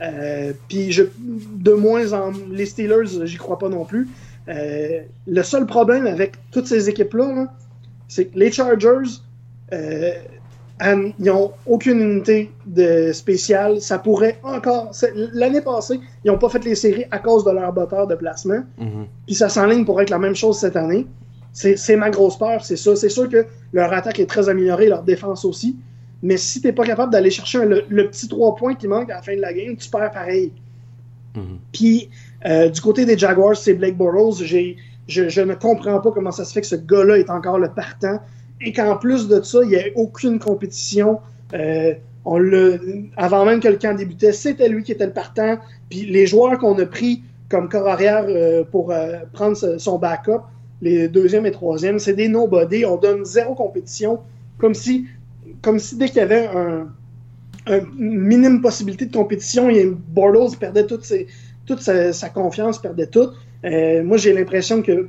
Euh, 0.02 0.54
Puis 0.68 0.92
je, 0.92 1.04
de 1.20 1.74
moins 1.74 2.14
en 2.14 2.32
les 2.52 2.66
Steelers, 2.66 3.26
j'y 3.26 3.38
crois 3.38 3.58
pas 3.60 3.70
non 3.70 3.86
plus. 3.86 4.08
Euh, 4.48 5.02
le 5.28 5.44
seul 5.44 5.66
problème 5.66 6.08
avec 6.08 6.34
toutes 6.52 6.68
ces 6.68 6.90
équipes-là, 6.90 7.34
là, 7.34 7.54
c'est 8.08 8.26
que 8.26 8.40
les 8.40 8.52
Chargers, 8.52 9.10
euh, 9.74 10.12
and- 10.82 11.12
ils 11.20 11.26
n'ont 11.26 11.52
aucune 11.68 12.00
unité 12.02 12.50
de 12.66 13.12
spéciale. 13.12 13.82
Ça 13.82 14.00
pourrait 14.00 14.40
encore. 14.44 14.92
L'année 15.34 15.62
passée, 15.62 16.00
ils 16.24 16.32
n'ont 16.32 16.38
pas 16.40 16.50
fait 16.50 16.64
les 16.64 16.76
séries 16.76 17.06
à 17.12 17.20
cause 17.20 17.44
de 17.46 17.52
leur 17.52 17.72
botteur 17.74 18.08
de 18.08 18.16
placement. 18.16 18.64
Mhm. 18.80 19.06
Puis 19.28 19.36
ça 19.36 19.50
s'enligne 19.50 19.86
pour 19.86 20.02
être 20.02 20.10
la 20.10 20.20
même 20.20 20.36
chose 20.36 20.58
cette 20.58 20.76
année. 20.78 21.06
C'est 21.52 21.96
ma 21.98 22.10
grosse 22.10 22.38
peur, 22.38 22.64
c'est 22.64 22.78
ça. 22.78 22.96
C'est 22.96 23.10
sûr 23.10 23.28
que 23.28 23.46
leur 23.74 23.92
attaque 23.92 24.20
est 24.20 24.28
très 24.30 24.48
améliorée, 24.50 24.88
leur 24.88 25.04
défense 25.04 25.44
aussi. 25.46 25.76
Mais 26.22 26.38
si 26.38 26.62
t'es 26.62 26.74
pas 26.74 26.84
capable 26.86 27.12
d'aller 27.12 27.30
chercher 27.32 27.60
un- 27.60 27.66
le, 27.66 27.84
le 27.90 28.08
petit 28.10 28.28
3 28.28 28.56
points 28.56 28.76
qui 28.76 28.88
manque 28.88 29.10
à 29.10 29.16
la 29.16 29.22
fin 29.22 29.36
de 29.36 29.42
la 29.42 29.54
game, 29.54 29.76
tu 29.78 29.90
perds 29.90 30.12
pareil. 30.12 30.52
Mhm. 31.36 31.60
Puis 31.72 32.10
euh, 32.46 32.70
du 32.70 32.82
côté 32.82 33.06
des 33.06 33.18
Jaguars, 33.18 33.56
c'est 33.56 33.74
Blake 33.74 33.98
Bortles. 33.98 34.44
J'ai- 34.44 34.78
Je, 35.08 35.28
je 35.28 35.42
ne 35.42 35.56
comprends 35.56 36.00
pas 36.02 36.12
comment 36.12 36.32
ça 36.32 36.46
se 36.46 36.54
fait 36.54 36.62
que 36.62 36.68
ce 36.68 36.76
gars-là 36.76 37.18
est 37.18 37.32
encore 37.32 37.58
le 37.58 37.70
partant 37.70 38.20
et 38.62 38.72
qu'en 38.74 38.96
plus 38.96 39.28
de 39.28 39.42
ça, 39.42 39.60
il 39.64 39.70
n'y 39.70 39.76
a 39.76 39.86
aucune 39.96 40.38
compétition 40.38 41.20
euh, 41.56 41.96
On 42.26 42.38
le, 42.38 42.80
avant 43.18 43.44
même 43.44 43.60
que 43.60 43.68
le 43.70 43.78
camp 43.78 43.96
débutait, 43.98 44.34
c'était 44.34 44.70
lui 44.70 44.84
qui 44.84 44.92
était 44.92 45.08
le 45.08 45.14
partant. 45.14 45.58
Puis 45.90 46.06
les 46.06 46.28
joueurs 46.28 46.60
qu'on 46.60 46.78
a 46.78 46.86
pris 46.86 47.24
comme 47.50 47.70
corps 47.70 47.88
arrière 47.88 48.26
euh, 48.28 48.64
pour 48.64 48.92
euh, 48.92 49.20
prendre 49.34 49.58
son 49.80 49.98
backup, 49.98 50.42
les 50.84 51.08
deuxième 51.08 51.48
et 51.48 51.52
troisième, 51.52 51.98
c'est 51.98 52.14
des 52.14 52.28
nobody. 52.28 52.86
On 52.86 52.98
donne 52.98 53.26
zéro 53.26 53.56
compétition, 53.56 54.20
comme 54.60 54.76
si, 54.76 55.06
comme 55.62 55.80
si 55.80 55.98
dès 55.98 56.08
qu'il 56.08 56.18
y 56.18 56.22
avait 56.22 56.48
un, 56.48 56.88
un 57.70 57.82
minime 57.98 58.62
possibilité 58.62 59.06
de 59.06 59.16
compétition, 59.16 59.70
Bortles 60.10 60.58
perdait 60.58 60.86
toute 60.86 61.04
sa, 61.82 62.30
confiance, 62.30 62.80
perdait 62.80 63.08
tout. 63.08 63.30
Euh, 63.66 64.04
moi, 64.04 64.18
j'ai 64.18 64.34
l'impression 64.34 64.82
que 64.82 65.08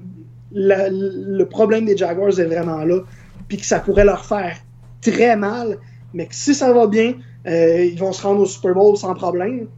le 0.53 1.45
problème 1.45 1.87
des 1.87 1.97
Jaguars 1.97 2.39
est 2.39 2.45
vraiment 2.45 2.85
là, 2.85 3.01
puis 3.49 3.59
que 3.59 3.67
ça 3.67 3.81
pourrait 3.81 4.05
leur 4.05 4.25
faire 4.25 4.57
très 5.01 5.37
mal, 5.37 5.79
mais 6.13 6.27
que 6.27 6.35
si 6.35 6.55
ça 6.55 6.73
va 6.73 6.87
bien, 6.87 7.15
euh, 7.47 7.85
ils 7.85 7.99
vont 7.99 8.13
se 8.13 8.23
rendre 8.23 8.41
au 8.41 8.47
Super 8.47 8.75
Bowl 8.75 8.97
sans 8.97 9.15
problème. 9.15 9.69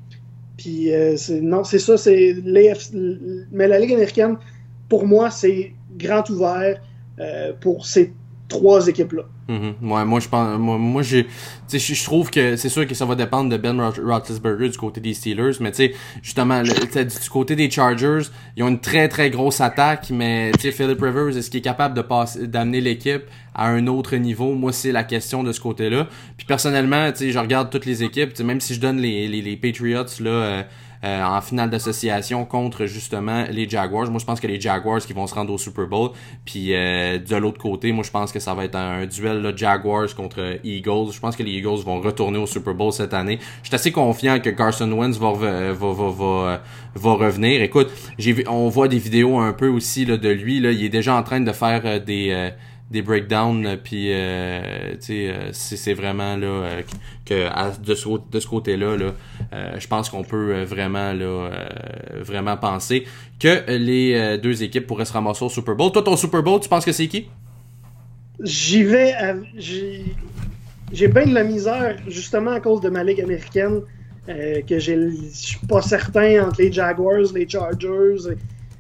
Puis 0.57 0.93
euh, 0.93 1.17
non, 1.41 1.65
c'est 1.65 1.79
ça, 1.79 1.97
c'est 1.97 2.37
mais 3.53 3.69
la 3.69 3.79
Ligue 3.79 3.93
américaine, 3.93 4.37
pour 4.89 5.07
moi, 5.07 5.31
c'est 5.31 5.73
grand 5.97 6.29
ouvert 6.31 6.81
pour 7.61 7.87
ces 7.87 8.13
trois 8.53 8.87
équipes-là. 8.87 9.23
Mhm. 9.49 9.75
moi, 9.81 10.21
je 10.21 10.29
pense, 10.29 10.59
moi, 10.59 10.79
moi 10.79 11.03
je, 11.03 11.19
je 11.69 12.05
trouve 12.05 12.31
que 12.31 12.57
c'est 12.57 12.69
sûr 12.69 12.87
que 12.87 12.95
ça 12.95 13.05
va 13.05 13.15
dépendre 13.15 13.51
de 13.51 13.57
Ben 13.57 13.81
Roethlisberger 13.81 14.69
du 14.69 14.79
côté 14.79 15.01
des 15.01 15.15
Steelers, 15.15 15.57
mais 15.61 15.71
tu 15.73 15.79
sais, 15.79 15.95
justement, 16.23 16.63
du 16.63 17.31
côté 17.31 17.57
des 17.57 17.71
Chargers, 17.71 18.29
ils 18.57 18.63
ont 18.63 18.69
une 18.69 18.81
très 18.81 19.09
très 19.09 19.31
grosse 19.31 19.61
attaque, 19.61 20.11
mais 20.11 20.53
tu 20.53 20.61
sais, 20.61 20.73
Philip 20.73 21.01
Rivers, 21.01 21.37
est-ce 21.37 21.51
qu'il 21.51 21.59
est 21.59 21.63
capable 21.63 21.97
de 21.97 22.03
passer, 22.03 22.47
d'amener 22.47 22.81
l'équipe 22.81 23.25
à 23.55 23.69
un 23.69 23.87
autre 23.87 24.17
niveau? 24.17 24.55
Moi, 24.55 24.73
c'est 24.73 24.93
la 24.93 25.05
question 25.05 25.43
de 25.43 25.53
ce 25.53 25.61
côté-là. 25.61 26.07
Puis 26.37 26.47
personnellement, 26.47 27.11
tu 27.11 27.19
sais, 27.19 27.31
je 27.33 27.39
regarde 27.39 27.71
toutes 27.71 27.87
les 27.87 28.03
équipes, 28.03 28.39
même 28.41 28.61
si 28.61 28.75
je 28.75 28.81
donne 28.81 28.99
les, 28.99 29.29
les, 29.29 29.43
les 29.43 29.57
Patriots 29.57 30.05
là. 30.21 30.31
Euh, 30.31 30.63
euh, 31.05 31.25
en 31.25 31.41
finale 31.41 31.71
d'association 31.71 32.45
contre 32.45 32.87
justement 32.87 33.45
les 33.51 33.69
Jaguars. 33.69 34.11
Moi, 34.11 34.21
je 34.21 34.25
pense 34.25 34.41
que 34.41 34.47
les 34.47 34.61
Jaguars 34.61 35.01
qui 35.01 35.13
vont 35.13 35.27
se 35.27 35.35
rendre 35.35 35.53
au 35.53 35.59
Super 35.59 35.87
Bowl. 35.87 36.11
Puis 36.45 36.75
euh, 36.75 37.19
de 37.19 37.37
l'autre 37.37 37.59
côté, 37.59 37.93
moi, 37.93 38.05
je 38.05 38.11
pense 38.11 38.33
que 38.33 38.39
ça 38.39 38.55
va 38.55 38.65
être 38.65 38.77
un, 38.77 39.07
duel 39.07 39.43
là, 39.43 39.53
Jaguars 39.55 40.15
contre 40.15 40.59
Eagles. 40.65 41.13
Je 41.13 41.21
pense 41.21 41.37
que 41.37 41.43
les 41.43 41.53
Eagles 41.53 41.83
vont 41.85 42.01
retourner 42.01 42.39
au 42.39 42.47
Super 42.47 42.75
Bowl 42.75 42.93
cette 42.93 43.15
année. 43.15 43.39
Je 43.63 43.69
suis 43.69 43.75
assez 43.75 43.93
confiant 43.93 44.39
que 44.41 44.51
Carson 44.51 44.91
Wentz 44.93 45.19
va, 45.19 45.33
va, 45.33 45.73
va, 45.73 46.11
va, 46.11 46.63
va 46.95 47.13
revenir. 47.15 47.63
Écoute, 47.63 47.91
j'ai 48.19 48.47
on 48.49 48.69
voit 48.69 48.89
des 48.89 48.99
vidéos 48.99 49.39
un 49.39 49.53
peu 49.53 49.69
aussi 49.69 50.05
là, 50.05 50.17
de 50.17 50.29
lui. 50.29 50.61
Là, 50.61 50.73
il 50.73 50.85
est 50.85 50.89
déjà 50.89 51.15
en 51.17 51.23
train 51.23 51.41
de 51.41 51.53
faire 51.53 51.83
euh, 51.85 51.99
des 51.99 52.51
des 52.93 53.03
breakdowns 53.03 53.79
puis 53.83 54.13
euh, 54.13 54.95
euh 55.11 55.49
c'est 55.53 55.95
vraiment 55.95 56.37
là 56.37 56.47
euh, 56.47 56.83
que 57.25 57.81
de 57.83 57.95
ce, 57.95 58.09
de 58.31 58.39
ce 58.39 58.47
côté 58.47 58.77
là, 58.77 58.97
là 58.97 59.15
euh, 59.53 59.75
je 59.79 59.89
pense 59.89 60.11
qu'on 60.11 60.23
peut 60.23 60.63
vraiment 60.63 61.13
là 61.13 61.51
vraiment 62.21 62.57
penser 62.57 63.05
que 63.41 63.71
les 63.71 64.39
deux 64.39 64.63
équipes 64.63 64.87
pourraient 64.87 65.07
se 65.07 65.13
ramasser 65.13 65.45
au 65.45 65.49
Super 65.49 65.75
Bowl. 65.75 65.91
Toi 65.91 66.03
ton 66.03 66.17
Super 66.17 66.43
Bowl 66.43 66.61
tu 66.61 66.69
penses 66.69 66.85
que 66.85 66.93
c'est 66.93 67.09
qui? 67.09 67.29
J'y 68.41 68.85
vais 68.85 69.15
j'ai 69.57 71.09
bien 71.09 71.27
de 71.27 71.35
la 71.35 71.45
misère 71.45 71.97
justement 72.07 72.53
à 72.53 72.61
cause 72.61 72.83
de 72.83 72.91
ma 72.91 73.03
ligue 73.03 73.23
américaine 73.23 73.81
que 74.27 74.79
je 74.79 75.11
suis 75.33 75.67
pas 75.67 75.83
certain 75.83 76.47
entre 76.47 76.61
les 76.61 76.71
Jaguars 76.71 77.33
les 77.35 77.49
Chargers 77.49 78.35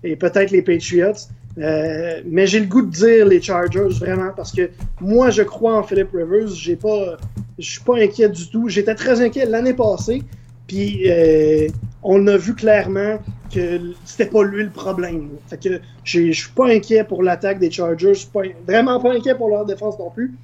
et 0.05 0.17
peut-être 0.17 0.51
les 0.51 0.63
Patriots 0.63 1.29
euh, 1.59 2.23
mais 2.25 2.47
j'ai 2.47 2.61
le 2.61 2.67
goût 2.67 2.83
de 2.83 2.91
dire 2.91 3.27
les 3.27 3.41
Chargers 3.41 3.89
vraiment 4.01 4.31
parce 4.35 4.53
que 4.53 4.71
moi 5.01 5.31
je 5.31 5.43
crois 5.43 5.79
en 5.79 5.83
Philip 5.83 6.09
Rivers. 6.13 6.49
J'ai 6.49 6.77
pas, 6.77 7.19
je 7.59 7.71
suis 7.71 7.81
pas 7.83 7.99
inquiet 7.99 8.29
du 8.29 8.49
tout. 8.49 8.69
J'étais 8.69 8.95
très 8.95 9.21
inquiet 9.21 9.45
l'année 9.45 9.75
passée, 9.75 10.23
puis 10.67 11.11
euh, 11.11 11.69
on 12.03 12.27
a 12.27 12.37
vu 12.37 12.55
clairement 12.55 13.19
que 13.53 13.81
c'était 14.05 14.27
pas 14.31 14.43
lui 14.45 14.65
le 14.65 14.71
problème. 14.71 15.29
Fait 15.49 15.63
que 15.63 15.81
je 16.05 16.33
suis 16.33 16.51
pas 16.53 16.69
inquiet 16.69 17.05
pour 17.05 17.23
l'attaque 17.23 17.59
des 17.59 17.71
Chargers. 17.71 18.15
Je 18.15 18.21
suis 18.21 18.29
vraiment 18.67 18.99
pas 18.99 19.13
inquiet 19.13 19.35
pour 19.35 19.51
leur 19.51 19.67
défense 19.67 19.99
non 19.99 20.11
plus. 20.11 20.35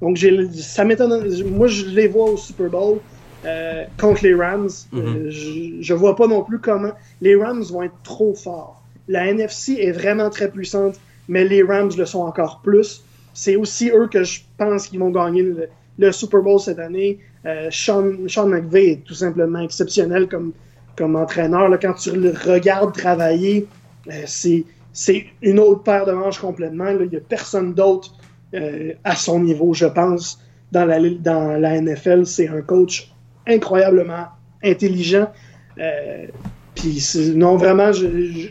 Donc 0.00 0.18
ça 0.54 0.84
m'étonne. 0.84 1.30
Moi 1.44 1.66
je 1.66 1.86
les 1.86 2.08
vois 2.08 2.30
au 2.30 2.36
Super 2.36 2.70
Bowl. 2.70 2.98
Euh, 3.46 3.84
contre 4.00 4.24
les 4.24 4.34
Rams, 4.34 4.70
mm-hmm. 4.94 5.28
je, 5.28 5.82
je 5.82 5.92
vois 5.92 6.16
pas 6.16 6.26
non 6.26 6.42
plus 6.42 6.58
comment 6.58 6.92
les 7.20 7.36
Rams 7.36 7.62
vont 7.64 7.82
être 7.82 7.92
trop 8.02 8.32
forts. 8.32 8.83
La 9.08 9.26
NFC 9.26 9.74
est 9.80 9.92
vraiment 9.92 10.30
très 10.30 10.50
puissante, 10.50 10.96
mais 11.28 11.44
les 11.44 11.62
Rams 11.62 11.90
le 11.96 12.04
sont 12.04 12.20
encore 12.20 12.60
plus. 12.62 13.04
C'est 13.32 13.56
aussi 13.56 13.90
eux 13.90 14.08
que 14.08 14.24
je 14.24 14.40
pense 14.56 14.88
qu'ils 14.88 15.00
vont 15.00 15.10
gagner 15.10 15.44
le, 15.98 16.12
Super 16.12 16.40
Bowl 16.40 16.60
cette 16.60 16.78
année. 16.78 17.18
Euh, 17.46 17.68
Sean, 17.70 18.28
Sean 18.28 18.46
McVay 18.46 18.92
est 18.92 19.04
tout 19.04 19.14
simplement 19.14 19.60
exceptionnel 19.60 20.28
comme, 20.28 20.52
entraîneur. 21.16 21.68
Quand 21.80 21.94
tu 21.94 22.12
le 22.12 22.30
regardes 22.30 22.94
travailler, 22.96 23.66
euh, 24.08 24.22
c'est, 24.26 24.64
une 25.42 25.58
autre 25.58 25.82
paire 25.82 26.06
de 26.06 26.12
manches 26.12 26.38
complètement. 26.38 26.88
Il 26.88 27.08
n'y 27.08 27.16
a 27.16 27.20
personne 27.20 27.74
d'autre 27.74 28.14
euh, 28.54 28.92
à 29.02 29.16
son 29.16 29.40
niveau, 29.40 29.74
je 29.74 29.86
pense, 29.86 30.40
dans 30.70 30.84
la, 30.84 30.98
dans 31.00 31.60
NFL. 31.60 32.26
C'est 32.26 32.48
un 32.48 32.62
coach 32.62 33.12
incroyablement 33.46 34.26
intelligent. 34.62 35.28
Non, 37.34 37.56
vraiment, 37.56 37.90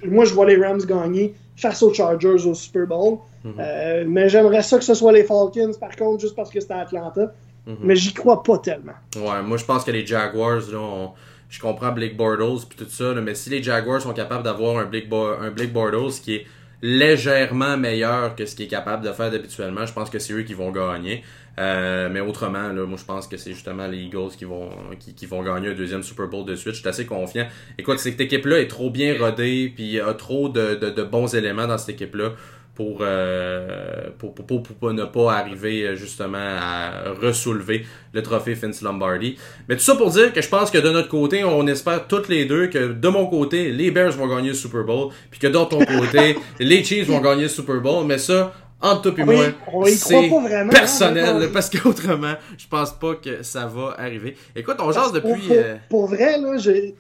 moi, 0.05 0.25
je 0.25 0.33
vois 0.33 0.45
les 0.45 0.57
Rams 0.57 0.81
gagner 0.85 1.33
face 1.55 1.83
aux 1.83 1.93
Chargers 1.93 2.45
au 2.45 2.53
Super 2.53 2.87
Bowl. 2.87 3.19
Mhm. 3.43 3.53
Euh, 3.59 4.03
mais 4.07 4.29
j'aimerais 4.29 4.63
ça 4.63 4.77
que 4.77 4.83
ce 4.83 4.93
soit 4.93 5.11
les 5.11 5.23
Falcons, 5.23 5.71
par 5.79 5.95
contre, 5.95 6.21
juste 6.21 6.35
parce 6.35 6.49
que 6.49 6.59
c'était 6.59 6.73
Atlanta. 6.73 7.33
Mhm. 7.65 7.77
Mais 7.81 7.95
j'y 7.95 8.13
crois 8.13 8.43
pas 8.43 8.57
tellement. 8.57 8.93
Ouais, 9.15 9.41
moi, 9.43 9.57
je 9.57 9.65
pense 9.65 9.83
que 9.83 9.91
les 9.91 10.05
Jaguars, 10.05 10.61
là, 10.71 11.13
je 11.49 11.59
comprends 11.59 11.91
Blake 11.91 12.17
Bortles 12.17 12.65
et 12.71 12.75
tout 12.75 12.89
ça, 12.89 13.13
mais 13.21 13.35
si 13.35 13.49
les 13.49 13.61
Jaguars 13.61 14.01
sont 14.01 14.13
capables 14.13 14.43
d'avoir 14.43 14.77
un 14.77 14.85
Blake, 14.85 15.07
un 15.11 15.51
Blake 15.51 15.71
Bortles 15.71 16.19
qui 16.21 16.35
est 16.35 16.45
légèrement 16.81 17.77
meilleur 17.77 18.35
que 18.35 18.45
ce 18.45 18.55
qu'il 18.55 18.65
est 18.65 18.69
capable 18.69 19.05
de 19.05 19.11
faire 19.13 19.27
habituellement, 19.33 19.85
je 19.85 19.93
pense 19.93 20.09
que 20.09 20.19
c'est 20.19 20.33
eux 20.33 20.41
qui 20.41 20.53
vont 20.53 20.71
gagner. 20.71 21.23
Euh, 21.59 22.09
mais 22.11 22.19
autrement, 22.19 22.69
là, 22.69 22.85
moi 22.85 22.97
je 22.97 23.05
pense 23.05 23.27
que 23.27 23.37
c'est 23.37 23.53
justement 23.53 23.85
les 23.87 23.99
Eagles 23.99 24.31
qui 24.37 24.45
vont 24.45 24.69
qui, 24.99 25.13
qui, 25.13 25.25
vont 25.27 25.43
gagner 25.43 25.69
un 25.69 25.75
deuxième 25.75 26.01
Super 26.01 26.27
Bowl 26.27 26.45
de 26.45 26.55
suite. 26.55 26.73
Je 26.73 26.79
suis 26.79 26.89
assez 26.89 27.05
confiant. 27.05 27.47
Écoute, 27.77 27.99
cette 27.99 28.19
équipe-là 28.19 28.59
est 28.59 28.67
trop 28.67 28.89
bien 28.89 29.15
rodée, 29.19 29.71
puis 29.75 29.99
a 29.99 30.13
trop 30.13 30.49
de, 30.49 30.75
de, 30.75 30.89
de 30.89 31.03
bons 31.03 31.35
éléments 31.35 31.67
dans 31.67 31.77
cette 31.77 31.89
équipe-là 31.89 32.31
pour, 32.75 32.99
euh, 33.01 34.09
pour, 34.17 34.33
pour, 34.33 34.63
pour, 34.63 34.93
ne 34.93 35.03
pas 35.03 35.33
arriver 35.33 35.83
euh, 35.83 35.95
justement 35.95 36.37
à 36.39 37.11
ressoulever 37.21 37.85
le 38.13 38.23
trophée 38.23 38.55
Vince 38.55 38.81
Lombardi. 38.81 39.37
Mais 39.69 39.75
tout 39.75 39.83
ça 39.83 39.95
pour 39.95 40.09
dire 40.09 40.33
que 40.33 40.41
je 40.41 40.49
pense 40.49 40.71
que 40.71 40.79
de 40.79 40.89
notre 40.89 41.09
côté, 41.09 41.43
on 41.43 41.67
espère 41.67 42.07
toutes 42.07 42.29
les 42.29 42.45
deux 42.45 42.67
que 42.67 42.93
de 42.93 43.07
mon 43.09 43.27
côté, 43.27 43.71
les 43.71 43.91
Bears 43.91 44.13
vont 44.13 44.27
gagner 44.27 44.49
le 44.49 44.55
Super 44.55 44.83
Bowl, 44.83 45.11
puis 45.29 45.39
que 45.39 45.47
de 45.47 45.53
ton 45.53 45.85
côté, 45.85 46.35
les 46.59 46.83
Chiefs 46.83 47.07
vont 47.07 47.21
gagner 47.21 47.43
le 47.43 47.49
Super 47.49 47.79
Bowl. 47.79 48.05
Mais 48.07 48.17
ça, 48.17 48.53
entre 48.83 49.11
toi 49.11 49.23
et 49.23 49.25
moi, 49.25 49.87
c'est 49.87 50.29
hein, 50.29 50.67
personnel, 50.69 51.49
parce 51.53 51.69
qu'autrement, 51.69 52.33
je 52.57 52.67
pense 52.67 52.91
pas 52.91 53.15
que 53.15 53.41
ça 53.41 53.65
va 53.65 53.95
arriver. 53.97 54.35
Écoute, 54.55 54.75
on 54.79 54.91
jase 54.91 55.13
depuis... 55.13 55.47
Euh, 55.51 55.77
pour, 55.89 56.07
vrai, 56.07 56.37
là, 56.37 56.57
j'ai... 56.57 56.93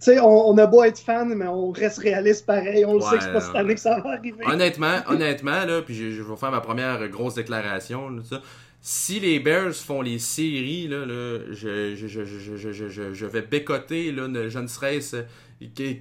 Sais, 0.00 0.18
on, 0.18 0.58
a 0.58 0.66
beau 0.66 0.82
être 0.82 0.98
fan, 0.98 1.32
mais 1.36 1.46
on 1.46 1.70
reste 1.70 1.98
réaliste 1.98 2.44
pareil. 2.44 2.84
On 2.84 2.94
le 2.94 3.00
sait 3.00 3.18
que 3.18 3.22
c'est 3.22 3.32
pas 3.32 3.40
cette 3.40 3.54
année 3.54 3.74
que 3.74 3.80
ça 3.80 4.00
va 4.00 4.10
arriver. 4.14 4.44
Honnêtement, 4.44 4.96
honnêtement, 5.08 5.64
là, 5.64 5.80
puis 5.82 5.94
je, 5.94 6.20
vais 6.22 6.36
faire 6.36 6.50
ma 6.50 6.60
première 6.60 7.08
grosse 7.08 7.34
déclaration, 7.34 8.10
là, 8.10 8.22
ça. 8.28 8.42
Si 8.84 9.20
les 9.20 9.38
Bears 9.38 9.74
font 9.74 10.02
les 10.02 10.18
séries, 10.18 10.88
là, 10.88 11.06
là 11.06 11.38
je, 11.52 11.94
je, 11.94 12.08
je, 12.08 12.24
je, 12.24 13.12
je, 13.14 13.26
vais 13.26 13.42
bécoter, 13.42 14.10
là, 14.10 14.26
je 14.48 14.58
ne 14.58 14.66
serais-ce 14.66 15.18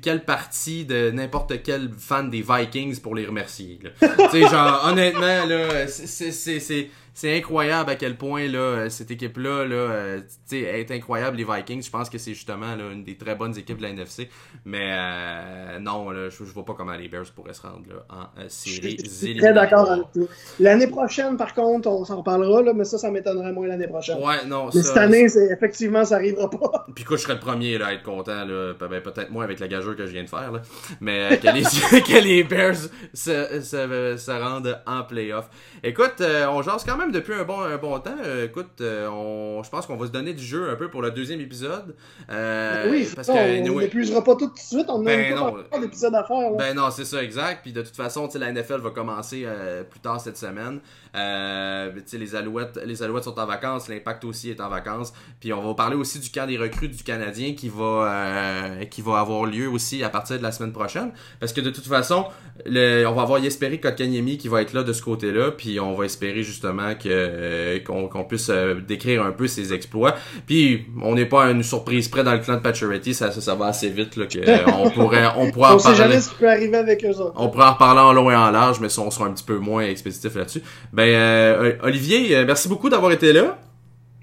quelle 0.02 0.26
partie 0.26 0.86
de 0.86 1.12
n'importe 1.12 1.62
quel 1.64 1.90
fan 1.98 2.30
des 2.30 2.44
Vikings 2.48 3.00
pour 3.00 3.16
les 3.16 3.26
remercier. 3.26 3.80
tu 4.00 4.08
sais, 4.32 4.42
genre, 4.42 4.86
honnêtement, 4.86 5.46
là, 5.46 5.88
c'est 5.88 6.90
c'est 7.14 7.38
incroyable 7.38 7.90
à 7.90 7.96
quel 7.96 8.16
point 8.16 8.48
là 8.48 8.60
euh, 8.60 8.90
cette 8.90 9.12
équipe 9.12 9.38
là 9.38 9.50
euh, 9.50 10.22
est 10.52 10.92
incroyable 10.92 11.38
les 11.38 11.44
Vikings. 11.44 11.84
Je 11.84 11.90
pense 11.90 12.10
que 12.10 12.18
c'est 12.18 12.34
justement 12.34 12.76
là, 12.76 12.92
une 12.92 13.04
des 13.04 13.18
très 13.18 13.36
bonnes 13.36 13.58
équipes 13.58 13.78
de 13.78 13.84
la 13.84 13.90
NFC 13.90 14.30
mais 14.64 14.92
euh, 14.92 15.80
non 15.80 16.10
là, 16.12 16.30
je, 16.30 16.46
je 16.46 16.54
vois 16.54 16.64
pas 16.64 16.74
comment 16.74 16.94
les 16.94 17.10
Bears 17.10 17.26
pourraient 17.36 17.54
se 17.54 17.62
rendre 17.64 17.84
là, 17.90 18.06
en 18.10 18.48
série 18.48 18.98
je 19.04 19.10
suis 19.10 19.38
très 19.38 19.54
d'accord 19.54 19.92
avec 19.92 20.12
toi. 20.14 20.24
L'année 20.60 20.88
prochaine 20.88 21.36
par 21.36 21.54
contre 21.54 21.90
on 21.90 22.06
s'en 22.06 22.18
reparlera 22.18 22.62
là, 22.62 22.74
mais 22.74 22.86
ça 22.86 22.98
ça 22.98 23.12
m'étonnerait 23.12 23.52
moins 23.52 23.68
l'année 23.68 23.88
prochaine. 23.88 24.18
Ouais 24.18 24.46
non 24.46 24.70
mais 24.74 24.82
cette 24.82 24.98
année 24.98 25.28
effectivement 25.52 26.06
ça 26.06 26.16
arrivera 26.16 26.50
pas. 26.50 26.88
Puis 26.96 27.04
écoute 27.04 27.18
je 27.18 27.24
serais 27.24 27.34
le 27.34 27.40
premier 27.40 27.78
là, 27.78 27.88
à 27.88 27.94
être 27.94 28.04
content 28.04 28.46
là, 28.46 28.74
ben, 28.80 29.02
peut-être 29.02 29.32
moins 29.32 29.44
avec 29.44 29.60
la 29.60 29.68
gageure 29.68 29.96
que 29.96 30.06
je 30.06 30.12
viens 30.12 30.24
de 30.24 30.30
faire 30.30 30.52
là, 30.52 30.62
mais 31.02 31.40
que, 31.40 31.48
les, 31.54 31.64
que 32.02 32.24
les 32.24 32.44
Bears 32.44 32.76
se, 33.14 33.62
se, 33.62 34.16
se 34.18 34.32
rendent 34.32 34.82
en 34.88 35.04
playoff. 35.04 35.50
Écoute 35.84 36.22
on 36.22 36.62
jase 36.62 36.84
quand 36.86 36.98
même 36.98 37.01
même 37.02 37.12
depuis 37.12 37.34
un 37.34 37.44
bon, 37.44 37.62
un 37.62 37.78
bon 37.78 38.00
temps. 38.00 38.16
Euh, 38.24 38.46
écoute, 38.46 38.82
euh, 38.82 39.08
on, 39.10 39.64
je 39.64 39.70
pense 39.70 39.86
qu'on 39.86 39.98
va 39.98 40.08
se 40.08 40.12
donner 40.12 40.34
du 40.34 40.44
jeu 40.44 40.70
un 40.70 40.76
peu 40.76 40.90
pour 40.90 41.02
le 41.02 41.12
deuxième 41.12 41.42
épisode. 41.42 41.96
Euh, 42.30 42.90
oui, 42.90 43.08
parce 43.16 43.28
que, 43.28 43.70
on 43.70 43.80
n'épuisera 43.80 44.24
pas 44.24 44.36
tout 44.36 44.48
de 44.48 44.58
suite. 44.58 44.88
On 44.90 45.02
a 45.02 45.06
ben 45.06 45.36
pas 45.70 45.80
d'épisode 45.80 46.16
à 46.16 46.24
faire. 46.24 46.52
Ben 46.58 46.76
non, 46.76 46.90
c'est 46.92 47.06
ça, 47.06 47.24
exact. 47.24 47.62
Puis 47.64 47.74
de 47.74 47.82
toute 47.82 47.96
façon, 47.96 48.30
la 48.36 48.52
NFL 48.52 48.80
va 48.80 48.92
commencer 48.92 49.46
plus 49.90 50.00
tard 50.00 50.22
cette 50.22 50.38
semaine. 50.38 50.80
Les, 51.14 52.36
Alouettes, 52.36 52.80
les 52.86 53.04
Alouettes 53.04 53.24
sont 53.24 53.40
en 53.40 53.46
vacances, 53.46 53.90
l'Impact 53.90 54.26
aussi 54.26 54.50
est 54.50 54.62
en 54.62 54.70
vacances. 54.70 55.14
Puis 55.40 55.54
on 55.54 55.62
va 55.62 55.74
parler 55.74 55.96
aussi 55.96 56.20
du 56.20 56.30
camp 56.30 56.48
des 56.48 56.58
recrues 56.58 56.90
du 56.90 57.04
Canadien 57.04 57.54
qui 57.54 57.70
va, 57.70 58.70
qui 58.90 59.02
va 59.02 59.20
avoir 59.20 59.46
lieu 59.46 59.68
aussi 59.68 60.04
à 60.04 60.10
partir 60.10 60.38
de 60.38 60.44
la 60.44 60.52
semaine 60.52 60.74
prochaine. 60.74 61.12
Parce 61.40 61.54
que 61.54 61.62
de 61.62 61.70
toute 61.70 61.88
façon, 61.88 62.26
le, 62.66 63.06
on 63.06 63.14
va 63.14 63.24
avoir 63.24 63.40
Yesperi 63.40 63.80
Kotkaniemi 63.80 64.38
qui 64.38 64.48
va 64.48 64.62
être 64.62 64.74
là 64.74 64.84
de 64.84 64.94
ce 64.94 65.02
côté-là. 65.02 65.52
Puis 65.52 65.80
on 65.80 65.94
va 65.96 66.06
espérer 66.06 66.44
justement 66.44 66.96
que 66.96 67.10
euh, 67.10 67.80
qu'on 67.80 68.24
puisse 68.24 68.50
euh, 68.50 68.76
décrire 68.76 69.24
un 69.24 69.32
peu 69.32 69.48
ses 69.48 69.74
exploits. 69.74 70.16
Puis 70.46 70.86
on 71.02 71.16
n'est 71.16 71.26
pas 71.26 71.46
une 71.52 71.64
surprise 71.64 72.08
près 72.08 72.24
dans 72.24 72.34
le 72.34 72.40
clan 72.40 72.56
de 72.56 72.62
Pacioretty, 72.62 73.14
ça, 73.14 73.32
ça, 73.32 73.56
va 73.56 73.68
assez 73.68 73.90
vite 73.90 74.16
là, 74.16 74.26
que, 74.26 74.40
on 74.78 74.90
pourrait 74.90 75.28
on 75.38 75.52
pourra 75.52 75.76
on 75.76 75.80
sait 75.80 75.96
jamais 75.96 76.20
ce 76.20 76.30
qui 76.30 76.36
peut 76.36 76.50
arriver 76.50 76.78
avec 76.78 77.04
eux 77.06 77.16
autres. 77.20 77.34
On 77.36 77.50
pourra 77.50 77.72
en 77.72 77.74
reparler 77.74 78.02
en 78.02 78.14
long 78.14 78.32
et 78.32 78.36
en 78.36 78.52
large, 78.52 78.80
mais 78.80 78.88
on 79.00 79.12
sera 79.12 79.26
un 79.26 79.32
petit 79.32 79.44
peu 79.44 79.58
moins 79.58 79.84
expéditif 79.84 80.36
là-dessus. 80.36 80.62
Ben 80.94 81.01
euh, 81.10 81.74
Olivier, 81.84 82.46
merci 82.46 82.68
beaucoup 82.68 82.90
d'avoir 82.90 83.12
été 83.12 83.34
là. 83.34 83.60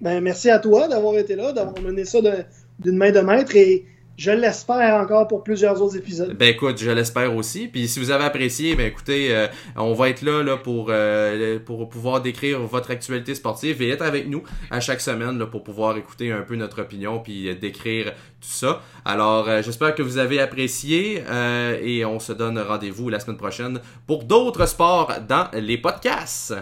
Ben 0.00 0.20
merci 0.20 0.48
à 0.50 0.58
toi 0.58 0.86
d'avoir 0.86 1.16
été 1.18 1.34
là, 1.34 1.52
d'avoir 1.52 1.80
mené 1.82 2.04
ça 2.04 2.18
d'une 2.78 2.96
main 2.96 3.10
de 3.10 3.20
maître 3.20 3.56
et 3.56 3.84
je 4.18 4.32
l'espère 4.32 5.00
encore 5.00 5.28
pour 5.28 5.44
plusieurs 5.44 5.80
autres 5.80 5.96
épisodes. 5.96 6.36
Ben 6.36 6.48
écoute, 6.48 6.76
je 6.78 6.90
l'espère 6.90 7.34
aussi. 7.36 7.68
Puis 7.68 7.86
si 7.86 8.00
vous 8.00 8.10
avez 8.10 8.24
apprécié, 8.24 8.74
ben 8.74 8.86
écoutez, 8.86 9.34
euh, 9.34 9.46
on 9.76 9.94
va 9.94 10.08
être 10.08 10.22
là, 10.22 10.42
là 10.42 10.56
pour, 10.56 10.88
euh, 10.90 11.60
pour 11.60 11.88
pouvoir 11.88 12.20
décrire 12.20 12.58
votre 12.58 12.90
actualité 12.90 13.36
sportive 13.36 13.80
et 13.80 13.90
être 13.90 14.02
avec 14.02 14.28
nous 14.28 14.42
à 14.72 14.80
chaque 14.80 15.00
semaine 15.00 15.38
là, 15.38 15.46
pour 15.46 15.62
pouvoir 15.62 15.96
écouter 15.96 16.32
un 16.32 16.42
peu 16.42 16.56
notre 16.56 16.82
opinion 16.82 17.20
puis 17.20 17.48
euh, 17.48 17.54
décrire 17.54 18.06
tout 18.40 18.48
ça. 18.48 18.82
Alors 19.04 19.48
j'espère 19.62 19.94
que 19.94 20.02
vous 20.02 20.18
avez 20.18 20.40
apprécié 20.40 21.22
et 21.82 22.04
on 22.04 22.18
se 22.18 22.32
donne 22.32 22.58
rendez-vous 22.58 23.08
la 23.08 23.20
semaine 23.20 23.36
prochaine 23.36 23.80
pour 24.06 24.24
d'autres 24.24 24.66
sports 24.66 25.12
dans 25.28 25.48
les 25.54 25.78
podcasts. 25.78 26.54